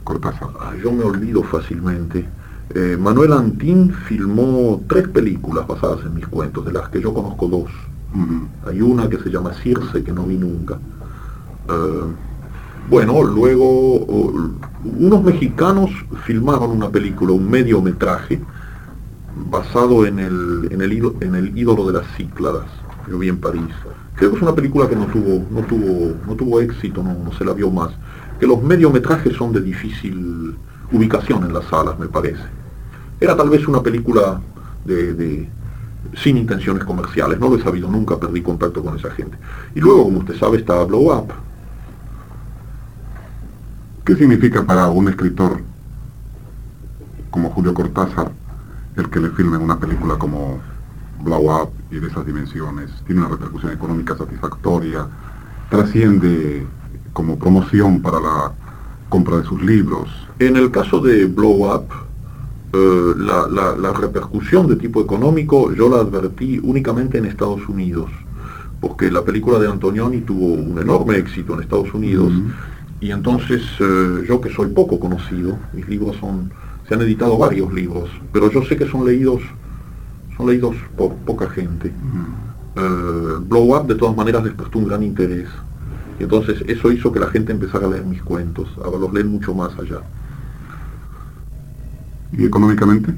Cortázar? 0.10 0.50
Ah, 0.60 0.74
yo 0.84 0.92
me 0.92 1.04
olvido 1.04 1.44
fácilmente. 1.44 2.26
Eh, 2.74 2.98
Manuel 3.00 3.32
Antín 3.32 3.94
filmó 4.08 4.82
tres 4.88 5.08
películas 5.08 5.68
basadas 5.68 6.00
en 6.04 6.16
mis 6.16 6.28
cuentos, 6.28 6.66
de 6.66 6.74
las 6.74 6.90
que 6.90 7.00
yo 7.00 7.14
conozco 7.14 7.48
dos. 7.48 7.70
Hay 8.66 8.82
una 8.82 9.08
que 9.08 9.20
se 9.20 9.30
llama 9.30 9.54
Circe, 9.54 10.04
que 10.04 10.12
no 10.12 10.24
vi 10.24 10.36
nunca. 10.36 10.80
Eh, 11.70 12.06
bueno, 12.90 13.22
luego 13.22 14.00
unos 14.98 15.24
mexicanos 15.24 15.92
filmaron 16.26 16.72
una 16.72 16.90
película, 16.90 17.34
un 17.34 17.48
mediometraje, 17.48 18.42
basado 19.52 20.08
en 20.08 20.18
el, 20.18 20.70
en 20.72 20.82
el, 20.82 21.14
en 21.22 21.36
el 21.36 21.56
ídolo 21.56 21.86
de 21.86 22.00
las 22.00 22.08
Cícladas, 22.18 22.66
yo 23.08 23.20
vi 23.20 23.30
en 23.30 23.38
París. 23.38 23.70
Creo 24.16 24.32
que 24.32 24.38
es 24.38 24.42
una 24.42 24.56
película 24.56 24.90
que 24.90 24.96
no 24.96 25.06
tuvo, 25.06 25.46
no 25.52 25.62
tuvo, 25.68 26.16
no 26.28 26.34
tuvo 26.34 26.60
éxito, 26.62 27.04
no, 27.04 27.14
no 27.14 27.32
se 27.34 27.46
la 27.46 27.54
vio 27.54 27.70
más. 27.70 27.92
Que 28.40 28.48
los 28.48 28.62
mediometrajes 28.62 29.36
son 29.36 29.52
de 29.54 29.62
difícil 29.62 30.56
ubicación 30.92 31.44
en 31.44 31.54
las 31.54 31.66
salas, 31.66 31.98
me 32.00 32.08
parece. 32.08 32.44
Era 33.20 33.36
tal 33.36 33.50
vez 33.50 33.68
una 33.68 33.82
película 33.82 34.42
de, 34.86 35.48
sin 36.16 36.38
intenciones 36.38 36.84
comerciales, 36.84 37.40
no 37.40 37.50
lo 37.50 37.58
he 37.58 37.62
sabido 37.62 37.90
nunca, 37.90 38.18
perdí 38.18 38.42
contacto 38.42 38.84
con 38.84 38.98
esa 38.98 39.12
gente. 39.12 39.38
Y 39.76 39.80
luego, 39.80 40.06
como 40.06 40.20
usted 40.20 40.38
sabe, 40.38 40.58
está 40.58 40.84
Blow 40.86 41.14
Up. 41.14 41.34
¿Qué 44.06 44.16
significa 44.16 44.64
para 44.64 44.88
un 44.88 45.10
escritor 45.10 45.62
como 47.30 47.50
Julio 47.52 47.74
Cortázar 47.74 48.32
el 48.96 49.10
que 49.10 49.20
le 49.20 49.30
filmen 49.30 49.62
una 49.62 49.78
película 49.78 50.16
como 50.16 50.60
Blow 51.22 51.62
Up 51.62 51.70
y 51.92 52.00
de 52.00 52.08
esas 52.08 52.26
dimensiones? 52.26 52.90
Tiene 53.06 53.22
una 53.22 53.30
repercusión 53.30 53.72
económica 53.72 54.18
satisfactoria, 54.18 55.06
trasciende 55.70 56.66
como 57.20 57.38
promoción 57.38 58.02
para 58.02 58.18
la 58.22 58.54
compra 59.10 59.40
de 59.40 59.44
sus 59.44 59.62
libros. 59.62 60.08
En 60.40 60.56
el 60.56 60.72
caso 60.72 61.02
de 61.02 61.26
Blow 61.26 61.70
Up, 61.70 61.84
eh, 62.72 63.14
la, 63.18 63.92
repercusión 63.92 64.68
de 64.68 64.78
tipo 64.78 65.02
económico 65.02 65.74
yo 65.74 65.90
la 65.90 65.98
advertí 65.98 66.62
únicamente 66.64 67.18
en 67.18 67.26
Estados 67.26 67.68
Unidos, 67.68 68.10
porque 68.80 69.12
la 69.12 69.22
película 69.26 69.60
de 69.60 69.68
Antonioni 69.68 70.22
tuvo 70.22 70.54
un 70.54 70.80
enorme 70.80 71.18
éxito 71.18 71.56
en 71.56 71.60
Estados 71.60 71.94
Unidos, 71.94 72.32
y 73.02 73.12
entonces 73.12 73.64
eh, 73.82 74.24
yo 74.26 74.40
que 74.40 74.50
soy 74.54 74.70
poco 74.70 74.98
conocido, 74.98 75.58
mis 75.74 75.90
libros 75.90 76.16
son, 76.22 76.54
se 76.88 76.94
han 76.94 77.02
editado 77.02 77.38
varios 77.38 77.74
libros, 77.74 78.10
pero 78.32 78.50
yo 78.50 78.64
sé 78.64 78.78
que 78.78 78.88
son 78.88 79.06
leídos, 79.06 79.42
son 80.38 80.48
leídos 80.48 80.78
por 80.96 81.16
poca 81.16 81.50
gente. 81.50 81.92
Eh, 82.78 83.36
Blow 83.42 83.76
Up 83.78 83.88
de 83.88 83.96
todas 83.96 84.16
maneras 84.16 84.42
despertó 84.46 84.80
un 84.80 84.88
gran 84.88 85.04
interés. 85.04 85.50
Y 86.20 86.24
entonces 86.24 86.64
eso 86.68 86.92
hizo 86.92 87.12
que 87.12 87.20
la 87.20 87.28
gente 87.28 87.52
empezara 87.52 87.88
a 87.88 87.90
leer 87.90 88.06
mis 88.06 88.22
cuentos, 88.22 88.68
ahora 88.84 89.00
los 89.00 89.14
leen 89.14 89.28
mucho 89.28 89.54
más 89.54 89.72
allá. 89.80 90.02
¿Y 92.34 92.46
económicamente? 92.46 93.14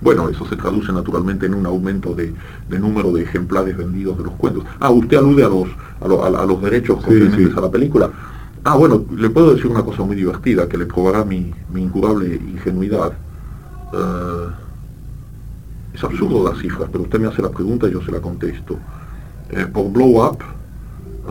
Bueno, 0.00 0.30
eso 0.30 0.46
se 0.46 0.56
traduce 0.56 0.92
naturalmente 0.92 1.44
en 1.44 1.54
un 1.54 1.66
aumento 1.66 2.14
de, 2.14 2.32
número 2.78 3.12
de 3.12 3.22
ejemplares 3.22 3.76
vendidos 3.76 4.16
de 4.16 4.24
los 4.24 4.32
cuentos. 4.34 4.64
Ah, 4.80 4.90
usted 4.90 5.18
alude 5.18 5.44
a 5.44 5.48
los, 5.48 5.68
a, 6.00 6.46
los 6.46 6.62
derechos 6.62 7.04
sí, 7.06 7.50
a 7.54 7.60
la 7.60 7.70
película. 7.70 8.10
Ah, 8.64 8.76
bueno, 8.76 9.04
le 9.14 9.28
puedo 9.28 9.54
decir 9.54 9.70
una 9.70 9.82
cosa 9.82 10.02
muy 10.02 10.16
divertida 10.16 10.68
que 10.68 10.78
le 10.78 10.86
probará 10.86 11.24
mi, 11.24 11.52
incurable 11.74 12.34
ingenuidad. 12.34 13.12
Eh, 13.92 14.48
es 15.94 16.02
absurdo 16.02 16.48
las 16.48 16.58
cifras, 16.60 16.88
pero 16.90 17.04
usted 17.04 17.20
me 17.20 17.28
hace 17.28 17.42
la 17.42 17.50
pregunta 17.50 17.86
y 17.86 17.92
yo 17.92 18.00
se 18.02 18.10
la 18.10 18.20
contesto. 18.20 18.78
Eh, 19.50 19.66
por 19.66 19.90
Blow 19.92 20.24
Up, 20.26 20.38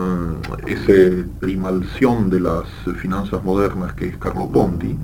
eh, 0.00 0.66
esa 0.66 1.28
primalción 1.40 2.30
de 2.30 2.40
las 2.40 2.64
finanzas 3.00 3.42
modernas 3.44 3.92
que 3.94 4.08
es 4.08 4.16
Carlo 4.16 4.48
Ponti, 4.48 4.96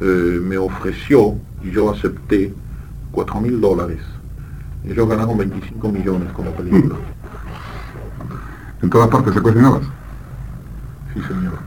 eh, 0.00 0.40
me 0.42 0.56
ofreció 0.56 1.34
y 1.62 1.70
yo 1.70 1.90
acepté 1.90 2.54
4 3.12 3.40
mil 3.40 3.60
dólares. 3.60 4.00
Ellos 4.84 5.08
ganaron 5.08 5.36
25 5.36 5.88
millones 5.90 6.32
con 6.32 6.44
la 6.44 6.52
película. 6.52 6.94
¿En 8.82 8.90
todas 8.90 9.08
partes 9.08 9.34
se 9.34 9.40
cuecen 9.40 9.64
habas? 9.64 9.82
Sí, 11.14 11.20
señor. 11.26 11.58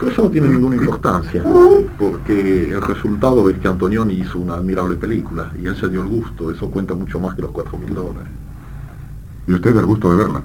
Pero 0.00 0.10
eso 0.10 0.22
no 0.22 0.30
tiene 0.30 0.48
ninguna 0.48 0.76
importancia, 0.76 1.42
porque 1.98 2.70
el 2.70 2.82
resultado 2.82 3.48
es 3.48 3.58
que 3.58 3.68
Antonioni 3.68 4.14
hizo 4.14 4.38
una 4.38 4.54
admirable 4.54 4.96
película 4.96 5.52
y 5.60 5.66
él 5.66 5.76
se 5.76 5.88
dio 5.88 6.02
el 6.02 6.08
gusto, 6.08 6.50
eso 6.50 6.70
cuenta 6.70 6.94
mucho 6.94 7.20
más 7.20 7.34
que 7.34 7.42
los 7.42 7.52
cuatro 7.52 7.78
mil 7.78 7.94
dólares. 7.94 8.28
¿Y 9.46 9.52
usted 9.52 9.76
el 9.76 9.86
gusto 9.86 10.10
de 10.10 10.16
verla? 10.16 10.42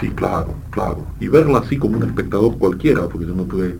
Sí, 0.00 0.10
claro, 0.10 0.54
claro. 0.70 1.06
Y 1.20 1.28
verla 1.28 1.60
así 1.60 1.78
como 1.78 1.96
un 1.96 2.04
espectador 2.04 2.58
cualquiera, 2.58 3.08
porque 3.08 3.26
yo 3.26 3.34
no 3.34 3.44
tuve, 3.44 3.78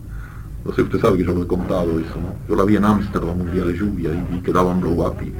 no 0.65 0.73
sé, 0.73 0.81
usted 0.81 0.99
sabe 0.99 1.17
que 1.17 1.25
yo 1.25 1.33
lo 1.33 1.43
he 1.43 1.47
contado 1.47 1.99
eso, 1.99 2.15
¿no? 2.15 2.33
Yo 2.49 2.55
la 2.55 2.63
vi 2.63 2.75
en 2.75 2.85
Ámsterdam 2.85 3.39
un 3.39 3.51
día 3.51 3.63
de 3.63 3.77
lluvia 3.77 4.09
y 4.09 4.33
vi 4.33 4.41
que 4.41 4.51
daban 4.51 4.79
y 4.79 5.33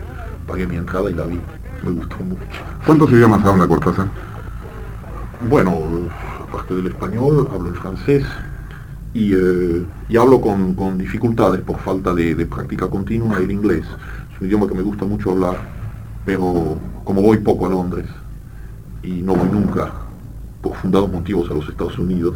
pagué 0.47 0.67
mi 0.67 0.75
entrada 0.75 1.09
y 1.09 1.15
la 1.15 1.25
vi. 1.25 1.39
Me 1.83 1.91
gustó 1.91 2.17
mucho. 2.17 2.41
¿Cuántos 2.85 3.11
idiomas 3.11 3.43
habla 3.43 3.67
Cortázar? 3.67 4.07
Bueno, 5.49 5.77
aparte 6.47 6.75
del 6.75 6.87
español, 6.87 7.47
hablo 7.51 7.69
el 7.69 7.75
francés 7.75 8.25
y, 9.13 9.33
eh, 9.33 9.85
y 10.09 10.17
hablo 10.17 10.41
con, 10.41 10.73
con, 10.73 10.97
dificultades 10.97 11.61
por 11.61 11.77
falta 11.79 12.13
de, 12.13 12.35
de, 12.35 12.45
práctica 12.45 12.87
continua 12.87 13.37
el 13.37 13.51
inglés. 13.51 13.85
Es 14.33 14.41
un 14.41 14.47
idioma 14.47 14.67
que 14.67 14.75
me 14.75 14.81
gusta 14.81 15.05
mucho 15.05 15.31
hablar, 15.31 15.57
pero 16.25 16.77
como 17.03 17.21
voy 17.21 17.37
poco 17.37 17.67
a 17.67 17.69
Londres 17.69 18.05
y 19.03 19.21
no 19.21 19.35
voy 19.35 19.49
nunca 19.49 20.06
por 20.67 20.77
fundados 20.77 21.11
motivos 21.11 21.49
a 21.49 21.53
los 21.53 21.67
Estados 21.69 21.97
Unidos, 21.97 22.35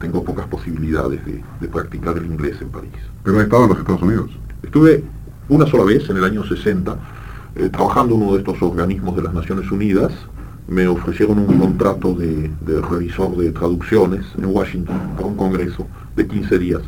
tengo 0.00 0.24
pocas 0.24 0.46
posibilidades 0.46 1.24
de, 1.24 1.42
de 1.60 1.68
practicar 1.68 2.16
el 2.16 2.26
inglés 2.26 2.56
en 2.60 2.70
París. 2.70 2.92
¿Pero 3.22 3.38
ha 3.38 3.42
estado 3.42 3.64
en 3.64 3.68
los 3.70 3.78
Estados 3.78 4.02
Unidos? 4.02 4.30
Estuve 4.62 5.04
una 5.48 5.66
sola 5.66 5.84
vez 5.84 6.08
en 6.10 6.16
el 6.16 6.24
año 6.24 6.44
60 6.44 6.96
eh, 7.56 7.68
trabajando 7.70 8.14
en 8.14 8.22
uno 8.22 8.32
de 8.32 8.38
estos 8.38 8.60
organismos 8.62 9.16
de 9.16 9.22
las 9.22 9.32
Naciones 9.32 9.70
Unidas, 9.70 10.12
me 10.66 10.86
ofrecieron 10.86 11.38
un 11.38 11.58
contrato 11.58 12.14
de, 12.14 12.50
de, 12.60 12.80
revisor 12.80 13.36
de 13.36 13.50
traducciones 13.52 14.26
en 14.36 14.46
Washington 14.46 14.96
para 15.16 15.26
un 15.26 15.36
congreso 15.36 15.86
de 16.14 16.26
15 16.26 16.58
días. 16.58 16.82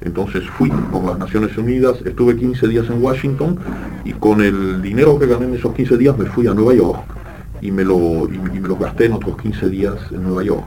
Entonces 0.00 0.48
fui 0.50 0.70
por 0.92 1.04
las 1.04 1.18
Naciones 1.18 1.56
Unidas, 1.58 1.96
estuve 2.04 2.36
15 2.36 2.68
días 2.68 2.88
en 2.88 3.02
Washington 3.02 3.58
y 4.04 4.12
con 4.12 4.40
el 4.40 4.80
dinero 4.80 5.18
que 5.18 5.26
gané 5.26 5.46
en 5.46 5.54
esos 5.54 5.74
15 5.74 5.96
días 5.96 6.16
me 6.16 6.26
fui 6.26 6.46
a 6.46 6.54
Nueva 6.54 6.74
York 6.74 7.17
y 7.60 7.70
me 7.70 7.84
lo, 7.84 8.28
y, 8.32 8.38
me 8.38 8.68
lo 8.68 8.76
gasté 8.76 9.06
en 9.06 9.12
otros 9.12 9.36
15 9.36 9.68
días 9.68 9.96
en 10.10 10.22
Nueva 10.22 10.42
York. 10.42 10.64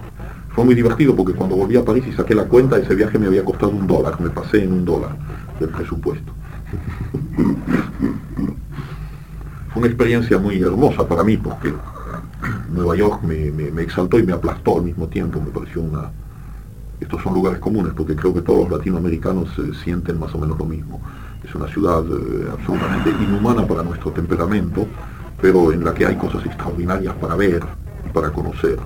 Fue 0.50 0.66
muy 0.66 0.76
divertido 0.76 1.16
porque 1.16 1.34
cuando 1.34 1.56
volví 1.56 1.78
a 1.78 1.86
París 1.86 2.04
y 2.08 2.12
saqué 2.12 2.36
la 2.36 2.46
cuenta, 2.46 2.78
ese 2.78 2.94
viaje 2.96 3.18
me 3.18 3.28
había 3.28 3.46
costado 3.46 3.72
un 3.72 3.88
dólar, 3.88 4.20
me 4.20 4.30
pasé 4.30 4.64
en 4.64 4.74
un 4.74 4.86
dólar 4.86 5.16
del 5.60 5.70
presupuesto. 5.70 6.34
Fue 9.70 9.80
una 9.80 9.88
experiencia 9.88 10.38
muy 10.38 10.62
hermosa 10.62 11.08
para 11.08 11.24
mí 11.24 11.38
porque 11.38 11.74
Nueva 12.72 12.96
York 12.96 13.24
me, 13.24 13.52
me, 13.52 13.72
me, 13.72 13.82
exaltó 13.84 14.20
y 14.20 14.24
me 14.24 14.34
aplastó 14.34 14.78
al 14.78 14.84
mismo 14.84 15.08
tiempo, 15.08 15.40
me 15.42 15.52
pareció 15.52 15.82
una... 15.82 16.12
Estos 17.00 17.22
son 17.24 17.34
lugares 17.34 17.60
comunes 17.60 17.94
porque 17.96 18.16
creo 18.16 18.34
que 18.34 18.42
todos 18.42 18.70
los 18.70 18.78
latinoamericanos 18.78 19.50
eh, 19.58 19.72
sienten 19.84 20.20
más 20.20 20.36
o 20.36 20.38
menos 20.38 20.58
lo 20.60 20.66
mismo. 20.66 21.02
Es 21.44 21.56
una 21.56 21.68
ciudad 21.68 22.04
eh, 22.06 22.48
absolutamente 22.52 23.10
inhumana 23.10 23.66
para 23.66 23.82
nuestro 23.82 24.12
temperamento, 24.12 24.86
pero 25.42 25.72
en 25.72 25.84
la 25.84 25.94
que 25.94 26.06
hay 26.06 26.16
cosas 26.16 26.46
extraordinarias 26.46 27.16
para 27.16 27.36
ver 27.36 27.62
y 28.06 28.10
para 28.10 28.32
conocer. 28.32 28.78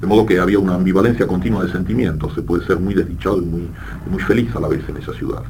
De 0.00 0.06
modo 0.06 0.26
que 0.26 0.38
había 0.38 0.58
una 0.58 0.74
ambivalencia 0.74 1.26
continua 1.26 1.64
de 1.64 1.72
sentimientos, 1.72 2.34
se 2.34 2.42
puede 2.42 2.64
ser 2.66 2.78
muy 2.78 2.94
desdichado 2.94 3.38
y 3.38 3.44
muy, 3.46 3.70
muy 4.10 4.22
feliz 4.22 4.54
a 4.54 4.60
la 4.60 4.68
vez 4.68 4.88
en 4.88 4.98
esa 4.98 5.12
ciudad. 5.12 5.42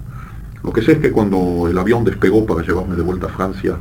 Lo 0.63 0.73
que 0.73 0.81
sé 0.81 0.93
es 0.93 0.99
que 0.99 1.13
cuando 1.13 1.69
el 1.69 1.77
avión 1.77 2.05
despegó 2.05 2.47
para 2.47 2.63
llevarme 2.63 2.97
de 2.97 3.03
vuelta 3.03 3.27
a 3.27 3.31
Francia, 3.31 3.77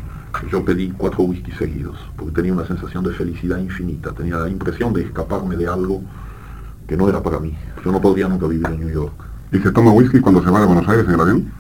yo 0.52 0.66
pedí 0.66 0.92
cuatro 0.98 1.24
whisky 1.24 1.52
seguidos, 1.52 1.98
porque 2.18 2.34
tenía 2.34 2.54
una 2.54 2.66
sensación 2.66 3.04
de 3.04 3.14
felicidad 3.14 3.58
infinita, 3.58 4.12
tenía 4.12 4.38
la 4.38 4.50
impresión 4.50 4.94
de 4.94 5.04
escaparme 5.04 5.56
de 5.56 5.68
algo 5.68 6.02
que 6.88 6.98
no 6.98 7.08
era 7.08 7.22
para 7.22 7.40
mí. 7.40 7.56
Yo 7.86 7.92
no 7.92 8.02
podría 8.02 8.28
nunca 8.28 8.48
vivir 8.48 8.68
en 8.68 8.80
New 8.80 8.90
York. 8.90 9.14
¿Y 9.52 9.60
se 9.60 9.72
toma 9.72 9.92
whisky 9.92 10.20
cuando 10.20 10.44
se 10.44 10.50
va 10.50 10.60
de 10.60 10.66
Buenos 10.66 10.88
Aires 10.90 11.06
en 11.08 11.14
el 11.14 11.22
avión? 11.22 11.52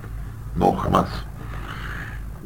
No, 0.57 0.73
jamás. 0.73 1.07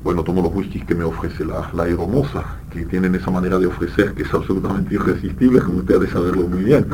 Bueno, 0.03 0.23
tomo 0.23 0.41
los 0.41 0.53
whiskies 0.53 0.85
que 0.85 0.95
me 0.95 1.03
ofrece 1.03 1.43
la, 1.43 1.69
la 1.73 1.83
aeromoza, 1.83 2.43
que 2.71 2.85
tienen 2.85 3.15
esa 3.15 3.31
manera 3.31 3.57
de 3.57 3.65
ofrecer 3.65 4.13
que 4.13 4.23
es 4.23 4.33
absolutamente 4.33 4.95
irresistible, 4.95 5.61
como 5.61 5.79
usted 5.79 5.95
ha 5.95 5.99
de 5.99 6.09
saberlo 6.09 6.47
muy 6.47 6.63
bien. 6.63 6.87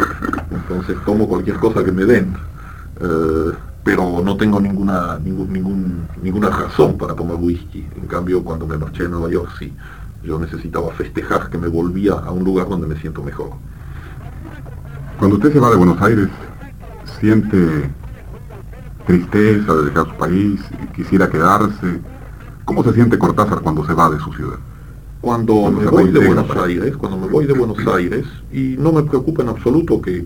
Entonces 0.52 0.98
tomo 1.06 1.28
cualquier 1.28 1.58
cosa 1.58 1.84
que 1.84 1.92
me 1.92 2.06
den. 2.06 2.34
Eh, 3.00 3.52
pero 3.84 4.22
no 4.24 4.38
tengo 4.38 4.62
ninguna, 4.62 5.20
ningún, 5.20 6.08
ninguna 6.22 6.50
razón 6.50 6.98
para 6.98 7.14
tomar 7.14 7.36
whisky. 7.36 7.86
En 7.96 8.08
cambio, 8.08 8.44
cuando 8.44 8.66
me 8.66 8.78
marché 8.78 9.06
a 9.06 9.10
Nueva 9.10 9.30
York, 9.30 9.50
sí, 9.60 9.74
yo 10.24 10.40
necesitaba 10.40 10.90
festejar 10.94 11.50
que 11.50 11.58
me 11.58 11.68
volvía 11.68 12.14
a 12.14 12.32
un 12.32 12.46
lugar 12.46 12.70
donde 12.70 12.88
me 12.88 12.96
siento 12.96 13.22
mejor. 13.22 13.52
Cuando 15.20 15.36
usted 15.36 15.52
se 15.52 15.60
va 15.60 15.70
de 15.70 15.76
Buenos 15.76 16.02
Aires, 16.02 16.30
¿siente 17.20 17.90
tristeza 19.06 19.74
de 19.74 19.86
dejar 19.86 20.06
su 20.08 20.16
país? 20.16 20.62
¿Quisiera 20.96 21.30
quedarse? 21.30 22.00
¿Cómo 22.66 22.84
se 22.84 22.94
siente 22.94 23.18
Cortázar 23.18 23.62
cuando 23.62 23.86
se 23.86 23.94
va 23.94 24.10
de 24.10 24.20
su 24.20 24.32
ciudad? 24.34 24.58
Cuando, 25.22 25.54
cuando 25.54 25.82
me 25.82 25.88
voy 25.88 26.12
de 26.12 26.26
Buenos 26.26 26.58
Aires, 26.58 26.98
cuando 26.98 27.18
me 27.18 27.28
voy 27.28 27.46
de 27.46 27.54
Buenos 27.54 27.78
Aires, 27.88 28.26
y 28.52 28.76
no 28.78 28.92
me 28.92 29.04
preocupa 29.04 29.42
en 29.42 29.50
absoluto 29.50 30.02
que, 30.02 30.26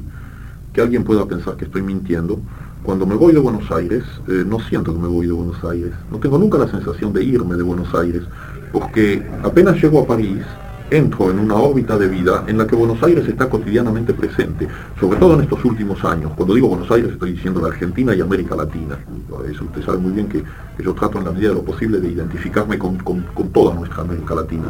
que 0.73 0.81
alguien 0.81 1.03
pueda 1.03 1.26
pensar 1.26 1.55
que 1.55 1.65
estoy 1.65 1.81
mintiendo, 1.81 2.39
cuando 2.84 3.05
me 3.05 3.15
voy 3.15 3.34
de 3.34 3.39
Buenos 3.39 3.69
Aires, 3.72 4.03
eh, 4.27 4.43
no 4.45 4.59
siento 4.59 4.93
que 4.93 4.99
me 4.99 5.07
voy 5.07 5.27
de 5.27 5.34
Buenos 5.34 5.64
Aires. 5.64 5.91
No 6.11 6.19
tengo 6.19 6.38
nunca 6.38 6.57
la 6.57 6.68
sensación 6.68 7.11
de 7.11 7.23
irme 7.23 7.55
de 7.55 7.64
Buenos 7.64 7.93
Aires, 7.93 8.23
porque 8.72 9.27
apenas 9.43 9.81
llego 9.81 10.01
a 10.01 10.07
París, 10.07 10.43
entro 10.89 11.30
en 11.30 11.39
una 11.39 11.55
órbita 11.55 11.97
de 11.97 12.07
vida 12.07 12.43
en 12.47 12.57
la 12.57 12.65
que 12.65 12.76
Buenos 12.76 13.01
Aires 13.03 13.27
está 13.27 13.49
cotidianamente 13.49 14.14
presente, 14.14 14.68
sobre 14.99 15.18
todo 15.19 15.34
en 15.35 15.41
estos 15.41 15.64
últimos 15.65 16.03
años. 16.05 16.31
Cuando 16.35 16.55
digo 16.55 16.69
Buenos 16.69 16.89
Aires 16.91 17.11
estoy 17.11 17.34
diciendo 17.34 17.61
la 17.61 17.68
Argentina 17.68 18.15
y 18.15 18.22
América 18.22 18.55
Latina. 18.55 18.97
Eso 19.49 19.65
usted 19.65 19.84
sabe 19.84 19.97
muy 19.97 20.11
bien 20.14 20.27
que, 20.27 20.43
que 20.77 20.84
yo 20.84 20.93
trato 20.93 21.18
en 21.19 21.26
la 21.26 21.31
medida 21.31 21.49
de 21.49 21.55
lo 21.55 21.64
posible 21.64 21.99
de 21.99 22.09
identificarme 22.09 22.77
con, 22.77 22.97
con, 22.97 23.22
con 23.34 23.49
toda 23.49 23.73
nuestra 23.76 24.01
América 24.01 24.35
Latina. 24.35 24.65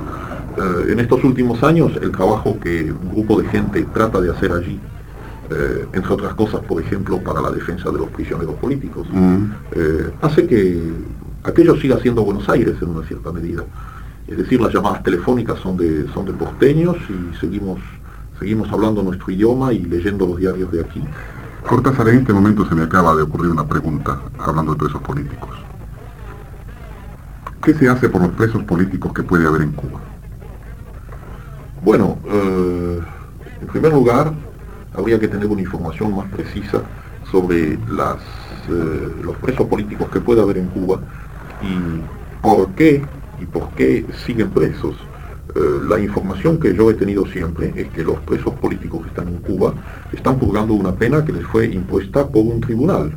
Eh, 0.57 0.91
en 0.94 0.99
estos 0.99 1.23
últimos 1.23 1.61
años 1.64 1.91
el 2.02 2.11
trabajo 2.11 2.57
que 2.60 2.91
un 2.91 3.10
grupo 3.14 3.39
de 3.41 3.48
gente 3.49 3.85
trata 3.94 4.19
de 4.19 4.31
hacer 4.31 4.52
allí 4.52 4.80
eh, 5.49 5.85
entre 5.94 6.11
otras 6.14 6.34
cosas, 6.34 6.60
por 6.61 6.81
ejemplo, 6.81 7.19
para 7.23 7.39
la 7.41 7.49
defensa 7.52 7.89
de 7.89 7.98
los 7.99 8.10
prisioneros 8.10 8.56
políticos, 8.56 9.07
Mm. 9.11 9.44
eh, 9.72 10.10
hace 10.22 10.45
que 10.45 10.77
aquello 11.44 11.77
siga 11.77 11.98
siendo 11.99 12.26
Buenos 12.26 12.49
Aires 12.49 12.76
en 12.81 12.89
una 12.89 13.07
cierta 13.07 13.31
medida. 13.31 13.64
Es 14.28 14.38
decir, 14.38 14.60
las 14.60 14.74
llamadas 14.74 15.04
telefónicas 15.04 15.58
son 15.60 15.78
de, 15.78 16.06
son 16.14 16.26
de 16.26 16.34
porteños 16.34 16.98
y 17.10 17.36
seguimos, 17.38 17.80
seguimos 18.38 18.70
hablando 18.72 19.02
nuestro 19.02 19.32
idioma 19.32 19.72
y 19.72 19.80
leyendo 19.80 20.28
los 20.28 20.38
diarios 20.38 20.70
de 20.72 20.82
aquí. 20.82 21.02
Cortázar, 21.66 22.10
en 22.10 22.20
este 22.20 22.34
momento 22.34 22.68
se 22.68 22.76
me 22.76 22.84
acaba 22.84 23.16
de 23.16 23.24
ocurrir 23.24 23.52
una 23.52 23.66
pregunta, 23.66 24.20
hablando 24.38 24.74
de 24.74 24.80
presos 24.80 25.02
políticos. 25.02 25.49
¿Qué 27.64 27.74
se 27.74 27.90
hace 27.90 28.10
por 28.10 28.22
los 28.22 28.32
presos 28.32 28.64
políticos 28.64 29.14
que 29.14 29.24
puede 29.24 29.48
haber 29.48 29.62
en 29.62 29.72
Cuba? 29.72 29.99
Bueno, 31.84 32.18
eh, 32.26 32.99
en 33.62 33.68
primer 33.68 33.94
lugar, 33.94 34.34
habría 34.94 35.20
que 35.20 35.28
tener 35.28 35.48
una 35.48 35.62
información 35.62 36.16
más 36.16 36.30
precisa 36.30 36.82
sobre 37.32 37.78
las, 37.90 38.18
eh, 38.70 39.12
los 39.24 39.36
presos 39.38 39.68
políticos 39.68 40.10
que 40.10 40.20
puede 40.20 40.41
haber 40.41 40.58
en 40.58 40.68
Cuba 40.68 40.99
y 41.62 42.41
por 42.41 42.70
qué 42.72 43.04
y 43.41 43.45
por 43.45 43.69
qué 43.72 44.05
siguen 44.26 44.49
presos. 44.49 44.95
Eh, 45.55 45.59
la 45.88 45.99
información 45.99 46.59
que 46.59 46.76
yo 46.76 46.91
he 46.91 46.93
tenido 46.93 47.26
siempre 47.26 47.73
es 47.76 47.88
que 47.89 48.03
los 48.03 48.19
presos 48.19 48.53
políticos 48.55 49.03
que 49.03 49.09
están 49.09 49.27
en 49.30 49.38
Cuba 49.38 49.73
están 50.11 50.38
purgando 50.38 50.73
una 50.73 50.93
pena 50.93 51.23
que 51.23 51.34
les 51.34 51.45
fue 51.45 51.68
impuesta 51.68 52.27
por 52.27 52.45
un 52.45 52.61
tribunal. 52.61 53.14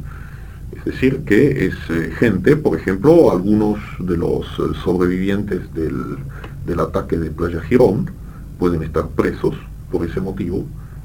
Es 0.76 0.84
decir, 0.84 1.24
que 1.24 1.66
es 1.66 1.74
eh, 1.90 2.12
gente, 2.18 2.56
por 2.56 2.78
ejemplo, 2.78 3.32
algunos 3.32 3.78
de 3.98 4.16
los 4.16 4.46
eh, 4.46 4.74
sobrevivientes 4.82 5.72
del, 5.74 6.16
del 6.64 6.80
ataque 6.80 7.18
de 7.18 7.30
Playa 7.30 7.60
Girón 7.60 8.10
pueden 8.58 8.82
estar 8.82 9.08
presos 9.08 9.56
por 9.90 10.06
ese 10.06 10.20
motivo 10.20 10.64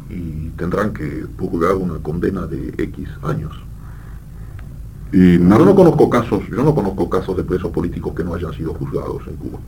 y 0.09 0.49
tendrán 0.51 0.93
que 0.93 1.25
purgar 1.37 1.75
una 1.75 1.95
condena 1.95 2.45
de 2.45 2.73
X 2.77 3.09
años. 3.23 3.53
Y 5.11 5.37
Yo 5.37 5.65
no 5.65 5.75
conozco 5.75 6.09
casos, 6.09 6.43
yo 6.49 6.63
no 6.63 6.73
conozco 6.75 7.09
casos 7.09 7.37
de 7.37 7.43
presos 7.43 7.71
políticos 7.71 8.13
que 8.15 8.23
no 8.23 8.33
hayan 8.33 8.53
sido 8.53 8.73
juzgados 8.73 9.21
en 9.27 9.35
Cuba. 9.37 9.59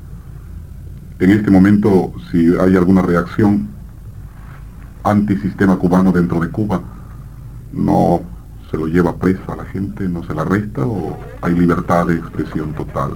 en 1.20 1.32
este 1.32 1.50
momento, 1.50 2.14
si 2.32 2.56
hay 2.60 2.76
alguna 2.76 3.02
reacción 3.02 3.70
antisistema 5.04 5.78
cubano 5.78 6.12
dentro 6.12 6.40
de 6.40 6.50
Cuba, 6.50 6.82
no 7.72 8.22
se 8.70 8.78
lo 8.78 8.88
lleva 8.88 9.16
presa 9.16 9.54
a 9.54 9.56
la 9.56 9.66
gente, 9.66 10.08
no 10.08 10.24
se 10.24 10.34
la 10.34 10.42
arresta 10.42 10.86
o 10.86 11.18
hay 11.42 11.54
libertad 11.54 12.08
de 12.08 12.16
expresión 12.16 12.74
total. 12.74 13.12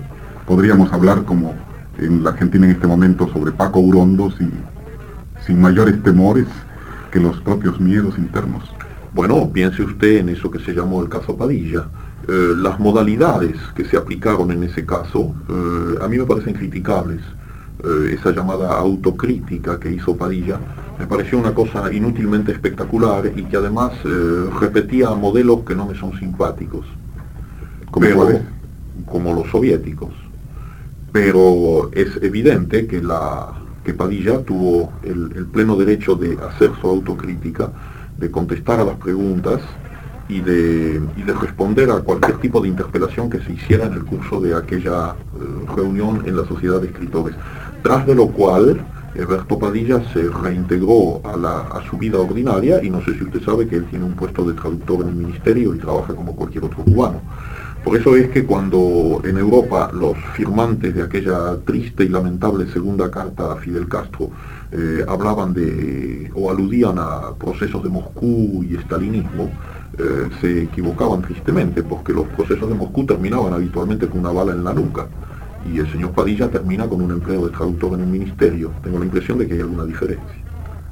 Podríamos 0.48 0.92
hablar 0.94 1.24
como 1.26 1.54
en 1.98 2.24
la 2.24 2.32
Argentina 2.32 2.66
en 2.66 2.72
este 2.72 2.88
momento 2.88 3.28
sobre 3.32 3.52
Paco 3.52 3.80
Urondo 3.80 4.32
sin, 4.32 4.52
sin 5.46 5.62
mayores 5.62 6.02
temores 6.04 6.48
que 7.12 7.20
los 7.20 7.40
propios 7.42 7.80
miedos 7.80 8.18
internos. 8.18 8.64
Bueno, 9.14 9.50
piense 9.52 9.84
usted 9.84 10.20
en 10.20 10.30
eso 10.30 10.50
que 10.50 10.60
se 10.60 10.74
llamó 10.74 11.02
el 11.02 11.10
caso 11.10 11.36
Padilla. 11.36 11.86
Eh, 12.32 12.56
las 12.56 12.80
modalidades 12.80 13.58
que 13.76 13.84
se 13.84 13.98
aplicaron 13.98 14.52
en 14.52 14.64
ese 14.64 14.86
caso 14.86 15.36
eh, 15.50 15.98
a 16.02 16.08
mí 16.08 16.18
me 16.18 16.24
parecen 16.24 16.54
criticables. 16.54 17.20
Eh, 17.84 18.16
esa 18.18 18.32
llamada 18.32 18.74
autocrítica 18.78 19.78
que 19.78 19.92
hizo 19.92 20.16
Padilla 20.16 20.58
me 20.98 21.08
pareció 21.08 21.38
una 21.38 21.54
cosa 21.54 21.92
inútilmente 21.92 22.54
espectacular 22.54 23.30
y 23.36 23.44
que 23.44 23.58
además 23.58 23.92
repetía 24.62 25.10
modelos 25.10 25.62
que 25.66 25.76
no 25.76 25.88
me 25.88 25.96
son 25.96 26.18
simpáticos. 26.18 26.86
como 27.92 29.34
los 29.34 29.50
soviéticos. 29.50 30.14
Pero 31.12 31.92
es 31.92 32.16
evidente 32.22 32.88
que, 32.88 33.02
la, 33.02 33.50
que 33.84 33.94
Padilla 33.94 34.42
tuvo 34.44 34.94
el, 35.04 35.48
pleno 35.48 35.76
derecho 35.76 36.16
de 36.16 36.38
hacer 36.48 36.72
su 36.80 36.88
autocrítica, 36.88 37.72
de 38.18 38.32
contestar 38.32 38.80
a 38.80 38.86
las 38.86 38.96
preguntas 38.96 39.60
y 40.32 40.40
de, 40.40 41.00
de, 41.00 41.34
responder 41.34 41.92
a 41.92 42.00
cualquier 42.00 42.38
tipo 42.38 42.62
de 42.62 42.70
interpelación 42.70 43.30
que 43.30 43.40
se 43.42 43.52
hiciera 43.52 43.86
en 43.86 43.94
el 43.94 44.06
curso 44.06 44.40
de 44.40 44.56
aquella 44.56 45.10
eh, 45.14 45.76
reunión 45.76 46.24
en 46.26 46.38
la 46.38 46.46
Sociedad 46.46 46.80
de 46.80 46.88
Escritores. 46.88 47.36
Tras 47.84 48.08
de 48.08 48.16
lo 48.16 48.28
cual, 48.28 48.82
Alberto 49.14 49.60
Padilla 49.60 50.02
se 50.14 50.30
reintegró 50.30 51.20
a, 51.26 51.36
la, 51.36 51.60
a, 51.64 51.84
su 51.90 51.98
vida 51.98 52.18
ordinaria 52.18 52.82
y 52.82 52.90
no 52.90 53.04
sé 53.04 53.14
si 53.18 53.26
usted 53.26 53.44
sabe 53.44 53.68
que 53.68 53.76
él 53.76 53.86
tiene 53.90 54.06
un 54.06 54.14
puesto 54.14 54.46
de 54.46 54.54
traductor 54.54 55.02
en 55.02 55.10
el 55.10 55.16
ministerio 55.16 55.76
y 55.76 55.80
trabaja 55.80 56.16
como 56.16 56.34
cualquier 56.34 56.64
otro 56.64 56.82
cubano. 56.82 57.20
Por 57.84 57.98
eso 57.98 58.16
es 58.16 58.30
que 58.30 58.46
cuando 58.46 59.22
en 59.26 59.38
Europa 59.38 59.92
los 59.92 60.16
firmantes 60.36 60.96
de 60.96 61.02
aquella 61.02 61.58
triste 61.66 62.06
y 62.06 62.10
lamentable 62.10 62.72
segunda 62.72 63.10
carta 63.12 63.54
a 63.54 63.56
Fidel 63.58 63.90
Castro 63.90 64.30
eh, 64.72 65.04
hablaban 65.08 65.54
de 65.54 66.32
o 66.36 66.50
aludían 66.50 67.00
a 67.00 67.34
procesos 67.38 67.84
de 67.84 67.90
Moscú 67.90 68.64
y 68.64 68.76
estalinismo, 68.76 69.50
eh, 70.02 70.30
se 70.42 70.64
equivocaban 70.64 71.22
tristemente, 71.22 71.84
porque 71.84 72.14
los 72.14 72.28
procesos 72.30 72.68
de 72.70 72.76
Moscú 72.76 73.06
terminaban 73.06 73.54
habitualmente 73.54 74.08
con 74.08 74.20
una 74.22 74.32
bala 74.32 74.54
en 74.54 74.64
la 74.64 74.74
nuca 74.74 75.08
y 75.66 75.80
el 75.80 75.92
señor 75.92 76.12
Padilla 76.12 76.50
termina 76.50 76.88
con 76.88 77.02
un 77.02 77.12
empleo 77.12 77.46
de 77.46 77.52
traductor 77.52 77.94
en 77.94 78.02
un 78.02 78.12
ministerio. 78.12 78.72
Tengo 78.84 79.00
la 79.00 79.06
impresión 79.06 79.38
de 79.38 79.48
que 79.48 79.54
hay 79.54 79.60
alguna 79.62 79.86
diferencia. 79.86 80.44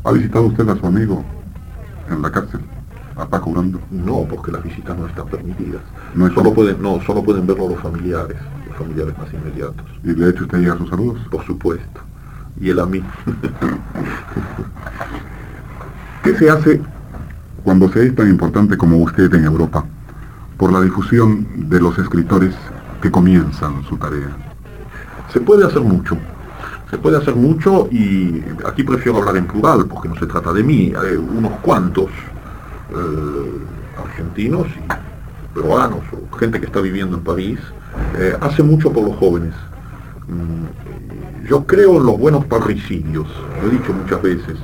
¿Ha 0.03 0.11
visitado 0.11 0.45
usted 0.45 0.68
a 0.69 0.76
su 0.77 0.86
amigo 0.86 1.23
en 2.10 2.22
la 2.22 2.31
cárcel? 2.31 2.61
¿A 3.15 3.27
Paco 3.27 3.52
No, 3.91 4.26
porque 4.30 4.52
las 4.52 4.64
visitas 4.64 4.98
no 4.98 5.07
están 5.07 5.27
permitidas. 5.27 5.81
No, 6.15 6.31
solo 6.34 6.53
pueden, 6.53 6.81
no, 6.81 7.02
solo 7.02 7.22
pueden 7.23 7.45
verlo 7.45 7.69
los 7.69 7.80
familiares, 7.80 8.38
los 8.68 8.77
familiares 8.77 9.18
más 9.18 9.34
inmediatos. 9.34 9.86
¿Y 10.03 10.14
le 10.14 10.26
ha 10.26 10.30
hecho 10.30 10.44
usted 10.44 10.60
llegar 10.60 10.77
sus 10.77 10.90
saludos? 10.90 11.19
Por 11.30 11.44
supuesto. 11.45 11.99
Y 12.61 12.69
él 12.69 12.80
a 12.80 12.86
mí. 12.86 13.03
¿Qué 16.23 16.36
se 16.36 16.49
hace 16.49 16.81
cuando 17.70 17.88
se 17.91 18.08
es 18.08 18.16
tan 18.16 18.28
importante 18.28 18.76
como 18.76 18.98
usted 18.98 19.32
en 19.36 19.46
Europa 19.46 19.86
por 20.58 20.74
la 20.74 20.82
difusión 20.82 21.46
de 21.70 21.80
los 21.80 22.00
escritores 22.00 22.56
que 23.00 23.12
comienzan 23.12 23.84
su 23.84 23.96
tarea? 23.96 24.36
Se 25.32 25.40
puede 25.40 25.68
hacer 25.68 25.82
mucho. 25.82 26.18
Se 26.90 26.98
puede 26.98 27.18
hacer 27.18 27.36
mucho 27.36 27.88
y 27.91 28.44
aquí 28.66 28.82
prefiero 28.82 29.20
hablar 29.20 29.38
en 29.38 29.46
plural 29.46 29.86
porque 29.86 30.10
no 30.10 30.16
se 30.16 30.26
trata 30.26 30.52
de 30.52 30.64
mí. 30.64 30.94
Hay 31.00 31.16
unos 31.16 31.60
cuantos 31.60 32.08
eh, 32.90 34.04
argentinos 34.04 34.66
peruanos 35.54 36.00
o 36.12 36.36
gente 36.38 36.60
que 36.60 36.66
está 36.66 36.82
viviendo 36.82 37.18
en 37.18 37.24
París 37.24 37.60
eh, 38.18 38.36
hace 38.41 38.64
mucho 38.64 38.91
por 38.91 39.04
los 39.04 39.16
jóvenes. 39.18 39.54
Mm, 40.28 41.46
yo 41.48 41.68
creo 41.68 41.98
en 41.98 42.08
los 42.08 42.18
buenos 42.18 42.46
parricidios, 42.46 43.28
lo 43.62 43.68
he 43.68 43.74
dicho 43.74 43.94
muchas 43.94 44.24
veces. 44.24 44.58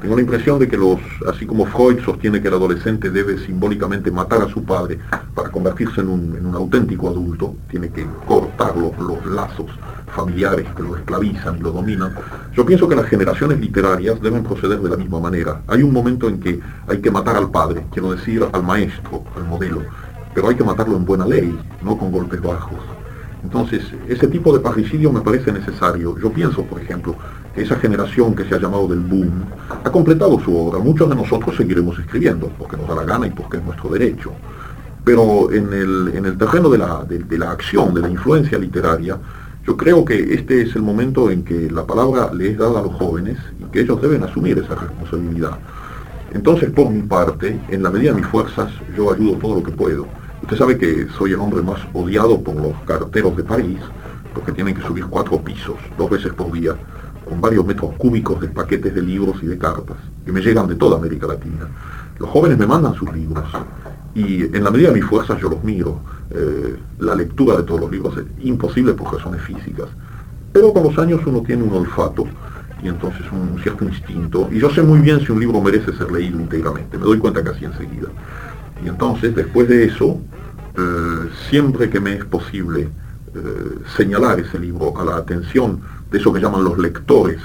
Tengo 0.00 0.14
la 0.14 0.22
impresión 0.22 0.60
de 0.60 0.68
que 0.68 0.76
los, 0.76 1.00
así 1.28 1.44
como 1.44 1.66
Freud 1.66 1.98
sostiene 2.04 2.40
que 2.40 2.46
el 2.46 2.54
adolescente 2.54 3.10
debe 3.10 3.36
simbólicamente 3.38 4.12
matar 4.12 4.42
a 4.42 4.48
su 4.48 4.62
padre 4.62 4.98
para 5.34 5.50
convertirse 5.50 6.00
en 6.02 6.08
un, 6.08 6.54
auténtico 6.54 7.08
adulto, 7.08 7.56
tiene 7.68 7.90
que 7.90 8.06
cortar 8.26 8.74
los, 8.76 8.92
lazos 9.26 9.66
familiares 10.14 10.66
que 10.76 10.82
lo 10.84 10.96
esclavizan 10.96 11.58
y 11.58 11.60
lo 11.60 11.72
dominan. 11.72 12.14
Yo 12.54 12.64
pienso 12.64 12.88
que 12.88 12.94
las 12.94 13.06
generaciones 13.06 13.58
literarias 13.58 14.20
deben 14.20 14.44
proceder 14.44 14.80
de 14.80 14.88
la 14.88 14.96
misma 14.96 15.18
manera. 15.18 15.62
Hay 15.66 15.82
un 15.82 15.92
momento 15.92 16.28
en 16.28 16.38
que 16.38 16.60
hay 16.86 16.98
que 17.00 17.10
matar 17.10 17.36
al 17.36 17.50
padre, 17.50 17.84
quiero 17.92 18.12
decir 18.12 18.46
al 18.52 18.62
maestro, 18.62 19.24
al 19.36 19.44
modelo, 19.44 19.82
pero 20.32 20.48
hay 20.48 20.54
que 20.54 20.64
matarlo 20.64 20.96
en 20.96 21.04
buena 21.04 21.26
ley, 21.26 21.58
no 21.82 21.98
con 21.98 22.12
golpes 22.12 22.40
bajos. 22.40 22.78
Entonces, 23.42 23.82
ese 24.08 24.26
tipo 24.26 24.52
de 24.52 24.60
parricidio 24.60 25.12
me 25.12 25.20
parece 25.20 25.52
necesario. 25.52 26.18
Yo 26.18 26.32
pienso, 26.32 26.64
por 26.64 26.80
ejemplo, 26.80 27.16
esa 27.60 27.76
generación 27.76 28.34
que 28.34 28.44
se 28.44 28.54
ha 28.54 28.58
llamado 28.58 28.88
del 28.88 29.00
boom 29.00 29.44
ha 29.84 29.90
completado 29.90 30.38
su 30.40 30.56
obra. 30.56 30.78
Muchos 30.78 31.08
de 31.08 31.14
nosotros 31.14 31.56
seguiremos 31.56 31.98
escribiendo, 31.98 32.50
porque 32.58 32.76
nos 32.76 32.88
da 32.88 32.94
la 32.94 33.04
gana 33.04 33.26
y 33.26 33.30
porque 33.30 33.58
es 33.58 33.64
nuestro 33.64 33.90
derecho. 33.90 34.32
Pero 35.04 35.50
en 35.52 35.72
el, 35.72 36.36
terreno 36.38 36.68
de 36.68 36.78
la, 36.78 37.04
de 37.04 37.38
la 37.38 37.50
acción, 37.50 37.94
de 37.94 38.02
la 38.02 38.10
influencia 38.10 38.58
literaria, 38.58 39.18
yo 39.68 39.76
creo 39.76 40.02
que 40.02 40.34
este 40.34 40.62
es 40.62 40.74
el 40.76 40.82
momento 40.82 41.30
en 41.30 41.44
que 41.44 41.70
la 41.70 41.86
palabra 41.86 42.32
le 42.32 42.52
es 42.52 42.58
dada 42.58 42.80
a 42.80 42.82
los 42.82 42.94
jóvenes 42.94 43.36
y 43.60 43.64
que 43.64 43.80
ellos 43.80 44.00
deben 44.00 44.22
asumir 44.22 44.58
esa 44.58 44.74
responsabilidad. 44.74 45.58
Entonces, 46.32 46.70
por 46.70 46.90
mi 46.90 47.02
parte, 47.02 47.60
en 47.68 47.82
la 47.82 47.90
medida 47.90 48.12
de 48.12 48.20
mis 48.20 48.30
fuerzas, 48.30 48.70
yo 48.96 49.12
ayudo 49.12 49.36
todo 49.36 49.56
lo 49.56 49.62
que 49.62 49.72
puedo. 49.72 50.06
Usted 50.42 50.56
sabe 50.56 50.78
que 50.78 51.06
soy 51.18 51.32
el 51.32 51.40
hombre 51.40 51.60
más 51.60 51.80
odiado 51.92 52.40
por 52.40 52.56
los 52.56 52.74
carteros 52.86 53.36
de 53.36 53.44
París, 53.44 53.78
porque 54.32 54.52
tienen 54.52 54.74
que 54.74 54.82
subir 54.82 55.04
cuatro 55.04 55.38
pisos, 55.38 55.76
dos 55.98 56.08
veces 56.08 56.32
por 56.32 56.50
día, 56.52 56.74
con 57.28 57.40
varios 57.40 57.66
metros 57.66 57.94
cúbicos 57.96 58.40
de 58.40 58.48
paquetes 58.48 58.94
de 58.94 59.02
libros 59.02 59.36
y 59.42 59.46
de 59.46 59.58
cartas, 59.58 59.96
que 60.24 60.32
me 60.32 60.40
llegan 60.40 60.66
de 60.66 60.76
toda 60.76 60.96
América 60.96 61.26
Latina. 61.26 61.68
Los 62.18 62.30
jóvenes 62.30 62.58
me 62.58 62.66
mandan 62.66 62.94
sus 62.94 63.12
libros 63.12 63.44
y 64.14 64.44
en 64.44 64.64
la 64.64 64.70
medida 64.70 64.88
de 64.88 64.94
mis 64.94 65.04
fuerzas 65.04 65.40
yo 65.40 65.48
los 65.50 65.62
miro. 65.62 66.00
Eh, 66.30 66.76
la 66.98 67.14
lectura 67.14 67.56
de 67.56 67.62
todos 67.62 67.80
los 67.82 67.90
libros 67.90 68.16
es 68.18 68.24
imposible 68.44 68.94
por 68.94 69.14
razones 69.14 69.42
físicas. 69.42 69.88
Pero 70.52 70.72
con 70.72 70.82
los 70.82 70.98
años 70.98 71.20
uno 71.26 71.42
tiene 71.42 71.62
un 71.62 71.72
olfato 71.74 72.26
y 72.82 72.88
entonces 72.88 73.22
un 73.30 73.60
cierto 73.62 73.84
instinto. 73.84 74.48
Y 74.50 74.58
yo 74.58 74.70
sé 74.70 74.82
muy 74.82 75.00
bien 75.00 75.20
si 75.20 75.30
un 75.30 75.40
libro 75.40 75.60
merece 75.60 75.92
ser 75.92 76.10
leído 76.10 76.40
íntegramente. 76.40 76.98
Me 76.98 77.04
doy 77.04 77.18
cuenta 77.18 77.44
casi 77.44 77.64
enseguida. 77.64 78.08
Y 78.84 78.88
entonces, 78.88 79.34
después 79.34 79.68
de 79.68 79.84
eso, 79.84 80.20
eh, 80.76 81.28
siempre 81.50 81.90
que 81.90 82.00
me 82.00 82.14
es 82.14 82.24
posible 82.24 82.88
eh, 83.34 83.78
señalar 83.96 84.40
ese 84.40 84.58
libro 84.58 84.98
a 84.98 85.04
la 85.04 85.16
atención 85.16 85.80
de 86.10 86.18
eso 86.18 86.32
que 86.32 86.40
llaman 86.40 86.64
los 86.64 86.78
lectores 86.78 87.40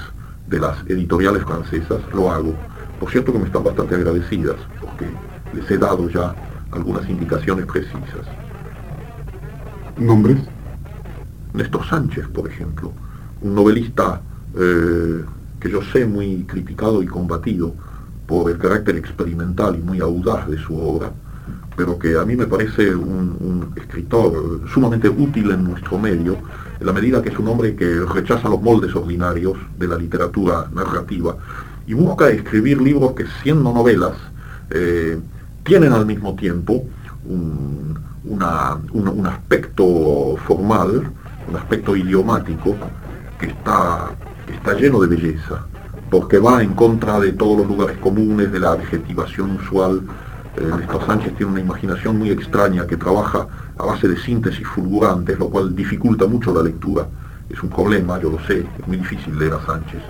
de 0.46 0.58
las 0.60 0.78
editoriales 0.86 1.42
francesas, 1.44 2.00
lo 2.12 2.30
hago. 2.30 2.54
Por 3.00 3.10
cierto 3.10 3.32
que 3.32 3.38
me 3.38 3.46
están 3.46 3.64
bastante 3.64 3.94
agradecidas, 3.94 4.56
porque 4.80 5.06
les 5.52 5.70
he 5.70 5.78
dado 5.78 6.08
ya 6.08 6.34
algunas 6.70 7.08
indicaciones 7.08 7.66
precisas. 7.66 8.26
¿Nombres? 9.98 10.38
Néstor 11.52 11.86
Sánchez, 11.86 12.26
por 12.28 12.48
ejemplo, 12.48 12.92
un 13.42 13.54
novelista 13.54 14.20
eh, 14.56 15.24
que 15.60 15.70
yo 15.70 15.80
sé 15.82 16.04
muy 16.04 16.44
criticado 16.44 17.02
y 17.02 17.06
combatido 17.06 17.74
por 18.26 18.50
el 18.50 18.58
carácter 18.58 18.96
experimental 18.96 19.76
y 19.76 19.82
muy 19.82 20.00
audaz 20.00 20.48
de 20.48 20.58
su 20.58 20.76
obra, 20.76 21.12
pero 21.76 21.98
que 21.98 22.16
a 22.16 22.24
mí 22.24 22.36
me 22.36 22.46
parece 22.46 22.94
un, 22.94 23.72
escritor 23.76 24.62
sumamente 24.72 25.08
útil 25.08 25.50
en 25.50 25.64
nuestro 25.64 25.98
medio, 25.98 26.38
la 26.84 26.92
medida 26.92 27.22
que 27.22 27.30
es 27.30 27.38
un 27.38 27.48
hombre 27.48 27.74
que 27.74 28.00
rechaza 28.00 28.48
los 28.48 28.60
moldes 28.60 28.94
ordinarios 28.94 29.56
de 29.78 29.88
la 29.88 29.96
literatura 29.96 30.68
narrativa. 30.72 31.36
Y 31.86 31.94
busca 31.94 32.28
escribir 32.28 32.80
libros 32.80 33.12
que 33.12 33.24
siendo 33.42 33.72
novelas 33.72 34.12
eh, 34.70 35.18
tienen 35.64 35.92
al 35.92 36.04
mismo 36.04 36.34
tiempo 36.34 36.84
un, 37.24 37.98
un, 38.24 39.26
aspecto 39.26 40.36
formal, 40.46 41.10
un 41.48 41.56
aspecto 41.56 41.96
idiomático 41.96 42.76
que 43.38 43.46
está, 43.46 44.10
está 44.52 44.74
lleno 44.74 45.00
de 45.00 45.06
belleza, 45.08 45.66
porque 46.10 46.38
va 46.38 46.62
en 46.62 46.74
contra 46.74 47.18
de 47.18 47.32
todos 47.32 47.58
los 47.58 47.66
lugares 47.66 47.96
comunes, 47.98 48.52
de 48.52 48.60
la 48.60 48.72
adjetivación 48.72 49.52
usual. 49.52 50.02
Néstor 50.56 51.02
eh, 51.02 51.06
Sánchez 51.06 51.34
tiene 51.36 51.52
una 51.52 51.60
imaginación 51.60 52.18
muy 52.18 52.30
extraña 52.30 52.86
que 52.86 52.96
trabaja 52.96 53.48
a 53.78 53.84
base 53.84 54.08
de 54.08 54.16
síntesis 54.16 54.66
fulgurantes, 54.66 55.38
lo 55.38 55.48
cual 55.48 55.74
dificulta 55.74 56.26
mucho 56.26 56.54
la 56.54 56.62
lectura. 56.62 57.06
Es 57.48 57.62
un 57.62 57.70
problema, 57.70 58.20
yo 58.20 58.30
lo 58.30 58.38
sé, 58.46 58.60
es 58.78 58.88
muy 58.88 58.96
difícil 58.98 59.38
leer 59.38 59.54
a 59.54 59.66
Sánchez. 59.66 60.02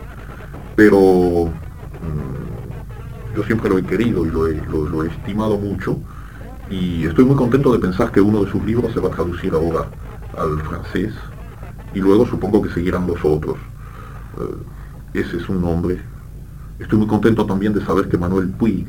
Pero 0.77 1.47
mm, 1.49 3.36
yo 3.36 3.43
siempre 3.45 3.69
lo 3.69 3.78
he 3.78 3.82
querido 3.82 4.27
y 4.27 4.31
lo 4.31 5.03
he, 5.05 5.09
estimado 5.09 5.59
mucho 5.59 5.99
y 6.70 7.05
estoy 7.05 7.24
muy 7.24 7.36
contento 7.36 7.73
de 7.73 7.78
pensar 7.78 8.11
que 8.11 8.20
uno 8.20 8.45
de 8.45 8.51
sus 8.51 8.65
libros 8.65 8.93
se 8.93 9.01
va 9.01 9.09
a 9.09 9.12
traducir 9.12 9.53
ahora 9.53 9.86
al 10.36 10.61
francés 10.62 11.12
y 11.95 12.01
luego 12.01 12.27
supongo 12.27 12.62
que 12.62 12.70
seguirán 12.70 13.07
los 13.07 13.24
otros. 13.24 13.57
Eh, 14.39 15.20
ese 15.20 15.36
es 15.36 15.49
un 15.49 15.61
nombre. 15.61 16.01
Estoy 16.78 16.99
muy 16.99 17.07
contento 17.07 17.47
también 17.47 17.73
de 17.73 17.85
saber 17.85 18.09
que 18.09 18.19
Manuel 18.19 18.49
Puig, 18.49 18.86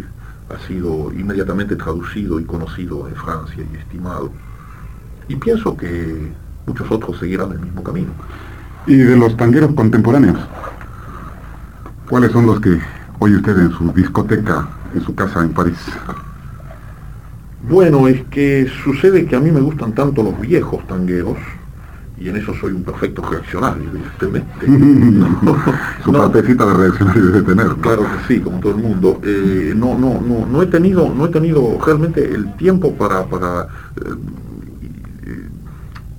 ha 0.49 0.67
sido 0.67 1.11
inmediatamente 1.13 1.75
traducido 1.75 2.39
y 2.39 2.45
conocido 2.45 3.07
en 3.07 3.15
Francia 3.15 3.63
y 3.71 3.77
estimado. 3.77 4.31
Y 5.27 5.35
pienso 5.35 5.75
que 5.75 6.31
muchos 6.65 6.89
otros 6.91 7.19
seguirán 7.19 7.51
el 7.51 7.59
mismo 7.59 7.83
camino. 7.83 8.11
¿Y 8.87 8.95
de 8.95 9.17
los 9.17 9.35
tangueros 9.35 9.73
contemporáneos? 9.73 10.37
¿Cuáles 12.09 12.31
son 12.31 12.45
los 12.45 12.59
que 12.59 12.79
oye 13.19 13.37
usted 13.37 13.57
en 13.57 13.71
su 13.71 13.91
discoteca, 13.91 14.67
en 14.93 15.01
su 15.01 15.15
casa 15.15 15.41
en 15.41 15.53
París? 15.53 15.77
Bueno, 17.67 18.07
es 18.07 18.23
que 18.25 18.67
sucede 18.83 19.25
que 19.25 19.35
a 19.35 19.39
mí 19.39 19.49
me 19.51 19.59
gustan 19.59 19.93
tanto 19.93 20.21
los 20.21 20.39
viejos 20.39 20.85
tangueros, 20.85 21.37
y 22.17 22.29
en 22.29 22.37
eso 22.37 22.53
soy 22.53 22.73
un 22.73 22.83
perfecto 22.83 23.23
reaccionario, 23.23 23.89
evidentemente. 23.89 24.67
Su 26.03 26.11
partecita 26.13 26.65
de 26.65 26.73
reaccionario 26.73 27.25
debe 27.25 27.41
tener. 27.41 27.67
Claro 27.81 28.03
que 28.03 28.33
sí, 28.33 28.39
como 28.39 28.59
todo 28.59 28.75
el 28.75 28.81
mundo. 28.81 29.19
Eh, 29.23 29.73
no, 29.75 29.97
no, 29.97 30.21
no, 30.21 30.45
no 30.45 30.61
he 30.61 30.67
tenido, 30.67 31.13
no 31.13 31.25
he 31.25 31.29
tenido 31.29 31.77
realmente 31.83 32.23
el 32.23 32.55
tiempo 32.55 32.93
para, 32.93 33.25
para 33.25 33.63
eh, 33.63 34.13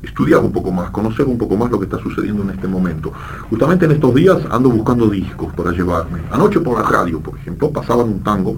estudiar 0.07 0.41
un 0.41 0.53
poco 0.53 0.71
más, 0.71 0.91
conocer 0.91 1.27
un 1.27 1.37
poco 1.37 1.57
más 1.57 1.71
lo 1.71 1.79
que 1.79 1.85
está 1.85 1.99
sucediendo 1.99 2.43
en 2.43 2.51
este 2.51 2.67
momento. 2.67 3.13
Justamente 3.51 3.85
en 3.85 3.93
estos 3.93 4.15
días 4.15 4.39
ando 4.51 4.71
buscando 4.71 5.09
discos 5.09 5.53
para 5.55 5.73
llevarme. 5.73 6.21
Anoche 6.31 6.61
por 6.61 6.81
la 6.81 6.89
radio, 6.89 7.21
por 7.21 7.37
ejemplo, 7.37 7.71
pasaban 7.71 8.09
un 8.09 8.21
tango. 8.21 8.57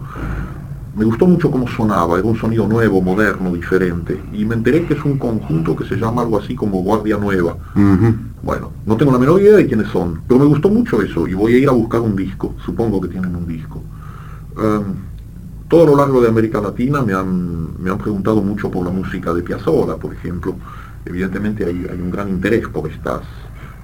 Me 0.96 1.04
gustó 1.04 1.26
mucho 1.26 1.50
cómo 1.50 1.68
sonaba, 1.68 2.18
era 2.18 2.26
un 2.26 2.36
sonido 2.36 2.66
nuevo, 2.66 3.00
moderno, 3.00 3.52
diferente. 3.52 4.20
Y 4.32 4.44
me 4.44 4.54
enteré 4.54 4.84
que 4.84 4.94
es 4.94 5.04
un 5.04 5.16
conjunto 5.16 5.76
que 5.76 5.84
se 5.84 5.96
llama 5.96 6.22
algo 6.22 6.38
así 6.38 6.54
como 6.54 6.82
Guardia 6.82 7.16
Nueva. 7.16 7.56
Bueno, 8.42 8.72
no 8.84 8.96
tengo 8.96 9.12
la 9.12 9.18
menor 9.18 9.40
idea 9.40 9.56
de 9.56 9.66
quiénes 9.66 9.88
son, 9.88 10.22
pero 10.26 10.40
me 10.40 10.46
gustó 10.46 10.68
mucho 10.68 11.00
eso 11.02 11.26
y 11.28 11.34
voy 11.34 11.54
a 11.54 11.58
ir 11.58 11.68
a 11.68 11.72
buscar 11.72 12.00
un 12.00 12.16
disco. 12.16 12.54
Supongo 12.64 13.00
que 13.00 13.08
tienen 13.08 13.34
un 13.34 13.46
disco. 13.46 13.82
Em, 14.56 14.82
todo 15.68 15.86
lo 15.86 15.96
largo 15.96 16.20
de 16.20 16.28
América 16.28 16.60
Latina 16.60 17.02
me 17.02 17.12
han, 17.12 17.80
me 17.80 17.90
han 17.90 17.98
preguntado 17.98 18.42
mucho 18.42 18.70
por 18.70 18.84
la 18.84 18.90
música 18.90 19.32
de 19.34 19.42
Piazzolla, 19.42 19.96
por 19.96 20.14
ejemplo 20.14 20.56
evidentemente 21.04 21.64
hay, 21.64 21.84
un 22.00 22.10
gran 22.10 22.28
interés 22.28 22.66
por 22.68 22.90
estas, 22.90 23.22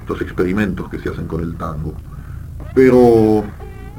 estos 0.01 0.20
experimentos 0.20 0.89
que 0.89 0.99
se 0.99 1.09
hacen 1.09 1.27
con 1.27 1.43
el 1.43 1.57
tango. 1.57 1.95
Pero 2.74 3.45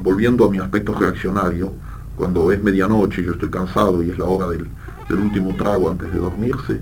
volviendo 0.02 0.46
a 0.46 0.50
mi 0.50 0.60
aspecto 0.60 0.94
reaccionario, 0.94 1.74
cuando 2.16 2.52
es 2.52 2.64
medianoche 2.64 3.22
y 3.22 3.26
yo 3.26 3.34
estoy 3.34 3.50
cansado 3.50 4.02
y 4.04 4.12
es 4.12 4.18
la 4.18 4.26
hora 4.26 4.50
del, 4.50 4.68
último 5.10 5.56
trago 5.56 5.92
antes 5.92 6.12
de 6.12 6.20
dormirse, 6.20 6.82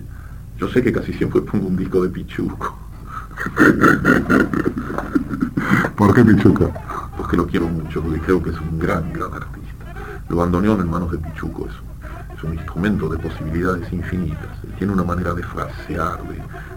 yo 0.57 0.69
sé 0.69 0.81
que 0.81 0.91
casi 0.91 1.13
siempre 1.13 1.41
pongo 1.41 1.67
un 1.67 1.75
disco 1.75 2.01
de 2.01 2.09
Pichuco. 2.09 2.77
¿Por 5.95 6.13
qué 6.13 6.23
Pichuco? 6.23 6.71
Porque 7.17 7.37
lo 7.37 7.47
quiero 7.47 7.67
mucho, 7.67 8.01
porque 8.01 8.19
creo 8.19 8.41
que 8.41 8.51
es 8.51 8.59
un 8.59 8.79
gran, 8.79 9.11
gran 9.11 9.33
artista. 9.33 9.93
Lo 10.29 10.37
bandoneón 10.37 10.81
en 10.81 10.89
manos 10.89 11.11
de 11.11 11.17
Pichuco 11.17 11.67
es 12.43 12.49
un 12.49 12.53
instrumento 12.55 13.09
de 13.09 13.17
posibilidades 13.17 13.91
infinitas. 13.93 14.49
tiene 14.77 14.93
una 14.93 15.03
manera 15.03 15.33
de 15.33 15.43
frasear, 15.43 16.19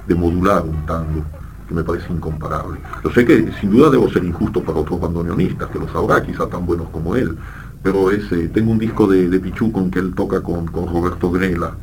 de, 0.07 0.15
modular 0.15 0.63
un 0.63 0.87
tango 0.87 1.25
que 1.69 1.75
me 1.75 1.83
parece 1.83 2.13
incomparable. 2.13 2.79
Yo 3.03 3.11
sé 3.11 3.25
que 3.25 3.53
sin 3.61 3.71
duda 3.71 3.91
debo 3.91 4.09
ser 4.09 4.25
injusto 4.25 4.63
para 4.63 4.79
otros 4.79 5.01
bandoneonistas, 5.01 5.69
que 5.71 5.79
los 5.79 5.93
habrá 5.95 6.23
quizá 6.23 6.47
tan 6.47 6.65
buenos 6.65 6.89
como 6.91 7.17
él, 7.17 7.37
pero 7.83 8.11
ese, 8.11 8.49
tengo 8.49 8.71
un 8.73 8.79
disco 8.79 9.07
de, 9.07 9.29
de 9.29 9.41
Pichu 9.41 9.73
con 9.73 9.91
que 9.91 9.99
él 9.99 10.15
toca 10.15 10.41
con, 10.41 10.67
Roberto 10.69 11.31
Grela 11.31 11.75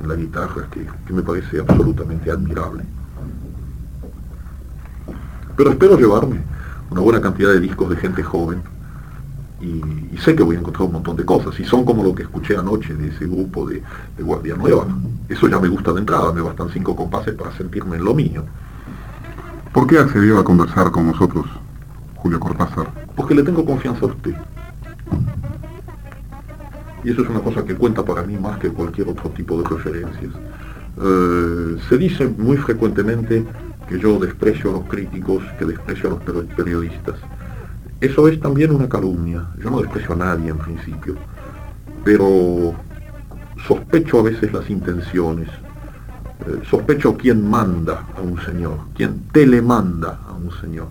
en 0.00 0.08
la 0.08 0.14
guitarra, 0.14 0.68
que, 0.70 0.86
que 1.06 1.12
me 1.12 1.22
parece 1.22 1.60
absolutamente 1.60 2.30
admirable. 2.30 2.84
Pero 5.56 5.70
espero 5.70 5.98
llevarme 5.98 6.40
una 6.90 7.00
buena 7.00 7.20
cantidad 7.20 7.50
de 7.50 7.60
discos 7.60 7.90
de 7.90 7.96
gente 7.96 8.22
joven, 8.22 8.62
y, 9.64 10.18
sé 10.18 10.34
que 10.34 10.42
voy 10.42 10.56
a 10.56 10.58
encontrar 10.60 10.86
un 10.86 10.94
montón 10.94 11.16
de 11.16 11.24
cosas. 11.24 11.58
Y 11.58 11.64
son 11.64 11.84
como 11.84 12.02
lo 12.02 12.14
que 12.14 12.22
escuché 12.22 12.56
anoche 12.56 12.94
de 12.94 13.08
ese 13.08 13.26
grupo 13.26 13.66
de, 13.66 13.82
Guardia 14.18 14.54
Nueva. 14.56 14.86
Eso 15.28 15.48
ya 15.48 15.58
me 15.58 15.68
gusta 15.68 15.92
de 15.92 16.00
entrada, 16.00 16.32
me 16.32 16.40
bastan 16.40 16.68
cinco 16.70 16.94
compases 16.94 17.34
para 17.34 17.52
sentirme 17.56 17.96
en 17.96 18.04
lo 18.04 18.14
mío. 18.14 18.44
¿Por 19.72 19.86
qué 19.86 19.98
accedió 19.98 20.38
a 20.38 20.44
conversar 20.44 20.90
con 20.90 21.06
nosotros, 21.06 21.46
Julio 22.16 22.38
Cortázar? 22.38 22.90
Porque 23.16 23.34
le 23.34 23.42
tengo 23.42 23.64
confianza 23.64 24.04
a 24.04 24.08
usted. 24.08 24.34
Y 27.02 27.10
eso 27.10 27.22
es 27.22 27.28
una 27.28 27.40
cosa 27.40 27.64
que 27.64 27.74
cuenta 27.74 28.04
para 28.04 28.22
mí 28.22 28.36
más 28.36 28.58
que 28.58 28.70
cualquier 28.70 29.08
otro 29.08 29.30
tipo 29.30 29.60
de 29.60 29.68
referencias. 29.68 30.32
Eh, 30.96 31.76
se 31.88 31.98
dice 31.98 32.28
muy 32.38 32.56
frecuentemente 32.56 33.44
que 33.88 33.98
yo 33.98 34.18
desprecio 34.18 34.70
a 34.70 34.72
los 34.74 34.84
críticos, 34.84 35.42
que 35.58 35.64
desprecio 35.64 36.08
a 36.08 36.32
los 36.32 36.44
periodistas. 36.54 37.16
Eso 38.00 38.28
es 38.28 38.40
también 38.40 38.72
una 38.72 38.88
calumnia. 38.88 39.46
Yo 39.62 39.70
no 39.70 39.80
desprecio 39.80 40.12
a 40.12 40.16
nadie 40.16 40.50
en 40.50 40.58
principio, 40.58 41.16
pero 42.04 42.74
sospecho 43.66 44.20
a 44.20 44.22
veces 44.22 44.52
las 44.52 44.68
intenciones. 44.70 45.48
Eh, 46.46 46.60
sospecho 46.68 47.16
quién 47.16 47.48
manda 47.48 48.06
a 48.16 48.20
un 48.20 48.40
señor, 48.42 48.78
quién 48.94 49.22
telemanda 49.32 50.20
a 50.28 50.32
un 50.32 50.50
señor. 50.60 50.88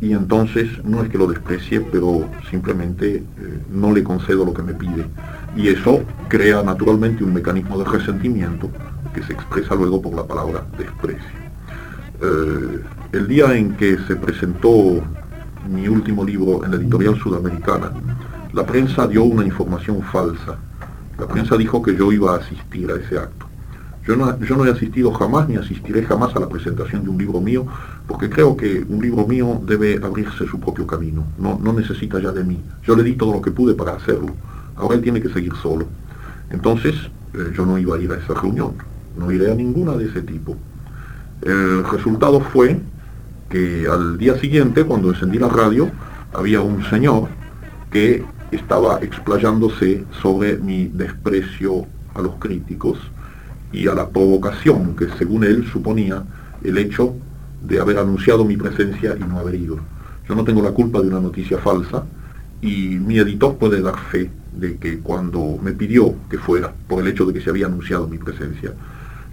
Y 0.00 0.12
entonces 0.14 0.82
no 0.84 1.02
es 1.02 1.10
que 1.10 1.18
lo 1.18 1.26
desprecie, 1.26 1.80
pero 1.80 2.26
simplemente 2.50 3.16
eh, 3.16 3.24
no 3.70 3.92
le 3.92 4.02
concedo 4.02 4.46
lo 4.46 4.54
que 4.54 4.62
me 4.62 4.72
pide. 4.72 5.04
Y 5.54 5.68
eso 5.68 6.02
crea 6.28 6.62
naturalmente 6.62 7.22
un 7.22 7.34
mecanismo 7.34 7.78
de 7.78 7.84
resentimiento 7.84 8.70
que 9.12 9.22
se 9.22 9.34
expresa 9.34 9.74
luego 9.74 10.00
por 10.00 10.14
la 10.14 10.24
palabra 10.24 10.64
desprecio. 10.78 11.40
Eh, 12.22 12.82
el 13.12 13.28
día 13.28 13.54
en 13.54 13.74
que 13.76 13.98
se 14.06 14.16
presentó 14.16 15.02
mi 15.68 15.88
último 15.88 16.24
libro 16.24 16.64
en 16.64 16.70
la 16.70 16.76
editorial 16.76 17.18
sudamericana, 17.18 17.92
la 18.52 18.66
prensa 18.66 19.06
dio 19.06 19.24
una 19.24 19.44
información 19.44 20.02
falsa. 20.02 20.56
La 21.18 21.26
prensa 21.26 21.56
dijo 21.56 21.82
que 21.82 21.96
yo 21.96 22.10
iba 22.12 22.34
a 22.34 22.38
asistir 22.38 22.90
a 22.90 22.96
ese 22.96 23.18
acto. 23.18 23.46
Yo 24.06 24.16
no, 24.16 24.38
yo 24.40 24.56
no 24.56 24.64
he 24.64 24.70
asistido 24.70 25.12
jamás 25.12 25.48
ni 25.48 25.56
asistiré 25.56 26.02
jamás 26.04 26.34
a 26.34 26.40
la 26.40 26.48
presentación 26.48 27.04
de 27.04 27.10
un 27.10 27.18
libro 27.18 27.40
mío, 27.40 27.66
porque 28.08 28.30
creo 28.30 28.56
que 28.56 28.84
un 28.88 29.00
libro 29.00 29.26
mío 29.26 29.60
debe 29.64 30.00
abrirse 30.02 30.46
su 30.46 30.58
propio 30.58 30.86
camino, 30.86 31.24
no, 31.38 31.60
no 31.62 31.72
necesita 31.72 32.18
ya 32.18 32.32
de 32.32 32.42
mí. 32.42 32.58
Yo 32.82 32.96
le 32.96 33.02
di 33.02 33.12
todo 33.12 33.34
lo 33.34 33.42
que 33.42 33.50
pude 33.50 33.74
para 33.74 33.92
hacerlo, 33.92 34.34
ahora 34.76 34.96
él 34.96 35.02
tiene 35.02 35.20
que 35.20 35.28
seguir 35.28 35.52
solo. 35.62 35.86
Entonces 36.50 36.94
eh, 37.34 37.52
yo 37.54 37.66
no 37.66 37.78
iba 37.78 37.96
a 37.96 38.00
ir 38.00 38.10
a 38.10 38.16
esa 38.16 38.34
reunión, 38.34 38.72
no 39.16 39.30
iré 39.30 39.52
a 39.52 39.54
ninguna 39.54 39.92
de 39.92 40.06
ese 40.06 40.22
tipo. 40.22 40.56
El 41.42 41.84
resultado 41.84 42.40
fue 42.40 42.80
que 43.50 43.86
al 43.90 44.16
día 44.16 44.38
siguiente, 44.38 44.84
cuando 44.84 45.10
encendí 45.10 45.38
la 45.38 45.48
radio, 45.48 45.90
había 46.32 46.60
un 46.60 46.84
señor 46.84 47.28
que 47.90 48.24
estaba 48.52 49.00
explayándose 49.02 50.04
sobre 50.22 50.56
mi 50.56 50.86
desprecio 50.86 51.86
a 52.14 52.22
los 52.22 52.36
críticos 52.36 52.98
y 53.72 53.88
a 53.88 53.94
la 53.94 54.08
provocación 54.08 54.96
que 54.96 55.08
según 55.18 55.44
él 55.44 55.66
suponía 55.72 56.22
el 56.62 56.78
hecho 56.78 57.14
de 57.62 57.80
haber 57.80 57.98
anunciado 57.98 58.44
mi 58.44 58.56
presencia 58.56 59.16
y 59.18 59.20
no 59.20 59.38
haber 59.38 59.56
ido. 59.56 59.78
Yo 60.28 60.34
no 60.34 60.44
tengo 60.44 60.62
la 60.62 60.70
culpa 60.70 61.00
de 61.00 61.08
una 61.08 61.20
noticia 61.20 61.58
falsa 61.58 62.04
y 62.62 62.98
mi 62.98 63.18
editor 63.18 63.56
puede 63.56 63.80
dar 63.80 63.98
fe 64.10 64.30
de 64.52 64.76
que 64.76 64.98
cuando 64.98 65.58
me 65.62 65.72
pidió 65.72 66.14
que 66.28 66.38
fuera 66.38 66.72
por 66.88 67.02
el 67.02 67.08
hecho 67.08 67.24
de 67.24 67.32
que 67.32 67.40
se 67.40 67.50
había 67.50 67.66
anunciado 67.66 68.06
mi 68.06 68.18
presencia, 68.18 68.72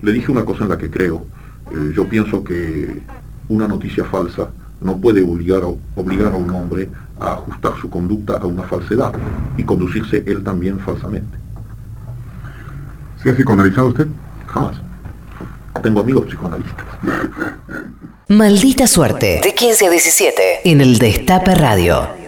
le 0.02 0.12
dije 0.12 0.32
una 0.32 0.46
cosa 0.46 0.64
en 0.64 0.70
la 0.70 0.78
que 0.78 0.90
creo. 0.90 1.26
Eh, 1.72 1.92
yo 1.94 2.08
pienso 2.08 2.44
que 2.44 3.02
una 3.50 3.68
noticia 3.68 4.04
falsa 4.06 4.50
no 4.82 4.98
puede 4.98 5.24
obligar 5.24 5.64
a, 5.64 6.00
obligar 6.00 6.34
a 6.34 6.38
un 6.38 6.50
hombre 6.52 6.90
a 7.20 7.34
ajustar 7.34 7.74
su 7.82 7.90
conducta 7.90 8.38
a 8.38 8.46
una 8.46 8.64
falsedad 8.64 9.12
y 9.58 9.64
conducirse 9.64 10.24
él 10.28 10.44
también 10.44 10.80
falsamente. 10.80 11.38
¿Se 13.22 13.32
ha 13.32 13.36
psicoanalizado 13.36 13.88
usted? 13.88 14.08
Jamás. 14.48 14.78
Tengo 15.82 16.02
amigos 16.02 16.26
psicoanalistas. 16.26 16.86
Maldita 18.30 18.88
suerte. 18.88 19.42
De 19.44 19.54
15 19.54 19.88
a 19.88 19.90
17. 19.90 20.42
En 20.66 20.82
el 20.82 21.00
Destape 21.00 21.56
Radio. 21.56 22.27